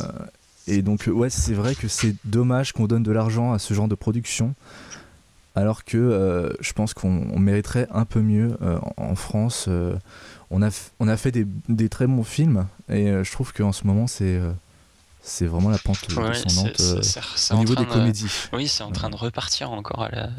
et 0.66 0.82
donc, 0.82 1.08
ouais, 1.12 1.30
c'est 1.30 1.54
vrai 1.54 1.74
que 1.74 1.88
c'est 1.88 2.14
dommage 2.24 2.72
qu'on 2.72 2.86
donne 2.86 3.02
de 3.02 3.12
l'argent 3.12 3.52
à 3.52 3.58
ce 3.58 3.74
genre 3.74 3.88
de 3.88 3.94
production, 3.94 4.54
alors 5.54 5.84
que 5.84 5.98
euh, 5.98 6.52
je 6.60 6.72
pense 6.72 6.94
qu'on 6.94 7.26
on 7.32 7.38
mériterait 7.38 7.86
un 7.90 8.04
peu 8.04 8.20
mieux 8.20 8.56
euh, 8.62 8.78
en, 8.96 9.14
France. 9.14 9.66
euh, 9.68 9.94
on, 10.50 10.62
a 10.62 10.70
on 11.00 11.08
a 11.08 11.16
fait 11.16 11.30
des, 11.30 11.46
des 11.68 11.88
très 11.88 12.06
bons 12.06 12.24
films, 12.24 12.66
et 12.88 13.08
euh, 13.10 13.24
je 13.24 13.32
trouve 13.32 13.52
qu'en 13.52 13.72
ce 13.72 13.86
moment, 13.86 14.06
c'est 14.06 14.36
euh, 14.36 14.52
c'est 15.24 15.46
vraiment 15.46 15.70
la 15.70 15.78
pente 15.78 15.98
Ouais, 16.16 16.30
descendante 16.32 16.80
euh, 16.80 17.00
au 17.52 17.56
niveau 17.56 17.74
des 17.76 17.84
de- 17.84 17.90
comédies. 17.92 18.32
Oui, 18.52 18.66
c'est 18.66 18.82
en 18.82 18.90
train 18.90 19.08
de 19.10 19.16
repartir 19.16 19.70
encore 19.70 20.02
à 20.02 20.08
la- 20.10 20.30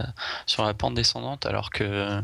sur 0.46 0.66
la 0.66 0.74
pente 0.74 0.94
descendante, 0.96 1.46
alors 1.46 1.70
que 1.70 2.22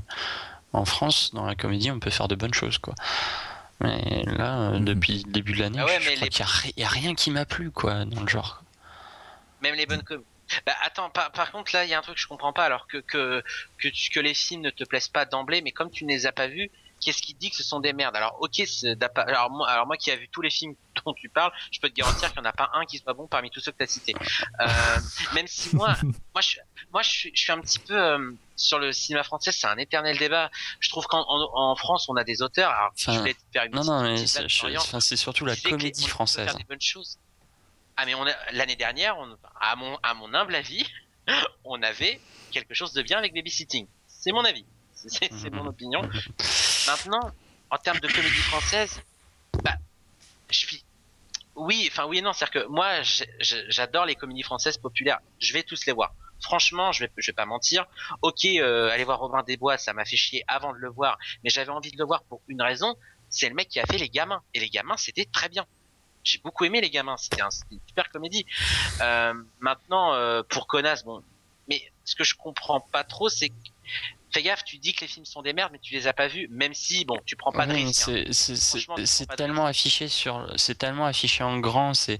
en 0.73 0.85
France, 0.85 1.31
dans 1.33 1.45
la 1.45 1.55
comédie, 1.55 1.89
on 1.89 1.99
peut 1.99 2.09
faire 2.09 2.27
de 2.27 2.35
bonnes 2.35 2.53
choses, 2.53 2.77
quoi. 2.77 2.95
Mais 3.81 4.23
là, 4.25 4.71
euh, 4.71 4.79
Mhm. 4.79 4.85
depuis 4.85 5.23
le 5.23 5.31
début 5.31 5.53
de 5.53 5.59
l'année, 5.59 5.79
Ah 5.79 5.85
ouais, 5.85 5.99
je 6.01 6.09
crois 6.11 6.23
les- 6.23 6.29
qu'il 6.29 6.73
n'y 6.77 6.83
a, 6.83 6.87
rien 6.89 7.15
qui 7.15 7.31
m'a 7.31 7.45
plu, 7.45 7.71
quoi, 7.71 8.05
dans 8.05 8.21
le 8.21 8.27
genre. 8.27 8.61
Même 9.61 9.75
les 9.75 9.85
bonnes 9.85 10.03
com... 10.03 10.21
Bah 10.65 10.73
attends, 10.83 11.09
par, 11.11 11.31
par 11.31 11.51
contre 11.51 11.75
là 11.75 11.85
il 11.85 11.91
y 11.91 11.93
a 11.93 11.99
un 11.99 12.01
truc 12.01 12.15
que 12.15 12.21
je 12.21 12.25
comprends 12.27 12.53
pas 12.53 12.65
alors 12.65 12.87
que 12.87 12.97
que 12.97 13.43
que, 13.77 13.87
tu- 13.87 14.09
que 14.09 14.19
les 14.19 14.33
films 14.33 14.61
ne 14.63 14.71
te 14.71 14.83
plaisent 14.83 15.07
pas 15.07 15.25
d'emblée, 15.25 15.61
mais 15.61 15.71
comme 15.71 15.91
tu 15.91 16.05
ne 16.05 16.09
les 16.09 16.25
as 16.25 16.31
pas 16.31 16.47
vus, 16.47 16.71
qu'est-ce 16.99 17.21
qui 17.21 17.35
te 17.35 17.39
dit 17.39 17.51
que 17.51 17.55
ce 17.55 17.61
sont 17.63 17.79
des 17.79 17.93
merdes? 17.93 18.15
Alors 18.15 18.35
ok, 18.41 18.59
alors 19.15 19.51
moi 19.51 19.69
alors 19.69 19.85
moi 19.85 19.95
qui 19.95 20.09
a 20.09 20.15
vu 20.15 20.27
tous 20.29 20.41
les 20.41 20.49
films 20.49 20.73
dont 21.05 21.13
tu 21.13 21.29
parles, 21.29 21.51
je 21.71 21.79
peux 21.79 21.87
te 21.89 21.93
garantir 21.93 22.33
qu'il 22.33 22.41
n'y 22.41 22.47
en 22.47 22.49
a 22.49 22.53
pas 22.53 22.71
un 22.73 22.85
qui 22.85 22.97
soit 22.97 23.13
bon 23.13 23.27
parmi 23.27 23.51
tous 23.51 23.59
ceux 23.59 23.71
que 23.71 23.77
tu 23.77 23.83
as 23.83 23.87
cités. 23.87 24.15
Euh, 24.61 24.65
même 25.35 25.45
si 25.45 25.69
moi 25.69 25.95
moi 26.33 26.41
je 26.41 26.57
moi 26.91 27.03
je 27.03 27.09
suis 27.09 27.31
je 27.35 27.41
suis 27.43 27.51
un 27.51 27.61
petit 27.61 27.79
peu 27.79 27.95
euh, 27.95 28.31
sur 28.59 28.79
le 28.79 28.91
cinéma 28.91 29.23
français, 29.23 29.51
c'est 29.51 29.67
un 29.67 29.77
éternel 29.77 30.17
débat. 30.17 30.51
Je 30.79 30.89
trouve 30.89 31.05
qu'en 31.07 31.21
en, 31.27 31.71
en 31.71 31.75
France 31.75 32.07
on 32.09 32.15
a 32.15 32.23
des 32.23 32.41
auteurs. 32.41 32.71
Alors 32.71 32.91
je 32.95 33.09
Enfin, 33.09 33.19
voulais 33.19 33.33
te 33.33 33.39
faire 33.53 33.63
une 33.65 33.73
Non, 33.73 33.83
non, 33.83 34.03
mais 34.03 34.25
c'est 34.27 34.47
je- 34.47 34.77
enfin, 34.77 34.99
surtout 34.99 35.45
la 35.45 35.55
comédie 35.55 36.07
française. 36.07 36.45
faire 36.45 36.55
des 36.55 36.63
bonnes 36.65 36.81
choses. 36.81 37.17
Ah 37.97 38.05
mais 38.05 38.13
l'année 38.53 38.75
dernière, 38.75 39.17
on, 39.17 39.35
à 39.59 39.75
mon 39.75 39.97
à 40.03 40.13
mon 40.13 40.33
humble 40.33 40.55
avis, 40.55 40.85
on 41.65 41.81
avait 41.83 42.19
quelque 42.51 42.73
chose 42.73 42.93
de 42.93 43.01
bien 43.01 43.17
avec 43.17 43.33
Babysitting. 43.33 43.87
C'est 44.07 44.31
mon 44.31 44.43
avis. 44.45 44.65
C'est 44.93 45.49
mon 45.51 45.63
Mhm. 45.63 45.67
opinion. 45.69 46.01
Maintenant, 46.87 47.31
en 47.69 47.77
termes 47.77 47.99
de 47.99 48.07
comédie 48.07 48.35
française, 48.35 48.99
bah, 49.63 49.75
je 50.49 50.57
suis 50.59 50.83
oui, 51.55 51.87
enfin 51.91 52.05
oui 52.05 52.19
et 52.19 52.21
non, 52.21 52.31
c'est-à-dire 52.31 52.63
que 52.63 52.67
moi 52.67 53.01
j'adore 53.41 54.05
les 54.05 54.15
comédies 54.15 54.43
françaises 54.43 54.77
populaires. 54.77 55.19
Je 55.39 55.51
vais 55.53 55.63
tous 55.63 55.85
les 55.85 55.91
voir. 55.93 56.13
Franchement, 56.41 56.91
je 56.91 57.05
vais, 57.05 57.11
vais 57.15 57.33
pas 57.33 57.45
mentir. 57.45 57.85
Ok, 58.21 58.45
euh, 58.45 58.89
aller 58.89 59.03
voir 59.03 59.19
Robin 59.19 59.43
des 59.43 59.57
Bois, 59.57 59.77
ça 59.77 59.93
m'a 59.93 60.05
fait 60.05 60.15
chier 60.17 60.43
avant 60.47 60.73
de 60.73 60.77
le 60.77 60.89
voir, 60.89 61.17
mais 61.43 61.49
j'avais 61.49 61.69
envie 61.69 61.91
de 61.91 61.97
le 61.97 62.05
voir 62.05 62.23
pour 62.23 62.41
une 62.47 62.61
raison. 62.61 62.95
C'est 63.29 63.49
le 63.49 63.55
mec 63.55 63.69
qui 63.69 63.79
a 63.79 63.85
fait 63.85 63.97
Les 63.97 64.09
Gamins, 64.09 64.41
et 64.53 64.59
Les 64.59 64.69
Gamins, 64.69 64.97
c'était 64.97 65.25
très 65.25 65.49
bien. 65.49 65.65
J'ai 66.23 66.39
beaucoup 66.39 66.65
aimé 66.65 66.81
Les 66.81 66.89
Gamins, 66.89 67.17
c'était 67.17 67.41
un, 67.41 67.49
c'était 67.51 67.75
une 67.75 67.81
super 67.87 68.09
comédie. 68.09 68.45
Euh, 69.01 69.33
maintenant, 69.59 70.13
euh, 70.13 70.41
pour 70.43 70.67
Connasse, 70.67 71.03
bon, 71.03 71.23
mais 71.67 71.81
ce 72.05 72.15
que 72.15 72.23
je 72.23 72.35
comprends 72.35 72.79
pas 72.79 73.03
trop, 73.03 73.29
c'est 73.29 73.51
fais 74.33 74.43
gaffe, 74.43 74.63
tu 74.63 74.77
dis 74.77 74.93
que 74.93 75.01
les 75.01 75.07
films 75.07 75.25
sont 75.25 75.41
des 75.41 75.53
merdes, 75.53 75.71
mais 75.73 75.79
tu 75.79 75.93
les 75.93 76.07
as 76.07 76.13
pas 76.13 76.27
vus, 76.27 76.47
même 76.51 76.73
si 76.73 77.05
bon, 77.05 77.17
tu 77.25 77.35
prends 77.35 77.51
pas 77.51 77.65
de 77.65 77.73
Oui, 77.73 77.83
risque. 77.85 78.09
hein. 78.09 78.23
c'est- 78.31 78.87
de 79.29 79.35
tellement 79.35 79.65
affiché 79.65 80.07
sur, 80.07 80.47
c'est 80.55 80.77
tellement 80.77 81.05
affiché 81.05 81.43
en 81.43 81.57
grand. 81.59 81.93
C'est, 81.93 82.19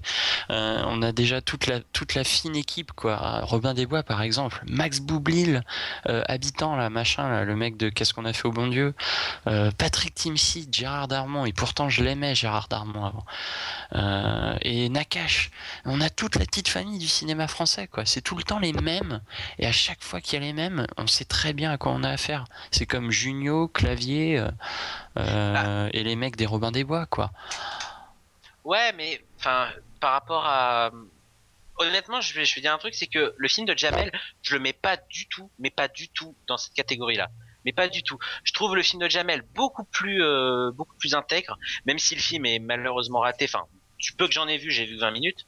euh, 0.50 0.82
on 0.86 1.02
a 1.02 1.12
déjà 1.12 1.40
toute 1.40 1.66
la 1.66 1.80
toute 1.80 2.14
la 2.14 2.24
fine 2.24 2.56
équipe 2.56 2.92
quoi. 2.92 3.40
Robin 3.42 3.74
des 3.74 3.86
Bois 3.86 4.02
par 4.02 4.22
exemple, 4.22 4.62
Max 4.66 5.00
Boublil, 5.00 5.62
euh, 6.08 6.22
habitant 6.26 6.76
là, 6.76 6.90
machin 6.90 7.28
là, 7.28 7.44
le 7.44 7.56
mec 7.56 7.76
de 7.76 7.88
Qu'est-ce 7.88 8.14
qu'on 8.14 8.24
a 8.24 8.32
fait 8.32 8.46
au 8.46 8.52
bon 8.52 8.68
Dieu, 8.68 8.94
euh, 9.46 9.70
Patrick 9.76 10.14
Timsit, 10.14 10.68
Gérard 10.72 11.08
Darmon 11.08 11.44
et 11.46 11.52
pourtant 11.52 11.88
je 11.88 12.02
l'aimais 12.02 12.34
Gérard 12.34 12.68
Darmon 12.68 13.04
avant. 13.04 13.24
Et 14.62 14.88
Nakash. 14.88 15.50
On 15.84 16.00
a 16.00 16.10
toute 16.10 16.36
la 16.36 16.44
petite 16.44 16.68
famille 16.68 16.98
du 16.98 17.08
cinéma 17.08 17.48
français 17.48 17.86
quoi. 17.86 18.04
C'est 18.06 18.20
tout 18.20 18.36
le 18.36 18.42
temps 18.42 18.58
les 18.58 18.72
mêmes 18.72 19.20
et 19.58 19.66
à 19.66 19.72
chaque 19.72 20.02
fois 20.02 20.20
qu'il 20.20 20.34
y 20.34 20.42
a 20.42 20.46
les 20.46 20.52
mêmes, 20.52 20.86
on 20.96 21.06
sait 21.06 21.24
très 21.24 21.52
bien 21.52 21.72
à 21.72 21.78
quoi 21.78 21.92
on 21.92 21.99
a 22.04 22.10
affaire. 22.10 22.44
C'est 22.70 22.86
comme 22.86 23.10
Junio, 23.10 23.68
Clavier. 23.68 24.38
euh, 24.38 24.50
euh, 25.16 25.90
et 25.92 26.02
les 26.02 26.16
mecs 26.16 26.36
des 26.36 26.46
Robins 26.46 26.72
des 26.72 26.84
Bois, 26.84 27.06
quoi. 27.06 27.30
Ouais, 28.64 28.92
mais 28.96 29.22
enfin, 29.38 29.68
par 30.00 30.12
rapport 30.12 30.44
à 30.46 30.90
honnêtement, 31.80 32.20
je 32.20 32.34
vais, 32.34 32.44
je 32.44 32.54
vais 32.54 32.60
dire 32.60 32.72
un 32.72 32.78
truc, 32.78 32.94
c'est 32.94 33.06
que 33.06 33.34
le 33.36 33.48
film 33.48 33.66
de 33.66 33.76
Jamel, 33.76 34.12
je 34.42 34.54
le 34.54 34.60
mets 34.60 34.72
pas 34.72 34.96
du 34.96 35.26
tout, 35.26 35.50
mais 35.58 35.70
pas 35.70 35.88
du 35.88 36.08
tout 36.08 36.34
dans 36.46 36.56
cette 36.56 36.74
catégorie-là. 36.74 37.28
Mais 37.64 37.72
pas 37.72 37.88
du 37.88 38.02
tout. 38.02 38.18
Je 38.44 38.52
trouve 38.52 38.74
le 38.74 38.82
film 38.82 39.02
de 39.02 39.08
Jamel 39.08 39.42
beaucoup 39.54 39.84
plus, 39.84 40.22
euh, 40.22 40.70
beaucoup 40.72 40.96
plus 40.96 41.14
intègre, 41.14 41.58
même 41.86 41.98
si 41.98 42.14
le 42.14 42.20
film 42.20 42.46
est 42.46 42.58
malheureusement 42.58 43.20
raté. 43.20 43.46
Enfin, 43.46 43.64
tu 43.98 44.14
peux 44.14 44.26
que 44.26 44.32
j'en 44.32 44.48
ai 44.48 44.56
vu, 44.56 44.70
j'ai 44.70 44.86
vu 44.86 44.96
20 44.96 45.10
minutes. 45.10 45.46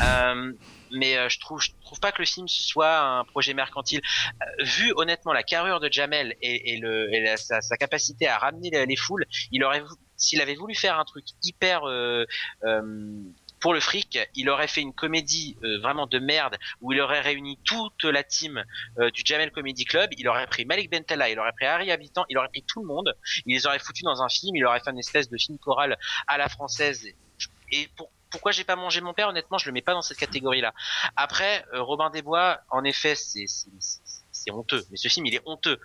Euh, 0.00 0.52
mais 0.92 1.16
euh, 1.16 1.28
je 1.28 1.38
trouve, 1.38 1.60
je 1.60 1.70
trouve 1.82 2.00
pas 2.00 2.12
que 2.12 2.20
le 2.20 2.26
film 2.26 2.48
soit 2.48 3.00
un 3.00 3.24
projet 3.24 3.54
mercantile. 3.54 4.00
Euh, 4.42 4.64
vu 4.64 4.92
honnêtement 4.96 5.32
la 5.32 5.42
carrure 5.42 5.80
de 5.80 5.90
Jamel 5.90 6.36
et, 6.42 6.74
et 6.74 6.78
le, 6.78 7.12
et 7.12 7.36
sa, 7.36 7.60
sa 7.60 7.76
capacité 7.76 8.28
à 8.28 8.38
ramener 8.38 8.70
les, 8.70 8.86
les 8.86 8.96
foules, 8.96 9.26
il 9.52 9.64
aurait, 9.64 9.82
s'il 10.16 10.40
avait 10.40 10.54
voulu 10.54 10.74
faire 10.74 10.98
un 10.98 11.04
truc 11.04 11.24
hyper 11.42 11.84
euh, 11.84 12.24
euh, 12.64 12.82
pour 13.60 13.74
le 13.74 13.80
fric, 13.80 14.18
il 14.34 14.48
aurait 14.50 14.68
fait 14.68 14.80
une 14.80 14.92
comédie 14.92 15.56
euh, 15.64 15.80
vraiment 15.80 16.06
de 16.06 16.18
merde 16.18 16.56
où 16.80 16.92
il 16.92 17.00
aurait 17.00 17.20
réuni 17.20 17.58
toute 17.64 18.04
la 18.04 18.22
team 18.22 18.64
euh, 18.98 19.10
du 19.10 19.22
Jamel 19.24 19.50
Comedy 19.50 19.84
Club. 19.84 20.10
Il 20.16 20.28
aurait 20.28 20.46
pris 20.46 20.64
Malik 20.64 20.90
Bentala, 20.90 21.28
il 21.28 21.38
aurait 21.38 21.52
pris 21.52 21.66
Harry 21.66 21.90
Habitant, 21.90 22.24
il 22.28 22.38
aurait 22.38 22.48
pris 22.48 22.62
tout 22.62 22.80
le 22.80 22.86
monde. 22.86 23.16
Il 23.46 23.54
les 23.54 23.66
aurait 23.66 23.78
foutus 23.78 24.04
dans 24.04 24.22
un 24.22 24.28
film. 24.28 24.54
Il 24.56 24.64
aurait 24.64 24.80
fait 24.80 24.90
une 24.90 24.98
espèce 24.98 25.28
de 25.28 25.36
film 25.36 25.58
choral 25.58 25.98
à 26.26 26.38
la 26.38 26.48
française. 26.48 27.06
Et 27.72 27.88
pour, 27.96 28.10
pourquoi 28.30 28.52
j'ai 28.52 28.64
pas 28.64 28.76
mangé 28.76 29.00
mon 29.00 29.14
père 29.14 29.28
Honnêtement, 29.28 29.58
je 29.58 29.66
le 29.66 29.72
mets 29.72 29.82
pas 29.82 29.92
dans 29.94 30.02
cette 30.02 30.18
catégorie-là. 30.18 30.72
Après, 31.16 31.64
euh, 31.74 31.82
Robin 31.82 32.10
des 32.10 32.22
Bois, 32.22 32.60
en 32.70 32.84
effet, 32.84 33.14
c'est 33.14 34.50
honteux. 34.50 34.84
Mais 34.90 34.96
ce 34.96 35.08
film, 35.08 35.26
il 35.26 35.34
est 35.34 35.42
honteux. 35.46 35.78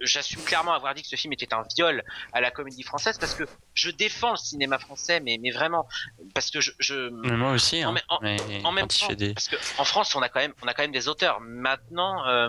J'assume 0.00 0.42
clairement 0.42 0.72
avoir 0.72 0.94
dit 0.94 1.02
que 1.02 1.08
ce 1.08 1.16
film 1.16 1.32
était 1.32 1.52
un 1.54 1.62
viol 1.76 2.02
à 2.32 2.40
la 2.40 2.50
comédie 2.50 2.82
française 2.82 3.16
parce 3.18 3.34
que 3.34 3.44
je 3.74 3.90
défends 3.90 4.32
le 4.32 4.36
cinéma 4.36 4.78
français, 4.78 5.20
mais, 5.20 5.38
mais 5.40 5.50
vraiment 5.50 5.86
parce 6.34 6.50
que 6.50 6.60
je, 6.60 6.72
je 6.78 7.10
Mais 7.10 7.36
moi 7.36 7.52
aussi, 7.52 7.82
hein. 7.82 7.94
en- 8.08 8.18
mais 8.22 8.36
en 8.64 8.72
même 8.72 8.88
temps, 8.88 9.08
des... 9.14 9.34
parce 9.34 9.48
que 9.48 9.56
en 9.78 9.84
France, 9.84 10.14
on 10.14 10.22
a 10.22 10.28
quand 10.28 10.40
même, 10.40 10.52
on 10.62 10.66
a 10.68 10.74
quand 10.74 10.82
même 10.82 10.92
des 10.92 11.08
auteurs. 11.08 11.40
Maintenant, 11.40 12.26
euh, 12.26 12.48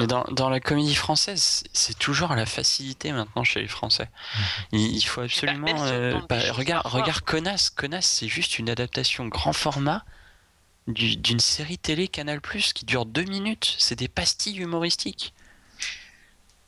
Mais 0.00 0.06
dans, 0.06 0.24
dans 0.24 0.48
la 0.48 0.58
comédie 0.60 0.94
française, 0.96 1.62
c'est- 1.72 1.96
toujours 1.98 2.32
la 2.36 2.46
facilité 2.46 3.12
maintenant 3.12 3.44
chez 3.44 3.60
les 3.62 3.68
Français. 3.68 4.08
Il, 4.72 4.80
il 4.96 5.02
faut 5.02 5.20
absolument. 5.20 5.66
euh, 5.84 6.18
bah, 6.28 6.38
regarde, 6.52 6.86
regarde 6.86 7.20
Connasse. 7.20 7.70
Connasse, 7.70 8.06
c'est 8.06 8.28
juste 8.28 8.58
une 8.58 8.68
adaptation 8.68 9.26
grand 9.28 9.52
format 9.52 10.04
du- 10.88 11.16
d'une 11.16 11.40
série 11.40 11.78
télé 11.78 12.08
Canal 12.08 12.40
qui 12.72 12.84
dure 12.84 13.06
deux 13.06 13.24
minutes. 13.24 13.76
C'est 13.78 13.96
des 13.96 14.08
pastilles 14.08 14.58
humoristiques. 14.58 15.32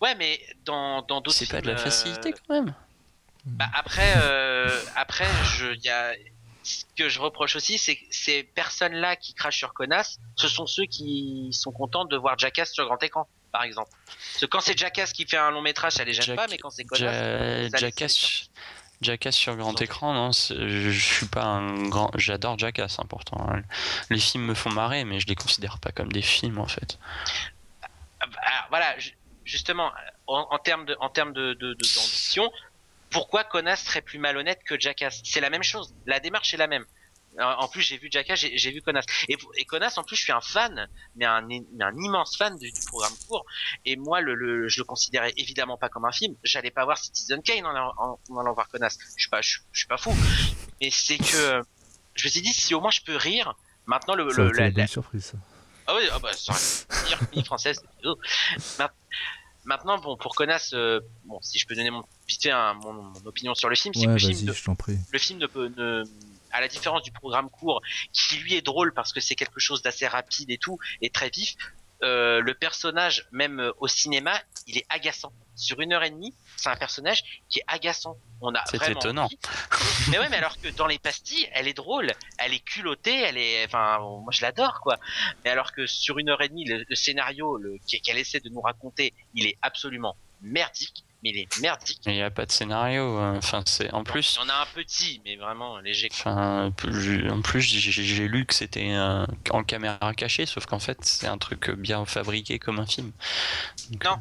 ouais, 0.01 0.15
mais 0.15 0.41
dans 0.65 1.03
dans 1.03 1.21
d'autres 1.21 1.37
C'est 1.37 1.51
pas 1.51 1.61
de 1.61 1.67
la 1.71 1.77
facilité 1.77 2.29
euh, 2.31 2.37
quand 2.47 2.55
même. 2.55 2.75
Bah 3.47 3.67
après, 3.75 4.15
euh, 4.19 4.81
après, 4.97 5.27
je, 5.57 5.67
il 5.75 5.83
y 5.83 5.89
a 5.89 6.13
ce 6.69 6.85
que 6.97 7.09
je 7.09 7.21
reproche 7.21 7.57
aussi, 7.57 7.79
c'est 7.79 7.97
que 7.97 8.05
ces 8.11 8.43
personnes-là 8.43 9.17
qui 9.17 9.33
crachent 9.35 9.59
sur 9.59 9.73
Connasse, 9.75 10.19
ce 10.37 10.49
sont 10.49 10.67
ceux 10.67 10.85
qui 10.85 11.49
sont 11.53 11.73
contents 11.73 12.05
de 12.05 12.17
voir 12.17 12.39
Jackass 12.39 12.73
sur 12.73 12.85
grand 12.85 13.03
écran, 13.03 13.27
par 13.53 13.63
exemple. 13.63 13.91
Parce 14.07 14.41
que 14.41 14.47
quand 14.47 14.61
c'est 14.61 14.77
Jackass 14.79 15.13
qui 15.13 15.27
fait 15.27 15.37
un 15.39 15.51
long 15.51 15.63
métrage, 15.63 15.93
ça 15.95 16.05
les 16.05 16.13
gêne 16.13 16.25
Jack- 16.25 16.37
pas, 16.37 16.47
mais 16.49 16.59
quand 16.59 16.71
c'est 16.71 16.85
Ja- 16.95 17.71
ça 17.71 17.77
Jackass, 17.79 18.51
Jackass 19.01 19.35
sur 19.37 19.57
grand 19.57 19.81
écran, 19.81 20.13
non, 20.13 20.31
je, 20.33 20.91
suis 20.91 21.27
pas 21.27 21.45
un 21.45 21.89
grand. 21.89 22.11
J'adore 22.17 22.59
Jackass, 22.59 22.99
hein, 22.99 23.07
pourtant. 23.09 23.47
hein. 23.49 23.63
Les 24.11 24.19
films 24.19 24.45
me 24.45 24.55
font 24.55 24.71
marrer, 24.71 25.05
mais 25.05 25.21
je 25.21 25.27
les 25.27 25.37
considère 25.37 25.79
pas 25.79 25.93
comme 25.93 26.13
des 26.13 26.23
films 26.23 26.59
en 26.59 26.67
fait. 26.67 26.99
Alors, 28.21 28.67
voilà, 28.71 28.99
ju- 28.99 29.17
justement, 29.45 29.93
en, 30.27 30.47
en 30.51 30.59
termes 30.59 30.85
de, 30.85 30.97
en 31.01 31.09
termes 31.09 31.33
de- 31.33 31.55
d'ambition, 31.55 32.51
pourquoi 33.11 33.45
Connasse 33.45 33.83
serait 33.85 34.03
plus 34.03 34.19
malhonnête 34.19 34.61
que 34.65 34.79
Jackass? 34.79 35.21
C'est 35.25 35.41
la 35.41 35.51
même 35.51 35.63
chose. 35.63 35.95
La 36.07 36.21
démarche 36.21 36.53
est 36.55 36.59
la 36.59 36.67
même. 36.67 36.85
En 37.41 37.69
plus, 37.69 37.83
j'ai 37.83 37.99
vu 37.99 38.09
Jackass, 38.11 38.41
j'ai, 38.41 38.71
vu 38.73 38.83
Connasse. 38.83 39.05
Et, 39.29 39.37
et 39.59 39.65
Connasse, 39.65 39.97
en 39.97 40.03
plus, 40.03 40.17
je 40.17 40.23
suis 40.23 40.33
un 40.33 40.41
fan, 40.41 40.89
mais 41.15 41.25
un, 41.25 41.43
mais 41.43 41.63
un 41.81 41.95
immense 41.97 42.37
fan 42.37 42.59
du, 42.59 42.73
du 42.73 42.81
programme 42.87 43.13
court. 43.29 43.45
Et 43.85 43.95
moi, 43.97 44.21
le, 44.21 44.35
le, 44.35 44.69
je 44.69 44.81
le 44.81 44.85
considérais 44.85 45.33
évidemment 45.37 45.77
pas 45.77 45.89
comme 45.89 46.05
un 46.05 46.11
film. 46.11 46.35
J'allais 46.43 46.73
pas 46.73 46.85
voir 46.85 46.99
Citizen 46.99 47.41
Kane 47.43 47.65
en, 47.65 47.71
allant- 47.71 47.95
en, 47.99 48.19
en 48.31 48.39
allant 48.41 48.55
voir 48.55 48.69
Connasse. 48.69 48.99
Je 49.17 49.21
suis 49.23 49.31
pas, 49.31 49.41
je, 49.41 49.59
je 49.71 49.79
suis 49.79 49.87
pas 49.87 49.99
fou. 49.99 50.13
Mais 50.81 50.91
c'est 50.91 51.19
que 51.19 51.63
je 52.15 52.25
me 52.25 52.31
suis 52.31 52.41
dit, 52.43 52.53
si 52.53 52.75
au 52.75 52.81
moins 52.81 52.91
je 52.91 53.03
peux 53.03 53.15
rire. 53.17 53.55
Maintenant, 53.87 54.15
le, 54.17 54.31
Ça 54.33 54.43
le, 54.43 54.51
la- 54.51 54.71
la- 54.71 54.87
surprise. 54.89 55.33
ah 55.87 55.95
oui, 55.95 56.03
ah 56.13 56.19
bah, 56.19 56.31
française. 57.45 57.83
oh. 58.05 58.17
Ma- 58.79 58.93
Maintenant, 59.65 59.99
bon, 59.99 60.17
pour 60.17 60.35
Connasse, 60.35 60.73
euh, 60.73 60.99
bon, 61.25 61.39
si 61.43 61.59
je 61.59 61.67
peux 61.67 61.75
donner 61.75 61.91
mon 61.91 62.03
vite 62.29 62.43
fait 62.43 62.51
un- 62.51 62.75
mon, 62.75 62.93
mon 62.93 63.27
opinion 63.27 63.55
sur 63.55 63.69
le 63.69 63.75
film, 63.77 63.95
c'est 63.95 64.01
Ouais, 64.01 64.07
que 64.07 64.13
le 64.13 64.19
film, 64.19 64.47
ne- 64.49 64.53
je 64.53 64.65
t'en 64.65 64.75
prie. 64.75 64.99
le 65.11 65.19
film 65.19 65.39
ne 65.39 65.47
peut, 65.47 65.73
ne, 65.77 66.05
à 66.53 66.61
la 66.61 66.69
différence 66.69 67.03
du 67.03 67.11
programme 67.13 67.51
court, 67.51 67.81
qui 68.13 68.37
lui 68.37 68.55
est 68.55 68.63
drôle 68.63 68.93
parce 68.95 69.13
que 69.13 69.21
c'est 69.21 69.35
quelque 69.35 69.61
chose 69.61 69.83
d'assez 69.83 70.07
rapide 70.07 70.51
et 70.51 70.59
tout, 70.59 70.79
et 71.01 71.11
très 71.11 71.31
vif, 71.31 71.55
euh, 72.05 72.41
le 72.41 72.55
personnage, 72.55 73.27
même 73.33 73.59
euh, 73.59 73.73
au 73.79 73.89
cinéma, 73.89 74.41
il 74.69 74.79
est 74.79 74.87
agaçant. 74.89 75.33
Sur 75.57 75.81
une 75.81 75.93
heure 75.93 76.05
et 76.05 76.11
demie, 76.11 76.33
c'est 76.57 76.69
un 76.69 76.77
personnage 76.77 77.25
qui 77.49 77.59
est 77.59 77.65
agaçant. 77.67 78.17
On 78.41 78.55
a 78.55 78.63
C'est 78.67 78.77
vraiment 78.77 79.01
étonnant. 79.01 79.25
envie. 79.25 79.37
mais 80.09 80.19
ouais, 80.21 80.29
mais 80.29 80.37
alors 80.37 80.57
que 80.61 80.69
dans 80.69 80.87
les 80.87 80.99
pastilles, 81.01 81.49
elle 81.53 81.67
est 81.67 81.75
drôle, 81.75 82.13
elle 82.39 82.55
est 82.55 82.61
culottée, 82.61 83.19
elle 83.23 83.37
est, 83.37 83.65
enfin, 83.67 83.99
moi 83.99 84.31
je 84.31 84.43
l'adore 84.43 84.79
quoi. 84.81 84.97
Mais 85.45 85.51
alors 85.51 85.73
que 85.73 85.89
sur 85.89 86.19
une 86.21 86.29
heure 86.29 86.41
et 86.41 86.49
demie, 86.49 86.65
le, 86.67 86.85
le 86.89 86.95
scénario 86.95 87.57
le- 87.57 87.79
qu'elle 88.05 88.19
essaie 88.19 88.39
de 88.39 88.49
nous 88.49 88.61
raconter, 88.61 89.13
il 89.35 89.47
est 89.49 89.59
absolument 89.63 90.17
merdique. 90.41 91.05
Mais 91.23 91.31
il 91.31 91.39
est 91.39 91.61
merdique. 91.61 92.01
Il 92.07 92.13
n'y 92.13 92.23
a 92.23 92.31
pas 92.31 92.47
de 92.47 92.53
scénario. 92.53 93.19
hein. 93.19 93.35
Enfin, 93.39 93.63
c'est 93.67 93.93
en 93.93 94.05
plus. 94.05 94.39
En 94.41 94.49
a 94.49 94.55
un 94.63 94.67
petit, 94.73 95.21
mais 95.25 95.35
vraiment 95.37 95.79
léger. 95.79 96.09
Enfin, 96.13 96.67
en 96.67 96.71
plus, 97.43 97.65
j'ai 97.65 98.29
lu 98.29 98.47
que 98.47 98.55
c'était 98.55 98.93
un- 98.93 99.27
en 99.51 99.65
caméra 99.65 100.15
cachée, 100.15 100.47
sauf 100.47 100.67
qu'en 100.67 100.79
fait, 100.79 100.99
c'est 101.05 101.27
un 101.27 101.39
truc 101.39 101.71
bien 101.71 102.05
fabriqué 102.05 102.59
comme 102.61 102.79
un 102.79 102.87
film. 102.87 103.11
Donc, 103.91 104.05
Non. 104.05 104.17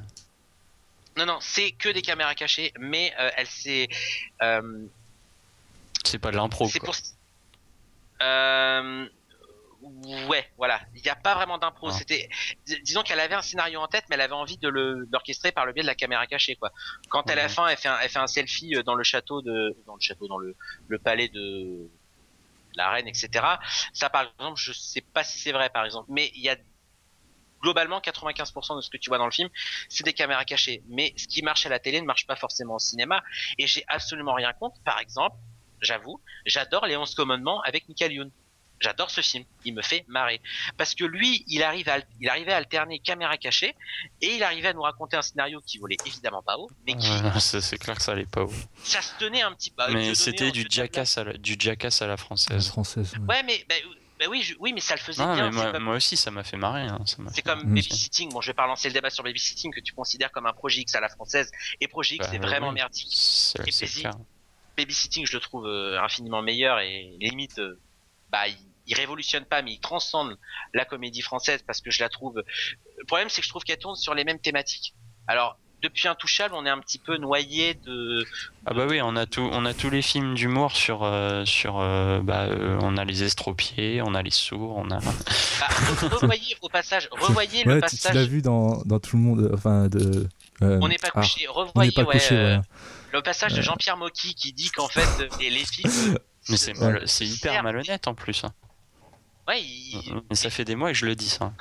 Non, 1.17 1.25
non, 1.25 1.37
c'est 1.41 1.71
que 1.71 1.89
des 1.89 2.01
caméras 2.03 2.35
cachées, 2.35 2.71
mais 2.79 3.11
euh, 3.19 3.29
elle 3.37 3.47
s'est. 3.47 3.87
euh, 4.43 4.85
C'est 6.03 6.19
pas 6.19 6.29
de 6.31 6.35
l'impro. 6.37 6.67
c'est 6.67 6.79
pour. 6.79 6.95
Euh, 8.21 9.07
ouais, 9.81 10.49
voilà. 10.57 10.81
Il 10.95 11.01
n'y 11.01 11.09
a 11.09 11.15
pas 11.15 11.35
vraiment 11.35 11.57
d'impro. 11.57 11.89
Ah. 11.89 11.91
C'était, 11.91 12.29
dis- 12.65 12.81
disons 12.81 13.03
qu'elle 13.03 13.19
avait 13.19 13.35
un 13.35 13.41
scénario 13.41 13.79
en 13.79 13.87
tête, 13.87 14.05
mais 14.09 14.15
elle 14.15 14.21
avait 14.21 14.33
envie 14.33 14.57
de 14.57 14.69
l'orchestrer 14.69 15.51
par 15.51 15.65
le 15.65 15.73
biais 15.73 15.83
de 15.83 15.87
la 15.87 15.95
caméra 15.95 16.25
cachée, 16.27 16.55
quoi. 16.55 16.71
Quand 17.09 17.29
elle 17.29 17.39
à 17.39 17.43
la 17.43 17.49
fin, 17.49 17.67
elle 17.67 17.77
fait 17.77 17.89
un, 17.89 17.99
elle 17.99 18.09
fait 18.09 18.19
un 18.19 18.27
selfie 18.27 18.75
euh, 18.75 18.83
dans 18.83 18.95
le 18.95 19.03
château 19.03 19.41
de, 19.41 19.77
dans 19.85 19.95
le 19.95 20.01
château, 20.01 20.27
dans 20.27 20.37
le 20.37 20.55
le 20.87 20.99
palais 20.99 21.29
de 21.29 21.89
la 22.75 22.89
reine, 22.91 23.07
etc. 23.07 23.29
Ça, 23.93 24.09
par 24.09 24.31
exemple, 24.39 24.59
je 24.59 24.71
sais 24.71 25.01
pas 25.01 25.23
si 25.23 25.39
c'est 25.39 25.51
vrai, 25.51 25.69
par 25.69 25.85
exemple, 25.85 26.07
mais 26.11 26.31
il 26.35 26.41
y 26.41 26.49
a 26.49 26.57
globalement 27.61 27.99
95% 27.99 28.75
de 28.75 28.81
ce 28.81 28.89
que 28.89 28.97
tu 28.97 29.09
vois 29.09 29.17
dans 29.17 29.25
le 29.25 29.31
film, 29.31 29.49
c'est 29.89 30.03
des 30.03 30.13
caméras 30.13 30.45
cachées. 30.45 30.83
Mais 30.89 31.13
ce 31.17 31.27
qui 31.27 31.41
marche 31.41 31.65
à 31.65 31.69
la 31.69 31.79
télé 31.79 31.99
ne 32.01 32.05
marche 32.05 32.27
pas 32.27 32.35
forcément 32.35 32.75
au 32.75 32.79
cinéma. 32.79 33.23
Et 33.57 33.67
j'ai 33.67 33.83
absolument 33.87 34.33
rien 34.33 34.53
contre. 34.53 34.79
Par 34.83 34.99
exemple, 34.99 35.35
j'avoue, 35.81 36.21
j'adore 36.45 36.85
les 36.85 36.97
11 36.97 37.15
commandements 37.15 37.61
avec 37.61 37.87
Michael 37.89 38.11
Youn. 38.13 38.31
J'adore 38.79 39.09
ce 39.09 39.21
film, 39.21 39.43
il 39.65 39.73
me 39.73 39.81
fait 39.81 40.05
marrer. 40.07 40.39
Parce 40.77 40.93
que 40.95 41.03
lui, 41.03 41.43
il, 41.47 41.63
arrive 41.63 41.89
à, 41.89 41.97
il 42.21 42.29
arrivait 42.29 42.53
à 42.53 42.57
alterner 42.57 42.99
caméra 42.99 43.37
cachée 43.37 43.75
et 44.21 44.35
il 44.35 44.43
arrivait 44.43 44.67
à 44.69 44.73
nous 44.73 44.81
raconter 44.83 45.17
un 45.17 45.21
scénario 45.21 45.61
qui 45.65 45.77
volait 45.79 45.97
évidemment 46.05 46.43
pas 46.43 46.57
haut, 46.57 46.69
mais 46.85 46.95
qui, 46.95 47.09
Ouais, 47.09 47.39
c'est 47.39 47.77
clair 47.77 47.95
que 47.95 48.01
ça 48.03 48.11
allait 48.11 48.25
pas 48.25 48.43
haut. 48.43 48.53
ça 48.83 49.01
se 49.01 49.13
tenait 49.17 49.41
un 49.41 49.53
petit 49.53 49.71
peu. 49.71 49.83
Mais 49.91 50.13
c'était 50.15 50.51
du 50.51 50.65
jackass 50.69 51.17
à 51.17 51.23
la, 51.23 51.33
du 51.33 51.55
jackass 51.57 52.01
à 52.01 52.05
la 52.05 52.11
La 52.11 52.17
française. 52.17 52.67
française. 52.67 53.13
ouais. 53.13 53.35
Ouais, 53.35 53.43
mais, 53.43 53.65
bah, 53.67 53.75
bah 54.19 54.25
oui, 54.29 54.41
je- 54.41 54.55
oui, 54.59 54.73
mais 54.73 54.79
ça 54.81 54.95
le 54.95 54.99
faisait 55.01 55.23
bien. 55.23 55.51
moi, 55.51 55.71
comme- 55.71 55.83
moi 55.83 55.95
aussi, 55.95 56.17
ça 56.17 56.31
m'a 56.31 56.43
fait 56.43 56.57
marrer. 56.57 56.83
hein, 56.83 56.99
C'est 57.05 57.17
fait- 57.35 57.41
comme 57.43 57.59
Mm. 57.63 57.75
Babysitting. 57.75 58.29
Bon, 58.31 58.41
je 58.41 58.49
vais 58.51 58.53
pas 58.55 58.63
relancer 58.63 58.87
le 58.89 58.93
débat 58.93 59.09
sur 59.11 59.23
Babysitting 59.23 59.71
que 59.73 59.79
tu 59.79 59.93
considères 59.93 60.31
comme 60.31 60.45
un 60.47 60.53
Projet 60.53 60.81
X 60.81 60.95
à 60.95 60.99
la 61.01 61.09
française. 61.09 61.51
Et 61.81 61.87
Projet 61.87 62.15
X, 62.15 62.25
Bah, 62.25 62.31
c'est 62.31 62.39
vraiment 62.39 62.69
oui. 62.69 62.75
merdique. 62.75 63.07
C'est. 63.11 63.59
Babysitting, 64.75 65.25
je 65.25 65.33
le 65.33 65.39
trouve 65.39 65.65
euh, 65.65 65.99
infiniment 66.01 66.41
meilleur 66.41 66.79
et 66.79 67.15
limite, 67.19 67.57
euh, 67.59 67.79
bah, 68.29 68.47
il, 68.47 68.55
il 68.87 68.95
révolutionne 68.95 69.45
pas, 69.45 69.61
mais 69.61 69.73
il 69.73 69.79
transcende 69.79 70.37
la 70.73 70.85
comédie 70.85 71.21
française 71.21 71.61
parce 71.65 71.81
que 71.81 71.91
je 71.91 72.01
la 72.01 72.09
trouve. 72.09 72.41
Le 72.97 73.05
problème, 73.05 73.29
c'est 73.29 73.41
que 73.41 73.45
je 73.45 73.49
trouve 73.51 73.63
qu'elle 73.63 73.77
tourne 73.77 73.95
sur 73.95 74.13
les 74.13 74.23
mêmes 74.23 74.39
thématiques. 74.39 74.93
Alors, 75.27 75.57
depuis 75.83 76.07
Intouchable, 76.07 76.55
on 76.55 76.65
est 76.65 76.69
un 76.71 76.79
petit 76.79 76.97
peu 76.97 77.17
noyé 77.17 77.75
de. 77.75 78.25
Ah 78.65 78.73
bah 78.73 78.87
oui, 78.89 78.99
on 79.03 79.15
a 79.15 79.27
tout, 79.27 79.47
on 79.51 79.63
a 79.65 79.75
tous 79.75 79.91
les 79.91 80.01
films 80.01 80.33
d'humour 80.33 80.71
sur, 80.75 81.03
euh, 81.03 81.45
sur, 81.45 81.79
euh, 81.79 82.19
bah, 82.21 82.45
euh, 82.45 82.79
on 82.81 82.97
a 82.97 83.05
les 83.05 83.21
estropiés, 83.23 84.01
on 84.03 84.15
a 84.15 84.23
les 84.23 84.31
sourds, 84.31 84.75
on 84.77 84.89
a. 84.89 84.97
Bah, 84.99 85.67
re- 85.69 86.07
revoyez 86.07 86.55
au 86.61 86.69
passage, 86.69 87.07
revoyez 87.11 87.63
le 87.63 87.75
Ouais, 87.75 87.81
tu, 87.81 87.95
tu 87.95 88.01
passage. 88.01 88.15
l'as 88.15 88.25
vu 88.25 88.41
dans, 88.41 88.81
dans 88.85 88.99
tout 88.99 89.17
le 89.17 89.21
monde. 89.21 89.51
Enfin, 89.53 89.87
de. 89.87 90.27
euh, 90.63 90.79
On 90.81 90.87
n'est 90.87 90.97
pas 90.97 91.09
ah, 91.13 91.21
couché. 91.21 91.47
on 91.47 91.53
Revoyez, 91.53 91.89
n'est 91.89 91.93
pas 91.93 92.09
ouais, 92.09 92.13
couché, 92.17 92.33
euh, 92.35 92.47
voilà. 92.47 92.61
le 93.13 93.21
passage 93.21 93.51
de 93.51 93.57
Ouais. 93.57 93.63
Jean-Pierre 93.63 93.97
Mocky 93.97 94.33
qui 94.33 94.53
dit 94.53 94.71
qu'en 94.71 94.87
fait, 94.87 95.29
les, 95.39 95.51
les 95.51 95.65
films. 95.65 96.17
Mais 96.49 96.57
c'est 96.57 96.73
se- 96.75 96.79
mal- 96.83 97.03
c'est 97.07 97.25
hyper 97.27 97.61
malhonnête 97.61 98.07
en 98.07 98.15
plus. 98.15 98.43
hein. 98.45 98.51
Ouais, 99.47 99.61
il- 99.61 100.21
Mais 100.29 100.35
ça 100.35 100.49
fait 100.49 100.65
des 100.65 100.75
mois 100.75 100.89
que 100.91 100.97
je 100.97 101.05
le 101.05 101.15
dis 101.15 101.29
ça. 101.29 101.53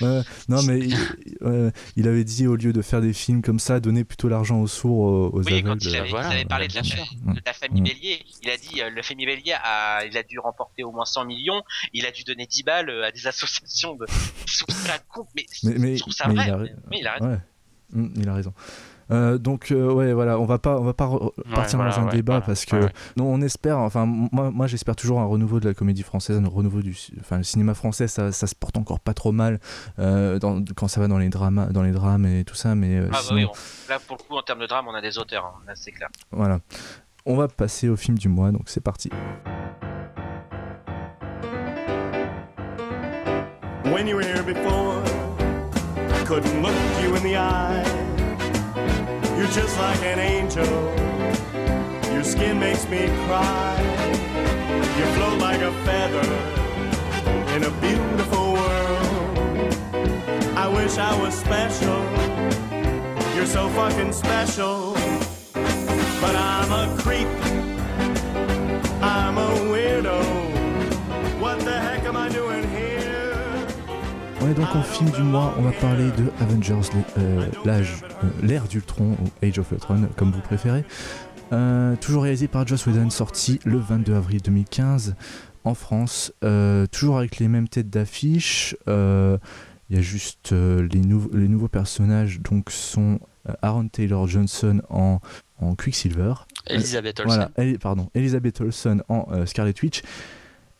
Ouais, 0.00 0.20
non, 0.48 0.62
mais 0.64 0.80
il, 0.80 0.96
euh, 1.42 1.70
il 1.96 2.06
avait 2.08 2.24
dit 2.24 2.46
au 2.46 2.56
lieu 2.56 2.72
de 2.72 2.82
faire 2.82 3.00
des 3.00 3.12
films 3.12 3.40
comme 3.42 3.58
ça, 3.58 3.80
donner 3.80 4.04
plutôt 4.04 4.28
l'argent 4.28 4.60
aux 4.60 4.66
sourds, 4.66 5.32
aux, 5.34 5.38
Oui, 5.42 5.62
quand 5.62 5.70
aveugles. 5.70 5.86
il 5.88 5.96
avait, 5.96 6.10
voilà, 6.10 6.28
il 6.28 6.32
avait 6.34 6.44
parlé 6.44 6.68
de, 6.68 6.74
la, 6.74 6.82
de 6.82 7.40
la 7.44 7.52
famille 7.52 7.80
Mm. 7.80 7.84
Bélier, 7.84 8.24
il 8.42 8.50
a 8.50 8.56
dit 8.56 8.82
euh, 8.82 8.90
la 8.90 9.02
famille 9.02 9.26
Bélier 9.26 9.54
a, 9.62 10.04
il 10.04 10.16
a 10.16 10.22
dû 10.22 10.38
remporter 10.38 10.84
au 10.84 10.92
moins 10.92 11.04
100 11.06 11.24
millions, 11.24 11.62
il 11.92 12.04
a 12.06 12.10
dû 12.10 12.24
donner 12.24 12.46
10 12.46 12.62
balles 12.64 12.90
euh, 12.90 13.06
à 13.06 13.10
des 13.12 13.26
associations 13.26 13.94
de. 13.96 14.06
Je 14.46 14.64
trouve 14.64 14.76
ça 14.76 14.98
con, 15.08 15.26
mais, 15.36 15.46
Mais, 15.64 15.74
mais, 15.78 15.96
je 15.96 16.00
trouve 16.02 16.12
ça 16.12 16.28
mais 16.28 16.34
vrai. 16.34 16.44
il 16.48 16.50
a, 16.52 16.56
mais- 16.90 16.98
il 17.00 17.06
a 17.06 17.12
raison. 17.14 17.28
ouais. 17.30 17.38
Mm, 17.92 18.12
il 18.16 18.28
a 18.28 18.34
raison. 18.34 18.54
Euh, 19.12 19.36
donc 19.36 19.70
euh, 19.72 19.92
ouais 19.92 20.12
voilà 20.12 20.38
on 20.38 20.44
va 20.46 20.58
pas 20.58 20.78
on 20.78 20.84
va 20.84 20.94
pas 20.94 21.04
re- 21.06 21.32
partir 21.54 21.78
voilà, 21.78 21.94
dans 21.94 22.00
un 22.00 22.04
ouais, 22.06 22.12
débat 22.12 22.32
voilà, 22.34 22.46
parce 22.46 22.64
que 22.64 22.76
ouais, 22.76 22.88
non 23.16 23.26
on 23.26 23.40
espère 23.42 23.78
enfin 23.78 24.06
moi, 24.06 24.50
moi 24.50 24.66
j'espère 24.66 24.96
toujours 24.96 25.20
un 25.20 25.26
renouveau 25.26 25.60
de 25.60 25.68
la 25.68 25.74
comédie 25.74 26.02
française 26.02 26.38
un 26.38 26.48
renouveau 26.48 26.80
du 26.80 26.96
enfin 27.20 27.36
le 27.36 27.42
cinéma 27.42 27.74
français 27.74 28.08
ça, 28.08 28.32
ça 28.32 28.46
se 28.46 28.54
porte 28.54 28.76
encore 28.78 29.00
pas 29.00 29.12
trop 29.12 29.32
mal 29.32 29.60
euh, 29.98 30.38
dans, 30.38 30.62
quand 30.76 30.88
ça 30.88 31.00
va 31.00 31.08
dans 31.08 31.18
les 31.18 31.28
dramas 31.28 31.66
dans 31.66 31.82
les 31.82 31.90
drames 31.92 32.24
et 32.26 32.44
tout 32.44 32.54
ça 32.54 32.74
mais 32.74 32.96
euh, 32.96 33.06
Ah 33.08 33.12
bah 33.12 33.18
sinon, 33.22 33.36
oui, 33.40 33.44
on- 33.46 33.90
là 33.92 33.98
pour 34.06 34.16
le 34.18 34.22
coup 34.26 34.36
en 34.36 34.42
termes 34.42 34.60
de 34.60 34.66
drame 34.66 34.86
on 34.88 34.94
a 34.94 35.00
des 35.02 35.18
auteurs, 35.18 35.44
hein, 35.46 35.60
là 35.66 35.72
c'est 35.74 35.92
clair. 35.92 36.08
voilà 36.30 36.60
on 37.26 37.36
va 37.36 37.48
passer 37.48 37.88
au 37.88 37.96
film 37.96 38.16
du 38.16 38.28
mois 38.28 38.50
donc 38.50 38.62
c'est 38.66 38.80
parti 38.82 39.10
When 43.84 44.06
you 44.08 44.16
were 44.16 44.22
here 44.24 44.42
before, 44.42 45.02
couldn't 46.24 46.62
look 46.62 46.74
you 47.02 47.14
in 47.14 47.22
the 47.22 47.36
eye. 47.36 47.84
You're 49.42 49.50
just 49.50 49.76
like 49.76 50.00
an 50.02 50.20
angel. 50.20 50.64
Your 52.14 52.22
skin 52.22 52.60
makes 52.60 52.88
me 52.88 53.08
cry. 53.26 53.76
You 54.96 55.04
float 55.16 55.40
like 55.40 55.60
a 55.60 55.72
feather 55.84 56.28
in 57.56 57.64
a 57.64 57.70
beautiful 57.80 58.52
world. 58.52 59.38
I 60.56 60.68
wish 60.68 60.96
I 60.96 61.20
was 61.20 61.34
special. 61.34 62.04
You're 63.34 63.46
so 63.46 63.68
fucking 63.70 64.12
special. 64.12 64.92
But 66.20 66.36
I'm 66.36 66.70
a 66.70 66.96
creep. 67.02 67.26
I'm 69.02 69.38
a 69.38 69.48
weirdo. 69.72 70.41
Est 74.52 74.54
donc 74.54 74.74
en 74.74 74.82
film 74.82 75.10
du 75.10 75.22
mois 75.22 75.54
on 75.58 75.62
va 75.62 75.72
parler 75.72 76.10
de 76.10 76.30
Avengers 76.40 76.90
euh, 77.16 77.46
l'âge 77.64 78.02
euh, 78.22 78.28
l'ère 78.42 78.64
d'Ultron 78.68 79.12
ou 79.12 79.46
Age 79.46 79.58
of 79.58 79.70
Ultron 79.72 80.08
comme 80.16 80.30
vous 80.30 80.40
préférez. 80.40 80.84
Euh, 81.52 81.96
toujours 81.96 82.24
réalisé 82.24 82.48
par 82.48 82.66
Joss 82.66 82.86
Whedon 82.86 83.08
sorti 83.10 83.60
le 83.64 83.78
22 83.78 84.14
avril 84.14 84.40
2015 84.42 85.14
en 85.64 85.74
France. 85.74 86.32
Euh, 86.44 86.86
toujours 86.86 87.18
avec 87.18 87.38
les 87.38 87.48
mêmes 87.48 87.68
têtes 87.68 87.88
d'affiche. 87.90 88.76
Il 88.86 89.96
y 89.96 89.98
a 89.98 90.02
juste 90.02 90.52
les, 90.52 91.00
nouveaux 91.00 91.30
les 91.34 91.48
nouveaux 91.48 91.68
personnages 91.68 92.40
donc 92.40 92.70
sont 92.70 93.20
Aaron 93.62 93.88
Taylor 93.88 94.26
Johnson 94.26 94.82
en, 94.90 95.20
en 95.60 95.74
Quicksilver. 95.74 96.34
Elisabeth 96.66 97.20
Olsen. 97.20 97.34
voilà, 97.34 97.50
Elle- 97.56 97.78
pardon, 97.78 98.08
Elizabeth 98.14 98.60
Olsen 98.60 99.02
en 99.08 99.46
Scarlet 99.46 99.74
Witch. 99.82 100.02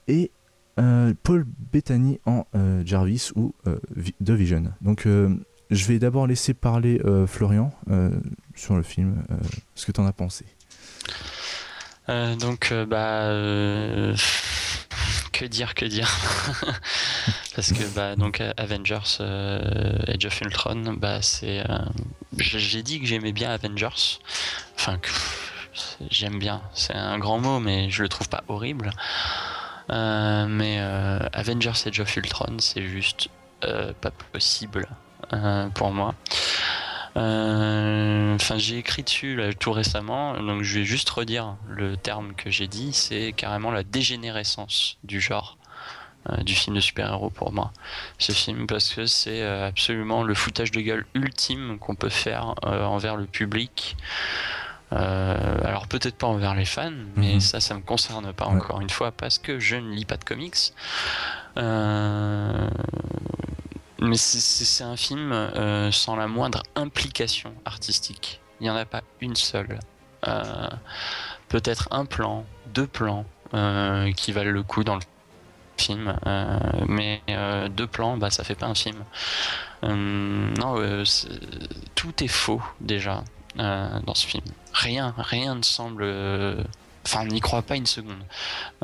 Et 0.08 0.30
Paul 0.76 1.44
Bettany 1.72 2.20
en 2.26 2.46
euh, 2.54 2.82
Jarvis 2.84 3.30
ou 3.36 3.54
euh, 3.66 3.78
The 4.24 4.30
Vision. 4.30 4.64
Donc 4.80 5.06
euh, 5.06 5.34
je 5.70 5.86
vais 5.86 5.98
d'abord 5.98 6.26
laisser 6.26 6.54
parler 6.54 7.00
euh, 7.04 7.26
Florian 7.26 7.72
euh, 7.90 8.10
sur 8.54 8.76
le 8.76 8.82
film, 8.82 9.24
euh, 9.30 9.36
ce 9.74 9.86
que 9.86 9.92
tu 9.92 10.00
en 10.00 10.06
as 10.06 10.12
pensé. 10.12 10.44
Euh, 12.08 12.34
donc, 12.34 12.70
euh, 12.72 12.84
bah, 12.84 13.22
euh, 13.26 14.14
que 15.32 15.44
dire, 15.44 15.74
que 15.74 15.84
dire 15.84 16.10
Parce 17.54 17.72
que, 17.72 17.84
bah, 17.94 18.16
donc, 18.16 18.40
euh, 18.40 18.52
Avengers, 18.56 19.18
euh, 19.20 19.98
Age 20.08 20.26
of 20.26 20.40
Ultron, 20.40 20.94
bah, 20.94 21.22
c'est. 21.22 21.60
euh, 21.60 21.78
J'ai 22.38 22.82
dit 22.82 23.00
que 23.00 23.06
j'aimais 23.06 23.32
bien 23.32 23.50
Avengers. 23.50 24.18
Enfin, 24.74 24.98
que 24.98 25.10
j'aime 26.10 26.38
bien. 26.38 26.60
C'est 26.74 26.94
un 26.94 27.18
grand 27.18 27.38
mot, 27.38 27.60
mais 27.60 27.88
je 27.88 28.02
le 28.02 28.08
trouve 28.08 28.28
pas 28.28 28.42
horrible. 28.48 28.90
Euh, 29.90 30.46
mais 30.48 30.76
euh, 30.80 31.18
Avengers 31.32 31.86
Age 31.86 32.00
of 32.00 32.16
Ultron, 32.16 32.56
c'est 32.58 32.86
juste 32.86 33.28
euh, 33.64 33.92
pas 34.00 34.10
possible 34.32 34.86
pour 35.74 35.92
moi. 35.92 36.14
J'ai 38.56 38.78
écrit 38.78 39.02
dessus 39.02 39.40
tout 39.58 39.72
récemment, 39.72 40.38
donc 40.40 40.62
je 40.62 40.78
vais 40.78 40.84
juste 40.84 41.08
redire 41.10 41.56
le 41.68 41.96
terme 41.96 42.34
que 42.34 42.50
j'ai 42.50 42.68
dit, 42.68 42.92
c'est 42.92 43.32
carrément 43.32 43.70
la 43.70 43.82
dégénérescence 43.82 44.98
du 45.04 45.20
genre. 45.20 45.56
du 46.44 46.54
film 46.54 46.76
de 46.76 46.80
super-héros 46.80 47.30
pour 47.30 47.52
moi, 47.52 47.72
ce 48.18 48.32
film, 48.32 48.66
parce 48.66 48.94
que 48.94 49.06
c'est 49.06 49.42
absolument 49.42 50.22
le 50.22 50.34
foutage 50.34 50.70
de 50.70 50.80
gueule 50.80 51.06
ultime 51.14 51.78
qu'on 51.78 51.94
peut 51.94 52.10
faire 52.10 52.54
envers 52.62 53.16
le 53.16 53.24
public. 53.24 53.96
Alors 54.94 55.86
peut-être 55.88 56.16
pas 56.16 56.26
envers 56.26 56.54
les 56.54 56.64
fans, 56.64 56.92
mais 57.16 57.34
Mhm. 57.34 57.40
ça, 57.40 57.60
ça 57.60 57.74
me 57.74 57.80
concerne 57.80 58.32
pas 58.32 58.46
Ouais. 58.48 58.56
encore 58.56 58.80
une 58.80 58.90
fois 58.90 59.10
parce 59.12 59.38
que 59.38 59.58
je 59.58 59.76
ne 59.76 59.90
lis 59.92 60.04
pas 60.04 60.16
de 60.16 60.24
comics. 60.24 60.72
mais 64.00 64.16
c'est- 64.16 64.82
un 64.84 64.96
film 64.96 65.30
euh, 65.32 65.92
sans 65.92 66.16
la 66.16 66.26
moindre 66.26 66.62
implication 66.74 67.54
artistique. 67.64 68.40
Il 68.60 68.64
n'y 68.64 68.70
en 68.70 68.76
a 68.76 68.84
pas 68.84 69.02
une 69.20 69.36
seule. 69.36 69.78
Euh, 70.26 70.68
peut-être 71.48 71.88
un 71.92 72.04
plan, 72.04 72.44
deux 72.74 72.86
plans 72.86 73.24
euh, 73.54 74.10
qui 74.12 74.32
valent 74.32 74.50
le 74.50 74.62
coup 74.62 74.82
dans 74.82 74.96
le 74.96 75.02
film, 75.76 76.14
euh, 76.26 76.58
mais 76.88 77.22
euh, 77.28 77.68
deux 77.68 77.86
plans, 77.86 78.16
bah 78.16 78.30
ça 78.30 78.42
fait 78.44 78.54
pas 78.54 78.66
un 78.66 78.74
film. 78.74 78.96
Euh, 79.84 79.94
non, 80.58 80.76
euh, 80.78 81.04
tout 81.94 82.24
est 82.24 82.28
faux 82.28 82.62
déjà 82.80 83.22
euh, 83.58 84.00
dans 84.00 84.14
ce 84.14 84.26
film. 84.26 84.44
Rien, 84.72 85.14
rien 85.18 85.54
ne 85.54 85.62
semble. 85.62 86.02
euh, 86.04 86.62
Enfin, 87.04 87.22
on 87.22 87.26
n'y 87.26 87.40
croit 87.40 87.62
pas 87.62 87.74
une 87.74 87.86
seconde. 87.86 88.22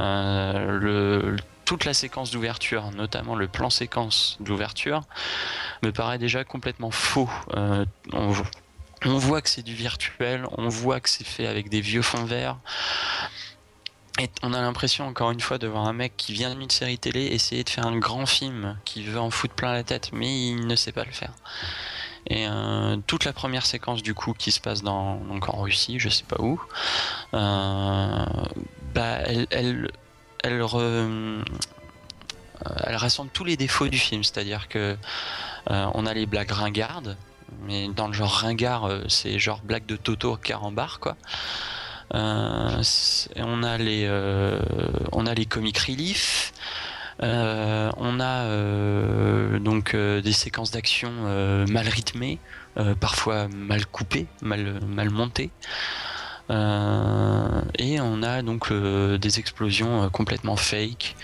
Euh, 0.01 1.37
toute 1.65 1.85
la 1.85 1.95
séquence 1.95 2.33
d'ouverture, 2.33 2.91
notamment 2.91 3.37
le 3.37 3.47
plan 3.47 3.71
séquence 3.71 4.37
d'ouverture, 4.41 5.03
me 5.85 5.93
paraît 5.93 6.19
déjà 6.19 6.43
complètement 6.43 6.91
faux. 6.91 7.31
On, 7.55 7.87
on 9.05 9.19
voit 9.19 9.41
que 9.41 9.49
c'est 9.49 9.63
du 9.63 9.75
virtuel, 9.75 10.47
on 10.57 10.69
voit 10.69 10.99
que 10.99 11.09
c'est 11.09 11.27
fait 11.27 11.47
avec 11.47 11.69
des 11.69 11.81
vieux 11.81 12.03
fonds 12.03 12.25
verts. 12.25 12.57
Et 14.19 14.29
on 14.43 14.53
a 14.53 14.61
l'impression, 14.61 15.07
encore 15.07 15.31
une 15.31 15.39
fois, 15.41 15.59
de 15.59 15.69
voir 15.69 15.87
un 15.87 15.93
mec 15.93 16.15
qui 16.17 16.33
vient 16.33 16.53
d'une 16.53 16.71
série 16.71 16.99
télé 16.99 17.27
essayer 17.27 17.63
de 17.63 17.71
faire 17.71 17.87
un 17.87 17.97
grand 17.97 18.27
film, 18.27 18.77
qui 18.85 19.05
veut 19.05 19.21
en 19.21 19.31
foutre 19.31 19.55
plein 19.55 19.73
la 19.73 19.85
tête, 19.85 20.11
mais 20.13 20.49
il 20.49 20.67
ne 20.67 20.75
sait 20.75 20.91
pas 20.91 21.05
le 21.05 21.13
faire. 21.13 21.33
Et 22.29 22.47
euh, 22.47 22.97
toute 23.07 23.25
la 23.25 23.33
première 23.33 23.65
séquence, 23.65 24.03
du 24.03 24.15
coup, 24.15 24.35
qui 24.35 24.53
se 24.53 24.61
passe 24.61 24.83
dans, 24.83 25.17
donc 25.17 25.49
en 25.49 25.63
Russie, 25.63 25.99
je 25.99 26.09
sais 26.11 26.25
pas 26.25 26.37
où, 26.41 26.61
euh, 27.35 28.27
bah, 28.95 29.19
elle, 29.25 29.47
elle, 29.51 29.91
elle, 30.45 30.61
re- 30.61 31.43
elle 32.85 32.97
rassemble 32.97 33.31
tous 33.33 33.45
les 33.45 33.57
défauts 33.57 33.89
du 33.89 33.99
film, 33.99 34.23
c'est-à-dire 34.25 34.69
que 34.69 34.97
euh, 35.71 35.87
on 35.95 36.05
a 36.07 36.13
les 36.13 36.27
blagues 36.27 36.51
ringardes, 36.51 37.17
mais 37.63 37.89
dans 37.89 38.09
le 38.09 38.13
genre 38.13 38.31
ringard, 38.33 38.85
euh, 38.85 39.03
c'est 39.09 39.39
genre 39.39 39.61
blague 39.63 39.87
de 39.87 39.97
Toto 39.97 40.37
carambar, 40.37 41.01
quoi. 41.01 41.17
Euh, 42.15 42.83
on 43.37 43.63
a 43.63 43.77
les 43.77 44.05
euh, 44.07 44.61
on 45.13 45.27
a 45.27 45.35
les 45.35 45.45
comic 45.45 45.77
relief 45.79 46.55
euh, 47.23 47.91
on 47.97 48.21
a 48.21 48.45
euh, 48.45 49.59
donc 49.59 49.95
euh, 49.95 50.21
des 50.21 50.33
séquences 50.33 50.71
d'action 50.71 51.11
mal 51.69 51.89
rythmées 51.89 52.39
parfois 53.01 53.49
mal 53.49 53.87
coupées 53.87 54.27
mal 54.41 54.81
mal 54.87 55.11
montées. 55.11 55.51
Et 56.51 58.01
on 58.01 58.23
a 58.23 58.43
donc 58.43 58.73
des 58.73 59.39
explosions 59.39 60.09
complètement 60.11 60.57
fake. 60.57 61.17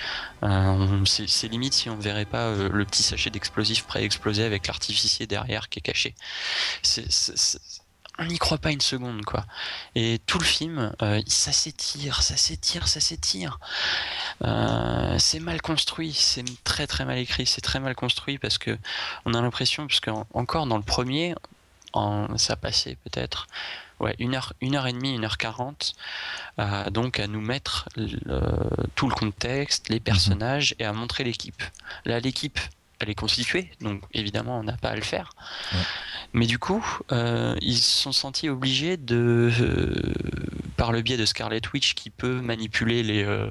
C'est 1.05 1.49
limite 1.49 1.75
si 1.75 1.89
on 1.89 1.97
verrait 1.97 2.25
pas 2.25 2.53
le 2.55 2.85
petit 2.85 3.03
sachet 3.03 3.31
d'explosifs 3.31 3.87
pré-explosé 3.87 4.45
avec 4.45 4.67
l'artificier 4.67 5.27
derrière 5.27 5.69
qui 5.69 5.79
est 5.79 5.83
caché 5.83 6.15
on 8.19 8.27
n'y 8.27 8.39
croit 8.39 8.59
pas 8.59 8.71
une 8.71 8.81
seconde 8.81 9.23
quoi 9.25 9.45
et 9.95 10.21
tout 10.27 10.39
le 10.39 10.45
film, 10.45 10.93
euh, 11.03 11.21
ça 11.27 11.53
s'étire, 11.53 12.23
ça 12.23 12.37
s'étire, 12.37 12.87
ça 12.89 13.01
s'étire. 13.01 13.59
Euh, 14.45 15.19
c'est 15.19 15.41
mal 15.41 15.61
construit, 15.63 16.13
c'est 16.13 16.45
très 16.65 16.87
très 16.87 17.05
mal 17.05 17.19
écrit, 17.19 17.47
c'est 17.47 17.61
très 17.61 17.81
mal 17.81 17.95
construit 17.95 18.39
parce 18.39 18.59
que 18.59 18.79
on 19.25 19.35
a 19.35 19.41
l'impression, 19.41 19.87
parce 19.87 20.01
que 20.01 20.11
encore 20.33 20.67
dans 20.67 20.77
le 20.77 20.83
premier, 20.83 21.35
en, 21.93 22.37
ça 22.39 22.57
passait 22.57 22.97
peut-être 23.05 23.47
ouais, 24.01 24.15
une 24.19 24.35
heure, 24.35 24.53
une 24.61 24.75
heure 24.75 24.87
et 24.87 24.93
demie, 24.93 25.15
une 25.15 25.25
heure 25.25 25.39
quarante, 25.39 25.95
euh, 26.59 26.91
donc 26.91 27.21
à 27.21 27.27
nous 27.27 27.41
mettre 27.41 27.89
le- 27.97 28.21
tout 28.95 29.09
le 29.09 29.15
contexte, 29.15 29.89
les 29.89 30.01
personnages 30.01 30.75
et 30.79 30.85
à 30.85 30.93
montrer 30.93 31.25
l'équipe. 31.25 31.63
Là, 32.05 32.19
l'équipe, 32.21 32.59
elle 33.01 33.11
est 33.11 33.15
constituée, 33.15 33.71
donc 33.81 34.03
évidemment, 34.13 34.59
on 34.59 34.65
n'a 34.65 34.77
pas 34.77 34.91
à 34.91 34.97
le 34.97 35.03
faire. 35.03 35.31
Ouais. 35.73 35.81
Mais 36.35 36.47
du 36.47 36.59
coup, 36.59 36.85
euh, 37.13 37.57
ils 37.63 37.79
se 37.79 38.03
sont 38.03 38.13
sentis 38.13 38.49
obligés 38.49 38.97
de, 38.97 39.51
euh, 39.61 40.13
par 40.77 40.91
le 40.91 41.01
biais 41.01 41.17
de 41.17 41.25
Scarlet 41.25 41.61
Witch 41.73 41.95
qui 41.95 42.11
peut 42.11 42.41
manipuler 42.41 43.05
les, 43.05 43.23
euh, 43.23 43.49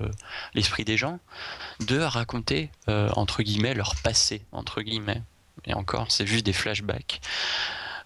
l'esprit 0.53 0.83
des 0.83 0.97
gens, 0.97 1.19
de 1.87 1.99
raconter 1.99 2.69
entre 2.87 3.41
guillemets 3.41 3.73
leur 3.73 3.95
passé 3.95 4.45
entre 4.51 4.81
guillemets. 4.81 5.21
Et 5.65 5.73
encore, 5.73 6.11
c'est 6.11 6.27
juste 6.27 6.45
des 6.45 6.53
flashbacks. 6.53 7.21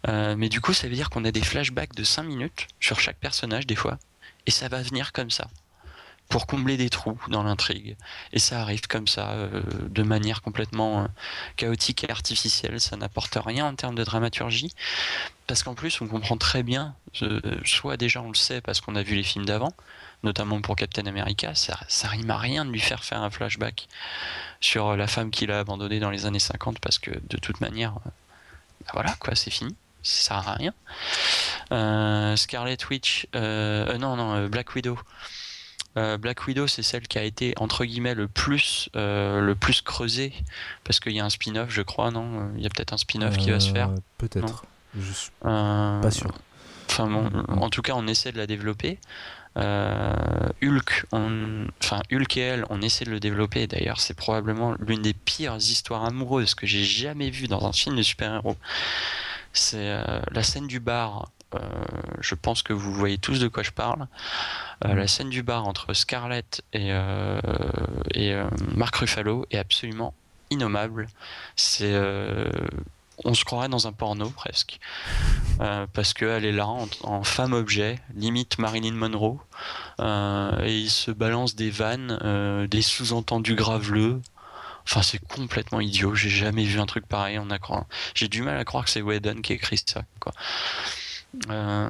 Mais 0.08 0.48
du 0.48 0.62
coup, 0.62 0.74
ça 0.74 0.88
veut 0.88 0.96
dire 0.96 1.10
qu'on 1.10 1.26
a 1.26 1.32
des 1.32 1.42
flashbacks 1.42 1.96
de 1.96 2.04
5 2.04 2.24
minutes 2.24 2.68
sur 2.80 3.00
chaque 3.00 3.18
personnage 3.18 3.68
des 3.68 3.76
fois, 3.76 3.98
et 4.46 4.52
ça 4.52 4.70
va 4.70 4.82
venir 4.82 5.12
comme 5.12 5.32
ça 5.32 5.48
pour 6.30 6.46
combler 6.46 6.78
des 6.78 6.90
trous 6.90 7.20
dans 7.30 7.44
l'intrigue. 7.44 7.96
Et 8.34 8.40
ça 8.40 8.62
arrive 8.62 8.88
comme 8.88 9.08
ça, 9.08 9.32
euh, 9.32 9.62
de 9.88 10.04
manière 10.04 10.42
complètement 10.42 11.04
euh, 11.04 11.08
chaotique 11.56 12.04
et 12.04 12.12
artificielle. 12.12 12.80
Ça 12.82 12.98
n'apporte 12.98 13.38
rien 13.44 13.66
en 13.66 13.76
termes 13.76 13.96
de 13.96 14.04
dramaturgie, 14.04 14.74
parce 15.48 15.64
qu'en 15.64 15.74
plus, 15.74 16.02
on 16.02 16.08
comprend 16.08 16.38
très 16.38 16.64
bien, 16.64 16.96
euh, 17.22 17.40
soit 17.64 17.98
déjà 17.98 18.22
on 18.22 18.30
le 18.30 18.36
sait 18.36 18.62
parce 18.62 18.82
qu'on 18.82 18.96
a 18.96 19.04
vu 19.04 19.16
les 19.16 19.24
films 19.24 19.46
d'avant, 19.46 19.74
notamment 20.24 20.60
pour 20.62 20.76
Captain 20.76 21.06
America, 21.06 21.54
ça, 21.56 21.78
rime 22.08 22.30
à 22.30 22.38
rien 22.38 22.66
de 22.66 22.72
lui 22.72 22.82
faire 22.82 23.04
faire 23.04 23.22
un 23.22 23.30
flashback 23.30 23.88
sur 24.60 24.98
la 24.98 25.08
femme 25.08 25.32
qu'il 25.32 25.52
a 25.52 25.60
abandonnée 25.60 26.00
dans 26.00 26.10
les 26.10 26.26
années 26.26 26.40
50, 26.40 26.80
parce 26.80 27.00
que 27.00 27.12
de 27.12 27.38
toute 27.38 27.62
manière, 27.62 27.94
bah 27.94 28.92
voilà, 28.94 29.16
quoi, 29.20 29.36
c'est 29.36 29.52
fini. 29.52 29.76
Ça 30.04 30.42
sert 30.42 30.48
à 30.50 30.56
rien. 30.56 32.36
Scarlet 32.36 32.78
Witch, 32.90 33.28
non, 33.34 34.16
non, 34.16 34.48
Black 34.48 34.74
Widow. 34.76 34.98
Euh, 35.98 36.18
Black 36.18 36.46
Widow, 36.48 36.68
c'est 36.68 36.84
celle 36.84 37.08
qui 37.08 37.18
a 37.18 37.24
été 37.24 37.54
entre 37.58 37.84
guillemets 37.84 38.14
le 38.14 38.28
plus, 38.28 38.90
euh, 38.96 39.42
le 39.42 39.56
plus 39.56 39.82
creusée, 39.82 40.32
parce 40.84 41.00
qu'il 41.00 41.14
y 41.14 41.20
a 41.20 41.26
un 41.26 41.30
spin-off, 41.30 41.70
je 41.70 41.82
crois, 41.82 42.12
non? 42.12 42.52
Il 42.56 42.62
y 42.62 42.66
a 42.66 42.70
peut-être 42.70 42.94
un 42.94 42.98
spin-off 42.98 43.38
qui 43.38 43.50
va 43.52 43.60
se 43.60 43.72
faire. 43.72 43.90
Euh, 43.90 43.96
Peut-être. 44.18 44.64
Je 45.00 45.12
suis 45.12 45.32
pas 45.42 46.12
sûr. 46.12 46.32
Enfin 46.90 47.08
bon, 47.10 47.24
Mm. 47.30 47.60
en 47.62 47.70
tout 47.70 47.82
cas, 47.82 47.94
on 47.96 48.08
essaie 48.08 48.32
de 48.32 48.38
la 48.38 48.48
développer. 48.48 49.00
Euh, 49.58 50.14
Hulk, 50.64 51.06
on... 51.12 51.66
enfin 51.84 52.02
Hulk 52.12 52.38
et 52.38 52.42
elle, 52.42 52.66
on 52.70 52.82
essaie 52.84 53.06
de 53.06 53.10
le 53.10 53.20
développer. 53.20 53.66
D'ailleurs, 53.66 54.00
c'est 54.00 54.14
probablement 54.14 54.76
l'une 54.80 55.02
des 55.02 55.14
pires 55.14 55.56
histoires 55.58 56.06
amoureuses 56.06 56.54
que 56.54 56.68
j'ai 56.68 56.84
jamais 56.84 57.32
vues 57.32 57.48
dans 57.48 57.66
un 57.66 57.74
film 57.74 57.96
de 57.96 58.04
super-héros. 58.04 58.56
C'est 59.54 59.78
euh, 59.80 60.20
la 60.32 60.44
scène 60.44 60.68
du 60.68 60.80
bar. 60.80 61.32
Euh, 61.56 61.60
je 62.20 62.36
pense 62.36 62.62
que 62.64 62.74
vous 62.74 62.94
voyez 62.94 63.18
tous 63.18 63.40
de 63.40 63.48
quoi 63.48 63.64
je 63.64 63.72
parle. 63.72 64.08
Euh, 64.86 64.94
Mm. 64.94 64.98
La 64.98 65.08
scène 65.08 65.30
du 65.30 65.44
bar 65.44 65.68
entre 65.68 65.94
Scarlett 65.94 66.64
et, 66.74 66.90
euh, 66.92 67.40
et 68.14 68.36
Mark 68.76 68.96
Ruffalo 68.96 69.46
est 69.52 69.58
absolument 69.58 70.14
innommable. 70.52 71.08
C'est 71.56 71.94
on 73.24 73.34
se 73.34 73.44
croirait 73.46 73.70
dans 73.70 73.88
un 73.88 73.92
porno 73.92 74.30
presque. 74.30 74.80
Euh, 75.60 75.88
parce 75.92 76.14
qu'elle 76.14 76.46
est 76.46 76.52
là 76.52 76.68
en, 76.68 76.88
en 77.02 77.24
femme 77.24 77.54
objet, 77.54 78.00
limite 78.16 78.60
Marilyn 78.60 78.94
Monroe, 78.94 79.40
euh, 80.00 80.52
et 80.64 80.78
il 80.78 80.90
se 80.92 81.10
balance 81.10 81.56
des 81.56 81.72
vannes, 81.72 82.20
euh, 82.24 82.68
des 82.68 82.84
sous-entendus 82.84 83.56
graveleux. 83.56 84.22
Enfin, 84.86 85.02
c'est 85.02 85.18
complètement 85.28 85.80
idiot. 85.82 86.14
J'ai 86.14 86.30
jamais 86.30 86.64
vu 86.64 86.80
un 86.80 86.86
truc 86.86 87.08
pareil. 87.08 87.40
On 87.40 87.50
a 87.50 87.58
cro- 87.58 87.84
J'ai 88.14 88.28
du 88.28 88.44
mal 88.44 88.56
à 88.58 88.64
croire 88.66 88.86
que 88.86 88.92
c'est 88.92 89.02
Whedon 89.02 89.42
qui 89.42 89.54
écrit 89.54 89.82
ça. 89.84 90.04
Quoi. 90.20 90.32
Euh, 91.50 91.90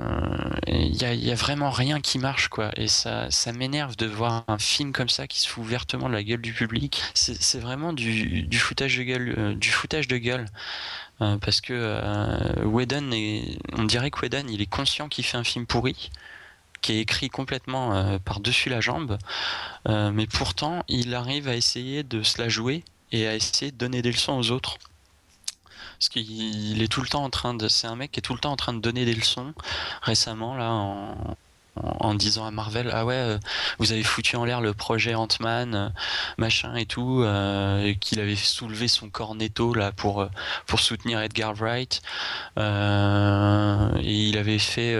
Il 0.67 0.95
y, 0.95 1.05
a, 1.05 1.13
il 1.13 1.23
y 1.23 1.31
a 1.31 1.35
vraiment 1.35 1.69
rien 1.71 2.01
qui 2.01 2.19
marche, 2.19 2.47
quoi. 2.49 2.71
Et 2.75 2.87
ça, 2.87 3.29
ça 3.31 3.51
m'énerve 3.53 3.95
de 3.95 4.05
voir 4.05 4.43
un 4.47 4.57
film 4.57 4.91
comme 4.91 5.09
ça 5.09 5.27
qui 5.27 5.39
se 5.39 5.47
fout 5.47 5.63
ouvertement 5.63 6.07
de 6.09 6.13
la 6.13 6.23
gueule 6.23 6.41
du 6.41 6.53
public. 6.53 7.01
C'est 7.13 7.59
vraiment 7.59 7.93
du, 7.93 8.43
du 8.43 8.59
foutage 8.59 8.97
de 8.97 9.03
gueule, 9.03 9.35
euh, 9.37 9.55
du 9.55 9.69
foutage 9.69 10.07
de 10.07 10.17
gueule. 10.17 10.45
Euh, 11.21 11.37
parce 11.39 11.61
que 11.61 11.73
euh, 11.73 12.63
Whedon 12.65 13.11
est, 13.11 13.57
on 13.75 13.85
dirait 13.85 14.11
que 14.11 14.19
Whedon 14.21 14.45
il 14.49 14.61
est 14.61 14.69
conscient 14.69 15.09
qu'il 15.09 15.25
fait 15.25 15.37
un 15.37 15.43
film 15.43 15.65
pourri, 15.65 16.11
qui 16.83 16.93
est 16.93 16.99
écrit 16.99 17.29
complètement 17.29 17.95
euh, 17.95 18.19
par-dessus 18.19 18.69
la 18.69 18.81
jambe, 18.81 19.17
euh, 19.89 20.11
mais 20.11 20.27
pourtant 20.27 20.83
il 20.87 21.15
arrive 21.15 21.47
à 21.47 21.55
essayer 21.55 22.03
de 22.03 22.21
se 22.21 22.39
la 22.39 22.49
jouer 22.49 22.83
et 23.11 23.25
à 23.27 23.33
essayer 23.33 23.71
de 23.71 23.77
donner 23.77 24.03
des 24.03 24.11
leçons 24.11 24.37
aux 24.37 24.51
autres. 24.51 24.77
Parce 25.99 26.09
qu'il 26.09 26.81
est 26.81 26.87
tout 26.91 27.01
le 27.01 27.07
temps 27.07 27.23
en 27.23 27.29
train 27.29 27.53
de, 27.53 27.67
c'est 27.67 27.87
un 27.87 27.95
mec 27.95 28.11
qui 28.11 28.19
est 28.19 28.21
tout 28.21 28.33
le 28.33 28.39
temps 28.39 28.51
en 28.51 28.55
train 28.55 28.73
de 28.73 28.79
donner 28.79 29.05
des 29.05 29.15
leçons. 29.15 29.53
Récemment 30.01 30.55
là, 30.55 30.71
en, 30.71 31.37
en, 31.99 32.13
disant 32.15 32.45
à 32.45 32.51
Marvel 32.51 32.89
ah 32.93 33.05
ouais 33.05 33.15
euh, 33.15 33.37
vous 33.79 33.91
avez 33.91 34.03
foutu 34.03 34.35
en 34.35 34.45
l'air 34.45 34.61
le 34.61 34.73
projet 34.73 35.15
Ant-Man 35.15 35.75
euh, 35.75 35.89
machin 36.37 36.75
et 36.75 36.85
tout 36.85 37.21
euh, 37.21 37.93
qu'il 37.99 38.19
avait 38.19 38.35
soulevé 38.35 38.87
son 38.87 39.09
cornetto 39.09 39.73
là 39.73 39.91
pour 39.91 40.29
soutenir 40.77 41.21
Edgar 41.21 41.53
Wright. 41.55 42.01
Et 42.57 42.61
il 44.01 44.37
avait 44.37 44.59
fait 44.59 44.95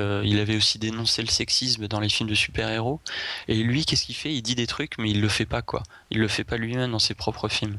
aussi 0.55 0.79
dénoncé 0.79 1.21
le 1.21 1.29
sexisme 1.29 1.87
dans 1.87 1.99
les 1.99 2.09
films 2.09 2.29
de 2.29 2.35
super-héros. 2.35 2.99
Et 3.47 3.55
lui 3.55 3.85
qu'est-ce 3.85 4.05
qu'il 4.05 4.15
fait? 4.15 4.33
Il 4.33 4.41
dit 4.41 4.55
des 4.55 4.67
trucs 4.67 4.97
mais 4.97 5.11
il 5.11 5.21
le 5.21 5.27
fait 5.27 5.45
pas 5.45 5.61
quoi. 5.61 5.83
Il 6.09 6.19
le 6.19 6.27
fait 6.27 6.43
pas 6.43 6.57
lui-même 6.57 6.91
dans 6.91 6.99
ses 6.99 7.13
propres 7.13 7.47
films. 7.47 7.77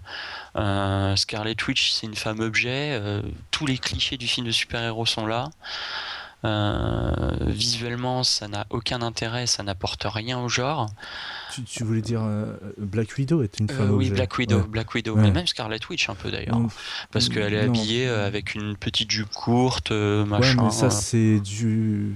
Scarlet 1.17 1.57
Witch 1.67 1.93
c'est 1.93 2.07
une 2.07 2.17
femme 2.17 2.41
objet 2.41 3.01
tous 3.51 3.67
les 3.67 3.79
clichés 3.79 4.17
du 4.17 4.29
film 4.29 4.47
de 4.47 4.53
super-héros 4.53 5.07
sont 5.07 5.27
là. 5.27 5.49
euh, 5.49 6.18
visuellement, 6.45 8.23
ça 8.25 8.49
n'a 8.49 8.67
aucun 8.71 9.03
intérêt, 9.03 9.47
ça 9.47 9.63
n'apporte 9.63 10.05
rien 10.05 10.39
au 10.39 10.49
genre. 10.49 10.89
Tu, 11.67 11.83
voulais 11.83 12.03
dire 12.03 12.23
euh, 12.23 12.57
Black 12.77 13.17
Widow 13.17 13.43
est 13.43 13.59
une 13.59 13.71
euh, 13.71 13.75
femme 13.75 13.91
Oui, 13.91 14.11
Black 14.11 14.37
Widow, 14.39 14.61
Black 14.61 14.95
Widow, 14.95 15.17
mais 15.17 15.31
même 15.31 15.47
Scarlet 15.47 15.81
Witch 15.91 16.09
un 16.09 16.15
peu 16.15 16.31
d'ailleurs, 16.31 16.61
parce 17.11 17.29
qu'elle 17.29 17.55
est 17.55 17.61
habillée 17.61 18.09
avec 18.09 18.55
une 18.55 18.77
petite 18.77 19.11
jupe 19.11 19.31
courte, 19.31 19.91
machin. 19.91 20.57
Ouais, 20.57 20.65
mais 20.65 20.71
ça 20.71 20.91
c'est 20.91 21.41
du. 21.41 22.15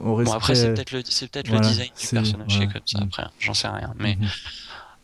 Bon 0.00 0.18
après 0.32 0.54
c'est 0.54 0.74
peut-être 0.74 0.92
le, 0.92 1.02
peut 1.02 1.52
le 1.52 1.60
design 1.60 1.90
du 1.98 2.06
personnage 2.08 2.58
comme 2.72 2.82
ça. 2.86 2.98
Après, 3.00 3.26
j'en 3.38 3.54
sais 3.54 3.68
rien, 3.68 3.94
mais. 3.98 4.14
Mm-hmm. 4.14 4.28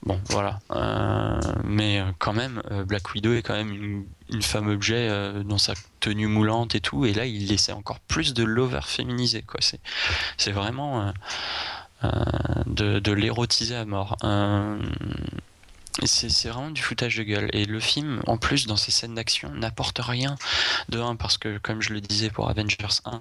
Bon, 0.02 0.20
voilà. 0.30 0.60
Euh, 0.70 1.40
mais 1.64 2.02
quand 2.18 2.32
même, 2.32 2.62
euh, 2.70 2.84
Black 2.84 3.12
Widow 3.12 3.34
est 3.34 3.42
quand 3.42 3.54
même 3.54 4.06
une, 4.30 4.42
femme 4.42 4.68
objet 4.68 5.08
euh, 5.08 5.42
dans 5.42 5.58
sa 5.58 5.74
tenue 6.00 6.28
moulante 6.28 6.74
et 6.74 6.80
tout. 6.80 7.04
Et 7.04 7.12
là, 7.12 7.26
il 7.26 7.52
essaie 7.52 7.72
encore 7.72 7.98
plus 8.00 8.32
de 8.34 8.44
l'over 8.44 8.80
féminiser. 8.84 9.42
Quoi. 9.42 9.60
C'est, 9.60 9.80
c'est 10.36 10.52
vraiment 10.52 11.12
de, 12.66 13.12
l'érotiser 13.12 13.74
à 13.74 13.84
mort. 13.84 14.16
C'est, 16.04 16.48
vraiment 16.48 16.70
du 16.70 16.80
foutage 16.80 17.16
de 17.16 17.24
gueule. 17.24 17.50
Et 17.52 17.64
le 17.64 17.80
film, 17.80 18.22
en 18.28 18.36
plus, 18.36 18.66
dans 18.68 18.76
ses 18.76 18.92
scènes 18.92 19.16
d'action, 19.16 19.50
n'apporte 19.50 19.98
rien. 19.98 20.36
De 20.90 21.00
un, 21.00 21.16
parce 21.16 21.38
que, 21.38 21.58
comme 21.58 21.82
je 21.82 21.92
le 21.92 22.00
disais 22.00 22.30
pour 22.30 22.48
Avengers 22.48 23.00
1, 23.04 23.20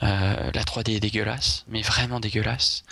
la 0.00 0.62
3D 0.64 0.96
est 0.96 1.00
dégueulasse, 1.00 1.66
mais 1.68 1.82
vraiment 1.82 2.20
dégueulasse. 2.20 2.84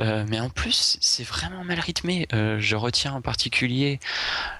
Euh, 0.00 0.24
mais 0.28 0.40
en 0.40 0.50
plus, 0.50 0.96
c'est 1.00 1.24
vraiment 1.24 1.64
mal 1.64 1.80
rythmé. 1.80 2.26
Euh, 2.32 2.58
je 2.60 2.76
retiens 2.76 3.12
en 3.12 3.20
particulier 3.20 4.00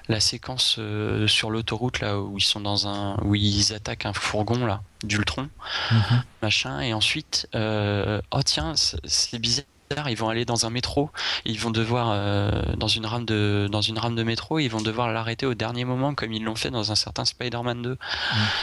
la 0.07 0.19
séquence 0.19 0.77
euh, 0.79 1.27
sur 1.27 1.51
l'autoroute 1.51 1.99
là 1.99 2.19
où 2.19 2.37
ils 2.37 2.43
sont 2.43 2.59
dans 2.59 2.87
un, 2.87 3.17
où 3.23 3.35
ils 3.35 3.73
attaquent 3.73 4.05
un 4.05 4.13
fourgon 4.13 4.65
là 4.65 4.81
d'Ultron, 5.03 5.49
mhm. 5.91 6.23
machin, 6.41 6.79
et 6.79 6.93
ensuite, 6.93 7.47
oh 7.53 8.43
tiens, 8.43 8.73
c'est 8.75 9.39
bizarre 9.39 9.65
ils 10.07 10.17
vont 10.17 10.29
aller 10.29 10.45
dans 10.45 10.65
un 10.65 10.69
métro, 10.69 11.09
ils 11.45 11.59
vont 11.59 11.71
devoir 11.71 12.09
euh, 12.11 12.75
dans 12.77 12.87
une 12.87 13.05
rame 13.05 13.25
de 13.25 13.67
dans 13.71 13.81
une 13.81 13.97
rame 13.97 14.15
de 14.15 14.23
métro, 14.23 14.59
ils 14.59 14.67
vont 14.67 14.81
devoir 14.81 15.11
l'arrêter 15.11 15.45
au 15.45 15.53
dernier 15.53 15.85
moment 15.85 16.13
comme 16.13 16.33
ils 16.33 16.43
l'ont 16.43 16.55
fait 16.55 16.71
dans 16.71 16.91
un 16.91 16.95
certain 16.95 17.25
Spider-Man 17.25 17.81
2. 17.81 17.91
Mm. 17.91 17.97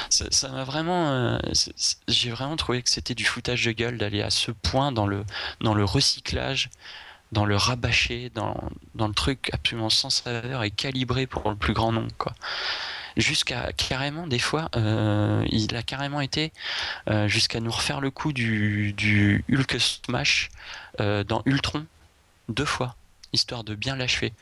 Ça 0.08 0.48
m'a 0.48 0.64
vraiment 0.64 1.10
euh, 1.10 1.38
j'ai 2.08 2.30
vraiment 2.30 2.56
trouvé 2.56 2.82
que 2.82 2.90
c'était 2.90 3.14
du 3.14 3.24
foutage 3.24 3.64
de 3.64 3.72
gueule 3.72 3.98
d'aller 3.98 4.22
à 4.22 4.30
ce 4.30 4.50
point 4.50 4.92
dans 4.92 5.06
le 5.06 5.24
dans 5.60 5.74
le 5.74 5.84
recyclage 5.84 6.70
dans 7.32 7.46
le 7.46 7.56
rabâcher, 7.56 8.30
dans, 8.34 8.54
dans 8.94 9.08
le 9.08 9.14
truc 9.14 9.48
absolument 9.54 9.88
sans 9.88 10.10
saveur 10.10 10.64
et 10.64 10.70
calibré 10.70 11.26
pour 11.26 11.48
le 11.48 11.56
plus 11.56 11.72
grand 11.72 11.90
nombre. 11.90 12.12
Quoi 12.18 12.34
jusqu'à 13.16 13.72
carrément 13.72 14.26
des 14.26 14.38
fois 14.38 14.68
euh, 14.76 15.44
il 15.50 15.74
a 15.76 15.82
carrément 15.82 16.20
été 16.20 16.52
euh, 17.08 17.28
jusqu'à 17.28 17.60
nous 17.60 17.70
refaire 17.70 18.00
le 18.00 18.10
coup 18.10 18.32
du, 18.32 19.44
Hulk 19.50 19.76
Smash 19.80 20.50
euh, 21.00 21.24
dans 21.24 21.42
Ultron 21.46 21.86
deux 22.48 22.64
fois 22.64 22.96
histoire 23.32 23.64
de 23.64 23.74
bien 23.74 23.96
l'achever 23.96 24.32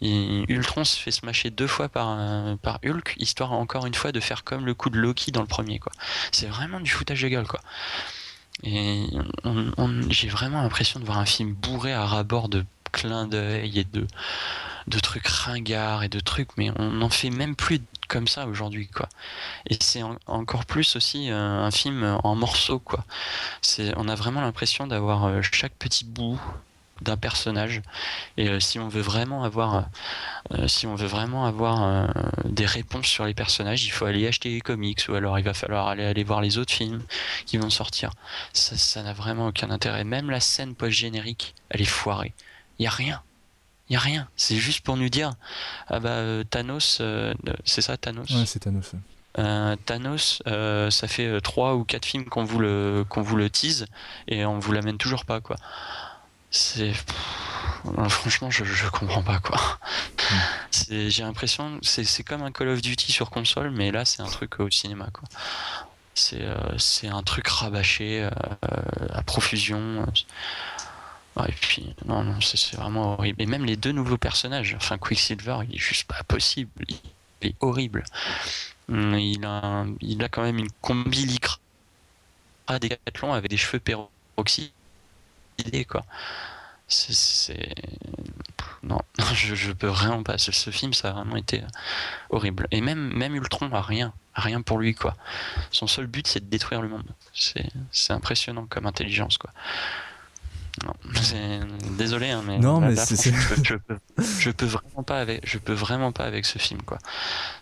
Ultron 0.00 0.84
se 0.84 0.98
fait 0.98 1.10
smasher 1.10 1.50
deux 1.50 1.66
fois 1.66 1.88
par, 1.90 2.16
par 2.58 2.78
Hulk, 2.82 3.14
histoire 3.18 3.52
encore 3.52 3.84
une 3.84 3.94
fois 3.94 4.10
de 4.10 4.20
faire 4.20 4.42
comme 4.42 4.64
le 4.64 4.72
coup 4.72 4.88
de 4.88 4.98
Loki 4.98 5.32
dans 5.32 5.42
le 5.42 5.46
premier. 5.46 5.80
C'est 6.32 6.46
vraiment 6.46 6.80
du 6.80 6.90
foutage 6.90 7.20
de 7.20 7.28
gueule. 7.28 7.46
quoi. 7.46 7.60
Et 8.62 9.06
j'ai 10.08 10.28
vraiment 10.28 10.62
l'impression 10.62 10.98
de 10.98 11.04
voir 11.04 11.18
un 11.18 11.26
film 11.26 11.52
bourré 11.52 11.92
à 11.92 12.06
rabord 12.06 12.48
de 12.48 12.64
clins 12.92 13.26
d'œil 13.26 13.80
et 13.80 13.84
de, 13.84 14.06
de 14.86 14.98
trucs 14.98 15.26
ringards 15.26 16.02
et 16.02 16.08
de 16.08 16.20
trucs, 16.20 16.56
mais 16.56 16.70
on 16.78 16.90
n'en 16.90 17.10
fait 17.10 17.30
même 17.30 17.56
plus 17.56 17.80
comme 18.08 18.28
ça 18.28 18.46
aujourd'hui, 18.46 18.88
quoi. 18.88 19.08
Et 19.68 19.76
c'est 19.80 20.02
encore 20.26 20.66
plus 20.66 20.96
aussi 20.96 21.30
euh, 21.30 21.36
un 21.36 21.70
film 21.70 22.18
en 22.22 22.34
morceaux, 22.34 22.78
quoi. 22.78 23.04
C'est, 23.62 23.92
on 23.96 24.08
a 24.08 24.14
vraiment 24.14 24.40
l'impression 24.40 24.86
d'avoir 24.86 25.24
euh, 25.24 25.40
chaque 25.42 25.74
petit 25.74 26.04
bout 26.04 26.40
d'un 27.00 27.16
personnage 27.16 27.82
et 28.36 28.48
euh, 28.48 28.60
si 28.60 28.78
on 28.78 28.86
veut 28.86 29.00
vraiment 29.00 29.42
avoir 29.42 29.86
si 30.68 30.86
on 30.86 30.94
veut 30.94 31.08
vraiment 31.08 31.46
avoir 31.46 32.12
des 32.44 32.66
réponses 32.66 33.06
sur 33.06 33.24
les 33.24 33.34
personnages 33.34 33.84
il 33.84 33.90
faut 33.90 34.04
aller 34.04 34.28
acheter 34.28 34.50
les 34.50 34.60
comics 34.60 35.00
ou 35.08 35.14
alors 35.14 35.36
il 35.36 35.44
va 35.44 35.54
falloir 35.54 35.88
aller 35.88 36.04
aller 36.04 36.22
voir 36.22 36.40
les 36.40 36.58
autres 36.58 36.72
films 36.72 37.02
qui 37.46 37.56
vont 37.56 37.70
sortir 37.70 38.10
ça 38.52 39.02
n'a 39.02 39.14
vraiment 39.14 39.48
aucun 39.48 39.70
intérêt 39.70 40.04
même 40.04 40.30
la 40.30 40.38
scène 40.38 40.76
post 40.76 40.92
générique 40.92 41.54
elle 41.70 41.80
est 41.80 41.86
foirée 41.86 42.34
il 42.78 42.84
y 42.84 42.86
a 42.86 42.90
rien 42.90 43.22
il 43.92 43.94
y 43.94 43.96
a 43.96 44.00
rien. 44.00 44.26
C'est 44.36 44.56
juste 44.56 44.80
pour 44.80 44.96
nous 44.96 45.10
dire 45.10 45.34
ah 45.88 46.00
bah 46.00 46.08
euh, 46.10 46.44
Thanos, 46.44 46.98
euh, 47.02 47.34
c'est 47.66 47.82
ça 47.82 47.98
Thanos? 47.98 48.30
Ouais, 48.30 48.46
c'est 48.46 48.60
Thanos. 48.60 48.92
Euh, 49.38 49.76
Thanos, 49.84 50.42
ça 50.46 51.08
fait 51.08 51.40
trois 51.42 51.74
ou 51.74 51.84
quatre 51.84 52.06
films 52.06 52.24
qu'on 52.24 52.42
vous 52.42 52.58
le 52.58 53.04
qu'on 53.06 53.20
vous 53.20 53.36
le 53.36 53.50
tease 53.50 53.84
et 54.28 54.46
on 54.46 54.58
vous 54.58 54.72
l'amène 54.72 54.96
toujours 54.96 55.26
pas 55.26 55.42
quoi. 55.42 55.56
C'est 56.50 56.94
franchement 58.08 58.50
je, 58.50 58.64
je 58.64 58.88
comprends 58.88 59.22
pas 59.22 59.40
quoi. 59.40 59.58
Hmm. 60.30 61.08
J'ai 61.08 61.22
l'impression 61.22 61.78
c'est 61.82 62.24
comme 62.24 62.42
un 62.42 62.50
Call 62.50 62.68
of 62.68 62.80
Duty 62.80 63.12
sur 63.12 63.28
console 63.28 63.70
mais 63.72 63.90
là 63.90 64.06
c'est 64.06 64.22
un 64.22 64.26
truc 64.26 64.58
au 64.60 64.70
cinéma 64.70 65.08
quoi. 65.12 65.28
C'est 66.14 67.08
un 67.08 67.22
truc 67.22 67.48
rabâché 67.48 68.26
à 69.12 69.22
profusion 69.22 70.06
et 71.40 71.52
puis, 71.52 71.94
non, 72.04 72.24
non, 72.24 72.40
c'est 72.40 72.76
vraiment 72.76 73.14
horrible. 73.14 73.40
Et 73.40 73.46
même 73.46 73.64
les 73.64 73.76
deux 73.76 73.92
nouveaux 73.92 74.18
personnages, 74.18 74.74
enfin, 74.76 74.98
Quicksilver, 74.98 75.58
il 75.68 75.76
est 75.76 75.78
juste 75.78 76.04
pas 76.04 76.22
possible. 76.24 76.70
Il 76.88 76.98
est 77.48 77.54
horrible. 77.60 78.04
Hum, 78.88 79.14
il 79.14 79.44
a, 79.44 79.86
il 80.00 80.22
a 80.22 80.28
quand 80.28 80.42
même 80.42 80.58
une 80.58 80.70
combi 80.80 81.24
lycra 81.24 81.58
décathlon 82.80 83.32
avec 83.32 83.50
des 83.50 83.56
cheveux 83.56 83.80
peroxydés, 83.80 84.72
quoi. 85.88 86.04
C'est. 86.88 87.74
Non, 88.84 88.98
je, 89.34 89.54
je 89.54 89.70
peux 89.70 89.86
vraiment 89.86 90.24
pas. 90.24 90.38
Ce, 90.38 90.70
film, 90.70 90.92
ça 90.92 91.10
a 91.10 91.12
vraiment 91.12 91.36
été 91.36 91.62
horrible. 92.30 92.66
Et 92.72 92.80
même, 92.80 93.12
même 93.16 93.36
Ultron 93.36 93.72
a 93.72 93.80
rien. 93.80 94.12
rien 94.34 94.60
pour 94.60 94.80
lui, 94.80 94.92
quoi. 94.92 95.14
Son 95.70 95.86
seul 95.86 96.08
but, 96.08 96.26
c'est 96.26 96.40
de 96.40 96.50
détruire 96.50 96.82
le 96.82 96.88
monde. 96.88 97.06
C'est 97.32 98.12
impressionnant 98.12 98.66
comme 98.66 98.86
intelligence, 98.86 99.38
quoi. 99.38 99.52
Non, 100.84 100.94
désolé, 101.96 102.30
hein, 102.30 102.42
mais, 102.46 102.58
non, 102.58 102.80
mais 102.80 102.96
je, 102.96 103.74
peux, 103.76 103.94
je, 104.40 104.50
peux, 104.50 104.66
vraiment 104.66 105.02
pas 105.04 105.20
avec, 105.20 105.46
je 105.46 105.58
peux 105.58 105.72
vraiment 105.72 106.10
pas 106.10 106.24
avec 106.24 106.44
ce 106.44 106.58
film, 106.58 106.82
quoi. 106.82 106.98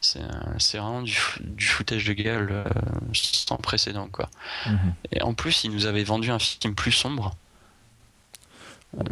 C'est, 0.00 0.20
vraiment 0.78 1.02
du, 1.02 1.16
du, 1.40 1.66
foutage 1.66 2.04
de 2.04 2.12
gueule 2.14 2.50
euh, 2.50 2.64
sans 3.12 3.56
précédent, 3.56 4.08
quoi. 4.10 4.30
Mhm. 4.66 4.94
Et 5.12 5.22
en 5.22 5.34
plus, 5.34 5.64
ils 5.64 5.70
nous 5.70 5.86
avaient 5.86 6.04
vendu 6.04 6.30
un 6.30 6.38
film 6.38 6.74
plus 6.74 6.92
sombre. 6.92 7.36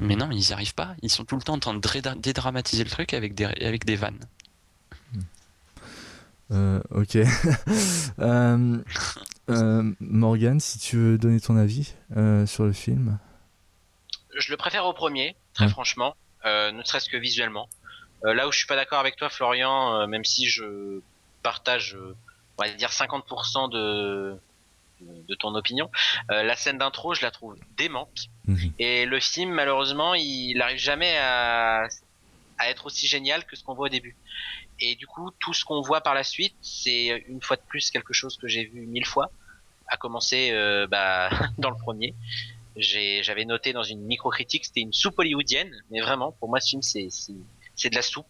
Mais 0.01 0.17
non, 0.17 0.31
ils 0.31 0.39
n'y 0.39 0.53
arrivent 0.53 0.75
pas. 0.75 0.95
Ils 1.03 1.11
sont 1.11 1.25
tout 1.25 1.37
le 1.37 1.43
temps 1.43 1.55
en 1.55 1.59
train 1.59 1.75
de 1.75 2.15
dédramatiser 2.19 2.85
le 2.85 2.91
truc 2.91 3.15
avec 3.15 3.35
des, 3.35 3.45
avec 3.45 3.85
des 3.85 3.97
vannes. 3.97 4.19
Euh, 6.51 6.81
ok. 6.91 7.19
euh, 8.21 9.93
Morgan, 10.01 10.61
si 10.61 10.79
tu 10.79 10.97
veux 10.97 11.19
donner 11.19 11.41
ton 11.41 11.57
avis 11.57 11.95
euh, 12.17 12.47
sur 12.47 12.65
le 12.65 12.73
film 12.73 13.19
je 14.39 14.51
le 14.51 14.57
préfère 14.57 14.87
au 14.87 14.93
premier, 14.93 15.37
très 15.55 15.69
franchement, 15.69 16.17
euh, 16.45 16.71
ne 16.73 16.83
serait-ce 16.83 17.09
que 17.09 17.17
visuellement. 17.17 17.69
Euh, 18.25 18.35
là 18.35 18.49
où 18.49 18.53
je 18.53 18.59
suis 18.59 18.67
pas 18.67 18.77
d'accord 18.77 18.99
avec 18.99 19.17
toi, 19.17 19.29
Florian, 19.29 19.95
euh, 19.95 20.07
même 20.07 20.25
si 20.25 20.47
je 20.47 21.01
partage, 21.43 21.97
on 22.59 22.63
va 22.63 22.71
dire 22.71 22.91
50% 22.91 23.71
de 23.71 24.37
de 25.01 25.37
ton 25.37 25.55
opinion, 25.55 25.93
la 26.29 26.57
scène 26.57 26.77
d'intro, 26.77 27.15
je 27.15 27.23
la 27.23 27.31
trouve 27.31 27.57
démente. 27.77 28.27
Mhm. 28.47 28.73
Et 28.81 29.07
le 29.07 29.21
film, 29.21 29.53
malheureusement, 29.53 30.15
il 30.15 30.59
n'arrive 30.59 30.79
jamais 30.79 31.17
à, 31.19 31.87
à 32.59 32.69
être 32.69 32.87
aussi 32.87 33.07
génial 33.07 33.45
que 33.45 33.55
ce 33.55 33.63
qu'on 33.63 33.75
voit 33.75 33.87
au 33.87 33.91
début. 33.91 34.17
Et 34.81 34.97
du 34.97 35.07
coup, 35.07 35.31
tout 35.39 35.55
ce 35.55 35.65
qu'on 35.65 35.83
voit 35.83 36.01
par 36.01 36.15
la 36.15 36.25
suite, 36.25 36.57
c'est 36.63 37.25
une 37.29 37.41
fois 37.41 37.57
de 37.57 37.63
plus 37.69 37.93
quelque 37.93 38.13
chose 38.13 38.37
que 38.39 38.49
j'ai 38.49 38.65
vu 38.65 38.87
mille 38.87 39.07
fois, 39.07 39.31
à 39.87 39.97
commencer 39.97 40.51
bah, 40.91 41.31
dans 41.59 41.71
le 41.71 41.77
premier 41.77 42.13
j'avais 42.79 43.45
noté 43.45 43.73
dans 43.73 43.83
une 43.83 44.01
micro-critique, 44.03 44.65
c'était 44.65 44.81
une 44.81 44.93
soupe 44.93 45.19
hollywoodienne, 45.19 45.73
mais 45.91 46.01
vraiment, 46.01 46.33
pour 46.33 46.49
moi, 46.49 46.61
ce 46.61 46.71
film, 46.71 46.83
c'est, 46.83 47.09
c'est, 47.11 47.91
de 47.91 47.95
la 47.95 48.03
soupe. 48.03 48.27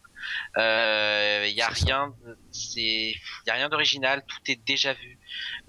Euh, 0.56 1.46
Il 1.48 1.54
y 1.54 1.62
a 1.62 1.68
rien, 1.68 2.14
c'est, 2.50 3.14
y 3.46 3.50
a 3.50 3.54
rien 3.54 3.68
d'original, 3.68 4.22
tout 4.26 4.40
est 4.48 4.60
déjà 4.66 4.92
vu. 4.94 5.18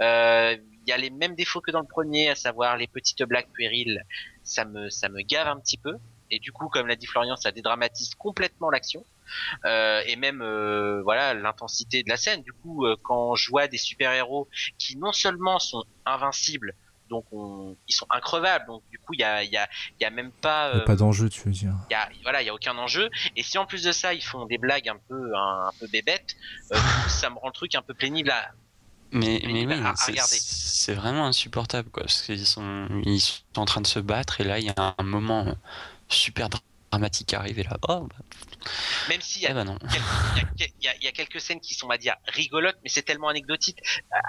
Euh, 0.01 0.57
Il 0.85 0.89
y 0.89 0.91
a 0.91 0.97
les 0.97 1.10
mêmes 1.10 1.35
défauts 1.35 1.61
que 1.61 1.72
dans 1.72 1.81
le 1.81 1.88
premier, 1.88 2.30
à 2.30 2.35
savoir 2.35 2.77
les 2.77 2.88
petites 2.88 3.23
blagues 3.23 3.49
puériles. 3.53 4.06
Ça 4.43 4.65
me, 4.65 4.89
ça 4.89 5.10
me 5.10 5.22
gave 5.22 5.47
un 5.47 5.60
petit 5.60 5.77
peu. 5.77 5.95
Et 6.31 6.39
du 6.39 6.51
coup, 6.51 6.69
comme 6.69 6.88
l'a 6.88 6.95
dit 6.95 7.06
Florian, 7.06 7.35
ça 7.35 7.51
dédramatise 7.51 8.15
complètement 8.15 8.69
l'action. 8.69 9.03
Euh, 9.65 10.01
et 10.07 10.15
même 10.15 10.41
euh, 10.41 11.01
voilà 11.03 11.34
l'intensité 11.34 12.03
de 12.03 12.10
la 12.10 12.18
scène. 12.18 12.41
Du 12.41 12.53
coup, 12.53 12.85
euh, 12.85 12.95
quand 13.01 13.35
je 13.35 13.49
vois 13.49 13.68
des 13.68 13.77
super-héros 13.77 14.47
qui 14.77 14.97
non 14.97 15.11
seulement 15.11 15.60
sont 15.60 15.84
invincibles, 16.06 16.73
donc 17.10 17.26
on, 17.31 17.76
ils 17.88 17.94
sont 17.94 18.06
increvables, 18.10 18.65
donc 18.68 18.84
du 18.91 18.99
coup 18.99 19.14
il 19.14 19.19
y 19.19 19.23
a, 19.23 19.44
il 19.44 19.49
y, 19.52 19.57
a, 19.57 19.68
il 19.99 20.03
y 20.03 20.06
a 20.06 20.10
même 20.10 20.31
pas, 20.31 20.69
Y 20.69 20.72
a 20.72 20.76
euh, 20.77 20.86
Pas 20.86 20.95
d'enjeu, 20.95 21.30
tu 21.30 21.41
veux 21.41 21.52
dire. 21.52 21.73
il 21.90 21.94
y 21.94 21.95
a, 21.95 22.07
voilà, 22.23 22.41
il 22.41 22.45
y 22.45 22.49
a 22.49 22.53
aucun 22.53 22.77
enjeu. 22.77 23.10
Et 23.36 23.44
si 23.44 23.57
en 23.57 23.65
plus 23.65 23.84
de 23.84 23.91
ça 23.91 24.14
ils 24.14 24.23
font 24.23 24.45
des 24.45 24.57
blagues 24.57 24.88
un 24.90 24.98
peu 25.07 25.36
un, 25.36 25.68
un 25.68 25.72
peu 25.80 25.88
bébêtes, 25.88 26.36
euh, 26.72 26.77
ça 27.07 27.30
me 27.30 27.36
rend 27.38 27.48
le 27.48 27.53
truc 27.53 27.76
un 27.76 27.81
peu 27.81 27.94
pénible 27.94 28.30
à, 28.31 28.52
Mais, 29.11 29.41
Mais 29.44 29.65
oui, 29.65 29.76
c'est- 29.95 30.11
regarder. 30.11 30.38
c'est 30.40 30.94
vraiment 30.94 31.26
insupportable 31.26 31.90
quoi, 31.90 32.03
parce 32.03 32.22
qu'ils 32.22 32.45
sont, 32.45 32.88
ils 33.06 33.19
sont 33.22 33.41
en 33.57 33.65
train 33.65 33.81
de 33.81 33.88
se 33.88 33.99
battre 33.99 34.40
et 34.40 34.44
là 34.44 34.60
il 34.60 34.65
y 34.65 34.69
a 34.69 34.95
un 34.98 35.03
moment 35.03 35.48
euh, 35.48 35.53
super 36.10 36.48
dramatique 36.91 37.28
qui 37.28 37.36
arrive 37.36 37.60
et 37.60 37.64
là, 37.64 37.78
oh 37.88 38.07
bah, 38.10 38.16
même 39.10 39.22
s'il 39.22 39.41
y 39.44 39.48
a 39.48 39.52
eh 39.52 39.53
il 40.60 40.66
y, 40.82 40.88
y 40.88 41.06
y 41.06 41.07
a 41.07 41.11
quelques 41.11 41.40
scènes 41.40 41.60
qui 41.61 41.74
sont, 41.74 41.86
on 41.86 41.90
va 41.90 41.98
dire, 41.98 42.16
rigolotes, 42.28 42.78
mais 42.84 42.90
c'est 42.90 43.03
tellement 43.03 43.30
anecdotique, 43.30 43.78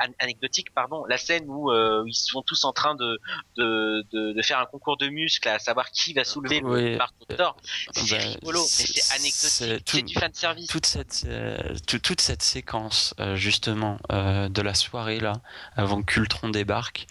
an- 0.02 0.12
anecdotique, 0.18 0.72
pardon, 0.74 1.04
la 1.06 1.18
scène 1.18 1.44
où 1.48 1.70
euh, 1.70 2.04
ils 2.06 2.14
sont 2.14 2.42
tous 2.42 2.64
en 2.64 2.72
train 2.72 2.94
de, 2.94 3.18
de, 3.56 4.04
de, 4.12 4.32
de 4.32 4.42
faire 4.42 4.58
un 4.58 4.66
concours 4.66 4.96
de 4.96 5.08
muscles, 5.08 5.48
à 5.48 5.58
savoir 5.58 5.90
qui 5.90 6.12
va 6.12 6.24
soulever 6.24 6.62
Ouais. 6.62 6.92
le 6.92 6.96
marteau 6.98 7.24
de 7.28 7.34
Thor. 7.36 7.56
C'est 7.92 8.10
Bah, 8.16 8.22
rigolo, 8.24 8.60
mais 8.60 8.66
c'est 8.68 9.14
anecdotique, 9.14 9.82
c'est 9.86 10.02
du 10.02 10.14
fan 10.14 10.32
service. 10.34 10.66
toute 10.68 10.86
cette 10.86 11.22
euh, 11.26 11.58
tout- 11.86 11.98
toute 11.98 12.20
cette 12.20 12.42
séquence 12.42 13.14
euh, 13.20 13.36
justement 13.36 13.98
euh, 14.12 14.48
de 14.48 14.62
la 14.62 14.74
soirée 14.74 15.20
là 15.20 15.32
avant 15.76 16.02
qu'Ultron 16.02 16.48
débarque 16.50 17.06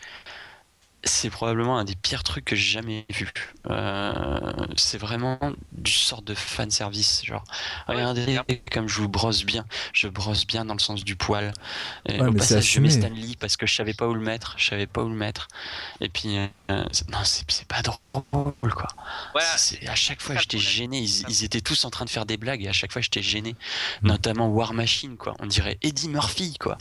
c'est 1.03 1.29
probablement 1.29 1.77
un 1.79 1.83
des 1.85 1.95
pires 1.95 2.23
trucs 2.23 2.45
que 2.45 2.55
j'ai 2.55 2.71
jamais 2.71 3.05
vu. 3.09 3.31
Euh, 3.69 4.51
c'est 4.77 4.97
vraiment 4.97 5.39
du 5.71 5.91
sort 5.91 6.21
de 6.21 6.33
fan 6.33 6.69
service 6.71 7.23
genre 7.25 7.43
regardez 7.87 8.39
comme 8.71 8.87
je 8.87 8.99
vous 9.01 9.09
brosse 9.09 9.43
bien 9.45 9.65
je 9.93 10.07
brosse 10.07 10.45
bien 10.45 10.65
dans 10.65 10.73
le 10.73 10.79
sens 10.79 11.03
du 11.03 11.15
poil. 11.15 11.53
Et 12.05 12.19
Ouais, 12.19 12.27
au 12.27 12.33
passage 12.33 12.71
je 12.71 12.79
mets. 12.79 12.89
Stanley 12.89 13.35
parce 13.39 13.55
que 13.57 13.65
je 13.65 13.75
savais 13.75 13.93
pas 13.93 14.07
où 14.07 14.13
le 14.13 14.21
mettre 14.21 14.55
je 14.57 14.65
savais 14.67 14.87
pas 14.87 15.01
où 15.03 15.09
le 15.09 15.15
mettre. 15.15 15.47
Et 16.01 16.09
puis 16.09 16.37
euh, 16.37 16.47
non 17.09 17.19
c'est 17.23 17.67
pas 17.67 17.81
drôle 17.81 18.73
quoi. 18.73 18.87
Voilà, 19.33 19.47
à 19.87 19.95
chaque 19.95 20.21
fois 20.21 20.35
j'étais 20.35 20.57
gêné, 20.59 20.99
ils, 20.99 21.23
ils 21.29 21.43
étaient 21.43 21.61
tous 21.61 21.85
en 21.85 21.89
train 21.89 22.05
de 22.05 22.09
faire 22.09 22.25
des 22.25 22.37
blagues 22.37 22.63
et 22.63 22.67
à 22.67 22.73
chaque 22.73 22.91
fois 22.91 23.01
j'étais 23.01 23.21
gêné, 23.21 23.55
Mm. 24.01 24.07
notamment 24.07 24.47
War 24.49 24.73
Machine 24.73 25.17
quoi, 25.17 25.35
on 25.39 25.45
dirait 25.45 25.77
Eddie 25.81 26.09
Murphy 26.09 26.55
quoi. 26.59 26.77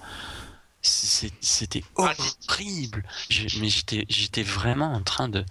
C'était 0.80 1.82
Ah, 1.98 2.14
horrible. 2.48 3.02
Je- 3.28 3.58
mais 3.60 3.68
j'étais 3.68 4.06
j'étais 4.08 4.44
vraiment 4.44 4.92
en 4.92 5.02
train 5.02 5.28
de 5.28 5.44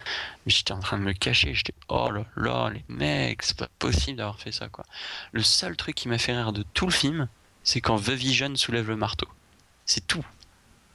j'étais 0.45 0.71
en 0.71 0.79
train 0.79 0.97
de 0.97 1.03
me 1.03 1.11
cacher, 1.13 1.53
j'étais 1.53 1.73
oh 1.89 2.09
là 2.09 2.25
là 2.37 2.69
les 2.69 2.83
mecs, 2.87 3.43
c'est 3.43 3.57
pas 3.57 3.67
possible 3.77 4.17
d'avoir 4.17 4.39
fait 4.39 4.53
ça 4.53 4.69
quoi. 4.69 4.85
Le 5.33 5.43
seul 5.43 5.75
truc 5.75 5.95
qui 5.95 6.07
m'a 6.07 6.17
fait 6.17 6.33
rire 6.35 6.53
de 6.53 6.63
tout 6.73 6.85
le 6.85 6.93
film, 6.93 7.27
c'est 7.63 7.81
quand 7.81 7.99
The 7.99 8.11
Vision 8.11 8.55
soulève 8.55 8.87
le 8.87 8.95
marteau. 8.95 9.27
C'est 9.85 10.07
tout. 10.07 10.25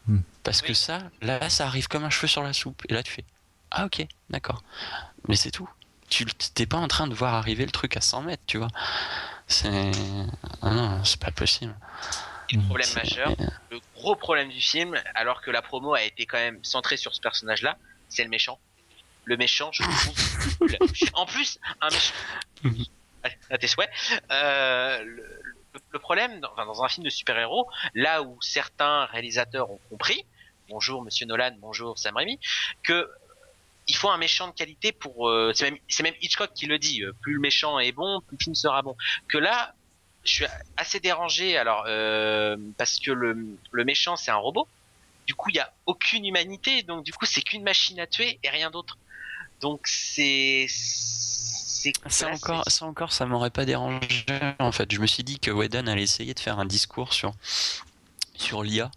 Mm. 0.07 0.21
Parce 0.45 0.63
que 0.63 0.73
ça, 0.75 1.03
là 1.21 1.51
ça 1.51 1.67
arrive 1.67 1.89
comme 1.89 2.05
un 2.05 2.11
cheveu 2.11 2.27
sur 2.27 2.43
la 2.43 2.55
soupe 2.55 2.83
et 2.89 2.95
là 2.95 3.03
tu 3.03 3.13
fais 3.13 3.25
ah 3.71 3.85
ok, 3.87 4.07
d'accord. 4.31 4.63
Mais 5.29 5.37
c'est 5.37 5.51
tout. 5.51 5.69
Tu 6.09 6.27
t'es 6.27 6.67
pas 6.67 6.77
en 6.79 6.89
train 6.89 7.07
de 7.07 7.15
voir 7.15 7.35
arriver 7.35 7.65
le 7.65 7.71
truc 7.71 7.97
à 7.97 8.03
100 8.03 8.23
mètres, 8.23 8.43
tu 8.47 8.59
vois. 8.59 8.69
C'est. 9.47 9.93
Ah 10.61 10.71
non, 10.75 11.05
c'est 11.05 11.19
pas 11.21 11.31
possible. 11.31 11.75
Le 12.53 12.63
problème 12.67 12.87
C'est- 12.87 12.97
majeur, 13.03 13.35
le 13.71 13.81
gros 13.95 14.15
problème 14.17 14.49
du 14.51 14.61
film, 14.61 15.01
alors 15.15 15.41
que 15.43 15.51
la 15.51 15.63
promo 15.63 15.95
a 15.95 16.03
été 16.03 16.27
quand 16.27 16.39
même 16.39 16.63
centrée 16.65 16.97
sur 16.97 17.15
ce 17.15 17.21
personnage-là, 17.21 17.79
c'est 18.09 18.25
le 18.25 18.31
méchant. 18.31 18.59
Le 19.25 19.37
méchant, 19.37 19.71
je 19.73 19.83
trouve 19.83 20.61
nul. 20.69 20.79
En 21.15 21.27
plus, 21.27 21.59
un 21.81 21.89
méchant. 21.91 22.15
Mhm. 22.65 22.85
Allez, 23.23 23.37
à 23.51 23.59
tes 23.59 23.69
souhaits. 23.69 23.89
Euh, 24.31 25.03
le, 25.93 25.99
problème, 26.01 26.41
dans, 26.41 26.51
enfin, 26.53 26.67
dans 26.67 26.83
un 26.83 26.89
film 26.89 27.05
de 27.05 27.11
super-héros, 27.11 27.69
là 27.95 28.23
où 28.23 28.37
certains 28.43 29.05
réalisateurs 29.07 29.71
ont 29.71 29.81
compris, 29.89 30.25
bonjour 30.69 31.03
Monsieur 31.03 31.27
Nolan, 31.27 31.57
bonjour 31.61 31.99
Sam 31.99 32.17
Raimi, 32.17 32.39
que 32.83 33.09
il 33.89 33.97
faut 33.97 34.11
un 34.11 34.19
méchant 34.19 34.49
de 34.49 34.53
qualité 34.55 34.93
pour. 34.93 35.29
euh, 35.29 35.53
c'est 35.55 35.71
même, 35.71 35.79
c'est 35.89 36.03
même 36.03 36.15
Hitchcock 36.21 36.53
qui 36.55 36.67
le 36.67 36.79
dit. 36.79 37.03
euh, 37.03 37.13
plus 37.21 37.35
le 37.35 37.41
méchant 37.41 37.79
est 37.79 37.93
bon, 37.93 38.21
plus 38.27 38.37
le 38.39 38.43
film 38.45 38.55
sera 38.55 38.83
bon. 38.83 38.97
Que 39.29 39.39
là, 39.39 39.75
je 40.25 40.33
suis 40.33 40.47
assez 40.77 41.01
dérangé 41.01 41.57
alors 41.57 41.85
euh, 41.87 42.57
parce 42.79 42.99
que 42.99 43.11
le, 43.11 43.57
le 43.71 43.85
méchant 43.85 44.17
c'est 44.17 44.31
un 44.31 44.37
robot. 44.37 44.69
Du 45.27 45.35
coup, 45.35 45.51
il 45.51 45.57
y 45.57 45.61
a 45.61 45.73
aucune 45.87 46.27
humanité, 46.27 46.83
donc 46.83 47.05
du 47.05 47.13
coup, 47.13 47.27
c'est 47.27 47.43
qu'une 47.43 47.63
machine 47.63 48.01
à 48.01 48.09
tuer 48.09 48.41
et 48.43 48.51
rien 48.51 48.73
d'autre. 48.73 48.99
Donc 49.61 49.83
c'est 49.85 50.67
c'est 50.69 51.93
Ça 52.09 52.29
encore, 52.29 52.65
ça 52.67 52.85
encore, 52.87 53.13
ça 53.13 53.27
m'aurait 53.27 53.51
pas 53.51 53.65
dérangé. 53.65 54.25
En 54.59 54.73
fait, 54.73 54.93
je 54.93 55.01
me 55.01 55.07
suis 55.07 55.23
dit 55.23 55.39
que 55.39 55.51
Whedon 55.53 55.87
allait 55.87 56.03
essayer 56.03 56.35
de 56.35 56.41
faire 56.41 56.59
un 56.59 56.67
discours 56.67 57.13
sur 57.13 57.33
sur 58.35 58.65
l'IA. 58.65 58.91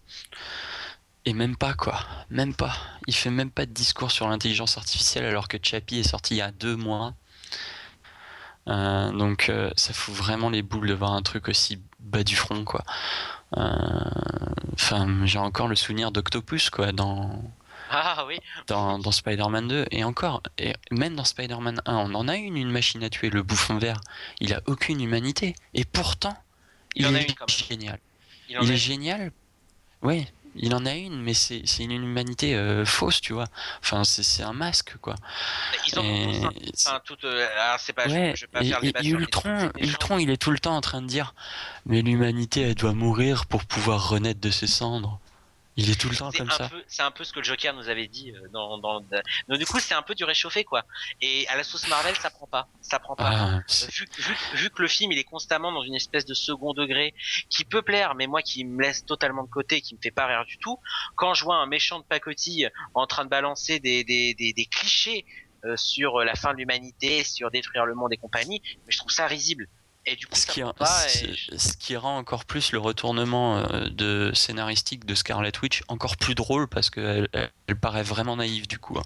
Et 1.26 1.34
même 1.34 1.56
pas 1.56 1.74
quoi, 1.74 2.00
même 2.30 2.56
pas. 2.56 2.76
Il 3.08 3.16
fait 3.16 3.32
même 3.32 3.52
pas 3.52 3.66
de 3.66 3.72
discours 3.72 4.12
sur 4.12 4.28
l'intelligence 4.28 4.78
artificielle 4.78 5.26
alors 5.26 5.48
que 5.48 5.58
Chappie 5.62 6.00
est 6.00 6.10
sorti 6.10 6.36
il 6.36 6.38
y 6.38 6.42
a 6.42 6.52
deux 6.52 6.76
mois. 6.76 7.14
Euh, 8.68 9.12
donc 9.12 9.50
euh, 9.50 9.70
ça 9.76 9.94
fout 9.94 10.14
vraiment 10.16 10.50
les 10.50 10.62
boules 10.64 10.88
de 10.88 10.94
voir 10.94 11.14
un 11.14 11.22
truc 11.22 11.48
aussi 11.50 11.80
bas 12.00 12.24
du 12.24 12.36
front 12.36 12.64
quoi. 12.64 12.84
Euh, 13.58 13.70
Enfin, 14.74 15.26
j'ai 15.26 15.38
encore 15.40 15.68
le 15.68 15.76
souvenir 15.76 16.12
d'Octopus 16.12 16.70
quoi 16.70 16.92
dans 16.92 17.42
Ah 17.92 18.26
oui, 18.28 18.40
dans, 18.68 19.00
dans 19.00 19.12
Spider-Man 19.12 19.68
2 19.68 19.86
et 19.92 20.04
encore 20.04 20.42
et 20.58 20.74
même 20.92 21.16
dans 21.16 21.24
Spider-Man 21.24 21.82
1 21.86 21.96
on 21.96 22.14
en 22.16 22.28
a 22.28 22.36
une 22.36 22.58
une 22.58 22.72
machine 22.72 23.04
à 23.04 23.10
tuer 23.10 23.30
le 23.30 23.44
bouffon 23.44 23.78
vert. 23.78 24.02
Il 24.42 24.54
a 24.54 24.62
aucune 24.66 25.00
humanité. 25.02 25.56
Et 25.74 25.86
pourtant 25.86 26.36
il, 26.96 27.04
Il 27.04 27.08
en 27.08 27.14
a 27.16 27.20
est 27.20 27.30
une, 27.30 27.36
quand 27.36 27.46
même. 27.48 27.68
génial. 27.70 28.00
Il 28.50 28.58
en 28.58 28.62
il 28.64 28.72
est- 28.72 28.74
est 28.74 28.78
génial. 28.78 29.32
Ouais 30.02 30.28
il 30.56 30.74
en 30.74 30.86
a 30.86 30.94
une 30.94 31.22
mais 31.22 31.34
c'est 31.34 31.64
une 31.80 31.92
humanité 31.92 32.56
euh, 32.56 32.86
fausse 32.86 33.20
tu 33.22 33.34
vois 33.34 33.46
enfin 33.82 34.04
c'est 34.04 34.44
un 34.44 34.54
masque 34.54 34.96
quoi 35.02 35.16
Ils 35.88 36.00
en 36.00 36.04
ont 36.04 36.06
Et- 36.06 36.26
tous 36.40 36.46
un. 36.88 36.90
Enfin, 36.92 37.02
tout, 37.04 37.18
euh, 37.26 37.48
alors 37.60 37.80
c'est 37.80 37.94
pas. 37.94 38.08
je- 38.08 38.14
ouais, 38.14 38.34
je, 38.36 38.42
vais 38.46 38.48
pas 38.48 38.62
et, 38.64 38.70
faire 38.70 38.80
le 38.80 38.86
et 38.86 38.88
débat 38.90 39.02
sur 39.04 39.18
les- 39.18 39.24
Ultron, 39.24 39.50
les 39.50 39.56
méchants. 39.58 39.72
Ultron, 39.80 40.18
il 40.20 40.30
est 40.30 40.38
tout 40.38 40.52
le 40.52 40.60
temps 40.60 40.76
en 40.76 40.82
train 40.82 41.02
de 41.02 41.08
dire 41.08 41.34
Mais 41.86 42.02
l'humanité, 42.02 42.62
elle 42.62 42.76
doit 42.76 42.94
mourir 42.94 43.46
pour 43.46 43.66
pouvoir 43.66 44.10
renaître 44.10 44.40
de 44.40 44.50
ses 44.52 44.68
cendres. 44.68 45.20
Il 45.78 45.90
est 45.90 46.00
tout 46.00 46.08
le 46.10 46.16
temps 46.16 46.32
comme 46.32 46.50
un 46.50 46.54
ça. 46.54 46.70
c'est 46.88 47.02
un 47.02 47.12
peu 47.12 47.24
ce 47.26 47.34
que 47.34 47.40
le 47.40 47.44
Joker 47.46 47.74
nous 47.74 47.90
avait 47.90 48.08
dit 48.08 48.32
euh, 48.32 48.48
dans, 48.54 48.78
dans, 48.78 49.02
donc 49.02 49.58
du 49.60 49.66
coup 49.66 49.80
c'est 49.80 49.94
un 49.94 50.02
peu 50.02 50.16
du 50.16 50.24
réchauffé 50.24 50.64
quoi. 50.64 50.84
Et 51.22 51.46
à 51.50 51.58
la 51.58 51.64
sauce 51.64 51.88
Marvel 51.90 52.16
ça 52.16 52.30
prend 52.30 52.48
pas, 52.48 52.70
ça 52.82 53.00
prend 53.00 53.16
pas. 53.16 53.30
Ah, 53.30 53.56
Euh, 53.58 53.88
Vu, 53.92 54.08
vu, 54.18 54.36
vu 54.54 54.70
que 54.70 54.82
le 54.82 54.88
film 54.88 55.12
il 55.12 55.18
est 55.18 55.24
constamment 55.26 55.72
dans 55.74 55.84
une 55.84 55.96
espèce 55.96 56.26
de 56.26 56.34
second 56.34 56.74
degré 56.74 57.14
qui 57.50 57.66
peut 57.66 57.82
plaire 57.82 58.16
mais 58.16 58.26
moi 58.28 58.42
qui 58.42 58.64
me 58.64 58.82
laisse 58.82 59.06
totalement 59.06 59.44
de 59.44 59.50
côté 59.50 59.82
qui 59.82 59.96
me 59.96 60.00
fait 60.02 60.12
pas 60.12 60.28
rire 60.28 60.46
du 60.46 60.58
tout 60.58 60.80
quand 61.16 61.34
je 61.34 61.44
vois 61.44 61.58
un 61.58 61.66
méchant 61.66 62.00
de 62.00 62.06
pacotille 62.06 62.70
en 62.94 63.06
train 63.06 63.26
de 63.26 63.30
balancer 63.30 63.80
des, 63.82 64.04
des, 64.06 64.34
des, 64.34 64.54
des 64.54 64.66
clichés 64.66 65.26
euh, 65.66 65.76
sur 65.78 66.20
la 66.20 66.36
fin 66.36 66.54
de 66.54 66.58
l'humanité 66.58 67.24
sur 67.26 67.52
détruire 67.52 67.86
le 67.86 67.96
monde 67.96 68.14
et 68.14 68.18
compagnie 68.18 68.62
mais 68.86 68.92
je 68.92 68.98
trouve 68.98 69.12
ça 69.12 69.28
risible 69.28 69.68
et 70.06 70.16
du 70.16 70.28
coup 70.28 70.36
ce 70.36 70.46
qui, 70.48 70.62
pas 70.78 70.86
ce- 71.08 71.78
qui 71.78 71.96
rend 71.98 72.18
encore 72.18 72.46
plus 72.46 72.72
le 72.72 72.80
retournement 72.80 73.58
euh, 73.58 73.90
de 73.90 74.32
scénaristique 74.34 75.06
de 75.06 75.16
Scarlet 75.16 75.52
Witch 75.62 75.82
encore 75.88 76.18
plus 76.18 76.36
drôle 76.36 76.68
parce 76.68 76.90
qu'elle 76.90 77.28
elle, 77.34 77.52
elle 77.68 77.80
paraît 77.80 78.04
vraiment 78.04 78.36
naïve 78.36 78.68
du 78.68 78.78
coup. 78.80 78.98
hein. 79.00 79.04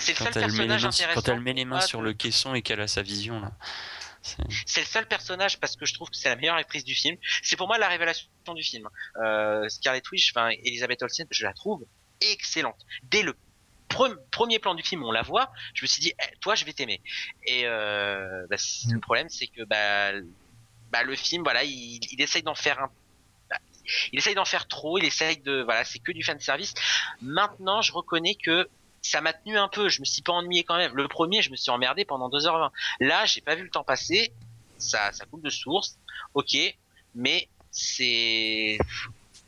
c'est 0.00 0.12
le 0.12 0.18
Quand, 0.24 0.32
seul 0.32 0.42
elle 0.44 0.52
met 0.52 0.62
les 0.62 0.68
personnage 0.68 0.82
mains, 0.82 0.88
intéressant 0.88 1.20
quand 1.22 1.32
elle 1.32 1.40
met 1.40 1.52
les 1.52 1.62
pour 1.64 1.70
mains 1.70 1.76
moi 1.78 1.86
sur 1.86 2.02
le 2.02 2.12
caisson 2.12 2.54
et 2.54 2.62
qu'elle 2.62 2.80
a 2.80 2.88
sa 2.88 3.02
vision 3.02 3.40
là. 3.40 3.52
C'est- 4.22 4.80
le 4.80 4.86
seul 4.86 5.06
personnage 5.06 5.58
parce 5.60 5.76
que 5.76 5.86
je 5.86 5.94
trouve 5.94 6.10
que 6.10 6.16
c'est 6.16 6.28
la 6.28 6.36
meilleure 6.36 6.56
actrice 6.56 6.84
du 6.84 6.94
film. 6.94 7.16
C'est 7.42 7.56
pour 7.56 7.68
moi 7.68 7.78
la 7.78 7.88
révélation 7.88 8.26
du 8.54 8.62
film. 8.64 8.88
Euh, 9.24 9.68
Scarlet 9.68 10.02
Witch, 10.10 10.32
enfin 10.34 10.50
Elisabeth 10.64 11.02
Olsen, 11.02 11.26
je 11.30 11.44
la 11.44 11.52
trouve 11.52 11.84
excellente. 12.20 12.80
Dès 13.04 13.22
le 13.22 13.36
pre- 13.88 14.16
premier 14.30 14.58
plan 14.58 14.74
du 14.74 14.82
film, 14.82 15.02
on 15.04 15.10
la 15.12 15.22
voit. 15.22 15.50
Je 15.74 15.82
me 15.82 15.86
suis 15.86 16.00
dit, 16.00 16.12
eh, 16.20 16.36
toi, 16.40 16.54
je 16.54 16.64
vais 16.64 16.72
t'aimer. 16.72 17.00
Et 17.46 17.62
euh, 17.66 18.46
bah, 18.48 18.56
Mm. 18.86 18.92
le 18.94 19.00
problème, 19.00 19.28
c'est 19.28 19.46
que 19.46 19.62
bah, 19.64 20.12
bah, 20.90 21.02
le 21.02 21.14
film, 21.16 21.42
voilà, 21.42 21.64
il, 21.64 22.00
il 22.12 22.20
essaye 22.20 22.42
d'en 22.42 22.54
faire 22.54 22.80
un. 22.80 22.90
bah, 23.50 23.58
Il 24.12 24.18
essaye 24.18 24.34
d'en 24.34 24.44
faire 24.44 24.66
trop, 24.68 24.98
il 24.98 25.04
essaye 25.04 25.38
de, 25.38 25.62
voilà, 25.62 25.84
c'est 25.84 25.98
que 25.98 26.12
du 26.12 26.22
fan 26.22 26.38
service. 26.40 26.74
Maintenant, 27.20 27.82
je 27.82 27.92
reconnais 27.92 28.34
que 28.34 28.68
ça 29.02 29.20
m'a 29.20 29.32
tenu 29.32 29.56
un 29.56 29.68
peu. 29.68 29.88
Je 29.88 30.00
me 30.00 30.04
suis 30.04 30.22
pas 30.22 30.32
ennuyé 30.32 30.64
quand 30.64 30.76
même. 30.76 30.94
Le 30.94 31.08
premier, 31.08 31.40
je 31.42 31.50
me 31.50 31.56
suis 31.56 31.70
emmerdé 31.70 32.04
pendant 32.04 32.28
2h20. 32.28 32.70
Là, 33.00 33.24
j'ai 33.26 33.40
pas 33.40 33.54
vu 33.54 33.62
le 33.62 33.70
temps 33.70 33.84
passer. 33.84 34.32
Ça, 34.78 35.12
ça 35.12 35.24
coule 35.26 35.42
de 35.42 35.50
source. 35.50 35.98
Ok, 36.34 36.56
mais 37.14 37.48
c'est. 37.70 38.78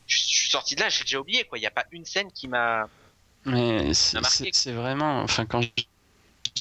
Je 0.06 0.18
suis 0.18 0.50
sorti 0.50 0.74
de 0.74 0.80
là, 0.80 0.88
j'ai 0.88 1.04
déjà 1.04 1.20
oublié 1.20 1.44
quoi. 1.44 1.56
Il 1.58 1.62
y 1.62 1.66
a 1.66 1.70
pas 1.70 1.84
une 1.92 2.04
scène 2.04 2.32
qui 2.32 2.48
m'a. 2.48 2.88
Mais 3.46 3.94
c'est- 3.94 4.72
vraiment, 4.72 5.22
enfin 5.22 5.46
quand 5.46 5.62
je 5.62 5.68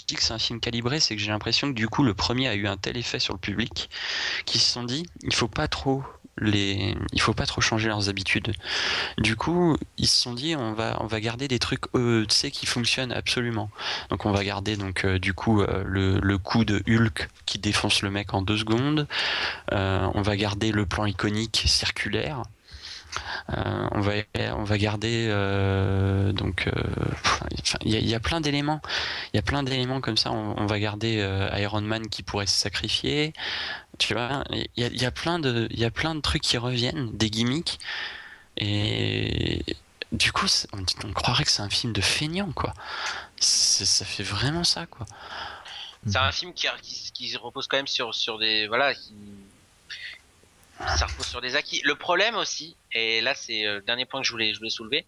dis 0.08 0.16
que 0.16 0.24
c'est 0.24 0.34
un 0.34 0.40
film 0.40 0.60
calibré, 0.60 1.00
c'est 1.00 1.16
que 1.16 1.22
j'ai 1.22 1.32
l'impression 1.32 1.70
que 1.70 1.74
du 1.76 1.88
coup 1.90 2.04
le 2.04 2.14
premier 2.14 2.48
a 2.48 2.56
eu 2.56 2.68
un 2.68 2.78
tel 2.78 2.98
effet 2.98 3.20
sur 3.20 3.34
le 3.34 3.40
public 3.40 3.90
qu'ils 4.46 4.62
se 4.62 4.72
sont 4.72 4.84
dit 4.84 5.06
il 5.24 5.34
faut 5.36 5.48
pas 5.50 5.68
trop 5.68 6.04
les 6.40 6.96
il 7.14 7.22
faut 7.22 7.34
pas 7.34 7.46
trop 7.46 7.62
changer 7.62 7.90
leurs 7.90 8.10
habitudes. 8.10 8.54
Du 9.20 9.36
coup, 9.38 9.78
ils 9.98 10.08
se 10.08 10.22
sont 10.22 10.34
dit 10.34 10.56
on 10.56 10.74
va 10.74 10.98
on 11.02 11.08
va 11.08 11.22
garder 11.22 11.48
des 11.48 11.60
trucs 11.60 11.86
euh, 11.96 12.26
qui 12.28 12.66
fonctionnent 12.68 13.14
absolument. 13.14 13.70
Donc 14.10 14.26
on 14.26 14.32
va 14.32 14.44
garder 14.46 14.78
donc 14.78 15.06
euh, 15.06 15.20
du 15.20 15.34
coup 15.34 15.62
euh, 15.62 15.84
le, 15.86 16.20
le 16.22 16.38
coup 16.40 16.66
de 16.66 16.84
Hulk 16.88 17.30
qui 17.46 17.60
défonce 17.60 18.02
le 18.04 18.12
mec 18.12 18.34
en 18.34 18.42
deux 18.44 18.58
secondes. 18.58 19.08
Euh, 19.74 20.10
on 20.16 20.22
va 20.24 20.38
garder 20.38 20.72
le 20.72 20.86
plan 20.86 21.06
iconique 21.06 21.64
circulaire. 21.68 22.44
Euh, 23.58 23.88
on 23.92 24.00
va 24.02 24.12
on 24.56 24.64
va 24.64 24.78
garder 24.78 25.28
euh, 25.30 26.32
donc 26.32 26.68
euh, 26.68 26.72
il 27.86 27.92
y, 27.92 27.96
a- 27.96 28.00
il 28.00 28.08
y 28.08 28.16
a 28.16 28.20
plein 28.20 28.42
d'éléments. 28.42 28.82
Il 29.34 29.38
y 29.38 29.40
a 29.40 29.44
plein 29.44 29.64
d'éléments 29.64 30.02
comme 30.02 30.18
ça. 30.18 30.32
On, 30.32 30.56
on 30.58 30.66
va 30.66 30.80
garder 30.80 31.20
euh, 31.20 31.50
Iron 31.58 31.82
Man 31.82 32.08
qui 32.10 32.22
pourrait 32.24 32.46
se 32.48 32.58
sacrifier. 32.58 33.34
Tu 33.98 34.14
vois 34.14 34.44
il 34.52 34.68
y 34.78 34.84
a, 34.84 34.88
il 34.88 35.02
y 35.02 35.06
a 35.06 35.12
plein 35.12 35.40
de 35.40 35.68
il 35.72 35.80
y 35.80 35.86
a 35.86 35.92
plein 35.92 36.16
de 36.16 36.22
trucs 36.22 36.44
qui 36.44 36.58
reviennent 36.58 37.12
des 37.18 37.30
gimmicks. 37.30 37.80
Et 38.58 39.64
du 40.12 40.32
coup 40.32 40.48
on, 40.74 40.84
on 41.08 41.14
croirait 41.14 41.44
que 41.46 41.52
c'est 41.52 41.62
un 41.62 41.70
film 41.70 41.94
de 41.94 42.02
feignant 42.02 42.52
quoi. 42.52 42.74
C'est- 43.40 43.86
ça 43.86 44.06
fait 44.06 44.24
vraiment 44.24 44.64
ça 44.64 44.86
quoi. 44.86 45.06
C'est 46.08 46.18
un 46.18 46.32
film 46.32 46.54
qui, 46.54 46.68
qui, 46.82 47.12
qui 47.12 47.36
repose 47.38 47.68
quand 47.68 47.76
même 47.78 47.88
sur, 47.88 48.16
sur 48.16 48.38
des. 48.40 48.68
Voilà, 48.68 48.94
qui. 48.94 49.12
Ça 50.98 51.06
repose 51.08 51.26
sur 51.28 51.42
des 51.42 51.56
acquis. 51.56 51.82
Le 51.84 51.96
problème 51.96 52.36
aussi, 52.36 52.76
et 52.94 53.22
là 53.22 53.36
c'est 53.36 53.66
euh, 53.66 53.76
le 53.76 53.82
dernier 53.82 54.06
point 54.06 54.22
que 54.22 54.28
je 54.28 54.32
voulais, 54.32 54.54
je 54.54 54.60
voulais 54.60 54.70
soulever, 54.70 55.06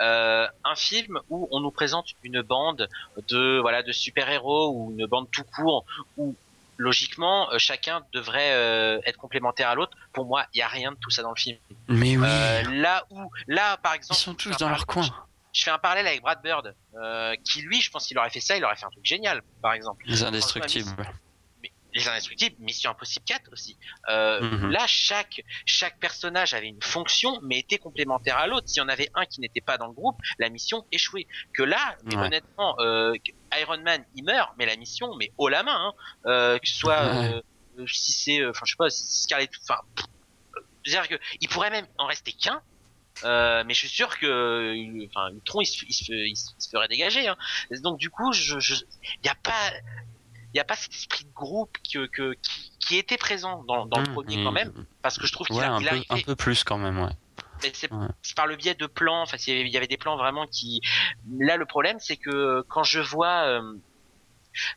euh, 0.00 0.46
un 0.64 0.74
film 0.76 1.18
où 1.28 1.48
on 1.50 1.60
nous 1.60 1.70
présente 1.72 2.06
une 2.22 2.40
bande 2.42 2.88
de 3.28 3.58
voilà 3.60 3.82
de 3.82 3.92
super-héros 3.92 4.72
ou 4.72 4.94
une 4.96 5.06
bande 5.06 5.28
tout 5.30 5.44
court 5.44 5.84
où 6.16 6.36
logiquement 6.76 7.50
euh, 7.52 7.58
chacun 7.58 8.02
devrait 8.12 8.52
euh, 8.52 9.00
être 9.04 9.18
complémentaire 9.18 9.68
à 9.68 9.74
l'autre. 9.74 9.96
Pour 10.12 10.24
moi, 10.24 10.46
il 10.54 10.58
y 10.58 10.62
a 10.62 10.68
rien 10.68 10.92
de 10.92 10.96
tout 10.96 11.10
ça 11.10 11.22
dans 11.22 11.30
le 11.30 11.36
film. 11.36 11.58
mais 11.88 12.16
oui 12.16 12.24
Euh, 12.24 12.62
là 12.70 13.04
où 13.10 13.30
là 13.48 13.76
par 13.78 13.94
ils 13.94 13.98
exemple, 13.98 14.20
sont 14.20 14.36
je 14.38 14.50
tous 14.50 14.56
dans 14.56 14.68
leur 14.68 14.86
coin 14.86 15.08
Je 15.52 15.64
fais 15.64 15.70
un 15.70 15.78
parallèle 15.78 16.06
avec 16.06 16.22
Brad 16.22 16.40
Bird, 16.40 16.74
qui 17.44 17.62
lui, 17.62 17.80
je 17.80 17.90
pense 17.90 18.06
qu'il 18.06 18.16
aurait 18.18 18.30
fait 18.30 18.40
ça, 18.40 18.56
il 18.56 18.64
aurait 18.64 18.76
fait 18.76 18.86
un 18.86 18.90
truc 18.90 19.04
génial, 19.04 19.42
par 19.60 19.72
exemple. 19.72 20.04
les 20.06 20.22
indestructibles 20.22 20.94
les 21.98 22.08
Indestructibles, 22.08 22.56
Mission 22.60 22.90
Impossible 22.90 23.24
4 23.26 23.52
aussi. 23.52 23.76
Euh, 24.08 24.40
Mhm. 24.40 24.70
Là, 24.70 24.86
chaque 24.86 25.42
chaque 25.66 25.98
personnage 25.98 26.54
avait 26.54 26.68
une 26.68 26.82
fonction, 26.82 27.40
mais 27.42 27.58
était 27.58 27.78
complémentaire 27.78 28.38
à 28.38 28.46
l'autre. 28.46 28.68
S'il 28.68 28.78
y 28.80 28.84
en 28.84 28.88
avait 28.88 29.10
un 29.14 29.24
qui 29.26 29.40
n'était 29.40 29.60
pas 29.60 29.78
dans 29.78 29.86
le 29.86 29.92
groupe, 29.92 30.16
la 30.38 30.48
mission 30.48 30.86
échouait. 30.92 31.26
Que 31.52 31.62
là, 31.62 31.96
mais 32.04 32.16
Ouais. 32.16 32.26
honnêtement, 32.26 32.76
euh, 32.80 33.14
Iron 33.60 33.78
Man, 33.82 34.04
il 34.14 34.24
meurt, 34.24 34.52
mais 34.58 34.66
la 34.66 34.76
mission, 34.76 35.14
mais 35.16 35.32
haut 35.38 35.48
la 35.48 35.62
main, 35.62 35.76
hein. 35.88 35.92
Euh, 36.26 36.58
que 36.58 36.68
ce 36.68 36.74
soit 36.76 37.02
Ouais. 37.10 37.42
si 37.86 38.12
c'est, 38.12 38.44
enfin, 38.46 38.62
je 38.64 38.72
sais 38.72 38.76
pas, 38.76 38.90
si 38.90 39.04
c'est 39.04 39.22
Scarlet, 39.24 39.48
enfin, 39.62 39.80
c'est-à-dire 40.84 41.08
que 41.08 41.22
il 41.40 41.48
pourrait 41.48 41.70
même 41.70 41.86
en 41.98 42.06
rester 42.06 42.32
qu'un. 42.32 42.62
Euh, 43.24 43.64
mais 43.66 43.74
je 43.74 43.80
suis 43.80 43.88
sûr 43.88 44.16
que, 44.18 45.06
enfin, 45.08 45.30
Ultron, 45.34 45.60
il 45.60 45.66
se, 45.66 45.84
il 45.86 45.92
se, 45.92 46.12
il 46.12 46.36
se- 46.36 46.50
il 46.56 46.62
se 46.62 46.70
ferait 46.70 46.86
dégager. 46.86 47.26
Hein. 47.26 47.36
Donc 47.82 47.98
du 47.98 48.10
coup, 48.10 48.32
je, 48.32 48.60
je, 48.60 48.74
y 49.24 49.28
a 49.28 49.34
pas, 49.34 49.72
il 50.54 50.56
y 50.56 50.60
a 50.60 50.64
pas 50.64 50.76
cet 50.76 50.92
esprit 50.94 51.24
de 51.24 51.32
groupe 51.32 51.76
que, 51.92 52.06
que 52.06 52.34
qui, 52.42 52.72
qui 52.80 52.96
était 52.96 53.16
présent 53.18 53.64
dans, 53.64 53.86
dans 53.86 53.98
le 54.00 54.06
Mmh, 54.08 54.12
premier 54.14 54.40
et- 54.40 54.44
quand 54.44 54.52
même, 54.52 54.72
parce 55.02 55.18
que 55.18 55.26
je 55.26 55.32
trouve 55.32 55.46
qu'il 55.46 55.56
ouais 55.56 55.64
a, 55.64 55.72
un 55.74 55.80
il 55.80 55.84
peu, 55.84 55.90
arrivait- 55.90 56.06
un 56.10 56.20
peu 56.20 56.36
plus 56.36 56.64
quand 56.64 56.78
même 56.78 56.98
ouais 56.98 57.10
c'est 57.74 57.90
Ouais. 57.92 58.06
par 58.36 58.46
le 58.46 58.54
biais 58.54 58.74
de 58.76 58.86
plans. 58.86 59.22
Enfin, 59.22 59.36
il 59.46 59.52
y 59.52 59.60
avait- 59.76 59.84
il 59.84 59.88
des 59.88 59.96
plans 59.96 60.16
vraiment 60.16 60.46
qui. 60.46 60.80
Là, 61.40 61.56
le 61.56 61.66
problème, 61.66 61.98
c'est 61.98 62.16
que 62.16 62.62
quand 62.68 62.84
je 62.84 63.00
vois. 63.00 63.46
euh, 63.46 63.74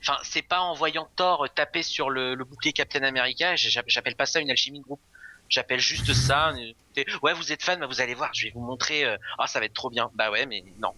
Enfin, 0.02 0.18
c'est 0.24 0.42
pas 0.44 0.60
en 0.62 0.74
voyant 0.74 1.10
Thor 1.16 1.48
taper 1.56 1.82
sur 1.84 2.10
le, 2.10 2.36
le 2.36 2.44
bouclier 2.46 2.74
Captain 2.74 3.04
America. 3.04 3.56
j'a- 3.56 3.82
J'appelle 3.88 4.16
pas 4.16 4.26
ça 4.26 4.40
une 4.40 4.50
alchimie 4.52 4.80
de 4.80 4.84
groupe. 4.84 5.02
J'appelle 5.50 5.80
juste 5.80 6.14
ça. 6.14 6.50
euh, 6.50 7.04
Ouais, 7.24 7.34
vous 7.34 7.52
êtes 7.52 7.64
fan, 7.64 7.80
bah, 7.80 7.88
vous 7.88 8.02
allez 8.02 8.14
voir. 8.14 8.30
Je 8.34 8.46
vais 8.48 8.52
vous 8.54 8.62
montrer. 8.62 9.06
euh, 9.06 9.18
Ah, 9.40 9.48
ça 9.48 9.60
va 9.60 9.66
être 9.66 9.74
trop 9.74 9.90
bien. 9.90 10.10
Bah 10.16 10.30
ouais, 10.32 10.46
mais 10.46 10.64
non. 10.80 10.94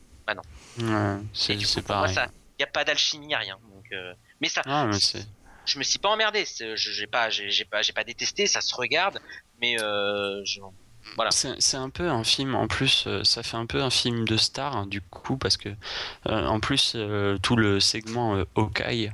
Ouais, 0.79 1.17
Et 1.21 1.25
c'est 1.33 1.55
du 1.55 1.65
coup, 1.65 1.71
c'est 1.71 1.81
pour 1.81 1.95
moi, 1.95 2.03
pareil 2.07 2.15
ça, 2.15 2.27
y 2.59 2.63
a 2.63 2.67
pas 2.67 2.83
d'alchimie, 2.83 3.35
rien. 3.35 3.57
Donc, 3.69 3.85
euh, 3.91 4.13
mais 4.43 4.49
ça, 4.49 4.61
Ah, 4.65 4.85
mais 4.91 4.97
je 5.65 5.79
me 5.79 5.83
suis 5.83 5.99
pas 5.99 6.09
emmerdé. 6.09 6.45
J'ai 6.75 7.07
pas, 7.07 7.29
j'ai 7.29 7.63
pas, 7.63 7.81
j'ai 7.81 7.93
pas 7.93 8.03
détesté. 8.03 8.45
Ça 8.45 8.59
se 8.59 8.75
regarde, 8.75 9.21
mais 9.61 9.81
euh, 9.81 10.43
je, 10.43 10.59
voilà. 11.15 11.31
C'est 11.31 11.77
un 11.77 11.89
peu 11.89 12.09
un 12.09 12.25
film, 12.25 12.53
en 12.53 12.67
plus, 12.67 13.05
euh, 13.07 13.23
ça 13.23 13.41
fait 13.41 13.55
un 13.55 13.65
peu 13.65 13.81
un 13.81 13.89
film 13.89 14.25
de 14.25 14.35
star, 14.35 14.75
hein, 14.75 14.85
du 14.85 14.99
coup, 14.99 15.37
parce 15.37 15.55
que, 15.55 15.69
euh, 16.27 16.45
en 16.45 16.59
plus, 16.59 16.91
euh, 16.95 17.37
tout 17.37 17.55
le 17.55 17.79
segment 17.79 18.43
Hawkeye 18.55 19.13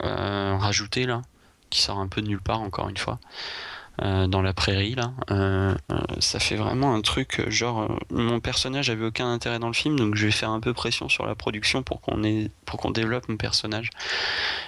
rajouté, 0.00 1.04
là, 1.04 1.20
qui 1.68 1.82
sort 1.82 1.98
un 1.98 2.08
peu 2.08 2.22
de 2.22 2.28
nulle 2.28 2.40
part, 2.40 2.62
encore 2.62 2.88
une 2.88 2.96
fois, 2.96 3.20
euh, 4.00 4.26
dans 4.26 4.40
la 4.40 4.54
prairie, 4.54 4.94
là, 4.94 5.12
euh, 5.30 5.74
euh, 5.90 6.00
ça 6.20 6.38
fait 6.40 6.56
vraiment 6.56 6.94
un 6.94 7.02
truc, 7.02 7.48
genre, 7.50 7.98
mon 8.10 8.40
personnage 8.40 8.88
avait 8.88 9.04
aucun 9.04 9.30
intérêt 9.30 9.58
dans 9.58 9.66
le 9.66 9.74
film, 9.74 9.98
donc 9.98 10.14
je 10.14 10.26
vais 10.26 10.32
faire 10.32 10.50
un 10.50 10.60
peu 10.60 10.72
pression 10.72 11.08
sur 11.10 11.26
la 11.26 11.34
production 11.34 11.82
pour 11.82 12.00
qu'on 12.00 12.24
ait, 12.24 12.50
pour 12.64 12.80
qu'on 12.80 12.90
développe 12.90 13.28
mon 13.28 13.36
personnage. 13.36 13.90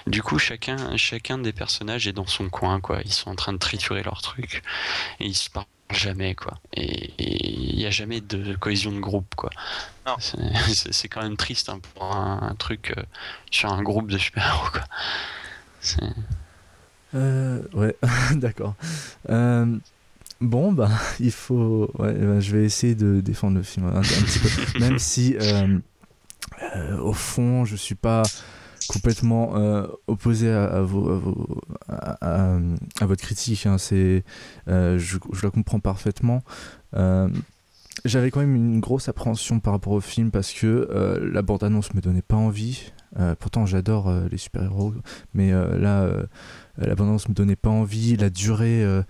Du 0.05 0.21
coup, 0.21 0.37
chacun, 0.37 0.95
chacun 0.97 1.37
des 1.39 1.53
personnages 1.53 2.07
est 2.07 2.13
dans 2.13 2.27
son 2.27 2.49
coin, 2.49 2.79
quoi. 2.79 2.99
Ils 3.03 3.13
sont 3.13 3.31
en 3.31 3.35
train 3.35 3.53
de 3.53 3.57
triturer 3.57 4.03
leur 4.03 4.21
truc, 4.21 4.61
et 5.19 5.25
ils 5.25 5.35
se 5.35 5.49
parlent 5.49 5.65
jamais 5.91 6.33
quoi. 6.35 6.55
Et 6.73 7.13
il 7.19 7.75
n'y 7.77 7.85
a 7.85 7.91
jamais 7.91 8.19
de 8.21 8.55
cohésion 8.55 8.91
de 8.91 8.99
groupe 8.99 9.35
quoi. 9.35 9.49
C'est 10.67 11.07
quand 11.07 11.21
même 11.21 11.37
triste 11.37 11.69
hein, 11.69 11.79
pour 11.93 12.15
un, 12.15 12.39
un 12.41 12.55
truc 12.55 12.93
euh, 12.97 13.03
sur 13.51 13.71
un 13.71 13.81
groupe 13.83 14.09
de 14.09 14.17
super 14.17 14.47
héros 14.47 14.69
quoi. 14.71 14.81
C'est- 15.81 16.01
Euh, 17.15 17.61
ouais, 17.73 17.95
d'accord. 18.35 18.75
Euh, 19.29 19.77
bon, 20.41 20.73
bah, 20.73 20.89
il 21.19 21.31
faut. 21.31 21.89
Ouais, 21.97 22.13
bah, 22.13 22.39
je 22.39 22.55
vais 22.55 22.65
essayer 22.65 22.95
de 22.95 23.21
défendre 23.21 23.57
le 23.57 23.63
film 23.63 23.85
un, 23.87 23.97
un 23.97 24.01
petit 24.01 24.39
peu. 24.39 24.49
Même 24.79 24.99
si, 24.99 25.35
euh, 25.39 25.77
euh, 26.75 26.97
au 26.99 27.13
fond, 27.13 27.65
je 27.65 27.75
suis 27.75 27.95
pas 27.95 28.23
complètement 28.87 29.55
euh, 29.57 29.87
opposé 30.07 30.51
à, 30.51 30.65
à 30.65 30.81
vos, 30.81 31.09
à, 31.09 31.15
vos- 31.15 31.61
votre 33.01 33.21
critique. 33.23 33.65
hein. 33.65 33.77
C'est, 33.77 34.23
euh, 34.67 34.99
je, 34.99 35.17
je 35.33 35.43
la 35.45 35.49
comprends 35.51 35.79
parfaitement. 35.79 36.43
Euh, 36.95 37.27
j'avais 38.03 38.29
quand 38.29 38.41
même 38.41 38.55
une 38.55 38.79
grosse 38.81 39.07
appréhension 39.09 39.59
par 39.59 39.73
rapport 39.73 39.93
au 39.93 40.01
film 40.01 40.29
parce 40.29 40.51
que 40.51 41.19
la 41.31 41.41
bande-annonce 41.41 41.93
me 41.93 42.01
donnait 42.01 42.21
pas 42.21 42.35
envie. 42.35 42.91
Pourtant, 43.39 43.65
j'adore 43.65 44.13
les 44.29 44.37
super-héros, 44.37 44.93
mais 45.33 45.51
là, 45.51 46.05
euh, 46.81 46.87
la 46.87 46.95
bande-annonce 46.95 47.29
me 47.29 47.33
donnait 47.33 47.55
pas 47.55 47.69
envie. 47.69 48.15
La 48.17 48.29
durée, 48.29 48.83
euh, 48.83 49.01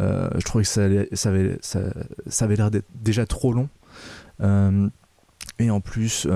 euh, 0.00 0.28
je 0.36 0.44
trouvais 0.44 0.64
que 0.64 0.70
ça, 0.70 0.84
allait- 0.84 1.08
ça 1.12 1.28
avait, 1.30 1.58
ça, 1.60 1.80
ça 2.26 2.44
avait 2.46 2.56
l'air 2.56 2.70
d'être 2.70 2.88
déjà 2.94 3.26
trop 3.26 3.52
long. 3.52 3.68
Et 5.58 5.70
en 5.70 5.80
plus, 5.80 6.26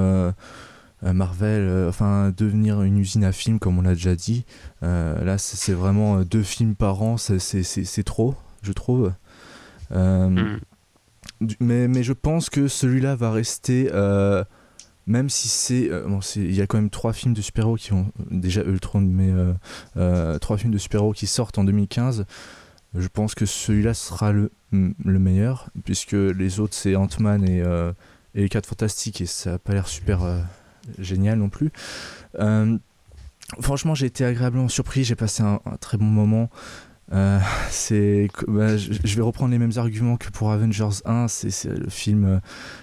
Marvel, 1.03 1.87
enfin, 1.89 2.33
devenir 2.37 2.83
une 2.83 2.99
usine 2.99 3.25
à 3.25 3.33
films, 3.33 3.59
comme 3.59 3.79
on 3.79 3.83
l'a 3.83 3.95
déjà 3.95 4.15
dit, 4.15 4.45
là, 4.83 5.39
c'est 5.39 5.73
vraiment 5.73 6.23
deux 6.23 6.43
films 6.43 6.75
par 6.75 7.03
an, 7.03 7.17
c'est- 7.17 8.03
trop, 8.05 8.35
je 8.63 8.73
trouve. 8.73 9.13
Euh, 9.93 10.29
Mm. 10.29 10.59
mais, 11.61 11.87
mais 11.89 12.03
je 12.03 12.13
pense 12.13 12.51
que 12.51 12.67
celui-là 12.69 13.15
va 13.17 13.31
rester, 13.31 13.89
euh, 13.93 14.43
même 15.07 15.31
si 15.31 15.49
c'est. 15.49 15.91
euh, 15.91 16.07
bon, 16.07 16.21
il 16.37 16.55
y 16.55 16.61
a 16.61 16.67
quand 16.67 16.79
même 16.79 16.91
trois 16.91 17.13
films 17.13 17.35
de 17.35 17.41
super-héros 17.41 17.77
qui 17.77 17.93
ont. 17.93 18.11
Déjà 18.31 18.63
Ultron, 18.63 19.01
mais 19.01 19.31
euh, 19.31 19.53
euh, 19.97 20.39
trois 20.39 20.57
films 20.57 20.73
de 20.73 20.79
super-héros 20.79 21.13
qui 21.13 21.27
sortent 21.27 21.59
en 21.59 21.65
2015. 21.65 22.27
Je 22.95 23.09
pense 23.09 23.35
que 23.35 23.47
celui-là 23.47 23.95
sera 23.95 24.33
le, 24.33 24.51
le 24.73 25.19
meilleur, 25.19 25.71
puisque 25.85 26.13
les 26.13 26.61
autres, 26.61 26.75
c'est 26.75 26.97
Ant-Man 26.97 27.45
et, 27.45 27.59
et 28.35 28.43
les 28.43 28.49
4 28.49 28.67
Fantastiques, 28.67 29.21
et 29.21 29.27
ça 29.27 29.53
n'a 29.53 29.59
pas 29.59 29.75
l'air 29.75 29.87
super 29.87 30.21
génial 30.99 31.39
non 31.39 31.51
plus. 31.51 31.73
Franchement, 33.61 33.95
j'ai 33.95 34.07
été 34.07 34.25
agréablement 34.25 34.69
surpris, 34.69 35.05
j'ai 35.05 35.15
passé 35.15 35.43
un, 35.43 35.61
très 35.79 35.99
bon 35.99 36.07
moment. 36.07 36.49
C'est 37.71 38.29
bah, 38.49 38.77
je, 38.77 39.17
vais 39.17 39.23
reprendre 39.23 39.53
les 39.53 39.59
mêmes 39.59 39.77
arguments 39.77 40.17
que 40.17 40.31
pour 40.31 40.51
Avengers 40.51 41.03
1 41.05 41.29
c'est 41.29 41.51
c'est 41.51 41.69
le 41.69 41.89
film 41.89 42.25
euh, 42.25 42.39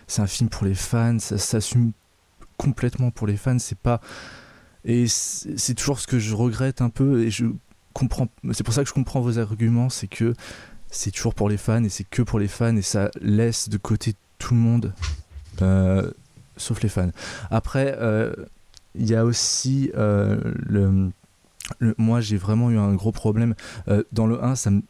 c'est 0.07 0.21
un 0.21 0.27
film 0.27 0.49
pour 0.49 0.65
les 0.65 0.75
fans 0.75 1.19
ça 1.19 1.37
s'assume 1.37 1.91
complètement 2.57 3.11
pour 3.11 3.27
les 3.27 3.37
fans 3.37 3.59
c'est 3.59 3.77
pas 3.77 4.01
et 4.85 5.07
c'est 5.07 5.73
toujours 5.75 5.99
ce 5.99 6.07
que 6.07 6.19
je 6.19 6.35
regrette 6.35 6.81
un 6.81 6.89
peu 6.89 7.23
et 7.23 7.29
je 7.29 7.45
comprends 7.93 8.27
c'est 8.51 8.63
pour 8.63 8.73
ça 8.73 8.83
que 8.83 8.89
je 8.89 8.93
comprends 8.93 9.21
vos 9.21 9.39
arguments 9.39 9.89
c'est 9.89 10.07
que 10.07 10.33
c'est 10.89 11.11
toujours 11.11 11.33
pour 11.33 11.49
les 11.49 11.57
fans 11.57 11.83
et 11.83 11.89
c'est 11.89 12.03
que 12.03 12.21
pour 12.21 12.39
les 12.39 12.47
fans 12.47 12.75
et 12.75 12.81
ça 12.81 13.09
laisse 13.21 13.69
de 13.69 13.77
côté 13.77 14.15
tout 14.37 14.53
le 14.53 14.59
monde 14.59 14.93
euh, 15.61 16.11
sauf 16.57 16.81
les 16.81 16.89
fans. 16.89 17.09
Après 17.49 17.95
euh, 17.99 18.33
il 18.95 19.09
y 19.09 19.15
a 19.15 19.25
aussi 19.25 19.91
euh, 19.95 20.39
le 20.55 21.11
moi 21.97 22.21
j'ai 22.21 22.37
vraiment 22.37 22.69
eu 22.69 22.77
un 22.77 22.93
gros 22.93 23.13
problème 23.13 23.55
dans 24.11 24.27
le 24.27 24.43
1 24.43 24.55
ça 24.55 24.69
me 24.69 24.81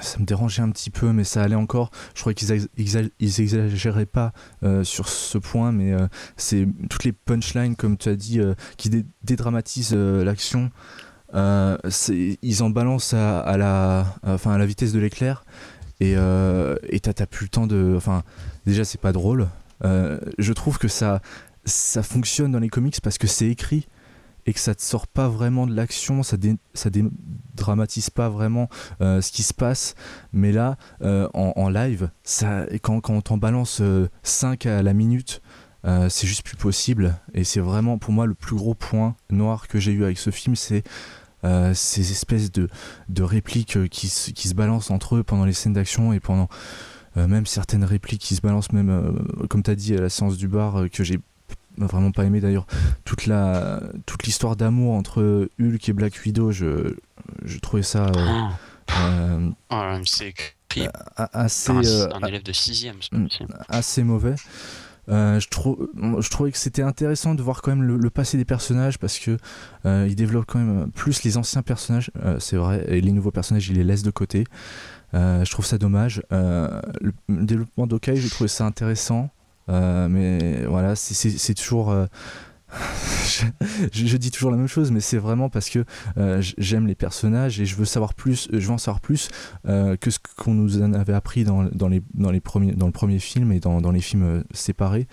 ça 0.00 0.18
me 0.18 0.24
dérangeait 0.24 0.62
un 0.62 0.70
petit 0.70 0.90
peu, 0.90 1.12
mais 1.12 1.24
ça 1.24 1.42
allait 1.42 1.54
encore. 1.54 1.90
Je 2.14 2.20
crois 2.20 2.34
qu'ils 2.34 2.68
ils 2.76 3.40
exagéraient 3.40 4.06
pas 4.06 4.32
euh, 4.62 4.84
sur 4.84 5.08
ce 5.08 5.38
point, 5.38 5.72
mais 5.72 5.92
euh, 5.92 6.06
c'est 6.36 6.66
toutes 6.88 7.04
les 7.04 7.12
punchlines, 7.12 7.76
comme 7.76 7.96
tu 7.96 8.08
as 8.08 8.16
dit, 8.16 8.40
euh, 8.40 8.54
qui 8.76 8.90
dédramatisent 9.22 9.94
l'action. 9.94 10.70
ils 11.34 12.62
en 12.62 12.70
balancent 12.70 13.14
à, 13.14 13.56
la, 13.56 14.06
enfin, 14.22 14.52
à 14.52 14.58
la 14.58 14.66
vitesse 14.66 14.92
de 14.92 14.98
l'éclair, 14.98 15.44
et 16.00 16.14
t'as 16.14 17.26
plus 17.26 17.46
le 17.46 17.50
temps 17.50 17.66
de. 17.66 17.94
Enfin, 17.96 18.22
déjà, 18.66 18.84
c'est 18.84 19.00
pas 19.00 19.12
drôle. 19.12 19.48
je 19.82 20.52
trouve 20.52 20.78
que 20.78 20.88
ça, 20.88 21.20
ça 21.64 22.02
fonctionne 22.02 22.52
dans 22.52 22.58
les 22.58 22.68
comics 22.68 23.00
parce 23.02 23.18
que 23.18 23.26
c'est 23.26 23.48
écrit 23.48 23.86
et 24.46 24.52
que 24.52 24.60
ça 24.60 24.74
te 24.74 24.82
sort 24.82 25.06
pas 25.06 25.28
vraiment 25.28 25.66
de 25.66 25.74
l'action, 25.74 26.22
ça, 26.22 26.36
ça 26.74 26.90
dédramatise 26.90 28.10
pas 28.10 28.28
vraiment 28.28 28.68
euh, 29.00 29.20
ce 29.20 29.32
qui 29.32 29.42
se 29.42 29.54
passe. 29.54 29.94
Mais 30.32 30.52
là, 30.52 30.76
euh, 31.02 31.28
en, 31.34 31.68
live, 31.68 32.10
quand, 32.82 33.10
on 33.10 33.20
t'en 33.20 33.36
balance 33.36 33.82
5 34.22 34.66
euh, 34.66 34.78
à 34.78 34.82
la 34.82 34.92
minute, 34.92 35.42
c'est 35.84 36.26
juste 36.26 36.42
plus 36.42 36.56
possible. 36.56 37.16
Et 37.34 37.44
c'est 37.44 37.60
vraiment 37.60 37.98
pour 37.98 38.12
moi 38.12 38.26
le 38.26 38.34
plus 38.34 38.56
gros 38.56 38.74
point 38.74 39.16
noir 39.30 39.68
que 39.68 39.78
j'ai 39.78 39.92
eu 39.92 40.04
avec 40.04 40.18
ce 40.18 40.30
film, 40.30 40.56
c'est 40.56 40.82
ces 41.42 42.10
espèces 42.10 42.52
de, 42.52 42.68
répliques 43.18 43.88
qui, 43.88 44.08
qui, 44.34 44.48
se 44.48 44.54
balancent 44.54 44.90
entre 44.90 45.16
eux 45.16 45.22
pendant 45.22 45.44
les 45.44 45.54
scènes 45.54 45.72
d'action 45.72 46.12
et 46.12 46.20
pendant 46.20 46.48
même 47.16 47.46
certaines 47.46 47.84
répliques 47.84 48.20
qui 48.20 48.36
se 48.36 48.42
balancent 48.42 48.72
même, 48.72 49.24
comme 49.48 49.62
tu 49.62 49.70
as 49.70 49.74
dit, 49.74 49.96
à 49.96 50.00
la 50.00 50.10
séance 50.10 50.36
du 50.36 50.48
bar, 50.48 50.84
que 50.92 51.02
j'ai 51.02 51.18
vraiment 51.86 52.12
pas 52.12 52.24
aimé 52.24 52.40
d'ailleurs 52.40 52.66
toute 53.04 53.26
la 53.26 53.82
toute 54.06 54.24
l'histoire 54.24 54.56
d'amour 54.56 54.94
entre 54.94 55.48
Hulk 55.60 55.88
et 55.88 55.92
Black 55.92 56.20
Widow 56.24 56.52
je, 56.52 56.94
je 57.44 57.58
trouvais 57.58 57.82
ça 57.82 58.06
euh, 58.06 59.50
euh, 59.72 60.00
c'est 60.04 60.34
assez 61.16 61.70
un, 61.70 62.26
élève 62.26 62.42
de 62.42 62.52
6 62.52 62.88
assez 63.68 64.02
mauvais 64.02 64.34
euh, 65.08 65.40
je, 65.40 65.48
trouve, 65.48 65.88
je 65.96 66.30
trouvais 66.30 66.52
que 66.52 66.58
c'était 66.58 66.82
intéressant 66.82 67.34
de 67.34 67.42
voir 67.42 67.62
quand 67.62 67.74
même 67.74 67.82
le, 67.82 68.10
passé 68.10 68.36
des 68.36 68.44
personnages 68.44 68.98
parce 68.98 69.18
que 69.18 69.38
il 69.84 70.14
développe 70.14 70.44
quand 70.46 70.60
même 70.60 70.90
plus 70.92 71.24
les 71.24 71.36
anciens 71.36 71.62
personnages, 71.62 72.12
c'est 72.38 72.56
vrai, 72.56 72.84
et 72.88 73.00
les 73.00 73.12
nouveaux 73.12 73.32
personnages 73.32 73.68
il 73.68 73.76
les 73.76 73.84
laisse 73.84 74.02
de 74.02 74.10
côté. 74.10 74.44
je 75.12 75.50
trouve 75.50 75.66
ça 75.66 75.78
dommage. 75.78 76.22
le, 76.30 77.12
développement 77.28 77.86
d'Okai, 77.86 78.16
j'ai 78.16 78.30
trouvé 78.30 78.48
ça 78.48 78.66
intéressant. 78.66 79.30
Euh, 79.70 80.08
mais 80.08 80.64
voilà, 80.64 80.96
c'est 80.96 81.54
toujours. 81.54 81.90
Euh, 81.90 82.06
je, 83.92 84.16
dis 84.16 84.30
toujours 84.30 84.50
la 84.52 84.56
même 84.56 84.68
chose, 84.68 84.92
mais 84.92 85.00
c'est 85.00 85.18
vraiment 85.18 85.48
parce 85.48 85.70
que 85.70 85.84
euh, 86.18 86.40
j'aime 86.56 86.86
les 86.86 86.94
personnages 86.94 87.60
et 87.60 87.66
je 87.66 87.74
veux 87.74 87.84
savoir 87.84 88.14
plus, 88.14 88.48
je 88.52 88.64
veux 88.64 88.72
en 88.72 88.78
savoir 88.78 89.00
plus 89.00 89.28
que 89.64 90.10
ce 90.10 90.18
qu'on 90.36 90.54
nous 90.54 90.80
en 90.80 90.92
avait 90.92 91.12
appris 91.12 91.42
dans, 91.42 91.64
dans, 91.64 91.88
les, 91.88 92.02
dans, 92.14 92.30
les 92.30 92.40
premiers, 92.40 92.72
dans 92.72 92.86
le 92.86 92.92
premier 92.92 93.18
film 93.18 93.50
et 93.50 93.58
dans, 93.58 93.80
dans 93.80 93.90
les 93.90 94.00
films 94.00 94.44
séparés. 94.52 95.08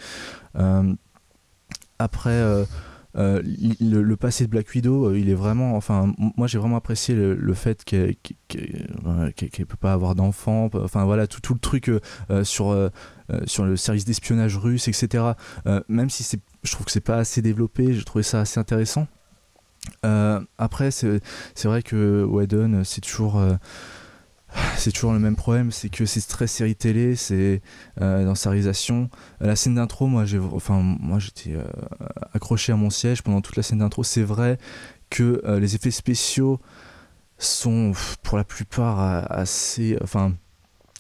après, 1.98 2.66
euh, 3.18 3.42
le, 3.80 4.16
passé 4.16 4.46
de 4.46 4.50
Black 4.50 4.68
Widow, 4.74 5.10
euh, 5.10 5.20
il 5.20 5.30
est 5.30 5.36
vraiment. 5.36 5.76
Enfin, 5.76 6.14
moi 6.18 6.48
j'ai 6.48 6.60
vraiment 6.60 6.78
apprécié 6.78 7.16
le, 7.16 7.54
fait 7.54 7.84
qu'elle 7.84 8.16
ne 8.50 9.64
peut 9.64 9.78
pas 9.80 9.94
avoir 9.94 10.16
d'enfant. 10.16 10.70
Enfin 10.74 11.06
voilà, 11.06 11.28
tout, 11.28 11.42
tout 11.42 11.54
le 11.54 11.60
truc 11.60 11.90
euh, 11.90 12.44
sur, 12.44 12.92
sur 13.46 13.66
le 13.66 13.76
service 13.76 14.06
d'espionnage 14.06 14.58
russe, 14.58 14.88
etc. 14.88 15.24
même 15.88 16.10
si 16.10 16.38
je 16.64 16.72
trouve 16.72 16.86
que 16.86 16.92
c'est 16.92 17.02
pas 17.02 17.18
assez 17.18 17.42
développé, 17.42 17.94
j'ai 17.94 18.04
trouvé 18.04 18.24
ça 18.24 18.42
assez 18.42 18.60
intéressant. 18.60 19.08
après, 20.04 20.92
c'est 20.92 21.22
vrai 21.66 21.82
que 21.82 22.24
Whedon, 22.24 22.84
c'est 22.84 23.02
toujours 23.02 23.42
c'est 24.78 24.92
toujours 24.92 25.14
le 25.14 25.20
même 25.20 25.36
problème, 25.36 25.72
c'est 25.72 25.90
que 25.90 26.06
c'est 26.06 26.26
très 26.28 26.48
série 26.48 26.76
télé, 26.76 27.16
c'est 27.16 27.62
euh, 28.02 28.26
dans 28.26 28.36
sa 28.36 28.50
réalisation. 28.50 29.10
La 29.40 29.56
scène 29.56 29.76
d'intro, 29.76 30.08
moi 30.08 30.26
j'ai, 30.26 30.40
enfin 30.40 30.82
moi 30.82 31.20
j'étais 31.20 31.54
euh, 31.54 31.64
accroché 32.34 32.72
à 32.72 32.76
mon 32.76 32.90
siège 32.90 33.22
pendant 33.24 33.42
toute 33.42 33.56
la 33.56 33.64
scène 33.64 33.80
d'intro. 33.80 34.04
C'est 34.04 34.24
vrai 34.24 34.58
que 35.10 35.42
euh, 35.46 35.60
les 35.60 35.76
effets 35.76 35.92
spéciaux 35.92 36.60
sont 37.38 37.94
pour 38.24 38.38
la 38.38 38.44
plupart 38.44 39.32
assez, 39.32 39.98
enfin 40.02 40.34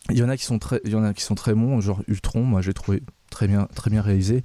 il 0.10 0.18
y 0.18 0.24
en 0.24 0.30
a 0.30 0.38
qui 0.38 0.46
sont 0.46 0.60
très, 0.60 0.80
il 0.86 0.92
y 0.92 0.96
en 0.96 1.04
a 1.04 1.14
qui 1.14 1.24
sont 1.24 1.36
très 1.36 1.54
bons, 1.54 1.82
genre 1.82 2.02
Ultron, 2.08 2.44
moi 2.44 2.62
j'ai 2.62 2.74
trouvé 2.74 3.02
très 3.38 3.48
bien, 3.48 3.68
très 3.76 3.92
bien 3.92 4.02
réalisé, 4.02 4.44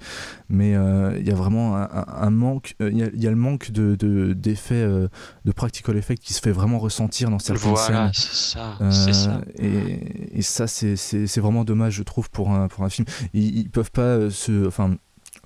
mais 0.51 0.75
euh, 0.77 1.17
il 1.19 1.27
y 1.27 1.31
a 1.31 1.35
vraiment 1.35 1.77
un, 1.77 2.31
manque, 2.31 2.75
euh, 2.83 2.91
il 2.93 2.99
y, 2.99 3.27
a 3.27 3.31
le 3.31 3.37
manque 3.37 3.71
de, 3.71 4.35
d'effets, 4.35 4.75
euh, 4.75 5.09
de, 5.47 5.53
practical 5.53 5.97
effects 5.97 6.21
qui 6.21 6.35
se 6.35 6.43
fait 6.43 6.53
vraiment 6.53 6.79
ressentir 6.79 7.31
dans 7.31 7.39
certaines 7.39 7.73
voilà, 7.73 8.11
c'est 8.13 8.35
ça, 8.35 8.77
c'est 8.91 9.15
ça. 9.15 9.41
Et, 9.59 10.37
et 10.39 10.43
ça, 10.43 10.67
c'est, 10.67 10.97
c'est, 10.97 11.41
vraiment 11.41 11.65
dommage, 11.65 11.95
je 11.95 12.03
trouve, 12.03 12.29
pour 12.29 12.51
un, 12.51 12.69
pour 12.69 12.85
un 12.85 12.91
film. 12.91 13.07
Ils, 13.33 13.61
ils 13.61 13.71
peuvent 13.71 13.91
pas 13.91 14.29
se, 14.29 14.67
enfin, 14.67 14.95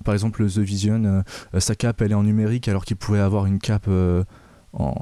par 0.04 0.12
exemple, 0.12 0.44
The 0.44 0.58
Vision, 0.58 1.22
sa 1.56 1.76
cape, 1.76 2.02
elle 2.02 2.10
est 2.10 2.16
en 2.16 2.24
numérique, 2.24 2.66
alors 2.66 2.84
qu'il 2.84 2.96
pourrait 2.96 3.20
avoir 3.20 3.46
une 3.46 3.60
cape. 3.60 3.88
En, 4.72 4.94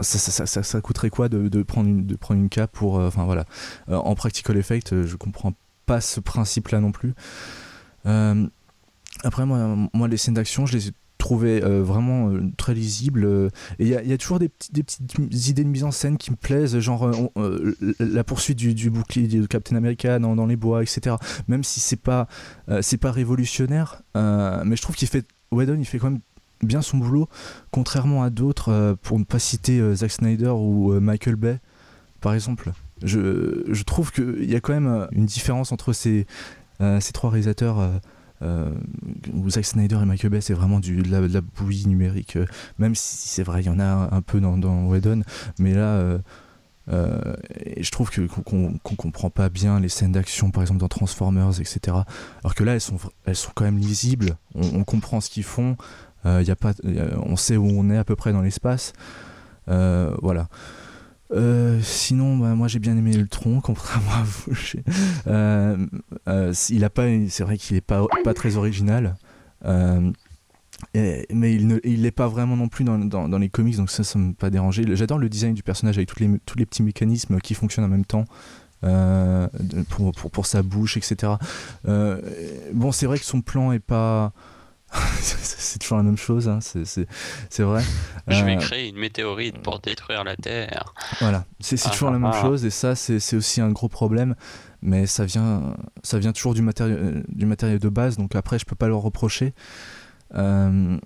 ça, 0.00 0.18
ça, 0.18 0.46
ça, 0.46 0.62
ça, 0.62 0.80
coûterait 0.80 1.10
quoi 1.10 1.28
de, 1.28 1.48
de, 1.48 1.62
prendre 1.62 1.90
une, 1.90 2.06
de 2.06 2.16
prendre 2.16 2.40
une 2.40 2.48
cape 2.48 2.72
pour 2.72 2.94
enfin 2.94 3.24
voilà 3.24 3.44
en 3.86 4.16
practical 4.16 4.56
effect 4.56 5.04
je 5.04 5.14
comprends 5.14 5.52
pas 5.86 6.00
ce 6.00 6.18
principe 6.18 6.68
là 6.68 6.80
non 6.80 6.90
plus 6.90 7.14
après, 8.04 9.46
moi, 9.46 9.76
moi, 9.92 10.08
les 10.08 10.16
scènes 10.16 10.34
d'action, 10.34 10.66
je 10.66 10.76
les 10.76 10.88
ai 10.88 10.92
trouvées 11.22 11.62
euh, 11.62 11.84
vraiment 11.84 12.30
euh, 12.30 12.50
très 12.56 12.74
lisibles. 12.74 13.24
et 13.78 13.86
il 13.86 13.88
y, 13.88 14.12
a 14.12 14.18
toujours 14.18 14.40
des, 14.40 14.48
petites 14.48 15.48
idées 15.48 15.62
de 15.62 15.68
mise 15.68 15.84
en 15.84 15.92
scène 15.92 16.16
qui 16.18 16.32
me 16.32 16.36
plaisent, 16.36 16.78
genre 16.80 17.10
la 18.00 18.24
poursuite 18.24 18.58
du, 18.58 18.90
bouclier 18.90 19.28
de 19.28 19.46
Captain 19.46 19.76
America 19.76 20.18
dans, 20.18 20.46
les 20.46 20.56
bois, 20.56 20.82
etc. 20.82 21.16
Même 21.46 21.62
si 21.62 21.78
c'est 21.78 21.96
pas, 21.96 22.26
c'est 22.80 22.96
pas 22.96 23.12
révolutionnaire, 23.12 24.02
mais 24.14 24.76
je 24.76 24.82
trouve 24.82 24.96
qu'il 24.96 25.08
fait. 25.08 25.26
Whedon, 25.52 25.76
il 25.78 25.84
fait 25.84 25.98
quand 25.98 26.10
même 26.10 26.20
bien 26.62 26.80
son 26.80 26.96
boulot, 26.96 27.28
contrairement 27.70 28.22
à 28.22 28.30
d'autres, 28.30 28.96
pour 29.02 29.18
ne 29.18 29.24
pas 29.24 29.38
citer 29.38 29.94
Zack 29.94 30.10
Snyder 30.10 30.48
ou 30.48 30.98
Michael 30.98 31.36
Bay, 31.36 31.60
par 32.20 32.34
exemple. 32.34 32.72
Je, 33.04 33.64
je 33.68 33.82
trouve 33.82 34.12
qu'il 34.12 34.50
y 34.50 34.54
a 34.54 34.60
quand 34.60 34.72
même 34.72 35.08
une 35.12 35.26
différence 35.26 35.72
entre 35.72 35.92
ces, 35.92 36.20
euh, 36.20 36.24
ces 36.80 37.12
trois 37.12 37.30
réalisateurs, 37.30 37.78
euh, 37.78 37.90
euh, 38.42 38.70
Zack 39.48 39.64
Snyder 39.64 39.98
et 40.02 40.04
Michael 40.04 40.30
Bay, 40.30 40.40
c'est 40.40 40.54
vraiment 40.54 40.80
de, 40.80 41.02
la, 41.10 41.40
bouillie 41.40 41.86
numérique. 41.86 42.38
même 42.78 42.94
si 42.94 43.28
c'est 43.28 43.42
vrai, 43.42 43.62
il 43.62 43.66
y 43.66 43.70
en 43.70 43.78
a 43.78 44.08
un, 44.12 44.22
peu 44.22 44.40
dans, 44.40 44.58
dans 44.58 44.86
Whedon, 44.86 45.22
mais 45.58 45.74
là. 45.74 46.18
je 46.88 47.90
trouve 47.90 48.10
que 48.10 48.22
qu'on 48.22 48.96
comprend 48.96 49.30
pas 49.30 49.48
bien 49.48 49.78
les 49.78 49.88
scènes 49.88 50.12
d'action 50.12 50.50
par 50.50 50.62
exemple 50.62 50.80
dans 50.80 50.88
Transformers 50.88 51.60
etc 51.60 51.96
alors 52.42 52.56
que 52.56 52.64
là 52.64 52.74
elles 52.74 52.80
sont 52.80 52.98
elles 53.24 53.36
sont 53.36 53.52
quand 53.54 53.64
même 53.64 53.78
lisibles 53.78 54.36
on, 54.56 54.82
comprend 54.82 55.20
ce 55.20 55.30
qu'ils 55.30 55.44
font 55.44 55.76
a 56.24 56.42
pas 56.56 56.72
on 57.24 57.36
sait 57.36 57.56
où 57.56 57.66
on 57.66 57.88
est 57.88 57.96
à 57.96 58.02
peu 58.02 58.16
près 58.16 58.32
dans 58.32 58.42
l'espace 58.42 58.94
voilà 59.68 60.48
euh, 61.32 61.80
sinon, 61.82 62.36
bah, 62.36 62.54
moi 62.54 62.68
j'ai 62.68 62.78
bien 62.78 62.96
aimé 62.96 63.14
Ultron, 63.14 63.60
contrairement 63.64 64.12
à 64.12 64.22
vous. 64.24 64.52
Euh, 65.26 65.86
euh, 66.28 66.52
c'est 66.52 67.42
vrai 67.42 67.58
qu'il 67.58 67.76
est 67.76 67.80
pas, 67.80 68.06
très 68.34 68.56
original, 68.56 69.16
mais 69.64 71.54
il 71.54 71.66
ne, 71.66 71.78
il 71.84 72.12
pas 72.12 72.28
vraiment 72.28 72.56
non 72.56 72.68
plus 72.68 72.84
dans, 72.84 73.38
les 73.38 73.48
comics, 73.48 73.76
donc 73.76 73.90
ça, 73.90 74.04
ça 74.04 74.18
m'a 74.18 74.32
pas 74.32 74.50
dérangé. 74.50 74.84
J'adore 74.94 75.18
le 75.18 75.28
design 75.28 75.54
du 75.54 75.62
personnage 75.62 75.96
avec 75.96 76.08
tous 76.08 76.58
les, 76.58 76.66
petits 76.66 76.82
mécanismes 76.82 77.38
qui 77.40 77.54
fonctionnent 77.54 77.86
en 77.86 77.88
même 77.88 78.04
temps. 78.04 78.24
pour, 80.32 80.46
sa 80.46 80.62
bouche, 80.62 80.96
etc. 80.96 81.34
bon, 81.84 82.92
c'est 82.92 83.06
vrai 83.06 83.18
que 83.18 83.24
son 83.24 83.40
plan 83.40 83.72
est 83.72 83.78
pas 83.78 84.32
c'est 85.20 85.78
toujours 85.78 85.96
la 85.96 86.02
même 86.02 86.16
chose, 86.16 86.48
hein. 86.48 86.58
c'est 86.60 87.62
vrai. 87.62 87.82
Je 88.28 88.44
vais 88.44 88.56
euh, 88.56 88.60
créer 88.60 88.88
une 88.88 88.98
météorite 88.98 89.58
pour 89.58 89.80
détruire 89.80 90.24
la 90.24 90.36
Terre. 90.36 90.92
Voilà, 91.20 91.46
c'est 91.60 91.76
toujours 91.90 92.10
la 92.10 92.18
même 92.18 92.26
ah, 92.26 92.32
ah, 92.34 92.38
ah. 92.38 92.42
chose 92.42 92.64
et 92.64 92.70
ça 92.70 92.94
c'est 92.94 93.36
aussi 93.36 93.60
un 93.60 93.70
gros 93.70 93.88
problème, 93.88 94.34
mais 94.82 95.06
ça 95.06 95.24
vient, 95.24 95.74
ça 96.02 96.18
vient 96.18 96.32
toujours 96.32 96.54
du 96.54 96.62
matériel, 96.62 96.98
euh, 96.98 97.22
du 97.28 97.46
matériel 97.46 97.78
de 97.78 97.88
base, 97.88 98.16
donc 98.16 98.34
après 98.34 98.58
je 98.58 98.66
peux 98.66 98.76
pas 98.76 98.88
leur 98.88 99.00
reprocher. 99.00 99.54
Euh, 100.34 100.98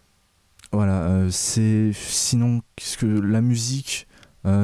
voilà, 0.72 1.30
c'est 1.30 1.92
sinon 1.94 2.62
qu'est-ce 2.74 2.98
que 2.98 3.06
la 3.06 3.40
musique, 3.40 4.08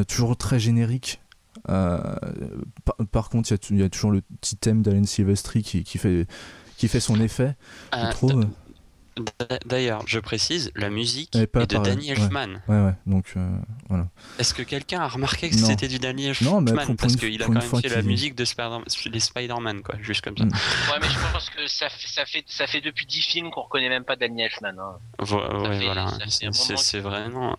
toujours 0.09 0.36
très 0.36 0.59
générique. 0.59 1.20
Par, 1.65 3.28
contre, 3.31 3.53
il 3.70 3.78
y, 3.78 3.82
a 3.82 3.89
toujours 3.89 4.11
le 4.11 4.20
petit 4.40 4.57
thème 4.57 4.82
d'Alan 4.82 5.05
Silvestri 5.05 5.62
qui, 5.62 5.85
qui, 5.85 5.99
fait, 5.99 6.27
qui 6.77 6.89
fait 6.89 7.01
son 7.01 7.20
effet, 7.20 7.55
je 7.93 8.11
trouve 8.11 8.47
D'ailleurs, 9.66 10.02
je 10.06 10.18
précise, 10.18 10.70
la 10.74 10.89
musique 10.90 11.34
est 11.36 11.55
de 11.55 11.76
Danny. 11.76 12.10
Elfman. 12.10 12.60
Ouais, 12.68 12.82
ouais, 12.84 12.94
donc 13.06 13.32
euh, 13.36 13.51
voilà. 13.89 14.06
Est-ce 14.39 14.55
que 14.55 14.62
quelqu'un 14.62 15.01
a 15.01 15.09
remarqué 15.09 15.51
que 15.51 15.56
c'était 15.56 15.89
du 15.89 15.98
Danny 15.98 16.26
Elfman 16.26 16.51
Non, 16.51 16.60
mais 16.60 16.72
pour- 16.72 16.86
pour 16.86 16.97
Parce 16.97 17.16
qu'il 17.16 17.43
a 17.43 17.47
quand 17.47 17.52
même 17.52 17.62
fait 17.62 17.89
la 17.89 18.02
musique 18.02 18.34
de 18.34 18.44
Spider- 18.44 18.78
les 19.10 19.20
Spider-Man, 19.20 19.82
quoi, 19.82 19.97
juste 20.01 20.22
comme 20.24 20.36
ça. 20.39 20.44
Mm. 20.44 20.48
Ouais, 20.48 20.98
mais 21.01 21.09
je 21.09 21.32
pense 21.32 21.51
que 21.51 21.66
ça, 21.66 21.89
fait- 21.89 22.09
ça 22.09 22.24
fait 22.24 22.44
ça 22.47 22.66
fait 22.66 22.80
depuis 22.80 23.06
10 23.06 23.20
films 23.22 23.51
qu'on 23.51 23.62
reconnaît 23.62 23.89
même 23.89 24.05
pas 24.05 24.16
Danny 24.16 24.43
Elfman. 24.43 24.74
Hein. 24.78 24.97
Vo- 25.18 25.39
ouais, 25.40 25.78
fait- 25.78 25.84
voilà. 25.84 26.06
C'est- 26.28 27.01
vraiment, 27.01 27.56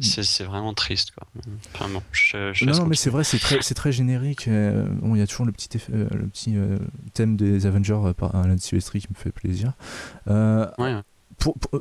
c'est 0.00 0.22
c'est 0.22 0.44
vraiment 0.44 0.74
triste, 0.74 1.10
quoi. 1.12 1.26
Enfin 1.74 1.88
bon, 1.88 2.02
je, 2.12 2.52
je 2.52 2.64
Non, 2.64 2.86
mais 2.86 2.96
c'est 2.96 3.10
vrai, 3.10 3.24
c'est 3.24 3.38
très, 3.38 3.60
c'est 3.62 3.74
très 3.74 3.92
générique. 3.92 4.46
euh, 4.48 4.86
bon, 4.88 5.14
il 5.14 5.18
y 5.18 5.22
a 5.22 5.26
toujours 5.26 5.46
le 5.46 5.52
petit, 5.52 5.68
effet- 5.76 5.92
euh, 5.92 6.08
le 6.12 6.26
petit 6.28 6.56
euh, 6.56 6.78
thème 7.14 7.36
des 7.36 7.66
Avengers 7.66 7.98
euh, 8.04 8.12
par 8.12 8.34
Alan 8.36 8.56
Silvestri 8.58 9.00
qui 9.00 9.08
me 9.10 9.14
fait 9.16 9.32
plaisir. 9.32 9.72
Euh, 10.28 10.66
ouais. 10.78 10.91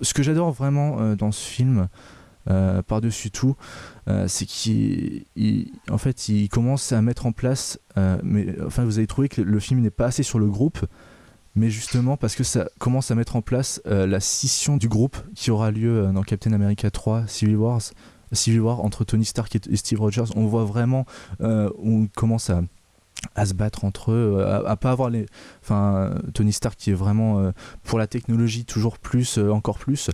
Ce 0.01 0.13
que 0.13 0.23
j'adore 0.23 0.51
vraiment 0.51 0.99
euh, 0.99 1.15
dans 1.15 1.31
ce 1.31 1.45
film, 1.45 1.87
euh, 2.49 2.81
par-dessus 2.81 3.29
tout, 3.29 3.55
euh, 4.07 4.27
c'est 4.27 4.45
qu'il 4.45 5.25
fait, 5.97 6.29
il 6.29 6.49
commence 6.49 6.91
à 6.91 7.01
mettre 7.01 7.25
en 7.25 7.31
place. 7.31 7.79
mais 8.23 8.55
enfin, 8.65 8.83
vous 8.83 8.97
avez 8.97 9.07
trouvé 9.07 9.29
que 9.29 9.41
le 9.41 9.59
film 9.59 9.81
n'est 9.81 9.91
pas 9.91 10.07
assez 10.07 10.23
sur 10.23 10.39
le 10.39 10.47
groupe, 10.47 10.79
mais 11.55 11.69
justement 11.69 12.17
parce 12.17 12.35
que 12.35 12.43
ça 12.43 12.69
commence 12.79 13.11
à 13.11 13.15
mettre 13.15 13.35
en 13.35 13.41
place 13.41 13.81
la 13.85 14.19
scission 14.19 14.77
du 14.77 14.87
groupe 14.87 15.17
qui 15.35 15.51
aura 15.51 15.69
lieu 15.69 16.09
dans 16.13 16.23
Captain 16.23 16.53
America 16.53 16.89
3 16.89 17.27
Civil 17.27 17.57
Wars. 17.57 17.81
Civil 18.33 18.61
War 18.61 18.79
entre 18.79 19.03
Tony 19.03 19.25
Stark 19.25 19.53
et, 19.57 19.61
et 19.69 19.75
Steve 19.75 19.99
Rogers, 19.99 20.31
on 20.37 20.45
voit 20.45 20.63
vraiment 20.63 21.05
on 21.39 22.07
commence 22.15 22.49
à, 22.49 22.61
à 23.35 23.45
se 23.45 23.53
battre 23.53 23.85
entre 23.85 24.11
eux, 24.11 24.43
à, 24.43 24.67
à 24.69 24.75
pas 24.75 24.91
avoir 24.91 25.09
les, 25.09 25.25
enfin 25.61 26.15
Tony 26.33 26.51
Stark 26.51 26.75
qui 26.77 26.89
est 26.89 26.95
vraiment 26.95 27.39
euh, 27.39 27.51
pour 27.83 27.99
la 27.99 28.07
technologie 28.07 28.65
toujours 28.65 28.97
plus, 28.97 29.37
euh, 29.37 29.51
encore 29.51 29.77
plus, 29.77 30.09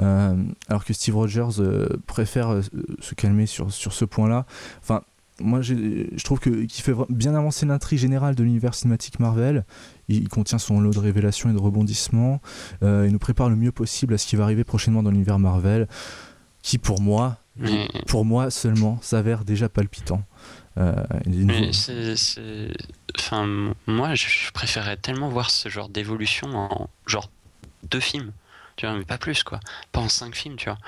euh, 0.00 0.36
alors 0.68 0.84
que 0.84 0.92
Steve 0.92 1.16
Rogers 1.16 1.60
euh, 1.60 1.88
préfère 2.06 2.52
euh, 2.52 2.62
se 3.00 3.14
calmer 3.14 3.46
sur, 3.46 3.72
sur 3.72 3.92
ce 3.92 4.04
point-là. 4.04 4.44
Enfin, 4.82 5.02
moi 5.40 5.60
je 5.62 6.22
trouve 6.24 6.40
que 6.40 6.50
qu'il 6.64 6.82
fait 6.82 6.94
bien 7.10 7.36
avancer 7.36 7.64
l'intrigue 7.64 8.00
générale 8.00 8.34
de 8.34 8.42
l'univers 8.42 8.74
cinématique 8.74 9.20
Marvel. 9.20 9.64
Il, 10.08 10.16
il 10.16 10.28
contient 10.28 10.58
son 10.58 10.80
lot 10.80 10.92
de 10.92 10.98
révélations 10.98 11.50
et 11.50 11.52
de 11.52 11.60
rebondissements. 11.60 12.40
Euh, 12.82 13.04
il 13.06 13.12
nous 13.12 13.20
prépare 13.20 13.48
le 13.48 13.56
mieux 13.56 13.72
possible 13.72 14.14
à 14.14 14.18
ce 14.18 14.26
qui 14.26 14.34
va 14.34 14.42
arriver 14.42 14.64
prochainement 14.64 15.04
dans 15.04 15.12
l'univers 15.12 15.38
Marvel, 15.38 15.86
qui 16.62 16.78
pour 16.78 17.00
moi, 17.00 17.38
pour 18.08 18.24
moi 18.24 18.50
seulement, 18.50 18.98
s'avère 19.00 19.44
déjà 19.44 19.68
palpitant. 19.68 20.22
Euh, 20.78 20.94
Mais 21.26 21.72
c'est, 21.72 22.16
c'est- 22.16 22.72
Enfin, 23.18 23.72
moi, 23.86 24.14
je 24.14 24.52
préférais 24.52 24.96
tellement 24.96 25.28
voir 25.28 25.50
ce 25.50 25.68
genre 25.68 25.88
d'évolution 25.88 26.48
en 26.54 26.88
genre 27.06 27.30
deux 27.90 28.00
films, 28.00 28.32
tu 28.76 28.86
vois, 28.86 28.96
mais 28.96 29.04
pas 29.04 29.18
plus, 29.18 29.42
quoi. 29.42 29.60
Pas 29.92 30.00
en 30.00 30.08
cinq 30.08 30.34
films, 30.36 30.56
tu 30.56 30.66
vois. 30.68 30.78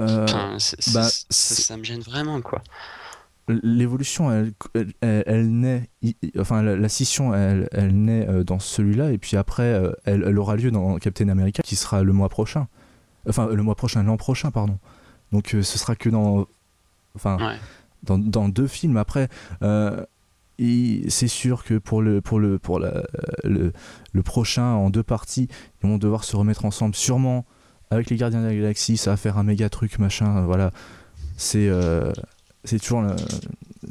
Euh, 0.00 0.24
Enfin, 0.24 0.56
bah, 0.94 1.08
ça 1.30 1.76
me 1.76 1.84
gêne 1.84 2.00
vraiment, 2.00 2.40
quoi. 2.40 2.62
l'évolution 3.48 4.32
elle, 4.32 4.52
elle, 5.00 5.50
naît 5.50 5.88
enfin 6.38 6.62
la, 6.62 6.74
la 6.76 6.88
scission 6.88 7.32
elle, 7.32 7.68
elle 7.72 7.94
naît 8.04 8.26
euh, 8.28 8.42
dans 8.44 8.58
celui-là 8.58 9.12
et 9.12 9.18
puis 9.18 9.36
après 9.36 9.80
elle, 10.04 10.24
elle 10.26 10.38
aura 10.38 10.56
lieu 10.56 10.72
dans 10.72 10.96
Captain 10.98 11.28
America 11.28 11.62
qui 11.62 11.76
sera 11.76 12.02
le 12.02 12.12
mois 12.12 12.28
prochain 12.28 12.66
enfin 13.28 13.46
le 13.46 13.62
mois 13.62 13.76
prochain 13.76 14.02
l'an 14.02 14.16
prochain 14.16 14.50
pardon 14.50 14.80
donc 15.30 15.50
ce 15.50 15.62
sera 15.62 15.94
que 15.94 16.08
dans 16.08 16.46
enfin 17.14 17.36
Ouais. 17.38 17.56
Dans, 18.06 18.18
dans 18.18 18.48
deux 18.48 18.66
films 18.66 18.96
après 18.96 19.28
euh, 19.62 20.04
c'est 21.08 21.28
sûr 21.28 21.64
que 21.64 21.74
pour 21.78 22.00
le 22.00 22.20
pour 22.22 22.40
le 22.40 22.58
pour 22.58 22.78
la- 22.78 23.02
le, 23.44 23.72
le 24.12 24.22
prochain 24.22 24.64
en 24.64 24.88
deux 24.88 25.02
parties 25.02 25.48
ils 25.82 25.88
vont 25.88 25.98
devoir 25.98 26.24
se 26.24 26.34
remettre 26.36 26.64
ensemble 26.64 26.94
sûrement 26.94 27.44
avec 27.90 28.08
les 28.08 28.16
Gardiens 28.16 28.40
de 28.40 28.46
la 28.46 28.54
Galaxie 28.54 28.96
ça 28.96 29.10
va 29.10 29.16
faire 29.18 29.36
un 29.36 29.42
méga 29.42 29.68
truc 29.68 29.98
machin 29.98 30.38
euh, 30.38 30.44
voilà. 30.46 30.70
C'est 31.36 31.68
euh, 31.68 32.10
c'est 32.64 32.78
toujours 32.78 33.02
le- 33.02 33.14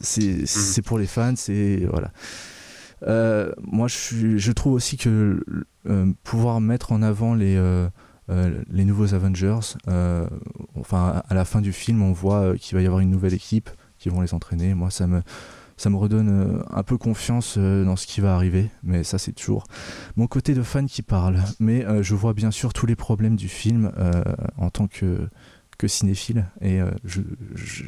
c'est 0.02 0.82
pour 0.82 0.98
les 0.98 1.06
fans 1.06 1.36
c'est 1.36 1.86
voilà. 1.92 2.12
Euh, 3.04 3.52
moi 3.62 3.88
je, 3.88 4.38
je 4.38 4.52
trouve 4.52 4.74
aussi 4.74 4.98
que 4.98 5.44
euh, 5.88 6.12
pouvoir 6.24 6.60
mettre 6.62 6.92
en 6.92 7.02
avant 7.04 7.36
les 7.36 7.56
euh, 7.58 7.88
les 8.72 8.86
nouveaux 8.86 9.14
Avengers 9.14 9.60
enfin 10.76 11.22
à 11.30 11.34
la 11.36 11.46
fin 11.46 11.62
du 11.62 11.72
film 11.72 12.02
on 12.02 12.12
voit 12.12 12.58
qu'il 12.58 12.76
va 12.76 12.82
y 12.82 12.88
avoir 12.88 13.02
une 13.02 13.12
nouvelle 13.12 13.36
équipe 13.36 13.70
vont 14.10 14.22
les 14.22 14.34
entraîner 14.34 14.74
moi 14.74 14.90
ça 14.90 15.08
me 15.08 15.22
ça 15.78 15.90
me 15.90 15.98
redonne 15.98 16.30
euh, 16.30 16.64
un 16.70 16.84
peu 16.84 16.98
confiance 16.98 17.56
euh, 17.58 17.84
dans 17.84 17.96
ce 17.96 18.08
qui 18.08 18.22
va 18.22 18.36
arriver 18.36 18.70
mais 18.84 19.04
ça 19.04 19.18
c'est 19.18 19.34
toujours 19.34 19.66
mon 20.16 20.28
côté 20.28 20.54
de 20.54 20.64
fan 20.64 20.88
qui 20.88 21.02
parle 21.02 21.42
mais 21.60 21.86
euh, 21.86 22.02
je 22.02 22.16
vois 22.16 22.34
bien 22.34 22.52
sûr 22.52 22.74
tous 22.74 22.86
les 22.86 22.96
problèmes 22.96 23.36
du 23.36 23.50
film 23.50 23.92
en 24.58 24.70
tant 24.70 24.88
que 24.88 25.28
que 25.78 25.90
cinéphile 25.90 26.46
et 26.62 26.80
je, 27.04 27.22
je, 27.54 27.84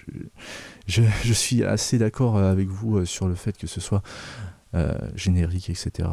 je, 1.24 1.34
suis 1.34 1.64
assez 1.64 1.98
d'accord 1.98 2.38
avec 2.38 2.68
vous 2.68 3.06
sur 3.06 3.30
le 3.30 3.36
fait 3.36 3.58
que 3.58 3.66
ce 3.66 3.80
soit 3.80 4.02
générique, 5.16 5.70
etc. 5.70 6.10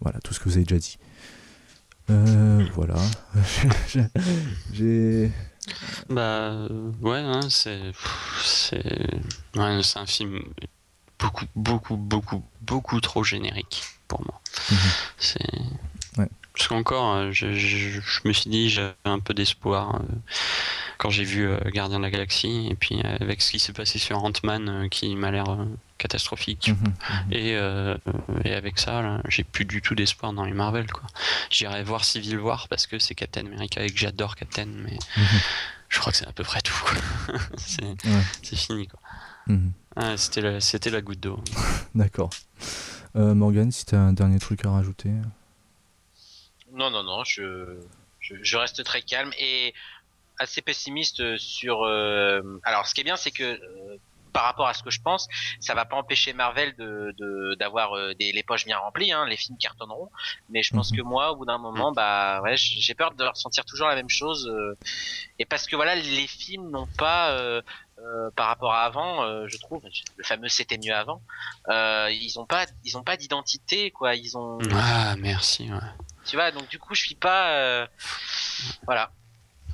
Voilà, 0.00 0.20
tout 0.22 0.32
ce 0.32 0.38
que 0.38 0.44
vous 0.48 0.56
avez 0.56 0.64
déjà 0.64 0.78
dit. 0.78 0.98
Voilà. 2.76 2.94
J'ai. 4.72 5.32
Bah, 6.08 6.20
euh, 6.20 6.90
ouais, 7.00 7.18
hein, 7.18 7.40
c'est. 7.50 7.80
C'est. 8.42 8.84
Ouais, 9.54 9.80
un 9.96 10.06
film 10.06 10.40
beaucoup, 11.18 11.46
beaucoup, 11.56 11.96
beaucoup, 11.96 12.44
beaucoup 12.62 13.00
trop 13.00 13.24
générique 13.24 13.82
pour 14.06 14.20
moi. 14.20 14.40
Mhm. 14.70 14.78
C'est. 15.18 15.52
Ouais. 16.18 16.28
Parce 16.54 16.68
qu'encore, 16.68 17.14
euh, 17.14 17.30
je, 17.32 17.52
je, 17.52 18.00
je 18.00 18.20
me 18.24 18.32
suis 18.32 18.50
dit, 18.50 18.70
j'avais 18.70 18.94
un 19.04 19.20
peu 19.20 19.34
d'espoir 19.34 19.96
euh, 19.96 19.98
quand 20.98 21.10
j'ai 21.10 21.24
vu 21.24 21.48
Gardien 21.72 21.98
de 21.98 22.04
la 22.04 22.10
Galaxie, 22.10 22.66
et 22.70 22.74
puis 22.74 23.00
avec 23.02 23.42
ce 23.42 23.52
qui 23.52 23.58
s'est 23.58 23.72
passé 23.72 23.98
sur 23.98 24.22
Ant-Man, 24.24 24.88
qui 24.90 25.14
m'a 25.14 25.30
l'air 25.30 25.56
catastrophique. 25.98 26.68
Mhm, 26.68 26.76
mhm. 26.84 27.32
Et, 27.32 27.56
euh, 27.56 27.96
et 28.44 28.54
avec 28.54 28.78
ça, 28.78 29.20
j'ai 29.28 29.44
plus 29.44 29.64
du 29.64 29.82
tout 29.82 29.94
d'espoir 29.94 30.32
dans 30.32 30.44
les 30.44 30.52
Marvel. 30.52 30.90
quoi. 30.90 31.02
J'irai 31.50 31.82
voir 31.82 32.04
Civil 32.04 32.38
War 32.38 32.68
parce 32.68 32.86
que 32.86 32.98
c'est 32.98 33.14
Captain 33.14 33.44
America 33.46 33.82
et 33.82 33.90
que 33.90 33.98
j'adore 33.98 34.36
Captain, 34.36 34.66
mais 34.66 34.98
Mhm. 35.16 35.40
je 35.88 35.98
crois 35.98 36.12
que 36.12 36.18
c'est 36.18 36.26
à 36.28 36.32
peu 36.32 36.44
près 36.44 36.60
tout. 36.62 36.74
c'est 37.58 37.82
Ouais. 37.84 38.56
fini. 38.56 38.86
Quoi. 38.88 39.00
Ah, 39.96 40.16
c'était, 40.16 40.40
la, 40.42 40.60
c'était 40.60 40.90
la 40.90 41.00
goutte 41.00 41.20
d'eau. 41.20 41.42
D'accord. 41.94 42.30
Euh, 43.16 43.34
Morgan, 43.34 43.70
si 43.72 43.84
tu 43.86 43.94
as 43.94 44.00
un 44.00 44.12
dernier 44.12 44.38
truc 44.38 44.64
à 44.64 44.70
rajouter? 44.70 45.10
Non, 46.72 46.90
non, 46.90 47.02
non, 47.02 47.24
je, 47.24 47.78
je, 48.20 48.34
je 48.42 48.56
reste 48.56 48.84
très 48.84 49.02
calme 49.02 49.32
et 49.38 49.74
assez 50.38 50.60
pessimiste 50.62 51.36
sur. 51.38 51.82
euh, 51.82 52.42
Alors, 52.62 52.86
ce 52.86 52.94
qui 52.94 53.00
est 53.00 53.04
bien, 53.04 53.16
c'est 53.16 53.30
que 53.30 53.42
euh, 53.42 53.96
par 54.38 54.44
rapport 54.44 54.68
à 54.68 54.74
ce 54.74 54.84
que 54.84 54.90
je 54.90 55.00
pense, 55.02 55.26
ça 55.58 55.74
va 55.74 55.84
pas 55.84 55.96
empêcher 55.96 56.32
Marvel 56.32 56.76
de 56.76 57.12
de- 57.18 57.56
d'avoir 57.58 57.88
euh, 57.96 58.14
des 58.14 58.30
les 58.30 58.44
poches 58.44 58.66
bien 58.66 58.78
remplies, 58.78 59.10
hein, 59.10 59.26
les 59.26 59.36
films 59.36 59.58
cartonneront. 59.58 60.10
Mais 60.48 60.62
je 60.62 60.72
pense 60.72 60.92
Mhm. 60.92 60.96
que 60.98 61.02
moi, 61.02 61.32
au 61.32 61.36
bout 61.38 61.44
d'un 61.44 61.58
moment, 61.58 61.90
bah 61.90 62.40
ouais, 62.42 62.54
j'ai 62.56 62.94
peur 62.94 63.10
de 63.14 63.24
ressentir 63.24 63.64
toujours 63.64 63.88
la 63.88 63.96
même 63.96 64.08
chose. 64.20 64.46
euh, 64.48 64.76
et 65.40 65.44
parce 65.44 65.66
que 65.66 65.74
voilà, 65.74 65.96
les 65.96 66.26
films 66.28 66.70
n'ont 66.70 66.86
pas. 66.86 67.30
euh, 67.32 67.60
euh, 68.00 68.30
par 68.36 68.46
rapport 68.46 68.72
à 68.72 68.84
avant, 68.84 69.24
euh, 69.24 69.48
je 69.48 69.58
trouve, 69.58 69.82
le 70.16 70.22
fameux 70.22 70.48
c'était 70.48 70.78
mieux 70.78 70.94
avant. 70.94 71.20
Euh, 71.68 72.08
ils 72.12 72.38
ont 72.38 72.46
pas, 72.46 72.64
ils 72.84 72.96
ont 72.96 73.02
pas 73.02 73.16
d'identité, 73.16 73.90
quoi. 73.90 74.14
Ils 74.14 74.38
ont, 74.38 74.58
Ah, 74.72 75.16
merci. 75.18 75.64
ouais. 75.72 75.90
tu 76.24 76.36
vois, 76.36 76.52
donc 76.52 76.68
du 76.68 76.78
coup, 76.78 76.94
je 76.94 77.02
suis 77.06 77.16
pas, 77.16 77.42
euh, 77.58 77.86
voilà, 78.86 79.10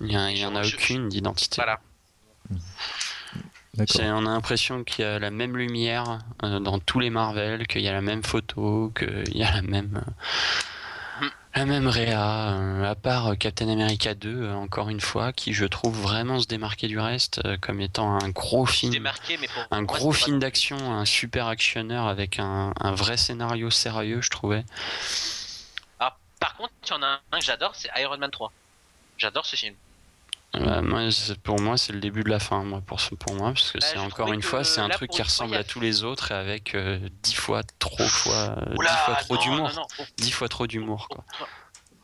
Il 0.01 0.11
y, 0.11 0.17
a- 0.17 0.31
il 0.31 0.39
y 0.39 0.47
en 0.47 0.57
a 0.57 0.63
je- 0.63 0.75
aucune 0.75 1.11
d'identité. 1.11 1.57
voilà. 1.57 1.79
On 3.79 4.27
a 4.27 4.31
l'impression 4.31 4.85
qu'il 4.85 5.05
y 5.05 5.09
a 5.09 5.19
la 5.19 5.31
même 5.31 5.57
lumière 5.57 6.21
euh, 6.43 6.61
dans 6.61 6.79
tous 6.79 7.01
les 7.01 7.11
Marvel, 7.11 7.67
qu'il 7.67 7.83
y 7.83 7.89
a 7.89 7.93
la 7.93 8.01
même 8.03 8.23
photo, 8.23 8.93
qu'il 8.97 9.37
y 9.37 9.43
a 9.43 9.53
la 9.53 9.63
même 9.63 10.03
euh, 10.07 10.11
la 11.55 11.67
même 11.67 11.87
réa, 11.87 12.55
euh, 12.55 12.85
à 12.91 12.95
part 12.97 13.39
Captain 13.39 13.69
America 13.69 14.15
2, 14.15 14.43
euh, 14.43 14.55
encore 14.55 14.89
une 14.89 15.01
fois, 15.01 15.33
qui 15.33 15.53
je 15.53 15.65
trouve 15.65 15.97
vraiment 15.97 16.41
se 16.41 16.47
démarquer 16.47 16.89
du 16.89 16.99
reste 16.99 17.41
euh, 17.45 17.57
comme 17.61 17.81
étant 17.81 18.19
un 18.21 18.29
gros 18.31 18.67
film. 18.67 18.93
démarqué, 18.93 19.37
mais 19.41 19.47
pour 19.47 19.63
Un 19.71 19.83
moi, 19.83 19.87
gros 19.87 20.13
film 20.13 20.41
d'action, 20.41 20.77
un 20.77 21.05
super 21.05 21.47
actionneur 21.47 22.09
avec 22.09 22.41
un, 22.41 22.73
un 22.81 22.93
vrai 22.93 23.17
scénario 23.17 23.71
sérieux, 23.71 24.21
je 24.21 24.31
trouvais. 24.31 24.65
Ah, 26.01 26.17
par 26.41 26.57
contre, 26.57 26.73
il 26.85 26.91
y 26.91 26.93
en 26.95 27.03
a 27.03 27.21
un 27.31 27.39
que 27.39 27.45
j'adore, 27.45 27.75
c'est 27.77 27.91
Iron 28.01 28.19
Man 28.19 28.31
3. 28.33 28.53
J'adore 29.17 29.47
ce 29.47 29.55
film. 29.55 29.77
Euh, 30.57 30.83
moi, 30.83 31.01
pour 31.43 31.61
moi, 31.61 31.77
c'est 31.77 31.93
le 31.93 32.01
début 32.01 32.23
de 32.23 32.31
la 32.31 32.39
fin, 32.39 32.63
moi, 32.65 32.81
pour, 32.81 32.99
moi, 33.35 33.53
parce 33.53 33.73
que 33.73 33.79
Bah, 33.79 33.87
c'est 33.87 33.99
encore 33.99 34.33
une 34.33 34.43
fois, 34.43 34.65
c'est 34.65 34.81
un 34.81 34.89
truc 34.89 35.11
qui 35.11 35.23
ressemble 35.23 35.57
à 35.57 35.65
tous 35.65 35.81
les 35.81 36.05
autres 36.05 36.31
et 36.31 36.35
avec 36.35 36.75
euh, 36.75 36.99
dix 37.23 37.35
fois 37.35 37.63
trop 37.79 38.07
fois, 38.07 38.57
euh, 38.59 38.75
Oula, 38.77 38.91
dix 38.91 38.97
fois 39.05 39.15
trop 39.17 39.37
d'humour, 39.37 39.89
dix 40.19 40.31
fois 40.31 40.49
trop 40.49 40.67
d'humour, 40.67 41.09
au- 41.11 41.15
quoi. 41.15 41.25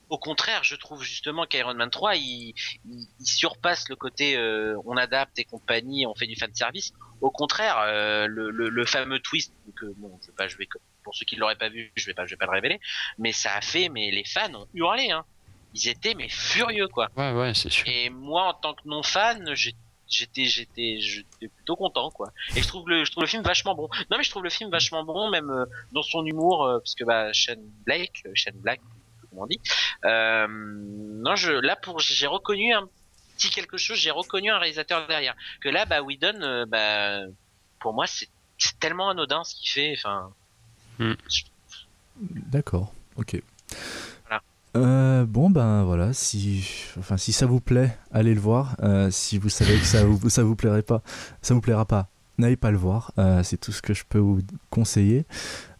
Au 0.09 0.19
contraire, 0.19 0.65
je 0.65 0.75
trouve 0.75 1.05
justement 1.05 1.47
qu'Iron 1.47 1.75
Man 1.75 1.89
3, 1.89 2.17
il, 2.17 2.53
il, 2.85 3.07
il 3.21 3.27
surpasse 3.27 3.89
le 3.89 3.95
côté 3.95 4.37
euh, 4.37 4.75
on 4.85 4.97
adapte 4.97 5.39
et 5.39 5.45
compagnie, 5.45 6.05
on 6.05 6.17
fait 6.17 6.27
du 6.27 6.35
fan 6.35 6.53
service. 6.53 6.93
Au 7.21 7.31
contraire, 7.31 7.77
euh, 7.79 8.27
le, 8.27 8.51
le, 8.51 8.71
le 8.71 8.85
fameux 8.87 9.21
twist 9.21 9.53
que 9.77 9.87
bon, 9.99 10.19
je 10.21 10.27
vais 10.27 10.33
pas, 10.37 10.49
je 10.49 10.57
vais 10.57 10.67
pour 11.05 11.15
ceux 11.15 11.25
qui 11.25 11.37
l'auraient 11.37 11.55
pas 11.55 11.69
vu, 11.69 11.93
je 11.95 12.07
vais 12.07 12.15
pas, 12.15 12.27
je 12.27 12.31
vais 12.31 12.37
pas 12.37 12.47
le 12.47 12.51
révéler, 12.51 12.81
mais 13.19 13.31
ça 13.31 13.55
a 13.55 13.61
fait, 13.61 13.89
mais 13.89 14.11
les 14.11 14.25
fans 14.25 14.53
ont 14.55 14.67
hurlé, 14.75 15.13
hein. 15.13 15.25
Ils 15.75 15.89
étaient 15.89 16.15
mais 16.15 16.29
furieux 16.29 16.89
quoi. 16.89 17.09
Ouais, 17.17 17.33
ouais, 17.33 17.55
c'est 17.55 17.71
sûr. 17.71 17.87
Et 17.87 18.11
moi, 18.11 18.49
en 18.49 18.55
tant 18.55 18.75
que 18.75 18.83
non 18.87 19.03
fan, 19.03 19.55
j'étais, 19.55 20.45
j'étais, 20.45 21.01
j'étais 21.01 21.49
plutôt 21.49 21.77
content 21.77 22.11
quoi. 22.11 22.33
Et 22.57 22.63
je 22.63 22.69
trouve 22.69 22.89
le, 22.89 23.05
je 23.05 23.11
trouve 23.11 23.25
le 23.25 23.29
film 23.29 23.43
vachement 23.43 23.75
bon. 23.75 23.89
Non 24.11 24.19
mais 24.19 24.25
je 24.25 24.31
trouve 24.31 24.43
le 24.43 24.51
film 24.51 24.71
vachement 24.71 25.05
bon, 25.05 25.31
même 25.31 25.51
euh, 25.51 25.67
dans 25.93 26.03
son 26.03 26.25
humour, 26.25 26.65
euh, 26.65 26.79
parce 26.79 26.95
que 26.95 27.05
bah 27.05 27.33
Shane 27.33 27.63
Blake, 27.85 28.23
euh, 28.27 28.33
Shane 28.35 28.57
Black, 28.57 28.81
comment 29.29 29.43
on 29.43 29.47
dit. 29.47 29.61
Euh, 30.05 30.47
non, 30.49 31.37
je, 31.37 31.53
là 31.53 31.77
pour, 31.77 32.01
j'ai 32.01 32.27
reconnu 32.27 32.73
un 32.73 32.89
petit 33.37 33.51
quelque 33.51 33.77
chose, 33.77 33.99
j'ai 33.99 34.11
reconnu 34.11 34.51
un 34.51 34.59
réalisateur 34.59 35.07
derrière. 35.07 35.35
Que 35.61 35.69
là, 35.69 35.87
bah 35.87 36.03
Whedon, 36.03 36.41
euh, 36.43 36.67
bah 36.67 37.21
pour 37.79 37.95
moi 37.95 38.07
c'est, 38.07 38.29
c'est 38.59 38.79
tellement 38.79 39.11
anodin 39.11 39.45
ce 39.45 39.55
qu'il 39.55 39.71
fait. 39.71 39.95
Enfin, 39.97 40.33
D'accord, 42.21 42.93
ok. 43.17 43.41
Euh, 44.77 45.27
bon 45.27 45.51
ben 45.51 45.83
voilà, 45.83 46.13
si, 46.13 46.65
enfin, 46.99 47.17
si 47.17 47.33
ça 47.33 47.47
vous 47.47 47.61
plaît, 47.61 47.97
allez 48.13 48.35
le 48.35 48.41
voir. 48.41 48.77
Euh, 48.83 49.11
si 49.11 49.37
vous 49.39 49.49
savez 49.49 49.77
que 49.77 49.85
ça 49.85 50.05
vous, 50.05 50.29
ça 50.31 50.45
vous 50.45 50.55
plairait 50.55 50.83
pas, 50.83 51.03
ça 51.43 51.55
vous 51.55 51.61
plaira 51.61 51.85
pas, 51.85 52.09
n'allez 52.39 52.57
pas 52.57 52.71
le 52.71 52.79
voir. 52.79 53.13
Euh, 53.19 53.43
c'est 53.43 53.57
tout 53.57 53.73
ce 53.73 53.83
que 53.83 53.95
je 53.95 54.05
peux 54.09 54.19
vous 54.19 54.41
conseiller. 54.71 55.27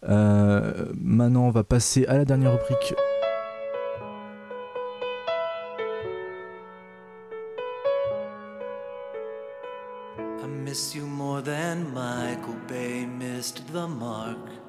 Euh, 0.09 0.91
maintenant, 0.95 1.43
on 1.47 1.51
va 1.51 1.63
passer 1.63 2.05
à 2.07 2.17
la 2.17 2.25
dernière 2.25 2.51
rubrique. 2.51 2.93
I 10.43 10.47
miss 10.47 10.95
you 10.95 11.05
more 11.05 11.41
than 11.41 11.93
Michael 11.93 12.55
Bay 12.67 13.05
missed 13.05 13.65
the 13.71 13.87
mark 13.87 14.60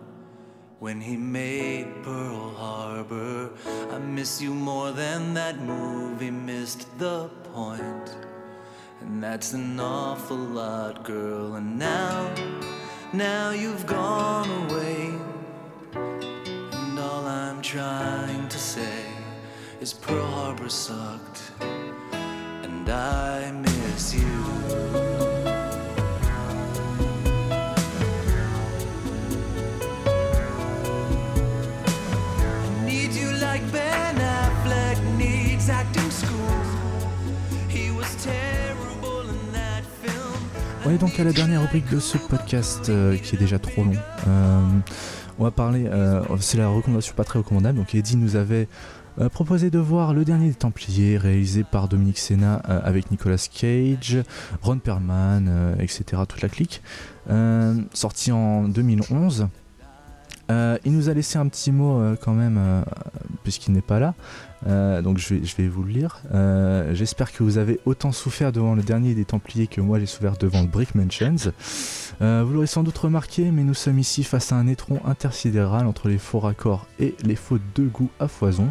when 0.83 1.01
he 1.01 1.17
made 1.17 1.87
Pearl 2.03 2.51
Harbor. 2.57 3.51
I 3.93 3.99
miss 3.99 4.43
you 4.43 4.53
more 4.53 4.91
than 4.91 5.33
that 5.35 5.61
movie 5.61 6.33
missed 6.33 6.89
the 6.99 7.29
point. 7.55 8.17
And 9.01 9.23
that's 9.23 9.53
an 9.53 9.79
awful 9.79 10.37
lot, 10.37 11.05
girl. 11.05 11.55
And 11.55 11.79
now, 11.79 12.35
now 13.13 13.51
you've 13.51 13.87
gone 13.87 14.51
away. 14.65 15.15
And 15.95 16.99
all 16.99 17.27
I'm 17.27 17.63
trying 17.63 18.49
to 18.49 18.59
say 18.59 19.05
is 19.81 19.93
Pearl 19.93 20.27
Harbor 20.27 20.69
sucked. 20.69 21.53
And 21.61 22.89
I 22.89 23.53
miss 23.53 24.17
you. 24.17 24.62
On 40.93 40.97
donc 40.97 41.19
à 41.19 41.25
la 41.25 41.33
dernière 41.33 41.63
rubrique 41.63 41.89
de 41.91 41.99
ce 42.01 42.19
podcast 42.19 42.91
euh, 42.91 43.17
qui 43.17 43.35
est 43.35 43.39
déjà 43.39 43.59
trop 43.59 43.83
long. 43.83 43.95
Euh, 44.29 44.61
on 45.39 45.45
va 45.45 45.51
parler, 45.51 45.87
euh, 45.87 46.23
c'est 46.39 46.59
la 46.59 46.69
recommandation 46.69 47.15
pas 47.15 47.25
très 47.25 47.39
recommandable. 47.39 47.79
Donc 47.79 47.95
Eddie 47.95 48.17
nous 48.17 48.37
avait 48.37 48.69
proposé 49.33 49.71
de 49.71 49.79
voir 49.79 50.13
Le 50.13 50.27
Dernier 50.27 50.49
des 50.49 50.55
Templiers, 50.55 51.17
réalisé 51.17 51.65
par 51.65 51.89
Dominique 51.89 52.19
Senna 52.19 52.57
avec 52.57 53.11
Nicolas 53.11 53.49
Cage, 53.51 54.19
Ron 54.61 54.79
Perlman, 54.79 55.77
etc. 55.79 56.23
Toute 56.29 56.43
la 56.43 56.49
clique. 56.51 56.83
Sorti 57.95 58.31
en 58.31 58.69
2011. 58.69 59.49
Euh, 60.51 60.77
il 60.85 60.93
nous 60.93 61.09
a 61.09 61.15
laissé 61.15 61.39
un 61.39 61.49
petit 61.49 61.73
mot 61.73 62.03
quand 62.23 62.35
même, 62.35 62.85
puisqu'il 63.45 63.73
n'est 63.73 63.81
pas 63.81 63.99
là. 63.99 64.15
Euh, 64.67 65.03
donc 65.03 65.19
je 65.19 65.35
vais, 65.35 65.69
vous 65.69 65.83
le 65.83 65.93
lire. 65.93 66.21
Euh, 66.35 66.95
J'espère 66.95 67.33
que 67.33 67.43
vous 67.43 67.59
avez 67.59 67.81
autant 67.85 68.13
souffert 68.13 68.53
devant 68.53 68.75
le 68.75 68.83
dernier 68.83 69.15
des 69.15 69.25
Templiers 69.25 69.67
que 69.67 69.81
moi 69.81 69.99
j'ai 69.99 70.07
souffert 70.07 70.37
devant 70.37 70.63
le 70.63 70.69
Brick 70.69 70.95
Mansions. 70.95 71.53
Euh, 72.21 72.45
vous 72.47 72.53
l'aurez 72.53 72.67
sans 72.67 72.83
doute 72.83 72.99
remarqué, 72.99 73.51
mais 73.51 73.65
nous 73.65 73.75
sommes 73.75 73.99
ici 73.99 74.23
face 74.23 74.53
à 74.53 74.57
un 74.57 74.67
étron 74.67 75.01
intersidéral 75.05 75.87
entre 75.87 76.09
les 76.09 76.19
faux 76.19 76.41
raccords 76.41 76.87
et 77.01 77.15
les 77.25 77.37
faux 77.37 77.59
deux 77.75 77.87
goûts 77.87 78.11
à 78.21 78.29
foison. 78.29 78.71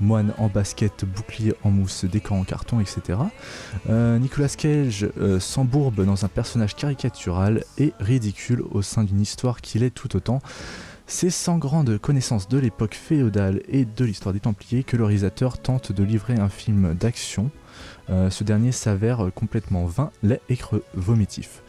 Moine 0.00 0.32
en 0.38 0.48
basket, 0.48 1.04
bouclier 1.04 1.54
en 1.64 1.70
mousse, 1.70 2.04
décor 2.04 2.36
en 2.36 2.44
carton, 2.44 2.80
etc. 2.80 3.18
Nicolas 3.88 4.48
Cage 4.48 5.08
s'embourbe 5.38 6.04
dans 6.04 6.24
un 6.24 6.28
personnage 6.28 6.74
caricatural 6.74 7.64
et 7.78 7.92
ridicule 8.00 8.62
au 8.70 8.82
sein 8.82 9.04
d'une 9.04 9.20
histoire 9.20 9.60
qu'il 9.60 9.82
est 9.82 9.90
tout 9.90 10.16
autant. 10.16 10.40
C'est 11.14 11.28
sans 11.28 11.58
grande 11.58 11.98
connaissance 11.98 12.48
de 12.48 12.56
l'époque 12.56 12.94
féodale 12.94 13.60
et 13.68 13.84
de 13.84 14.04
l'histoire 14.06 14.32
des 14.32 14.40
Templiers 14.40 14.82
que 14.82 14.96
le 14.96 15.04
réalisateur 15.04 15.60
tente 15.60 15.92
de 15.92 16.02
livrer 16.02 16.36
un 16.36 16.48
film 16.48 16.94
d'action. 16.94 17.50
Euh, 18.08 18.30
ce 18.30 18.44
dernier 18.44 18.72
s'avère 18.72 19.30
complètement 19.34 19.84
vain, 19.84 20.10
laid 20.22 20.40
et 20.48 20.56
creux, 20.56 20.82
vomitif. 20.94 21.62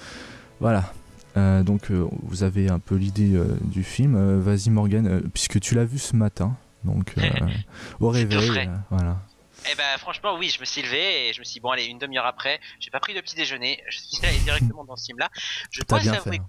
Voilà. 0.61 0.93
Euh, 1.35 1.61
donc 1.61 1.91
euh, 1.91 2.07
vous 2.23 2.43
avez 2.43 2.69
un 2.69 2.79
peu 2.79 2.95
l'idée 2.95 3.37
du 3.63 3.83
film. 3.83 4.39
Vas-y 4.39 4.69
Morgan, 4.69 5.21
puisque 5.33 5.59
tu 5.59 5.75
l'as 5.75 5.85
vu 5.85 5.99
ce 5.99 6.15
matin, 6.15 6.55
donc 6.85 7.13
au 7.99 8.09
réveil, 8.09 8.69
voilà. 8.89 9.21
Eh 9.69 9.75
ben 9.75 9.97
franchement 9.99 10.37
oui, 10.37 10.49
je 10.55 10.61
me 10.61 10.65
suis 10.65 10.81
levé 10.81 11.27
et 11.27 11.33
je 11.33 11.39
me 11.39 11.43
suis 11.43 11.55
dit, 11.55 11.59
bon 11.59 11.71
allez 11.71 11.85
une 11.85 11.99
demi-heure 11.99 12.25
après, 12.25 12.61
j'ai 12.79 12.91
pas 12.91 13.01
pris 13.01 13.13
de 13.13 13.19
petit 13.19 13.35
déjeuner, 13.35 13.83
je 13.89 13.99
suis 13.99 14.25
allé 14.25 14.39
directement 14.39 14.85
dans 14.85 14.95
ce 14.95 15.05
film 15.05 15.19
là. 15.19 15.29
Je 15.69 15.81
dois 15.83 15.99
avouer, 15.99 16.39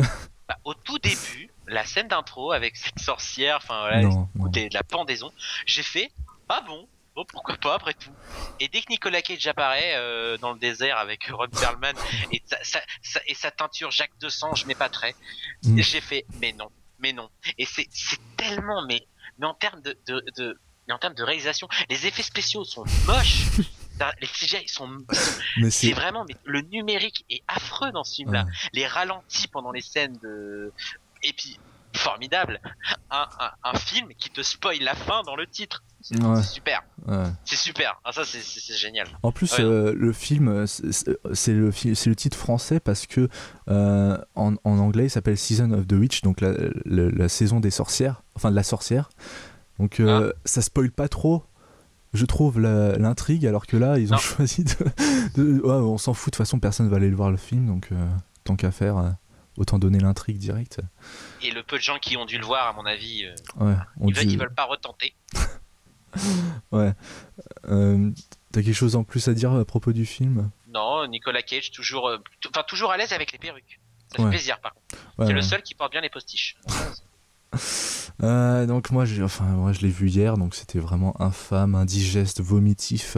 hein. 0.00 0.04
bah, 0.48 0.58
au 0.64 0.74
tout 0.74 0.98
début, 0.98 1.50
la 1.66 1.84
scène 1.84 2.08
d'intro 2.08 2.52
avec 2.52 2.76
cette 2.76 2.98
sorcière, 2.98 3.56
enfin 3.56 3.80
voilà, 3.80 4.02
Non, 4.02 4.28
non. 4.34 4.46
des- 4.48 4.68
de 4.68 4.74
la 4.74 4.82
pendaison, 4.82 5.32
j'ai 5.66 5.82
fait 5.82 6.10
ah 6.48 6.60
bon, 6.66 6.86
bon 7.14 7.24
pourquoi 7.26 7.56
pas 7.56 7.74
après 7.74 7.94
tout. 7.94 8.10
Et 8.60 8.68
dès 8.68 8.80
que 8.82 8.90
Nicolas 8.90 9.22
Cage 9.22 9.46
apparaît 9.46 9.94
euh, 9.96 10.36
dans 10.38 10.52
le 10.52 10.58
désert 10.58 10.98
avec 10.98 11.26
Ron 11.28 11.48
Perlman 11.48 11.94
et 12.32 12.42
sa, 12.44 12.62
sa- 12.64 12.82
sa- 13.02 13.20
et 13.26 13.34
sa 13.34 13.50
teinture 13.50 13.90
Jacques 13.90 14.18
de 14.20 14.28
sang, 14.28 14.54
je 14.54 14.66
m'épaterais. 14.66 15.14
Mm. 15.64 15.78
Et 15.78 15.82
j'ai 15.82 16.00
fait 16.00 16.26
mais 16.40 16.52
non, 16.52 16.70
mais 16.98 17.12
non. 17.12 17.30
Et 17.58 17.64
c'est 17.64 17.86
c'est 17.90 18.18
tellement 18.36 18.84
mais 18.86 19.06
mais 19.38 19.46
en 19.46 19.54
termes 19.54 19.80
de, 19.80 19.96
de, 20.06 20.22
de 20.36 20.60
mais 20.88 20.94
en 20.94 20.98
termes 20.98 21.14
de 21.14 21.22
réalisation, 21.22 21.68
les 21.90 22.06
effets 22.06 22.22
spéciaux 22.22 22.64
sont 22.64 22.84
moches. 23.06 23.46
Les 24.20 24.26
CGI 24.26 24.66
sont, 24.66 24.88
Mais 25.58 25.70
c'est 25.70 25.92
vraiment, 25.92 26.24
mais 26.26 26.34
le 26.44 26.62
numérique 26.62 27.24
est 27.30 27.42
affreux 27.46 27.92
dans 27.92 28.02
ce 28.02 28.16
film-là. 28.16 28.44
Ouais. 28.46 28.50
Les 28.72 28.86
ralentis 28.86 29.46
pendant 29.46 29.70
les 29.70 29.82
scènes 29.82 30.18
de, 30.24 30.72
et 31.22 31.32
puis 31.34 31.56
formidable, 31.94 32.58
un, 33.12 33.28
un, 33.38 33.50
un 33.62 33.78
film 33.78 34.08
qui 34.18 34.30
te 34.30 34.42
spoil 34.42 34.80
la 34.80 34.96
fin 34.96 35.22
dans 35.22 35.36
le 35.36 35.46
titre. 35.46 35.84
C'est 36.00 36.20
Ouais. 36.20 36.42
super, 36.42 36.82
ouais. 37.06 37.26
c'est 37.44 37.54
super. 37.54 38.00
Ah, 38.02 38.10
ça 38.10 38.24
c'est- 38.24 38.74
génial. 38.76 39.06
En 39.22 39.30
plus, 39.30 39.52
Ouais. 39.52 39.60
euh, 39.60 39.94
le 39.96 40.12
film, 40.12 40.48
euh, 40.48 40.66
c'est 40.66 40.90
c'est 41.34 41.52
le, 41.52 41.70
c'est 41.70 42.06
le 42.06 42.16
titre 42.16 42.36
français 42.36 42.80
parce 42.80 43.06
que 43.06 43.28
euh, 43.68 44.18
en, 44.34 44.54
en 44.64 44.78
anglais, 44.78 45.04
il 45.04 45.10
s'appelle 45.10 45.38
Season 45.38 45.70
of 45.70 45.86
the 45.86 45.92
Witch, 45.92 46.22
donc 46.22 46.40
la, 46.40 46.54
la- 46.86 47.10
la 47.10 47.28
saison 47.28 47.60
des 47.60 47.70
sorcières, 47.70 48.22
enfin 48.34 48.50
de 48.50 48.56
la 48.56 48.64
sorcière. 48.64 49.10
Donc 49.82 49.98
euh, 49.98 50.32
ça 50.44 50.62
spoil 50.62 50.92
pas 50.92 51.08
trop, 51.08 51.42
je 52.12 52.24
trouve, 52.24 52.60
l'intrigue, 52.60 53.44
alors 53.46 53.66
que 53.66 53.76
là, 53.76 53.98
ils 53.98 54.12
ont 54.12 54.16
Non. 54.16 54.22
choisi 54.22 54.62
de. 54.62 54.74
de- 55.34 55.60
ouais, 55.60 55.72
on 55.74 55.98
s'en 55.98 56.14
fout, 56.14 56.26
de 56.32 56.36
toute 56.36 56.44
façon, 56.44 56.60
personne 56.60 56.88
va 56.88 56.98
aller 56.98 57.10
le 57.10 57.16
voir 57.16 57.32
le 57.32 57.36
film, 57.36 57.66
donc 57.66 57.88
euh, 57.90 58.06
tant 58.44 58.54
qu'à 58.54 58.70
faire, 58.70 58.96
euh, 58.96 59.10
autant 59.56 59.80
donner 59.80 59.98
l'intrigue 59.98 60.38
directe. 60.38 60.78
Et 61.42 61.50
le 61.50 61.64
peu 61.64 61.78
de 61.78 61.82
gens 61.82 61.98
qui 61.98 62.16
ont 62.16 62.26
dû 62.26 62.38
le 62.38 62.44
voir, 62.46 62.68
à 62.68 62.72
mon 62.74 62.86
avis, 62.86 63.26
Ouais, 63.56 63.74
on 63.98 64.06
ils, 64.08 64.14
veulent, 64.14 64.24
dit- 64.26 64.34
ils 64.34 64.38
veulent 64.38 64.54
pas 64.54 64.64
retenter. 64.66 65.14
Ouais. 66.72 66.92
T'as 67.64 68.62
quelque 68.62 68.72
chose 68.74 68.96
en 68.96 69.02
plus 69.02 69.26
à 69.28 69.34
dire 69.34 69.50
à 69.52 69.64
propos 69.64 69.92
du 69.92 70.04
film? 70.06 70.50
Non, 70.72 71.06
Nicolas 71.08 71.42
Cage 71.42 71.70
toujours, 71.70 72.10
enfin 72.48 72.62
toujours 72.68 72.92
à 72.92 72.98
l'aise 72.98 73.12
avec 73.14 73.32
les 73.32 73.38
perruques. 73.38 73.80
Ça 74.10 74.16
fait 74.18 74.22
Ouais. 74.24 74.28
plaisir 74.30 74.60
par 74.60 74.74
contre. 74.74 75.26
C'est 75.26 75.32
le 75.32 75.40
seul 75.42 75.62
qui 75.62 75.74
porte 75.74 75.90
bien 75.90 76.02
les 76.02 76.10
postiches. 76.10 76.56
Euh, 78.22 78.66
donc 78.66 78.90
moi, 78.90 79.04
j'ai- 79.04 79.22
enfin, 79.22 79.44
moi 79.44 79.72
je 79.72 79.80
l'ai 79.80 79.88
vu 79.88 80.08
hier, 80.08 80.36
donc 80.36 80.54
c'était 80.54 80.78
vraiment 80.78 81.14
infâme, 81.20 81.74
indigeste, 81.74 82.40
vomitif. 82.40 83.16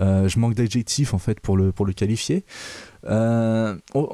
Euh, 0.00 0.28
je 0.28 0.38
manque 0.38 0.54
d'adjectifs 0.54 1.14
en 1.14 1.18
fait 1.18 1.40
pour 1.40 1.56
le, 1.56 1.70
pour 1.72 1.86
le 1.86 1.92
qualifier. 1.92 2.44
Euh, 3.06 3.76
on, 3.94 4.08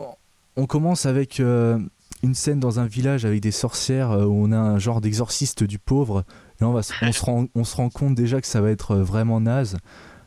on 0.56 0.66
commence 0.66 1.06
avec 1.06 1.38
une 1.40 2.34
scène 2.34 2.60
dans 2.60 2.80
un 2.80 2.86
village 2.86 3.24
avec 3.24 3.40
des 3.40 3.52
sorcières 3.52 4.10
où 4.10 4.44
on 4.44 4.52
a 4.52 4.58
un 4.58 4.78
genre 4.78 5.00
d'exorciste 5.00 5.62
du 5.64 5.78
pauvre. 5.78 6.24
Et 6.60 6.64
on, 6.64 6.72
va 6.72 6.82
se- 6.82 6.92
on, 7.02 7.12
se 7.12 7.24
rend, 7.24 7.46
on 7.54 7.64
se 7.64 7.76
rend 7.76 7.88
compte 7.88 8.14
déjà 8.16 8.40
que 8.40 8.46
ça 8.46 8.60
va 8.60 8.70
être 8.70 8.96
vraiment 8.96 9.40
naze. 9.40 9.76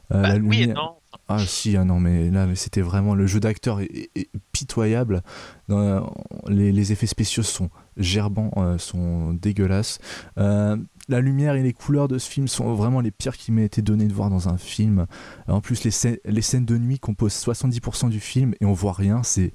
Bah, 0.09 0.21
la 0.21 0.35
oui 0.37 0.67
non. 0.67 0.95
ah 1.29 1.37
si, 1.39 1.77
ah 1.77 1.85
non, 1.85 1.99
mais 1.99 2.29
là, 2.31 2.45
mais 2.45 2.55
c'était 2.55 2.81
vraiment 2.81 3.15
le 3.15 3.27
jeu 3.27 3.39
d'acteur 3.39 3.79
est, 3.81 3.85
est- 3.93 4.09
est 4.15 4.29
pitoyable. 4.51 5.21
Dans- 5.69 6.13
les, 6.47 6.71
les 6.71 6.91
effets 6.91 7.07
spéciaux 7.07 7.43
sont 7.43 7.69
gerbants, 7.97 8.51
euh, 8.57 8.77
sont 8.77 9.33
dégueulasses. 9.33 9.99
Euh, 10.37 10.77
la 11.07 11.19
lumière 11.19 11.55
et 11.55 11.63
les 11.63 11.73
couleurs 11.73 12.07
de 12.07 12.17
ce 12.17 12.29
film 12.29 12.47
sont 12.47 12.73
vraiment 12.73 13.01
les 13.01 13.11
pires 13.11 13.35
qui 13.35 13.51
m'aient 13.51 13.65
été 13.65 13.81
données 13.81 14.07
de 14.07 14.13
voir 14.13 14.29
dans 14.29 14.49
un 14.49 14.57
film. 14.57 15.07
En 15.47 15.61
plus, 15.61 15.83
les, 15.83 16.21
les 16.25 16.41
scènes 16.41 16.65
de 16.65 16.77
nuit 16.77 16.99
composent 16.99 17.33
70% 17.33 18.09
du 18.09 18.19
film 18.19 18.53
et 18.61 18.65
on 18.65 18.73
voit 18.73 18.93
rien. 18.93 19.23
C'est 19.23 19.51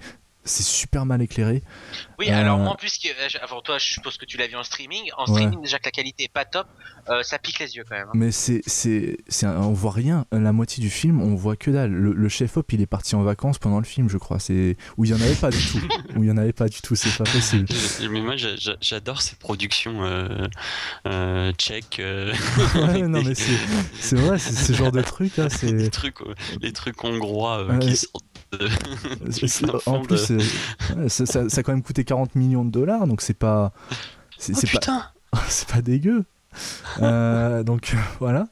c'est 0.47 0.63
super 0.63 1.05
mal 1.05 1.21
éclairé. 1.21 1.63
Oui, 2.19 2.31
Euh, 2.31 2.35
alors 2.41 2.59
moi 2.59 2.71
en 2.71 2.75
plus, 2.77 2.99
euh, 3.07 3.39
avant 3.43 3.61
toi, 3.61 3.77
je 3.79 3.85
suppose 3.85 4.17
que 4.17 4.25
tu 4.25 4.37
l'as 4.39 4.47
vu 4.47 4.57
en 4.57 4.63
streaming. 4.63 5.11
En 5.19 5.25
Ouais. 5.27 5.33
streaming, 5.43 5.61
déjà 5.63 5.79
que 5.79 5.85
la 5.85 5.91
qualité 5.91 6.25
est 6.25 6.33
pas 6.33 6.45
top, 6.47 6.67
euh, 7.11 7.23
ça 7.23 7.39
pique 7.39 7.59
les 7.59 7.77
yeux 7.77 7.85
quand 7.89 7.97
même. 7.97 8.09
hein. 8.09 8.13
Mais 8.15 8.31
c'est, 8.33 8.63
c'est, 8.67 9.19
on 9.45 9.73
voit 9.73 9.91
rien. 9.93 10.25
La 10.33 10.53
moitié 10.53 10.81
du 10.81 10.89
film, 10.91 11.21
on 11.21 11.35
voit 11.35 11.57
que 11.57 11.71
dalle. 11.71 11.91
Le, 11.93 12.13
le 12.15 12.29
chef 12.29 12.57
op, 12.57 12.73
il 12.73 12.81
est 12.81 12.87
parti 12.87 13.15
en 13.15 13.23
vacances 13.23 13.59
pendant 13.59 13.79
le 13.79 13.85
film, 13.85 14.09
je 14.09 14.17
crois. 14.19 14.39
C'est 14.39 14.77
où 14.97 15.05
il 15.05 15.11
y 15.11 15.15
en 15.15 15.21
avait 15.21 15.35
pas 15.35 15.51
du 15.51 15.59
tout. 15.59 15.81
où 16.17 16.23
il 16.23 16.29
y 16.29 16.33
en 16.33 16.37
avait 16.39 16.53
pas 16.53 16.69
du 16.69 16.81
tout. 16.81 16.95
C'est 16.97 17.15
pas 17.17 17.25
possible. 17.31 17.67
Mais 18.11 18.21
moi, 18.21 18.37
j'a- 18.37 18.57
j'a- 18.57 18.77
j'adore 18.81 19.21
ces 19.23 19.37
productions 19.37 20.05
euh, 20.05 20.47
euh, 21.07 21.53
tchèques. 21.53 21.99
euh, 22.01 22.33
Ouais, 22.75 23.03
non 23.03 23.23
mais 23.23 23.35
c'est, 23.35 23.59
c'est 24.01 24.17
vrai. 24.17 24.39
C'est 24.39 24.53
ce 24.55 24.73
genre 24.73 24.93
de 24.93 25.03
truc. 25.03 25.37
Là, 25.37 25.49
c'est, 25.51 25.73
les 25.73 25.91
trucs, 25.91 26.21
euh, 26.23 26.35
les 26.61 26.73
trucs 26.73 27.03
hongrois 27.05 27.59
euh, 27.61 27.73
Ouais. 27.73 27.79
qui 27.81 27.97
sortent 27.97 28.25
de- 28.53 28.69
en 29.87 30.01
plus, 30.03 30.31
de- 30.31 30.36
ça, 31.09 31.27
ça- 31.27 31.49
ça 31.49 31.61
a 31.61 31.63
quand 31.63 31.73
même 31.73 31.83
coûté 31.83 32.05
40 32.05 32.35
millions 32.35 32.65
de 32.65 32.71
dollars, 32.71 33.07
donc 33.07 33.21
c'est 33.21 33.35
pas, 33.35 33.73
c'est, 34.39 34.53
Oh 34.57 34.61
pas, 34.81 35.13
pas 35.73 35.83
dégueu. 35.83 36.25
Euh, 37.03 37.63
donc 37.63 37.93
euh, 37.95 37.99
voilà. 38.19 38.47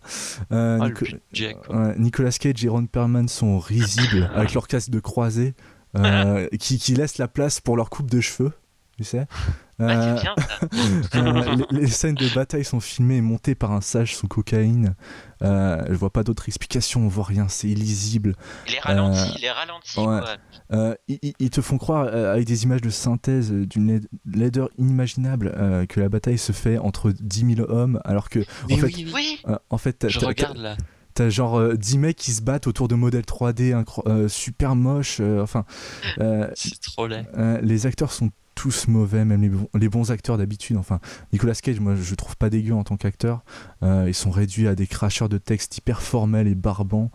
Euh, 0.53 0.79
Ah, 0.81 0.89
Nico- 0.89 1.07
budget, 1.31 1.57
Nicolas 1.97 2.31
Cage 2.33 2.65
et 2.65 2.69
Ron 2.69 2.87
Perlman 2.87 3.29
sont 3.29 3.59
risibles 3.59 4.31
avec 4.35 4.53
leur 4.55 4.69
casque 4.69 4.91
de 4.91 5.01
croisée 5.01 5.55
qui, 6.59 6.79
qui 6.79 6.95
laissent 6.95 7.19
la 7.19 7.29
place 7.29 7.61
pour 7.61 7.77
leur 7.77 7.89
coupe 7.89 8.11
de 8.11 8.21
cheveux, 8.21 8.53
tu 8.97 9.05
sais. 9.05 9.27
Ah, 9.81 9.83
Euh, 9.91 10.17
c'est 10.17 10.23
bien. 10.23 10.35
ça. 10.39 11.19
euh, 11.19 11.57
les, 11.73 11.81
les 11.81 11.87
scènes 11.89 12.15
de 12.15 12.33
bataille 12.33 12.65
sont 12.65 12.79
filmées 12.79 13.17
et 13.17 13.21
montées 13.21 13.57
par 13.57 13.73
un 13.73 13.81
sage 13.81 14.15
sous 14.15 14.29
cocaïne. 14.29 14.95
Euh, 15.43 15.83
je 15.89 15.95
vois 15.95 16.11
pas 16.11 16.23
d'autre 16.23 16.47
explication, 16.49 17.01
on 17.01 17.09
voit 17.09 17.25
rien, 17.25 17.49
c'est 17.49 17.67
illisible. 17.67 18.37
Les 18.71 18.79
ralentis, 18.79 19.19
Euh, 19.19 19.39
les 19.43 19.51
ralentis. 19.51 19.99
ouais. 19.99 20.05
quoi. 20.05 20.37
Euh, 20.73 20.95
ils, 21.09 21.51
te 21.51 21.61
font 21.61 21.77
croire 21.79 22.05
euh, 22.07 22.33
avec 22.33 22.47
des 22.47 22.63
images 22.63 22.83
de 22.83 22.91
synthèse 22.91 23.51
euh, 23.51 23.67
d'une 23.67 23.89
laid- 23.99 24.09
laideur 24.33 24.69
inimaginable 24.79 25.53
euh, 25.57 25.87
que 25.87 25.99
la 25.99 26.09
bataille 26.09 26.39
se 26.39 26.53
fait 26.53 26.79
entre 26.79 27.11
10 27.11 27.57
000 27.57 27.69
hommes 27.69 28.01
alors 28.05 28.29
que 28.29 28.45
Mais 28.69 28.75
en 28.75 28.79
fait, 28.79 28.87
oui, 28.87 28.95
oui. 28.97 29.13
Oui. 29.13 29.41
euh, 29.49 29.57
en 29.71 29.79
fait 29.79 29.95
t'as- 29.95 30.09
Je 30.09 30.21
t'as- 30.21 30.27
regarde 30.29 30.59
là. 30.59 30.77
T'as 31.15 31.31
genre 31.31 31.59
euh, 31.59 31.75
10 31.77 31.99
mecs 31.99 32.17
qui 32.17 32.31
se 32.31 32.43
battent 32.43 32.69
autour 32.69 32.87
de 32.87 32.95
modèles 32.95 33.25
3D 33.25 33.73
incro- 33.73 34.09
euh, 34.09 34.29
super 34.29 34.77
moches. 34.77 35.19
euh, 35.21 35.43
enfin, 35.43 35.65
euh, 36.21 36.49
C'est 36.55 36.81
trop 36.81 37.09
laid. 37.09 37.27
euh, 37.37 37.59
les 37.61 37.87
acteurs 37.87 38.13
sont 38.13 38.31
tous 38.55 38.89
mauvais, 38.89 39.25
même 39.25 39.43
les 39.43 39.49
bons, 39.49 39.69
les 39.75 39.89
bons 39.89 40.11
acteurs 40.11 40.39
d'habitude. 40.39 40.77
Enfin, 40.77 41.01
Nicolas 41.33 41.55
Cage, 41.55 41.81
moi, 41.81 41.95
je 41.97 42.15
trouve 42.15 42.37
pas 42.37 42.51
dégueu 42.51 42.75
en 42.75 42.85
tant 42.85 42.97
qu'acteur. 42.97 43.43
Euh, 43.83 44.05
ils 44.09 44.15
sont 44.15 44.31
réduits 44.31 44.69
à 44.69 44.75
des 44.75 44.87
cracheurs 44.87 45.29
de 45.29 45.39
texte 45.39 45.77
hyper 45.79 46.03
formels 46.03 46.47
et 46.49 46.55
barbants. 46.55 47.11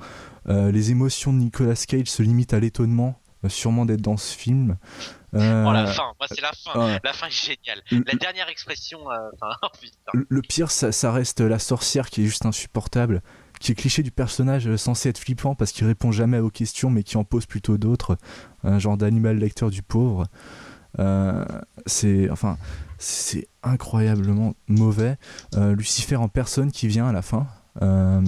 Euh, 0.48 0.72
les 0.72 0.91
émotions 0.91 1.32
de 1.34 1.38
Nicolas 1.40 1.76
Cage 1.76 2.07
se 2.07 2.22
limitent 2.24 2.53
à 2.53 2.60
l'étonnement, 2.60 3.20
euh, 3.45 3.49
sûrement 3.49 3.86
d'être 3.86 4.02
dans 4.02 4.18
ce 4.18 4.36
film. 4.36 4.78
Euh, 5.36 5.64
Oh 5.68 5.72
la 5.72 5.86
fin, 5.86 6.11
moi 6.20 6.28
c'est 6.28 6.41
la 6.41 6.52
fin. 6.53 6.98
La 7.03 7.14
fin 7.14 7.28
est 7.28 7.32
géniale. 7.32 7.82
Le- 7.91 8.03
La 8.07 8.16
dernière 8.18 8.49
expression, 8.49 8.99
euh, 9.11 9.30
oh. 9.64 9.68
Le- 10.14 10.26
Le 10.28 10.41
pire, 10.41 10.72
ça, 10.72 10.91
ça 10.91 11.11
reste 11.11 11.41
la 11.41 11.60
sorcière 11.60 12.10
qui 12.10 12.24
est 12.24 12.26
juste 12.26 12.45
insupportable, 12.48 13.22
qui 13.60 13.72
est 13.72 13.76
cliché 13.76 14.02
du 14.02 14.10
personnage 14.11 14.76
censé 14.78 15.10
être 15.10 15.20
flippant 15.20 15.53
parce 15.53 15.72
qu'il 15.72 15.86
répond 15.86 16.11
jamais 16.11 16.40
aux 16.40 16.49
questions 16.49 16.90
mais 16.90 17.03
qui 17.03 17.18
en 17.18 17.24
pose 17.26 17.45
plutôt 17.45 17.78
d'autres, 17.78 18.18
un 18.64 18.80
genre 18.80 18.98
d'animal 18.98 19.38
lecteur 19.38 19.70
du 19.70 19.84
pauvre. 19.84 20.26
Euh, 21.00 21.46
c'est 21.86 22.30
enfin, 22.30 22.58
c'est 22.98 23.48
incroyablement 23.64 24.54
mauvais. 24.68 25.18
Euh, 25.56 25.76
Lucifer 25.76 26.18
en 26.18 26.28
personne 26.28 26.72
qui 26.72 26.88
vient 26.88 27.08
à 27.08 27.14
la 27.14 27.22
fin. 27.22 27.48
euh, 27.82 28.22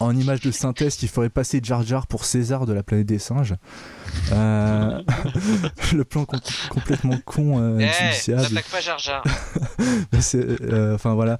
en 0.00 0.16
image 0.16 0.40
de 0.40 0.50
synthèse 0.50 0.96
qui 0.96 1.08
ferait 1.08 1.28
passer 1.28 1.60
Jar 1.62 1.82
Jar 1.82 2.06
pour 2.06 2.24
César 2.24 2.64
de 2.64 2.72
la 2.72 2.82
planète 2.82 3.06
des 3.06 3.18
singes. 3.18 3.54
Euh, 4.32 5.02
le 5.94 6.04
plan 6.04 6.24
com- 6.24 6.40
complètement 6.70 7.18
con, 7.24 7.58
euh, 7.60 7.78
Eh, 7.80 7.84
injudiciable. 7.88 8.42
n'attaque 8.42 8.70
pas 8.70 8.80
Jar 8.80 8.98
Jar. 8.98 9.22
Euh, 10.34 10.94
enfin 10.94 11.14
voilà. 11.14 11.38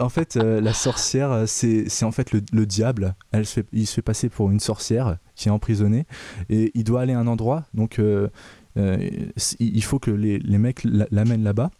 En 0.00 0.08
fait, 0.08 0.36
la 0.36 0.72
sorcière, 0.72 1.44
c'est, 1.46 1.88
c'est 1.88 2.04
en 2.04 2.12
fait 2.12 2.32
le, 2.32 2.42
le 2.52 2.66
diable. 2.66 3.14
Elle 3.32 3.46
se 3.46 3.54
fait, 3.54 3.66
il 3.72 3.86
se 3.86 3.94
fait 3.94 4.02
passer 4.02 4.28
pour 4.28 4.50
une 4.50 4.60
sorcière 4.60 5.16
qui 5.34 5.48
est 5.48 5.50
emprisonnée 5.50 6.06
et 6.50 6.70
il 6.74 6.84
doit 6.84 7.00
aller 7.02 7.12
à 7.14 7.18
un 7.18 7.26
endroit. 7.26 7.64
Donc, 7.74 8.00
euh, 8.76 8.96
il 9.58 9.82
faut 9.84 9.98
que 9.98 10.10
les, 10.10 10.38
les 10.38 10.58
mecs 10.58 10.82
la- 10.84 11.06
l'amènent 11.10 11.44
là-bas. 11.44 11.70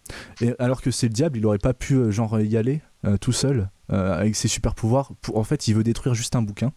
Et 0.41 0.55
alors 0.59 0.83
que 0.83 0.91
c'est 0.91 1.07
le 1.09 1.13
diable, 1.15 1.39
il 1.39 1.47
aurait 1.47 1.59
pas 1.59 1.75
pu 1.75 1.95
euh, 1.95 2.11
genre 2.11 2.41
y 2.41 2.57
aller 2.57 2.81
euh, 3.05 3.17
tout 3.17 3.33
seul 3.33 3.71
euh, 3.93 4.15
avec 4.19 4.37
ses 4.37 4.49
super 4.49 4.75
pouvoirs. 4.75 5.13
Pour, 5.23 5.39
en 5.39 5.45
fait, 5.45 5.69
il 5.69 5.75
veut 5.75 5.85
détruire 5.85 6.15
juste 6.15 6.37
un 6.37 6.43
bouquin. 6.43 6.73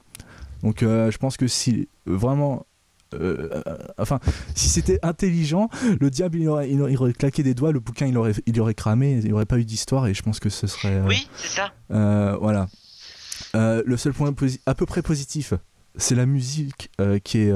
Donc, 0.63 0.77
je 0.81 1.17
pense 1.17 1.37
que 1.37 1.47
si 1.47 1.89
vraiment 2.05 2.65
euh, 3.13 3.49
euh, 3.67 3.75
enfin, 3.99 4.19
si 4.55 4.67
c'était 4.67 4.99
intelligent, 5.03 5.69
le 5.99 6.09
diable 6.09 6.39
il 6.39 6.47
aurait, 6.49 6.69
il 6.71 7.13
claqué 7.13 7.43
des 7.43 7.53
doigts, 7.53 7.71
le 7.71 7.79
bouquin 7.79 8.07
il 8.07 8.17
aurait, 8.17 8.33
il 8.47 8.59
aurait 8.59 8.73
cramé, 8.73 9.19
il 9.19 9.25
n'y 9.25 9.31
aurait 9.31 9.45
pas 9.45 9.59
eu 9.59 9.63
d'histoire 9.65 10.07
et 10.07 10.13
je 10.13 10.23
pense 10.23 10.39
que 10.39 10.49
ce 10.49 10.65
serait. 10.65 10.95
euh, 10.95 11.05
Oui, 11.07 11.27
c'est 11.35 11.49
ça. 11.49 11.71
voilà. 12.39 12.67
Le 13.53 13.95
seul 13.97 14.13
point 14.13 14.33
à 14.65 14.73
peu 14.75 14.85
près 14.85 15.01
positif, 15.01 15.53
c'est 15.95 16.15
la 16.15 16.25
musique 16.25 16.89
qui 17.23 17.37
est 17.39 17.53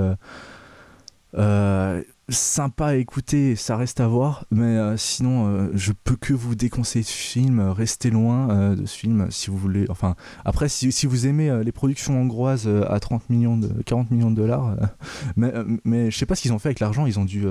sympa 2.29 2.87
à 2.87 2.95
écouter, 2.95 3.55
ça 3.55 3.75
reste 3.77 3.99
à 3.99 4.07
voir, 4.07 4.45
mais 4.51 4.63
euh, 4.77 4.97
sinon 4.97 5.47
euh, 5.47 5.69
je 5.73 5.91
peux 5.91 6.15
que 6.15 6.33
vous 6.33 6.55
déconseiller 6.55 7.03
ce 7.03 7.11
film, 7.13 7.59
euh, 7.59 7.73
restez 7.73 8.09
loin 8.09 8.75
de 8.75 8.85
ce 8.85 8.97
film 8.97 9.29
si 9.31 9.49
vous 9.49 9.57
voulez. 9.57 9.85
Enfin, 9.89 10.15
après 10.45 10.69
si, 10.69 10.91
si 10.91 11.05
vous 11.05 11.27
aimez 11.27 11.63
les 11.63 11.71
productions 11.71 12.19
hongroises 12.21 12.67
à 12.67 12.99
30 12.99 13.29
millions 13.29 13.57
de 13.57 13.69
40 13.83 14.11
millions 14.11 14.31
de 14.31 14.35
dollars, 14.35 14.75
mais, 15.35 15.53
mais 15.83 16.11
je 16.11 16.17
sais 16.17 16.25
pas 16.25 16.35
ce 16.35 16.41
qu'ils 16.41 16.53
ont 16.53 16.59
fait 16.59 16.69
avec 16.69 16.79
l'argent, 16.79 17.05
ils 17.05 17.19
ont 17.19 17.25
dû 17.25 17.45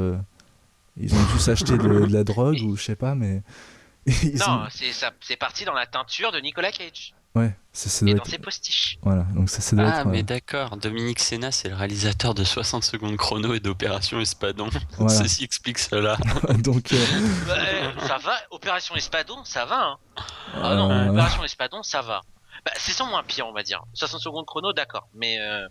ils 0.97 1.15
ont 1.15 1.25
dû 1.33 1.39
s'acheter 1.39 1.77
de, 1.79 2.07
de 2.07 2.13
la 2.13 2.25
drogue 2.25 2.59
ou 2.65 2.77
je 2.77 2.83
sais 2.83 2.97
pas, 2.97 3.15
mais 3.15 3.43
non, 4.07 4.65
ont- 4.65 4.69
c'est 5.21 5.37
parti 5.37 5.65
dans 5.65 5.75
la 5.75 5.87
teinture 5.87 6.33
de 6.33 6.39
Nicolas 6.41 6.73
Cage 6.73 7.15
ouais, 7.35 7.55
ça, 7.73 7.89
ça 7.91 8.07
et 8.07 8.15
dans 8.15 8.23
être 8.23 8.31
ses 8.31 8.39
postiches. 8.39 8.99
voilà, 9.03 9.23
donc 9.35 9.49
ça, 9.51 9.61
ça 9.61 9.77
doit 9.77 9.87
Ah, 9.89 10.01
être. 10.01 10.07
mais 10.09 10.21
euh, 10.21 10.23
d'accord. 10.23 10.77
Dominique 10.77 11.19
Sénat, 11.21 11.53
c'est 11.53 11.69
le 11.69 11.75
réalisateur 11.77 12.35
de 12.35 12.45
60 12.45 12.83
secondes 12.85 13.17
chrono 13.17 13.55
et 13.55 13.61
d'Opération 13.61 14.21
Espadon. 14.21 14.69
Voilà. 14.99 15.15
Ceci 15.15 15.45
explique 15.45 15.79
cela. 15.79 16.17
donc, 16.59 16.93
euh, 16.93 17.93
ça 18.07 18.19
va, 18.19 18.33
Opération 18.51 18.95
Espadon, 18.97 19.45
ça 19.45 19.65
va. 19.65 19.81
Hein. 19.85 19.97
Ah 20.55 20.75
non, 20.75 20.91
euh, 20.91 21.09
Opération 21.11 21.45
Espadon, 21.45 21.83
ça 21.83 22.03
va. 22.03 22.23
Bah, 22.65 22.73
c'est 22.77 22.93
sans 22.93 23.07
moins 23.07 23.23
pire, 23.23 23.47
on 23.47 23.53
va 23.53 23.63
dire. 23.63 23.85
60 23.95 24.21
secondes 24.21 24.47
chrono, 24.47 24.73
d'accord. 24.73 25.09
Mais 25.15 25.39
euh, 25.41 25.67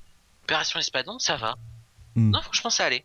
Opération 0.46 0.80
Espadon, 0.80 1.20
ça 1.20 1.36
va. 1.36 1.56
Hmm. 2.16 2.32
Non, 2.32 2.42
franchement, 2.42 2.70
ça 2.70 2.86
allait. 2.86 3.04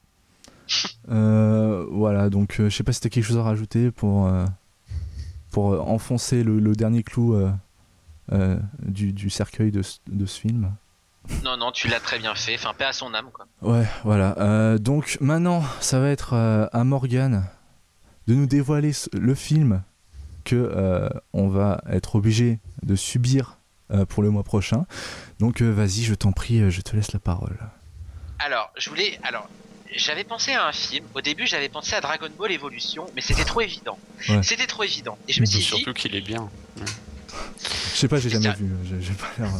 euh, 1.10 1.84
voilà, 1.90 2.30
donc 2.30 2.60
euh, 2.60 2.70
je 2.70 2.76
sais 2.76 2.84
pas 2.84 2.92
si 2.92 3.00
t'as 3.00 3.08
quelque 3.08 3.24
chose 3.24 3.36
à 3.36 3.42
rajouter 3.42 3.90
pour, 3.90 4.26
euh, 4.28 4.44
pour 5.50 5.88
enfoncer 5.90 6.44
le, 6.44 6.60
le 6.60 6.74
dernier 6.76 7.02
clou 7.02 7.36
euh, 8.30 8.58
du, 8.84 9.12
du 9.12 9.30
cercueil 9.30 9.70
de, 9.72 9.82
ce- 9.82 9.98
de 10.06 10.26
ce 10.26 10.38
film. 10.40 10.72
Non, 11.44 11.56
non, 11.56 11.70
tu 11.72 11.88
l'as 11.88 12.00
très 12.00 12.18
bien 12.18 12.34
fait. 12.34 12.54
Enfin, 12.56 12.72
paix 12.76 12.84
à 12.84 12.92
son 12.92 13.14
âme, 13.14 13.30
quoi. 13.32 13.46
Ouais, 13.62 13.86
voilà. 14.04 14.36
Euh, 14.38 14.78
donc 14.78 15.18
maintenant, 15.20 15.62
ça 15.80 15.98
va 16.00 16.08
être 16.10 16.34
euh, 16.34 16.66
à 16.72 16.84
Morgan 16.84 17.44
de 18.26 18.34
nous 18.34 18.46
dévoiler 18.46 18.92
le 19.12 19.34
film 19.34 19.82
que 20.44 20.56
euh, 20.56 21.08
on 21.32 21.48
va 21.48 21.80
être 21.88 22.16
obligé 22.16 22.58
de 22.82 22.96
subir 22.96 23.58
euh, 23.92 24.04
pour 24.04 24.22
le 24.24 24.30
mois 24.30 24.42
prochain. 24.42 24.86
Donc 25.38 25.60
euh, 25.62 25.70
vas-y, 25.70 26.02
je 26.02 26.14
t'en 26.14 26.32
prie, 26.32 26.68
je 26.70 26.80
te 26.80 26.96
laisse 26.96 27.12
la 27.12 27.20
parole. 27.20 27.56
Alors, 28.40 28.72
je 28.76 28.90
voulais. 28.90 29.20
Alors, 29.22 29.48
j'avais 29.94 30.24
pensé 30.24 30.52
à 30.52 30.66
un 30.66 30.72
film. 30.72 31.04
Au 31.14 31.20
début, 31.20 31.46
j'avais 31.46 31.68
pensé 31.68 31.94
à 31.94 32.00
Dragon 32.00 32.26
Ball 32.36 32.50
Evolution, 32.50 33.06
mais 33.14 33.20
c'était 33.20 33.44
trop 33.44 33.60
évident. 33.60 33.96
Ouais. 34.28 34.42
C'était 34.42 34.66
trop 34.66 34.82
évident. 34.82 35.16
Et 35.28 35.32
je 35.32 35.40
me 35.40 35.46
suis 35.46 35.58
dit, 35.60 35.64
Surtout 35.64 35.92
qu'il 35.92 36.16
est 36.16 36.20
bien. 36.20 36.48
Je 37.92 37.96
sais 37.98 38.08
pas, 38.08 38.18
j'ai 38.18 38.30
jamais 38.30 38.52
vu. 38.54 38.66
euh, 38.66 38.76
J'ai 38.88 39.00
j'ai 39.02 39.14
pas 39.14 39.26
l'air. 39.38 39.50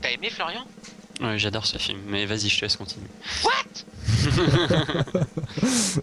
t'as 0.00 0.10
aimé 0.10 0.30
Florian? 0.30 0.64
Ouais, 1.20 1.38
j'adore 1.38 1.66
ce 1.66 1.78
film. 1.78 1.98
Mais 2.06 2.26
vas-y, 2.26 2.48
je 2.48 2.56
te 2.58 2.64
laisse 2.64 2.76
continuer. 2.76 3.08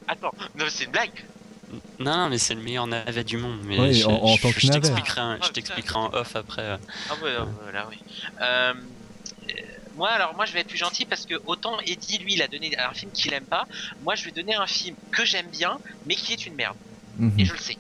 Attends, 0.08 0.34
non, 0.58 0.66
c'est 0.70 0.86
une 0.86 0.92
blague. 0.92 1.12
Non, 2.00 2.18
non, 2.18 2.30
mais 2.30 2.38
c'est 2.38 2.54
le 2.54 2.62
meilleur 2.62 2.88
navet 2.88 3.24
du 3.24 3.38
monde. 3.38 3.60
Mais 3.66 3.80
Oui, 3.80 3.94
je, 3.94 4.06
en- 4.06 4.24
en 4.24 4.36
je- 4.36 4.42
tant 4.42 4.52
que 4.52 4.60
je 4.60 4.68
navet. 4.68 4.82
t'expliquerai 4.82 5.22
un- 5.22 5.38
Ah, 5.42 5.46
je 5.46 5.52
t'expliquerai 5.52 5.98
en 5.98 6.14
off 6.14 6.36
après. 6.36 6.62
euh. 6.62 6.78
Ah 7.10 7.14
ouais, 7.16 7.38
ouais, 7.38 7.46
voilà, 7.64 7.88
oui. 7.90 7.98
Euh, 8.42 8.74
euh, 9.50 9.54
moi, 9.96 10.10
alors, 10.12 10.36
moi, 10.36 10.46
je 10.46 10.54
vais 10.54 10.60
être 10.62 10.68
plus 10.68 10.78
gentil 10.78 11.06
parce 11.06 11.26
que 11.26 11.36
autant 11.46 11.80
Eddie, 11.86 12.20
lui, 12.20 12.34
il 12.34 12.42
a 12.42 12.48
donné 12.48 12.78
un 12.78 12.94
film 12.94 13.12
qu'il 13.12 13.34
aime 13.34 13.46
pas. 13.46 13.66
Moi, 14.04 14.16
je 14.16 14.26
vais 14.26 14.32
donner 14.32 14.56
un 14.56 14.68
film 14.68 14.96
que 15.12 15.26
j'aime 15.26 15.48
bien, 15.50 15.80
mais 16.06 16.16
qui 16.16 16.34
est 16.34 16.46
une 16.46 16.56
merde. 16.56 16.78
Mhm. 17.18 17.40
Et 17.40 17.46
je 17.46 17.54
le 17.54 17.60
sais. 17.60 17.78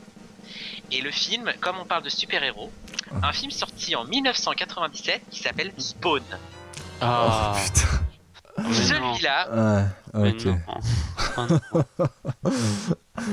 Et 0.91 1.01
le 1.01 1.11
film, 1.11 1.51
comme 1.61 1.77
on 1.79 1.85
parle 1.85 2.03
de 2.03 2.09
super-héros, 2.09 2.71
un 3.23 3.33
film 3.33 3.51
sorti 3.51 3.95
en 3.95 4.05
1997 4.05 5.21
qui 5.31 5.39
s'appelle 5.41 5.71
Spawn. 5.77 6.23
Ah, 7.01 7.53
Oh, 7.55 7.59
putain. 7.65 8.73
Celui-là, 8.73 9.91
Ouais, 10.13 10.31
ok. 10.31 10.47
Ah, 11.37 11.47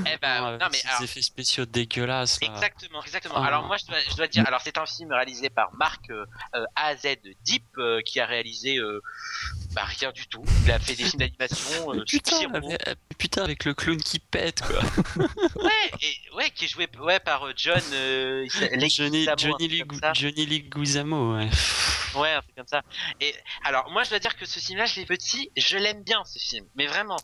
eh 0.06 0.16
ben, 0.20 0.58
non 0.58 0.66
mais 0.72 0.78
ces 0.78 0.88
alors, 0.88 1.02
effets 1.02 1.22
spéciaux 1.22 1.64
dégueulasses. 1.64 2.40
là. 2.40 2.48
Exactement, 2.52 3.02
exactement. 3.04 3.34
Ah. 3.36 3.46
Alors 3.46 3.64
moi 3.64 3.76
je 3.76 3.86
dois, 3.86 3.98
je 4.10 4.16
dois 4.16 4.26
dire, 4.26 4.44
alors 4.46 4.60
c'est 4.62 4.78
un 4.78 4.86
film 4.86 5.12
réalisé 5.12 5.48
par 5.48 5.72
Marc 5.74 6.10
euh, 6.10 6.24
euh, 6.56 6.64
AZ 6.74 7.06
Deep 7.44 7.64
euh, 7.78 8.00
qui 8.04 8.18
a 8.18 8.26
réalisé 8.26 8.78
euh, 8.78 9.00
Bah 9.74 9.84
rien 9.84 10.12
du 10.12 10.26
tout. 10.26 10.44
Il 10.64 10.70
a 10.70 10.78
fait 10.78 10.94
des 10.94 11.04
films 11.04 11.18
d'animation. 11.20 11.94
euh, 11.94 12.04
Putain, 12.06 12.54
avec, 12.54 12.88
euh, 12.88 12.94
putain, 13.16 13.42
avec 13.44 13.64
le 13.64 13.72
clown 13.74 13.96
qui 13.96 14.18
pète, 14.18 14.60
quoi. 14.62 14.80
Ouais, 15.56 15.90
et, 16.02 16.14
ouais, 16.36 16.50
qui 16.50 16.66
est 16.66 16.68
joué 16.68 16.86
ouais, 17.00 17.20
par 17.20 17.46
euh, 17.46 17.52
John. 17.56 17.80
Euh, 17.92 18.46
Johnny, 18.90 19.26
Johnny, 19.38 19.68
Lee. 19.68 19.82
Johnny 20.14 20.46
Leguizamo, 20.46 21.36
ouais. 21.36 21.48
Ouais, 22.14 22.32
un 22.32 22.42
truc 22.42 22.54
comme 22.56 22.66
ça. 22.66 22.82
Et 23.20 23.34
alors, 23.64 23.90
moi, 23.90 24.02
je 24.04 24.10
dois 24.10 24.18
dire 24.18 24.36
que 24.36 24.44
ce 24.44 24.60
film-là, 24.60 24.84
je 24.84 24.96
l'ai 25.00 25.06
petit, 25.06 25.50
je 25.56 25.78
l'aime 25.78 26.02
bien 26.02 26.22
ce 26.26 26.38
film, 26.38 26.66
mais 26.76 26.86
vraiment. 26.86 27.16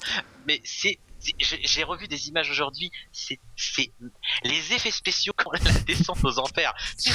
Mais 0.46 0.62
c'est- 0.64 0.98
j'ai 1.40 1.84
revu 1.84 2.06
des 2.08 2.28
images 2.28 2.50
aujourd'hui. 2.50 2.90
C'est, 3.12 3.38
c'est 3.56 3.90
les 4.44 4.72
effets 4.72 4.90
spéciaux 4.90 5.32
quand 5.36 5.50
la 5.52 5.72
descente 5.86 6.24
aux 6.24 6.38
enfers. 6.38 6.74
C'est, 6.96 7.10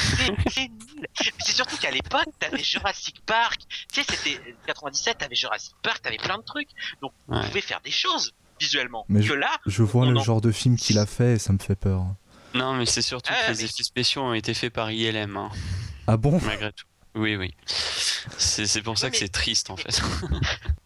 nul. 0.68 1.06
C'est 1.40 1.52
surtout 1.54 1.76
qu'à 1.76 1.90
l'époque, 1.90 2.26
t'avais 2.38 2.62
Jurassic 2.62 3.20
Park. 3.24 3.60
Tu 3.92 4.02
sais, 4.02 4.06
c'était 4.08 4.40
97, 4.66 5.18
t'avais 5.18 5.34
Jurassic 5.34 5.74
Park, 5.82 6.02
t'avais 6.02 6.16
plein 6.18 6.38
de 6.38 6.42
trucs. 6.44 6.68
Donc, 7.02 7.12
Ouais. 7.28 7.38
on 7.38 7.44
pouvait 7.46 7.60
faire 7.60 7.80
des 7.80 7.90
choses 7.90 8.32
visuellement. 8.60 9.04
Mais 9.08 9.26
que 9.26 9.32
là, 9.32 9.50
Je 9.66 9.82
vois 9.82 10.06
le 10.06 10.18
genre 10.20 10.40
de 10.40 10.52
film 10.52 10.76
qu'il 10.76 10.98
a 10.98 11.06
fait 11.06 11.34
et 11.34 11.38
ça 11.38 11.52
me 11.52 11.58
fait 11.58 11.74
peur. 11.76 12.04
Non, 12.54 12.74
mais 12.74 12.86
c'est 12.86 13.02
surtout 13.02 13.32
Ah, 13.34 13.46
que 13.46 13.52
les 13.52 13.64
effets 13.64 13.82
spéciaux 13.82 14.22
ont 14.22 14.34
été 14.34 14.54
faits 14.54 14.72
par 14.72 14.90
ILM, 14.90 15.36
hein, 15.36 15.50
Ah 16.06 16.16
bon? 16.16 16.38
Malgré 16.40 16.72
tout. 16.72 16.86
Oui, 17.16 17.36
oui. 17.36 17.54
C'est 18.38 18.82
pour 18.82 18.98
ça 18.98 19.10
que 19.10 19.16
c'est 19.16 19.28
triste, 19.28 19.70
en 19.70 19.76
fait. 19.76 20.00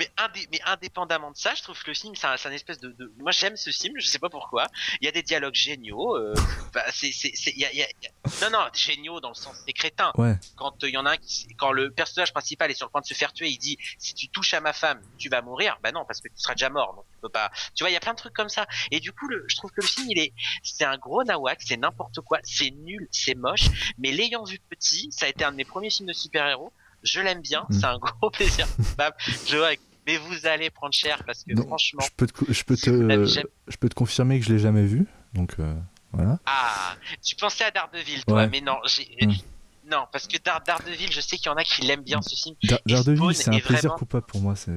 Mais, 0.00 0.10
indé- 0.16 0.48
mais 0.50 0.60
indépendamment 0.64 1.30
de 1.30 1.36
ça, 1.36 1.54
je 1.54 1.62
trouve 1.62 1.80
que 1.82 1.88
le 1.90 1.94
film, 1.94 2.14
c'est 2.16 2.26
un, 2.26 2.34
un 2.42 2.50
espèce 2.52 2.80
de, 2.80 2.88
de- 2.92 3.12
Moi, 3.18 3.30
j'aime 3.32 3.56
ce 3.56 3.70
film, 3.70 3.94
je 4.00 4.06
sais 4.06 4.18
pas 4.18 4.30
pourquoi. 4.30 4.66
Il 5.00 5.04
y 5.04 5.08
a 5.08 5.12
des 5.12 5.22
dialogues 5.22 5.54
géniaux. 5.54 6.16
euh, 6.16 6.34
bah, 6.72 6.82
c'est, 6.92 7.12
c'est, 7.12 7.32
c'est- 7.34 7.50
il 7.52 7.58
y 7.60 7.66
a- 7.66 7.72
il 7.72 7.78
y 7.78 7.82
a- 7.82 7.88
il 8.00 8.04
y 8.04 8.08
a- 8.08 8.48
Non, 8.50 8.58
non, 8.58 8.64
géniaux 8.72 9.20
dans 9.20 9.28
le 9.28 9.34
sens 9.34 9.54
c'est 9.66 9.72
crétin. 9.74 10.10
Ouais. 10.16 10.34
Quand 10.56 10.72
euh, 10.82 10.88
il 10.88 10.94
y 10.94 10.96
en 10.96 11.04
a 11.06 11.12
un 11.12 11.16
qui, 11.18 11.46
quand 11.58 11.70
le 11.72 11.90
personnage 11.90 12.32
principal 12.32 12.70
est 12.70 12.74
sur 12.74 12.86
le 12.86 12.90
point 12.90 13.02
de 13.02 13.06
se 13.06 13.12
faire 13.14 13.32
tuer, 13.34 13.48
il 13.50 13.58
dit 13.58 13.76
si 13.98 14.14
tu 14.14 14.28
touches 14.28 14.54
à 14.54 14.60
ma 14.60 14.72
femme, 14.72 15.00
tu 15.18 15.28
vas 15.28 15.42
mourir. 15.42 15.78
Bah 15.82 15.92
non, 15.92 16.04
parce 16.06 16.20
que 16.22 16.28
tu 16.28 16.34
seras 16.38 16.54
déjà 16.54 16.70
mort, 16.70 16.94
donc 16.94 17.04
tu 17.12 17.18
peux 17.20 17.28
pas. 17.28 17.50
Tu 17.74 17.84
vois, 17.84 17.90
il 17.90 17.94
y 17.94 17.96
a 17.96 18.00
plein 18.00 18.12
de 18.14 18.18
trucs 18.18 18.32
comme 18.34 18.48
ça. 18.48 18.66
Et 18.90 19.00
du 19.00 19.12
coup, 19.12 19.28
le, 19.28 19.44
je 19.48 19.56
trouve 19.56 19.70
que 19.70 19.82
le 19.82 19.86
film, 19.86 20.06
il 20.10 20.18
est, 20.18 20.32
c'est 20.62 20.84
un 20.84 20.96
gros 20.96 21.22
nawak, 21.24 21.60
c'est 21.62 21.76
n'importe 21.76 22.20
quoi, 22.22 22.38
c'est 22.42 22.70
nul, 22.70 23.06
c'est 23.12 23.34
moche. 23.34 23.66
Mais 23.98 24.12
l'ayant 24.12 24.44
vu 24.44 24.58
petit, 24.70 25.10
ça 25.12 25.26
a 25.26 25.28
été 25.28 25.44
un 25.44 25.52
de 25.52 25.56
mes 25.56 25.64
premiers 25.66 25.90
films 25.90 26.08
de 26.08 26.14
super-héros. 26.14 26.72
Je 27.02 27.20
l'aime 27.20 27.40
bien, 27.40 27.66
Mm. 27.70 27.80
c'est 27.80 27.86
un 27.86 27.98
gros 27.98 28.30
plaisir. 28.64 28.66
coupable. 28.76 29.16
je 29.46 29.56
vois, 29.56 29.70
mais 30.10 30.16
vous 30.18 30.46
allez 30.46 30.70
prendre 30.70 30.92
cher 30.94 31.22
parce 31.24 31.44
que 31.44 31.52
Non, 31.54 31.66
franchement, 31.66 32.02
Je 32.04 32.10
peux 32.16 32.26
te, 32.26 32.52
je 32.52 32.64
peux 32.64 32.76
te, 32.76 33.26
je 33.68 33.76
peux 33.76 33.88
te 33.88 33.94
confirmer 33.94 34.40
que 34.40 34.46
je 34.46 34.52
l'ai 34.52 34.58
jamais 34.58 34.84
vu. 34.84 35.06
Donc 35.34 35.54
euh, 35.60 35.74
voilà. 36.12 36.38
ah, 36.46 36.94
tu 37.24 37.36
pensais 37.36 37.64
à 37.64 37.70
Daredevil, 37.70 38.24
toi, 38.24 38.38
Ouais. 38.38 38.48
mais 38.48 38.60
non, 38.60 38.76
j'ai. 38.86 39.08
Mm. 39.26 39.32
Non, 39.90 40.06
parce 40.12 40.26
que 40.26 40.36
Dar- 40.38 40.62
Daredevil, 40.64 41.10
je 41.10 41.20
sais 41.20 41.36
qu'il 41.36 41.46
y 41.46 41.48
en 41.48 41.56
a 41.56 41.64
qui 41.64 41.82
l'aiment 41.82 42.02
bien 42.02 42.20
ce 42.22 42.34
film. 42.36 42.54
Da- 42.64 42.80
Et 42.86 42.92
Daredevil, 42.92 43.34
c'est 43.34 43.50
un 43.54 43.58
plaisir 43.60 43.94
coupable 43.94 44.26
pour 44.26 44.40
moi. 44.40 44.54
C'est, 44.56 44.72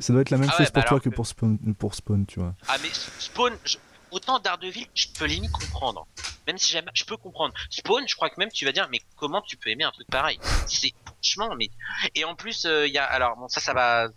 ça 0.00 0.12
doit 0.12 0.22
être 0.22 0.30
la 0.30 0.38
même 0.38 0.48
Ah 0.50 0.52
ouais, 0.52 0.58
chose 0.58 0.70
pour 0.70 0.82
bah 0.82 0.82
toi 0.82 0.90
alors 0.96 1.02
que 1.02 1.08
que- 1.10 1.14
pour 1.14 1.26
Spawn, 1.26 1.58
pour 1.78 1.94
Spawn, 1.94 2.24
tu 2.26 2.40
vois. 2.40 2.54
Ah 2.68 2.76
mais 2.82 2.88
Spawn, 3.18 3.52
je- 3.64 3.76
autant 4.10 4.38
Daredevil, 4.38 4.86
je 4.94 5.06
peux 5.18 5.26
limite 5.26 5.50
comprendre. 5.52 6.06
Même 6.46 6.56
si 6.56 6.72
j'aime, 6.72 6.86
je 6.94 7.04
peux 7.04 7.16
comprendre. 7.18 7.52
Spawn, 7.68 8.04
je 8.08 8.14
crois 8.16 8.30
que 8.30 8.36
même 8.38 8.50
tu 8.50 8.64
vas 8.64 8.72
dire, 8.72 8.88
mais 8.90 9.00
comment 9.16 9.42
tu 9.42 9.56
peux 9.58 9.68
aimer 9.68 9.84
un 9.84 9.90
truc 9.90 10.06
pareil? 10.08 10.38
C'est 10.66 10.92
franchement, 11.04 11.54
mais 11.58 11.68
et 12.14 12.24
en 12.24 12.34
plus 12.34 12.64
euh, 12.64 12.86
il 12.86 12.94
y 12.94 12.98
a, 12.98 13.04
alors 13.04 13.36
bon 13.36 13.48
ça 13.48 13.60
ça 13.60 13.74
va. 13.74 14.08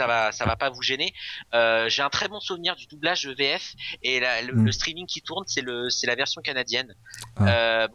Ça 0.00 0.06
va, 0.06 0.32
ça 0.32 0.46
va 0.46 0.56
pas 0.56 0.70
vous 0.70 0.80
gêner. 0.80 1.12
Euh, 1.52 1.90
J'ai 1.90 2.00
un 2.00 2.08
très 2.08 2.26
bon 2.28 2.40
souvenir 2.40 2.74
du 2.74 2.86
doublage 2.86 3.24
de 3.24 3.34
VF 3.34 3.74
et 4.02 4.18
la- 4.18 4.40
le, 4.40 4.54
Mm. 4.54 4.64
le 4.64 4.72
streaming 4.72 5.06
qui 5.06 5.20
tourne, 5.20 5.44
c'est 5.46 5.60
le, 5.60 5.90
c'est 5.90 6.06
la 6.06 6.14
version 6.14 6.40
canadienne. 6.40 6.94
Ah. 7.36 7.48
Euh, 7.48 7.88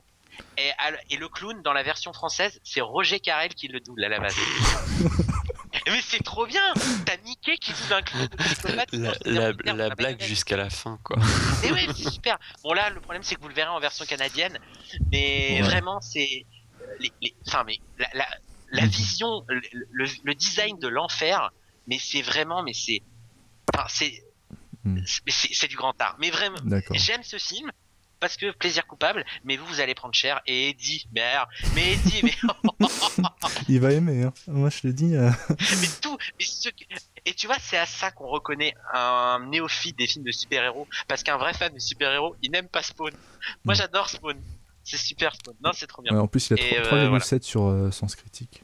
et, 1.09 1.17
le 1.17 1.27
clown 1.27 1.63
dans 1.63 1.73
la 1.73 1.81
version 1.81 2.13
française, 2.13 2.59
c'est 2.63 2.81
Roger 2.81 3.19
Carrel 3.19 3.55
qui 3.55 3.67
le 3.69 3.79
double 3.79 4.03
à 4.03 4.09
la 4.09 4.19
base. 4.19 4.35
mais 5.87 6.01
c'est 6.03 6.23
trop 6.23 6.45
bien. 6.45 6.61
T'as 7.07 7.17
Mickey 7.23 7.57
qui 7.57 7.71
double 7.73 7.93
un 7.95 8.01
clown. 8.03 9.13
La, 9.65 9.89
blague 9.95 10.21
jusqu'à 10.21 10.57
la 10.57 10.69
fin, 10.69 10.99
quoi. 11.03 11.17
Mais 11.63 11.71
ouais, 11.71 11.87
c'est 11.95 12.11
super. 12.11 12.37
Bon 12.63 12.73
là, 12.73 12.91
le 12.91 12.99
problème 13.01 13.23
c'est 13.23 13.33
que 13.33 13.41
vous 13.41 13.47
le 13.49 13.55
verrez 13.55 13.69
en 13.69 13.79
version 13.79 14.05
canadienne, 14.05 14.59
mais 15.11 15.53
Ouais. 15.55 15.61
vraiment 15.61 15.99
c'est, 16.01 16.45
les, 16.99 17.11
les- 17.21 17.35
enfin 17.47 17.63
mais 17.65 17.79
la, 17.97 18.07
la, 18.13 18.27
la 18.71 18.81
Mhm. 18.83 18.89
vision, 18.89 19.43
le, 19.47 19.61
le, 19.91 20.05
le 20.23 20.35
design 20.35 20.77
de 20.79 20.87
l'enfer, 20.87 21.51
mais 21.87 21.99
c'est 21.99 22.21
vraiment, 22.21 22.63
mais 22.63 22.73
c'est, 22.73 23.01
enfin 23.73 23.85
c'est, 23.89 24.23
Mhm. 24.83 25.03
c'est- 25.27 25.67
du 25.67 25.75
grand 25.77 25.99
art. 26.01 26.15
Mais 26.19 26.29
vraiment, 26.29 26.57
j'aime 26.91 27.23
ce 27.23 27.37
film 27.37 27.71
parce 28.19 28.37
que 28.37 28.51
plaisir 28.51 28.85
coupable, 28.87 29.25
mais 29.43 29.57
vous 29.57 29.65
vous 29.65 29.79
allez 29.81 29.93
prendre 29.95 30.13
cher. 30.13 30.41
Et 30.47 30.69
Eddie, 30.69 31.07
merde, 31.13 31.47
mais 31.75 31.93
Eddie, 31.93 32.21
mais, 32.23 32.33
Il 33.69 33.79
va 33.79 33.91
aimer, 33.91 34.23
hein. 34.23 34.33
Moi, 34.47 34.69
je 34.69 34.81
te 34.81 34.87
dis. 34.87 35.15
euh, 35.15 35.29
mais 35.81 35.87
tout, 36.01 36.17
mais 36.39 36.45
ce 36.45 36.69
et 37.27 37.33
tu 37.33 37.47
vois, 37.47 37.57
c'est 37.59 37.77
à 37.77 37.87
ça 37.87 38.11
qu'on 38.11 38.27
reconnaît 38.27 38.75
un 38.93 39.43
néophyte 39.49 39.97
des 39.97 40.05
films 40.05 40.23
de 40.25 40.31
super-héros, 40.31 40.87
parce 41.07 41.23
qu'un 41.23 41.37
vrai 41.37 41.53
fan 41.55 41.73
de 41.73 41.79
super-héros, 41.79 42.35
il 42.43 42.51
n'aime 42.51 42.67
pas 42.67 42.83
Spawn. 42.83 43.11
Moi, 43.63 43.73
Mm. 43.73 43.77
j'adore 43.77 44.09
Spawn. 44.09 44.39
C'est 44.83 44.97
super 44.97 45.33
Spawn. 45.35 45.55
Non, 45.63 45.71
c'est 45.73 45.87
trop 45.87 46.03
bien. 46.03 46.13
ouais, 46.13 46.19
en 46.19 46.27
plus, 46.27 46.47
il 46.51 46.53
a 46.53 46.63
Et, 46.63 46.83
3 46.83 46.97
euh, 46.99 47.09
3,7 47.09 47.41
sur 47.43 47.65
euh, 47.65 47.89
Sens 47.89 48.15
Critique. 48.15 48.61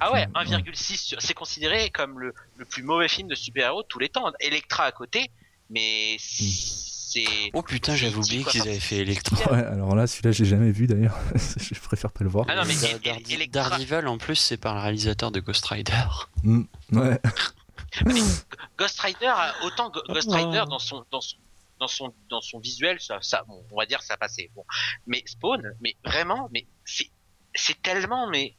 Ah 0.00 0.12
ouais, 0.12 0.26
euh, 0.36 0.40
1,6, 0.44 0.96
sur- 0.96 1.22
c'est 1.22 1.34
considéré 1.34 1.90
comme 1.90 2.18
le, 2.20 2.34
le 2.56 2.64
plus 2.64 2.82
mauvais 2.82 3.08
film 3.08 3.28
de 3.28 3.34
super-héros 3.34 3.82
de 3.82 3.86
tous 3.88 3.98
les 3.98 4.08
temps. 4.08 4.30
Electra 4.40 4.84
à 4.84 4.92
côté, 4.92 5.30
mais 5.70 6.16
c'est. 6.18 7.24
Oh 7.54 7.62
putain, 7.62 7.94
j'avais 7.96 8.14
oublié 8.16 8.44
qu'ils 8.44 8.62
avaient 8.62 8.80
fait 8.80 8.98
Electra. 8.98 9.36
Ouais, 9.52 9.64
alors 9.64 9.94
là, 9.94 10.06
celui-là, 10.06 10.32
j'ai 10.32 10.44
jamais 10.44 10.70
vu 10.70 10.86
d'ailleurs. 10.86 11.16
je 11.60 11.80
préfère 11.80 12.10
pas 12.10 12.24
le 12.24 12.30
voir. 12.30 12.46
Ah 12.48 12.56
non, 12.56 12.62
mais 12.66 13.46
Daredevil, 13.48 14.06
en 14.06 14.18
plus, 14.18 14.36
c'est 14.36 14.56
par 14.56 14.74
le 14.74 14.80
réalisateur 14.80 15.30
de 15.30 15.40
Ghost 15.40 15.64
Rider. 15.66 16.04
Mm, 16.42 16.62
ouais. 16.92 17.20
Ghost 18.78 19.00
Rider, 19.00 19.32
autant 19.64 19.90
Ghost 19.90 20.30
Rider 20.30 20.64
dans 20.68 20.78
son 20.78 21.04
dans 21.10 21.20
son 21.20 21.36
dans 21.78 21.88
son 21.88 22.14
dans 22.30 22.40
son 22.40 22.58
visuel, 22.58 22.98
ça, 23.00 23.18
ça 23.22 23.44
bon, 23.46 23.62
on 23.70 23.76
va 23.76 23.86
dire 23.86 24.02
ça 24.02 24.16
passait. 24.16 24.50
Bon, 24.54 24.64
mais 25.06 25.22
Spawn, 25.26 25.74
mais 25.80 25.96
vraiment, 26.04 26.48
mais 26.52 26.66
c'est 26.84 27.10
c'est 27.54 27.80
tellement, 27.80 28.28
mais 28.28 28.54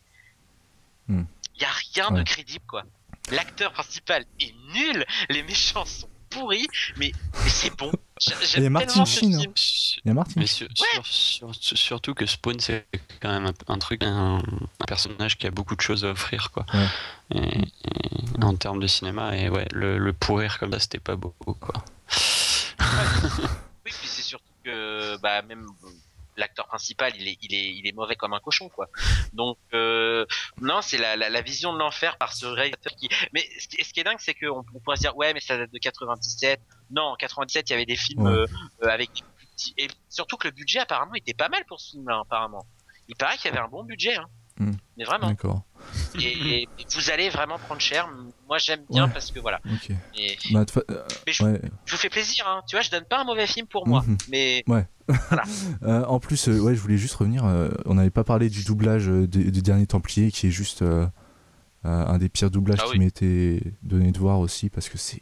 il 1.10 1.16
Hmm. 1.16 1.26
y 1.60 1.64
a 1.66 1.70
rien 1.94 2.12
de 2.12 2.18
Ouais. 2.20 2.24
crédible 2.24 2.66
quoi. 2.68 2.84
L'acteur 3.32 3.74
principal 3.74 4.26
est 4.40 4.54
nul, 4.74 5.06
les 5.30 5.44
méchants 5.44 5.86
sont 5.86 6.08
pourris, 6.30 6.68
mais, 6.98 7.12
mais 7.44 7.50
c'est 7.50 7.76
bon. 7.78 7.92
Il 8.56 8.64
y 8.64 8.66
a 8.66 8.70
Martin 8.70 9.06
Sheen, 9.06 9.36
hein. 9.36 9.40
film. 9.40 9.54
Il 10.06 10.08
y 10.08 10.12
a 10.12 10.14
Martin. 10.14 10.34
Mais 10.38 10.46
sur- 10.48 10.68
sur- 10.76 11.54
sur- 11.56 11.78
surtout 11.78 12.14
que 12.14 12.26
Spawn, 12.26 12.60
c'est 12.60 12.86
quand 13.22 13.30
même 13.30 13.46
un, 13.46 13.74
un 13.74 13.78
truc, 13.80 14.04
un, 14.04 14.38
un 14.38 14.86
personnage 14.88 15.38
qui 15.38 15.48
a 15.48 15.52
beaucoup 15.52 15.76
de 15.76 15.82
choses 15.82 16.04
à 16.06 16.10
offrir, 16.10 16.52
quoi. 16.52 16.66
Ouais. 16.74 16.88
Et, 17.36 17.60
et 17.60 18.44
en 18.44 18.56
termes 18.56 18.80
de 18.80 18.88
cinéma, 18.88 19.36
et 19.38 19.50
ouais, 19.50 19.68
le, 19.72 19.98
le 19.98 20.14
pourrir 20.14 20.58
comme 20.60 20.72
ça, 20.74 20.80
c'était 20.80 21.00
pas 21.00 21.16
beau, 21.16 21.34
quoi. 21.46 21.84
Oui, 23.86 23.92
puis 23.98 24.08
c'est 24.08 24.22
surtout 24.22 24.44
que 24.64 25.18
bah 25.22 25.42
même 25.44 25.66
l'acteur 26.38 26.68
principal, 26.68 27.14
il 27.16 27.28
est 27.28 27.38
il 27.42 27.54
est 27.54 27.74
il 27.76 27.88
est 27.88 27.92
mauvais 27.94 28.16
comme 28.16 28.34
un 28.34 28.40
cochon 28.40 28.70
quoi. 28.70 28.88
Donc 29.34 29.58
euh, 29.74 30.26
non, 30.62 30.82
c'est 30.82 30.98
la, 30.98 31.16
la 31.16 31.30
la 31.30 31.42
vision 31.42 31.74
de 31.74 31.80
l'enfer 31.80 32.18
par 32.18 32.34
ce 32.34 32.46
réalisateur 32.46 32.94
qui. 32.96 33.10
Mais 33.34 33.48
ce 33.60 33.68
qui, 33.68 33.84
ce 33.84 33.94
qui 33.94 34.00
est 34.00 34.04
dingue, 34.04 34.20
c'est 34.20 34.34
qu'on 34.34 34.64
on 34.74 34.80
pourrait 34.80 34.98
se 34.98 35.02
dire 35.02 35.18
ouais, 35.18 35.34
mais 35.34 35.40
ça 35.40 35.58
date 35.58 35.72
de 35.72 35.78
97. 35.80 36.60
Non, 36.92 37.04
en 37.04 37.16
97, 37.16 37.70
il 37.70 37.74
y 37.74 37.76
avait 37.76 37.86
des 37.86 37.96
films 37.96 38.26
Ouais. 38.26 38.32
euh, 38.32 38.46
euh, 38.84 38.88
avec 38.88 39.10
et 39.78 39.88
surtout 40.08 40.38
que 40.38 40.48
le 40.48 40.54
budget 40.54 40.80
apparemment 40.80 41.16
était 41.16 41.34
pas 41.34 41.50
mal 41.50 41.66
pour 41.66 41.80
ce 41.80 41.92
film-là 41.92 42.20
apparemment. 42.22 42.66
Il 43.08 43.16
paraît 43.16 43.38
qu'il 43.38 43.46
y 43.50 43.54
avait 43.54 43.64
un 43.64 43.68
bon 43.70 43.84
budget, 43.84 44.16
hein. 44.16 44.28
Hmm. 44.60 44.72
Mais 44.98 45.04
vraiment. 45.04 45.28
D'accord. 45.28 45.64
Et, 46.20 46.64
et 46.64 46.68
vous 46.96 47.10
allez 47.12 47.30
vraiment 47.30 47.60
prendre 47.60 47.80
cher. 47.80 48.10
Moi, 48.48 48.58
j'aime 48.58 48.82
bien 48.90 49.06
Ouais. 49.06 49.12
parce 49.14 49.32
que 49.32 49.40
voilà. 49.40 49.60
Et 50.18 50.36
Bah, 50.52 50.66
fa- 50.70 50.82
euh, 50.90 51.04
Mais 51.28 51.34
je- 51.34 51.44
ouais. 51.44 51.62
je 51.86 51.92
vous 51.92 51.98
fais 51.98 52.10
plaisir, 52.10 52.46
hein. 52.48 52.62
Tu 52.68 52.76
vois, 52.76 52.82
je 52.82 52.90
donne 52.90 53.06
pas 53.06 53.20
un 53.22 53.24
mauvais 53.24 53.46
film 53.48 53.68
pour 53.68 53.88
moi, 53.88 54.04
Mhm. 54.08 54.18
mais 54.30 54.66
Euh, 55.84 56.04
en 56.06 56.20
plus, 56.20 56.48
euh, 56.50 56.60
ouais, 56.60 56.76
je 56.76 56.80
voulais 56.82 56.98
juste 56.98 57.14
revenir. 57.16 57.46
euh, 57.46 57.70
on 57.86 57.94
n'avait 57.94 58.10
pas 58.10 58.24
parlé 58.24 58.50
du 58.50 58.64
doublage 58.64 59.06
des- 59.08 59.52
du 59.52 59.62
dernier 59.62 59.86
Templier, 59.88 60.32
qui 60.32 60.48
est 60.48 60.52
juste 60.52 60.84
un 61.84 62.18
des 62.18 62.28
pires 62.30 62.52
doublages 62.52 62.80
Ah 62.82 62.86
qui 62.88 62.94
oui. 62.94 63.00
m'était 63.00 63.62
donné 63.84 64.12
de 64.12 64.18
voir 64.20 64.40
aussi, 64.40 64.70
parce 64.70 64.90
que 64.90 64.98
c'est 64.98 65.22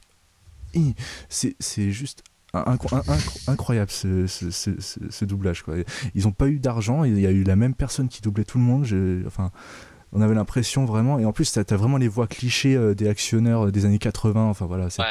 c'est 1.30 1.92
juste 1.92 2.24
inc- 2.64 2.88
inc- 2.88 3.06
inc- 3.08 3.50
incroyable 3.50 3.92
ce, 3.92 4.28
ce- 4.28 4.52
ce- 4.52 4.80
ce- 4.82 5.00
ce 5.10 5.26
doublage. 5.26 5.64
Quoi. 5.64 5.76
Ils 6.14 6.24
n'ont 6.24 6.32
pas 6.32 6.48
eu 6.48 6.60
d'argent. 6.60 7.04
Il 7.04 7.20
y 7.20 7.28
a 7.28 7.32
eu 7.32 7.44
la 7.44 7.56
même 7.56 7.74
personne 7.76 8.08
qui 8.10 8.22
doublait 8.22 8.44
tout 8.46 8.58
le 8.58 8.64
monde. 8.64 8.86
Enfin, 9.28 9.52
on 10.14 10.22
avait 10.22 10.36
l'impression 10.36 10.86
vraiment. 10.86 11.20
Et 11.20 11.26
en 11.26 11.34
plus, 11.34 11.52
t'as 11.52 11.62
as 11.70 11.76
vraiment 11.78 11.98
les 11.98 12.08
voix 12.08 12.28
clichés 12.28 12.76
euh, 12.76 12.94
des 12.96 13.08
actionneurs 13.10 13.68
euh, 13.68 13.72
des 13.72 13.86
années 13.86 14.00
80. 14.00 14.46
Enfin 14.46 14.66
voilà, 14.66 14.90
c'est 14.90 15.02
Ouais. 15.02 15.08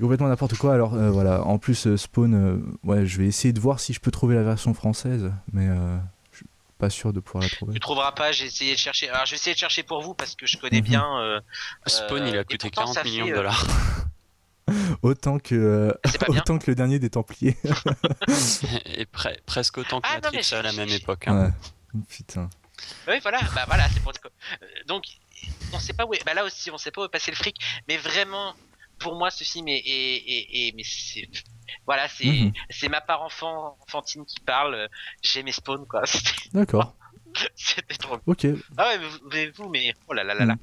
complètement 0.00 0.28
n'importe 0.28 0.56
quoi. 0.56 0.74
Alors 0.74 0.94
euh, 0.94 1.10
voilà, 1.10 1.44
en 1.44 1.58
plus 1.58 1.94
Spawn, 1.96 2.34
euh, 2.34 2.56
ouais, 2.84 3.06
je 3.06 3.18
vais 3.18 3.26
essayer 3.26 3.52
de 3.52 3.60
voir 3.60 3.78
si 3.80 3.92
je 3.92 4.00
peux 4.00 4.10
trouver 4.10 4.34
la 4.34 4.42
version 4.42 4.72
française, 4.74 5.30
mais 5.52 5.68
euh, 5.68 5.98
je 6.32 6.38
suis 6.38 6.46
pas 6.78 6.88
sûr 6.90 7.12
de 7.12 7.20
pouvoir 7.20 7.44
la 7.44 7.50
trouver. 7.50 7.74
Tu 7.74 7.80
trouveras 7.80 8.12
pas, 8.12 8.32
j'ai 8.32 8.46
essayé 8.46 8.72
de 8.72 8.78
chercher. 8.78 9.10
Alors, 9.10 9.26
j'ai 9.26 9.34
essayé 9.36 9.52
de 9.54 9.58
chercher 9.60 9.82
pour 9.82 10.00
vous 10.02 10.14
parce 10.14 10.34
que 10.34 10.46
je 10.46 10.56
connais 10.56 10.78
Mhm. 10.80 10.84
bien. 10.86 11.04
euh, 11.20 11.40
Spawn, 11.86 12.22
Euh, 12.22 12.28
il 12.30 12.38
a 12.38 12.44
coûté 12.44 12.70
pourtant, 12.70 12.92
40 12.92 12.94
ça 12.94 13.04
millions 13.04 13.26
de 13.26 13.32
euh, 13.32 13.36
dollars. 13.36 13.66
Autant 15.02 15.38
que 15.38 15.54
euh, 15.54 15.92
autant 16.28 16.58
que 16.58 16.70
le 16.70 16.74
dernier 16.74 16.98
des 16.98 17.10
Templiers. 17.10 17.56
Et 18.86 19.04
pre- 19.04 19.38
presque 19.46 19.78
autant 19.78 20.00
que 20.00 20.06
Ah, 20.10 20.16
non, 20.16 20.20
Matrix 20.32 20.48
mais 20.52 20.58
à 20.58 20.62
la 20.62 20.70
j'ai- 20.70 20.76
même 20.76 20.88
j'ai- 20.88 20.96
époque. 20.96 21.24
hein. 21.28 21.52
ouais. 21.94 22.00
Putain. 22.08 22.48
Oui, 23.08 23.14
voilà, 23.22 23.40
bah 23.54 23.64
voilà, 23.66 23.88
c'est 23.92 24.00
pour. 24.02 24.12
euh, 24.24 24.66
Donc, 24.86 25.04
on 25.72 25.78
sait 25.78 25.92
pas 25.92 26.06
où 26.06 26.14
est. 26.14 26.24
Bah 26.24 26.34
là 26.34 26.44
aussi, 26.44 26.70
on 26.70 26.78
sait 26.78 26.90
pas 26.90 27.02
où 27.02 27.04
est 27.04 27.08
passé 27.10 27.30
le 27.30 27.36
fric. 27.36 27.56
Mais 27.88 27.96
vraiment, 27.98 28.54
pour 28.98 29.16
moi, 29.16 29.30
ce 29.30 29.44
film 29.44 29.68
est, 29.68 29.78
est, 29.78 30.16
est, 30.16 30.46
est- 30.68 30.72
mais 30.76 30.82
c'est, 30.84 31.28
voilà, 31.86 32.08
c'est, 32.08 32.52
c'est 32.70 32.88
ma 32.88 33.00
part 33.00 33.22
enfant, 33.22 33.76
enfantine 33.86 34.24
qui 34.24 34.40
parle. 34.40 34.88
J'aimais 35.22 35.52
Spawn, 35.52 35.86
quoi. 35.86 36.06
C'était, 36.06 36.30
D'accord. 36.54 36.94
c'était 37.54 37.94
trop. 37.96 38.18
Ok. 38.26 38.46
Ah 38.76 38.86
ouais, 38.88 38.98
mais 38.98 39.06
vous, 39.08 39.18
mais 39.30 39.46
vous, 39.50 39.68
mais 39.68 39.94
oh 40.08 40.12
là 40.14 40.24
là 40.24 40.34
là 40.34 40.44
là. 40.46 40.54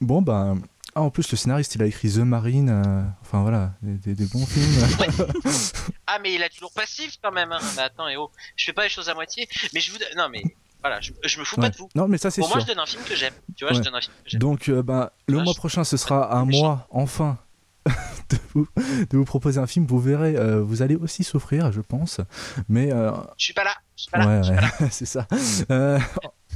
Bon, 0.00 0.22
bah. 0.22 0.54
Ah, 0.94 1.02
en 1.02 1.10
plus, 1.10 1.30
le 1.30 1.36
scénariste, 1.36 1.74
il 1.76 1.82
a 1.82 1.86
écrit 1.86 2.10
The 2.12 2.18
Marine. 2.18 2.68
euh, 2.70 3.02
Enfin, 3.22 3.42
voilà, 3.42 3.72
des, 3.82 3.94
des- 3.94 4.14
des 4.14 4.26
bons 4.26 4.44
films. 4.46 4.66
Ah, 6.12 6.18
mais 6.20 6.34
il 6.34 6.42
a 6.42 6.48
toujours 6.48 6.72
passif 6.72 7.18
quand 7.22 7.30
même. 7.30 7.52
Hein. 7.52 7.60
Mais 7.76 7.82
attends, 7.82 8.08
et 8.08 8.16
oh, 8.16 8.30
je 8.56 8.64
fais 8.64 8.72
pas 8.72 8.82
les 8.82 8.88
choses 8.88 9.08
à 9.08 9.14
moitié. 9.14 9.48
Mais 9.72 9.78
je 9.80 9.92
vous, 9.92 9.98
non, 10.16 10.28
mais 10.28 10.42
voilà, 10.80 11.00
je, 11.00 11.12
je 11.24 11.38
me 11.38 11.44
fous 11.44 11.54
Ouais. 11.56 11.68
pas 11.68 11.70
de 11.70 11.76
vous. 11.76 11.88
Non, 11.94 12.08
mais 12.08 12.18
ça, 12.18 12.32
c'est 12.32 12.40
Pour 12.40 12.48
sûr. 12.48 12.56
moi, 12.56 12.64
je 12.66 12.72
donne 12.72 12.80
un 12.82 12.86
film 12.86 13.02
que 13.04 13.14
j'aime. 13.14 13.32
Tu 13.56 13.64
vois, 13.64 13.72
je 13.72 13.78
Ouais. 13.78 13.84
donne 13.84 13.94
un 13.94 14.00
film 14.00 14.12
que 14.24 14.30
j'aime. 14.30 14.40
Donc, 14.40 14.68
euh, 14.68 14.82
bah, 14.82 15.12
le 15.28 15.38
Ah, 15.38 15.42
mois 15.44 15.52
je- 15.52 15.58
prochain, 15.58 15.84
ce 15.84 15.96
sera 15.96 16.24
à 16.24 16.44
méchant. 16.44 16.60
moi, 16.64 16.88
enfin, 16.90 17.38
de 18.30 18.36
vous, 18.54 18.66
de 18.76 19.16
vous 19.16 19.24
proposer 19.24 19.60
un 19.60 19.68
film. 19.68 19.86
Vous 19.86 20.00
verrez, 20.00 20.36
euh, 20.36 20.60
vous 20.60 20.82
allez 20.82 20.96
aussi 20.96 21.22
souffrir, 21.22 21.70
je 21.70 21.80
pense. 21.80 22.20
Mais, 22.68 22.92
euh, 22.92 23.12
Je 23.38 23.44
suis 23.44 23.54
pas 23.54 23.62
là. 23.64 23.74
Je 23.96 24.02
suis 24.02 24.10
pas 24.10 24.18
là. 24.18 24.26
ouais, 24.26 24.38
je 24.42 24.46
suis 24.48 24.54
pas 24.56 24.60
là. 24.62 24.70
ouais, 24.80 24.88
c'est 24.90 25.06
ça. 25.06 25.28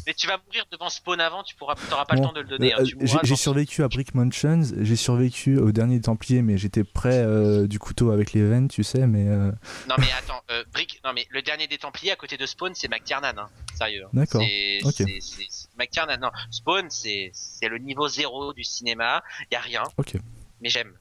Mais 0.06 0.14
tu 0.14 0.26
vas 0.26 0.39
mourir 0.47 0.64
devant 0.70 0.89
Spawn 0.90 1.20
avant. 1.20 1.43
Tu 1.43 1.55
pourras, 1.55 1.74
t'auras 1.89 2.05
pas 2.05 2.14
bon, 2.16 2.22
le 2.22 2.26
temps 2.28 2.32
de 2.35 2.40
le 2.40 2.47
donner. 2.48 2.72
hein. 2.72 2.78
euh, 2.81 3.18
j'ai 3.22 3.36
survécu 3.36 3.82
à 3.82 3.89
Brick 3.89 4.14
Mansions, 4.14 4.62
j'ai 4.81 4.97
survécu 4.97 5.59
au 5.59 5.72
dernier 5.72 6.01
Templier, 6.01 6.43
mais 6.43 6.59
j'étais 6.59 6.85
près 6.85 7.18
euh, 7.18 7.66
du 7.66 7.78
couteau 7.78 8.10
avec 8.10 8.32
les 8.32 8.43
veines, 8.43 8.68
tu 8.68 8.85
sais, 8.85 9.06
mais 9.06 9.28
euh, 9.28 9.51
Non 9.89 9.94
mais 9.98 10.06
attends, 10.18 10.43
euh, 10.51 10.64
Brick, 10.72 11.01
non 11.05 11.12
mais 11.14 11.26
le 11.31 11.43
dernier 11.43 11.66
des 11.66 11.78
Templiers 11.78 12.12
à 12.12 12.16
côté 12.16 12.36
de 12.36 12.44
Spawn, 12.47 12.72
c'est 12.74 12.89
McTiernan, 12.89 13.32
hein. 13.39 13.48
sérieux. 13.76 14.05
hein. 14.06 14.10
D'accord, 14.12 14.43
C'est, 14.43 14.78
ok. 14.85 14.93
c'est, 14.97 15.18
c'est- 15.20 15.47
c'est 15.48 15.68
McTiernan. 15.78 16.18
Non, 16.20 16.31
Spawn, 16.51 16.86
c'est, 16.90 17.32
le 17.62 17.78
niveau 17.78 18.06
zéro 18.09 18.52
du 18.52 18.62
cinéma. 18.64 19.22
Y 19.51 19.55
a 19.56 19.60
rien. 19.60 19.82
Ok. 19.97 20.16
Mais 20.60 20.68
j'aime. 20.68 20.93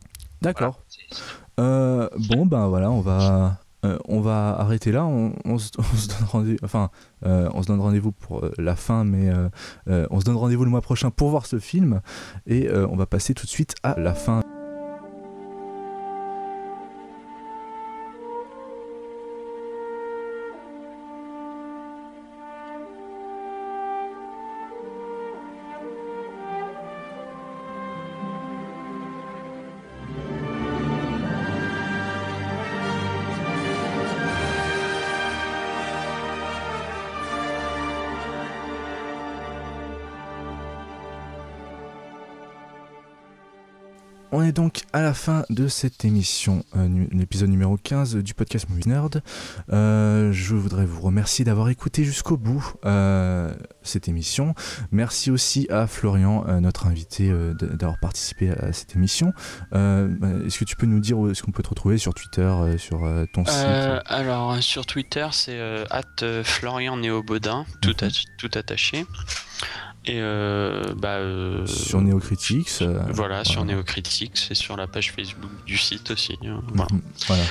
d'accord. 0.42 0.80
Voilà. 1.58 1.70
Euh, 1.70 2.10
bon, 2.18 2.46
ben 2.46 2.68
voilà, 2.68 2.90
on 2.90 3.02
va, 3.02 3.60
euh, 3.84 3.98
on 4.08 4.22
va 4.22 4.56
arrêter 4.60 4.92
là. 4.92 5.06
On, 5.06 5.30
donne 5.46 6.28
rendez 6.28 6.58
euh, 7.26 7.50
on 7.54 7.62
se 7.62 7.68
donne 7.68 7.80
rendez-vous 7.80 8.12
pour 8.12 8.46
euh, 8.46 8.52
la 8.58 8.76
fin, 8.76 9.04
mais 9.04 9.32
on 9.88 10.20
se 10.20 10.26
donne 10.26 10.36
rendez-vous 10.36 10.66
le 10.66 10.72
mois 10.72 10.82
prochain 10.82 11.12
pour 11.12 11.30
voir 11.30 11.46
ce 11.46 11.60
film. 11.60 12.02
Et 12.48 12.70
on 12.72 12.96
va 12.96 13.06
passer 13.06 13.34
tout 13.34 13.46
de 13.46 13.52
suite 13.52 13.76
à 13.84 14.00
la 14.00 14.14
fin. 14.14 14.42
On 44.36 44.42
est 44.42 44.52
donc 44.52 44.82
à 44.94 45.04
la 45.04 45.14
fin 45.14 45.46
de 45.52 45.68
cette 45.68 46.06
émission, 46.06 46.64
euh, 46.76 47.06
l'épisode 47.12 47.50
numéro 47.50 47.78
15 47.78 48.16
du 48.16 48.34
podcast 48.34 48.68
Movie 48.68 48.90
Nerd. 48.90 49.22
Euh, 49.72 50.32
je 50.32 50.56
voudrais 50.56 50.88
vous 50.88 51.02
remercier 51.02 51.46
d'avoir 51.46 51.70
écouté 51.70 52.04
jusqu'au 52.04 52.36
bout 52.36 52.74
euh, 52.84 53.54
cette 53.84 54.08
émission. 54.08 54.56
Merci 54.92 55.30
aussi 55.30 55.68
à 55.70 55.86
Florian, 55.86 56.46
notre 56.62 56.88
invité, 56.88 57.32
d'avoir 57.60 58.00
participé 58.00 58.50
à 58.50 58.74
cette 58.74 58.96
émission. 58.96 59.34
Bah, 59.72 60.08
est-ce 60.48 60.58
que 60.58 60.66
tu 60.66 60.76
peux 60.78 60.88
nous 60.88 61.00
dire 61.00 61.20
où 61.20 61.30
est-ce 61.30 61.44
qu'on 61.44 61.52
peut 61.52 61.62
te 61.62 61.70
retrouver 61.70 62.00
sur 62.00 62.16
Twitter, 62.16 62.52
sur 62.80 63.08
ton 63.34 63.46
site? 63.46 63.68
alors 64.08 64.64
sur 64.64 64.88
Twitter 64.88 65.28
c'est 65.32 65.60
at 65.92 66.44
Florian 66.44 66.98
Néobaudin, 66.98 67.66
tout, 67.82 67.94
Mhm. 68.02 68.10
tout 68.40 68.50
attaché. 68.56 69.06
Et 70.06 70.20
euh, 70.20 70.84
bah, 70.98 71.16
euh, 71.16 71.66
Sur 71.66 72.02
Neocritics 72.02 72.82
euh, 72.82 73.02
voilà, 73.10 73.46
sur. 73.46 73.64
Neocritics 73.64 74.48
et 74.52 74.56
sur 74.56 74.76
la 74.76 74.86
page 74.86 75.14
Facebook 75.14 75.52
du 75.66 75.78
site 75.78 76.12
aussi. 76.12 76.38
voilà. 76.42 76.88
Mhm, 76.92 77.02
voilà. 77.28 77.44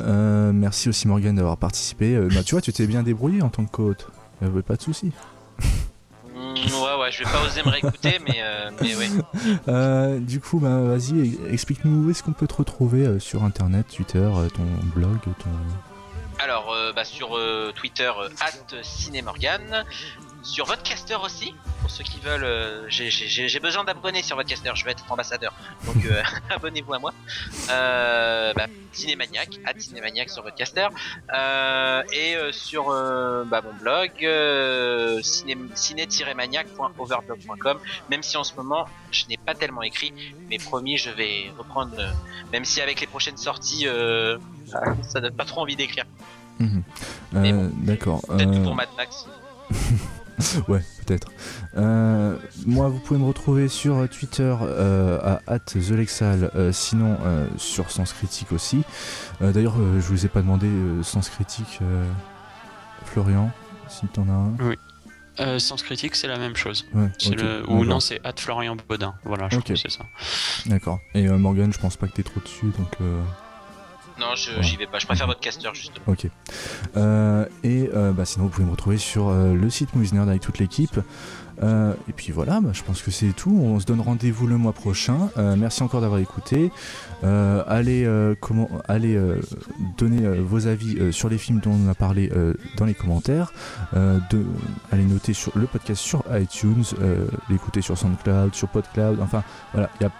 Euh, 0.00 0.52
merci 0.52 0.88
aussi 0.88 1.08
Morgan 1.08 1.34
d'avoir 1.34 1.56
participé. 1.56 2.14
Euh, 2.14 2.28
bah, 2.32 2.42
tu 2.42 2.54
vois, 2.54 2.60
tu 2.60 2.72
t'es 2.72 2.86
bien 2.86 3.02
débrouillé 3.02 3.42
en 3.42 3.48
tant 3.48 3.64
que 3.64 3.70
co-hôte. 3.70 4.08
Pas 4.66 4.76
de 4.76 4.82
souci. 4.82 5.12
Mm, 6.34 6.54
ouais, 6.54 7.00
ouais, 7.00 7.12
je 7.12 7.18
vais 7.18 7.30
pas 7.30 7.42
oser 7.46 7.62
me 7.62 7.70
réécouter, 7.70 8.18
mais, 8.26 8.38
euh, 8.42 8.70
mais 8.80 8.94
ouais. 8.96 9.08
Euh, 9.68 10.18
du 10.18 10.40
coup, 10.40 10.58
bah, 10.58 10.80
vas-y, 10.80 11.38
explique-nous 11.50 12.06
où 12.06 12.10
est-ce 12.10 12.22
qu'on 12.22 12.32
peut 12.32 12.46
te 12.46 12.54
retrouver 12.54 13.06
euh, 13.06 13.18
sur 13.18 13.44
internet, 13.44 13.86
Twitter, 13.94 14.18
euh, 14.18 14.48
ton 14.48 14.64
blog, 14.94 15.18
ton. 15.22 15.50
Alors, 16.38 16.72
euh, 16.72 16.92
bah, 16.92 17.04
sur 17.04 17.36
euh, 17.36 17.72
Twitter, 17.74 18.10
euh, 18.20 18.28
at 18.40 18.82
Cinémorgan. 18.82 19.84
Sur 20.42 20.66
Vodcaster 20.66 21.16
aussi, 21.22 21.54
pour 21.80 21.90
ceux 21.90 22.04
qui 22.04 22.18
veulent. 22.20 22.44
euh, 22.44 22.84
j'ai- 22.88 23.60
besoin 23.60 23.84
d'abonnés 23.84 24.22
sur 24.22 24.36
Vodcaster, 24.36 24.72
je 24.74 24.84
vais 24.84 24.90
être 24.90 25.04
ambassadeur. 25.10 25.52
Donc, 25.86 26.04
euh, 26.04 26.22
abonnez-vous 26.50 26.92
à 26.94 26.98
moi. 26.98 27.12
Euh, 27.70 28.52
bah, 28.54 28.66
Cinémaniac, 28.92 29.48
at 29.64 29.78
Cinémaniac 29.78 30.28
sur 30.30 30.42
Vodcaster. 30.42 30.88
Euh, 31.34 32.02
et 32.12 32.36
sur 32.52 32.86
bah, 33.46 33.62
mon 33.64 33.72
blog, 33.80 34.10
ciné- 35.22 35.56
ciné-maniac.overblog.com. 35.74 37.78
Même 38.10 38.22
si 38.22 38.36
en 38.36 38.44
ce 38.44 38.54
moment, 38.56 38.86
je 39.12 39.26
n'ai 39.28 39.36
pas 39.36 39.54
tellement 39.54 39.82
écrit, 39.82 40.12
mais 40.50 40.58
promis, 40.58 40.98
je 40.98 41.10
vais 41.10 41.50
reprendre. 41.56 41.92
même 42.52 42.64
si 42.64 42.80
avec 42.80 43.00
les 43.00 43.06
prochaines 43.06 43.36
sorties, 43.36 43.86
euh, 43.86 44.38
ça 45.08 45.20
donne 45.20 45.34
pas 45.34 45.44
trop 45.44 45.60
envie 45.62 45.76
d'écrire. 45.76 46.04
Mhm. 46.58 46.82
Mais 47.32 47.52
D'accord. 47.86 48.20
Peut-être 48.26 48.62
pour 48.62 48.74
Mad 48.74 48.88
Max. 48.96 49.26
Ouais, 50.68 50.82
peut-être. 51.06 51.28
Euh, 51.76 52.36
moi, 52.66 52.88
vous 52.88 52.98
pouvez 52.98 53.18
me 53.20 53.26
retrouver 53.26 53.68
sur 53.68 54.08
Twitter 54.08 54.54
euh, 54.62 55.38
à 55.46 55.58
@thelexal, 55.58 56.50
euh, 56.54 56.72
sinon 56.72 57.18
euh, 57.24 57.46
sur 57.56 57.90
Sens 57.90 58.12
Critique 58.12 58.52
aussi. 58.52 58.82
D'ailleurs, 59.40 59.76
je 59.76 60.06
vous 60.08 60.24
ai 60.26 60.28
pas 60.28 60.40
demandé 60.40 60.68
Sens 61.02 61.28
Critique, 61.28 61.80
Florian, 63.04 63.50
si 63.88 64.06
t'en 64.06 64.28
as 64.28 64.32
un. 64.32 64.56
Euh, 65.40 65.58
Sens 65.58 65.82
critique 65.82 66.14
c'est 66.14 66.28
la 66.28 66.36
même 66.38 66.56
chose. 66.56 66.84
Ouais, 66.92 67.08
le... 67.30 67.64
Ou 67.66 67.86
non 67.86 68.00
c'est 68.00 68.20
at 68.22 68.34
Florian 68.36 68.76
Baudin. 68.86 69.14
Voilà, 69.24 69.48
je 69.50 69.56
Ok. 69.56 69.62
crois 69.64 69.74
que 69.76 69.80
c'est 69.80 69.90
ça. 69.90 70.04
D'accord. 70.66 70.98
Et 71.14 71.26
Morgan, 71.26 71.72
je 71.72 71.78
pense 71.78 71.96
pas 71.96 72.06
que 72.06 72.12
t'es 72.12 72.22
trop 72.22 72.40
dessus, 72.40 72.66
donc. 72.78 72.96
Non, 74.18 74.34
je- 74.36 74.50
Ouais. 74.56 74.62
j'y 74.62 74.76
vais 74.76 74.86
pas. 74.86 74.98
Je 74.98 75.06
préfère 75.06 75.26
votre 75.26 75.40
caster 75.40 75.68
justement. 75.74 76.04
Ok. 76.06 76.26
Euh, 76.96 77.46
et 77.64 77.88
euh, 77.94 78.12
bah, 78.12 78.24
sinon, 78.24 78.44
vous 78.46 78.50
pouvez 78.50 78.66
me 78.66 78.70
retrouver 78.72 78.98
sur 78.98 79.28
euh, 79.28 79.54
le 79.54 79.70
site 79.70 79.94
Movies 79.94 80.12
Nerd 80.14 80.28
avec 80.28 80.42
toute 80.42 80.58
l'équipe. 80.58 80.98
Et 82.08 82.12
puis 82.16 82.32
voilà, 82.32 82.60
bah, 82.60 82.70
je 82.72 82.82
pense 82.82 83.02
que 83.02 83.12
c'est 83.12 83.32
tout. 83.32 83.56
On 83.56 83.78
se 83.78 83.86
donne 83.86 84.00
rendez-vous 84.00 84.48
le 84.48 84.56
mois 84.56 84.72
prochain. 84.72 85.28
Merci 85.36 85.84
encore 85.84 86.00
d'avoir 86.00 86.18
écouté. 86.18 86.72
Allez 87.22 88.04
comment, 88.40 88.68
allez 88.88 89.16
donner 89.96 90.26
vos 90.40 90.66
avis 90.66 91.12
sur 91.12 91.28
les 91.28 91.38
films 91.38 91.60
dont 91.60 91.70
on 91.72 91.88
a 91.88 91.94
parlé 91.94 92.32
dans 92.76 92.84
les 92.84 92.94
commentaires. 92.94 93.52
De, 93.94 94.44
allez 94.90 95.04
noter 95.04 95.34
sur 95.34 95.56
le 95.56 95.66
podcast 95.68 96.02
sur 96.02 96.24
iTunes, 96.36 96.82
l'écouter 97.48 97.80
sur 97.80 97.96
SoundCloud, 97.96 98.56
sur 98.56 98.66
PodCloud. 98.66 99.20
Enfin 99.20 99.44
voilà, 99.72 99.88
il 100.00 100.02
y 100.02 100.06
a 100.06 100.10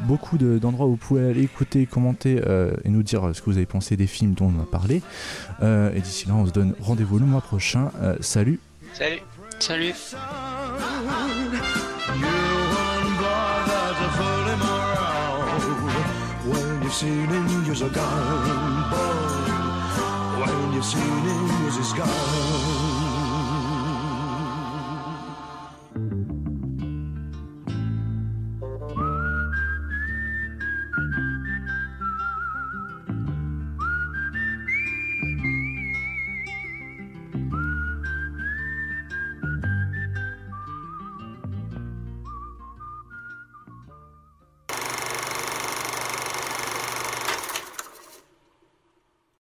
beaucoup 0.00 0.38
de- 0.38 0.58
d'endroits 0.58 0.86
où 0.86 0.90
vous 0.90 0.96
pouvez 0.96 1.28
aller 1.30 1.42
écouter, 1.42 1.86
commenter 1.86 2.40
euh, 2.46 2.72
et 2.84 2.88
nous 2.88 3.02
dire 3.02 3.28
euh, 3.28 3.32
ce 3.32 3.40
que 3.40 3.46
vous 3.50 3.56
avez 3.56 3.66
pensé 3.66 3.96
des 3.96 4.06
films 4.06 4.34
dont 4.34 4.52
on 4.56 4.62
a 4.62 4.66
parlé. 4.66 5.02
Euh, 5.62 5.92
et 5.94 6.00
d'ici 6.00 6.26
là, 6.28 6.34
on 6.34 6.46
se 6.46 6.52
donne 6.52 6.74
rendez-vous 6.80 7.18
le 7.18 7.26
mois 7.26 7.40
prochain. 7.40 7.90
Euh, 8.02 8.16
salut 8.20 8.60
Salut. 8.92 9.20
Salut 9.58 9.94
You 12.20 12.28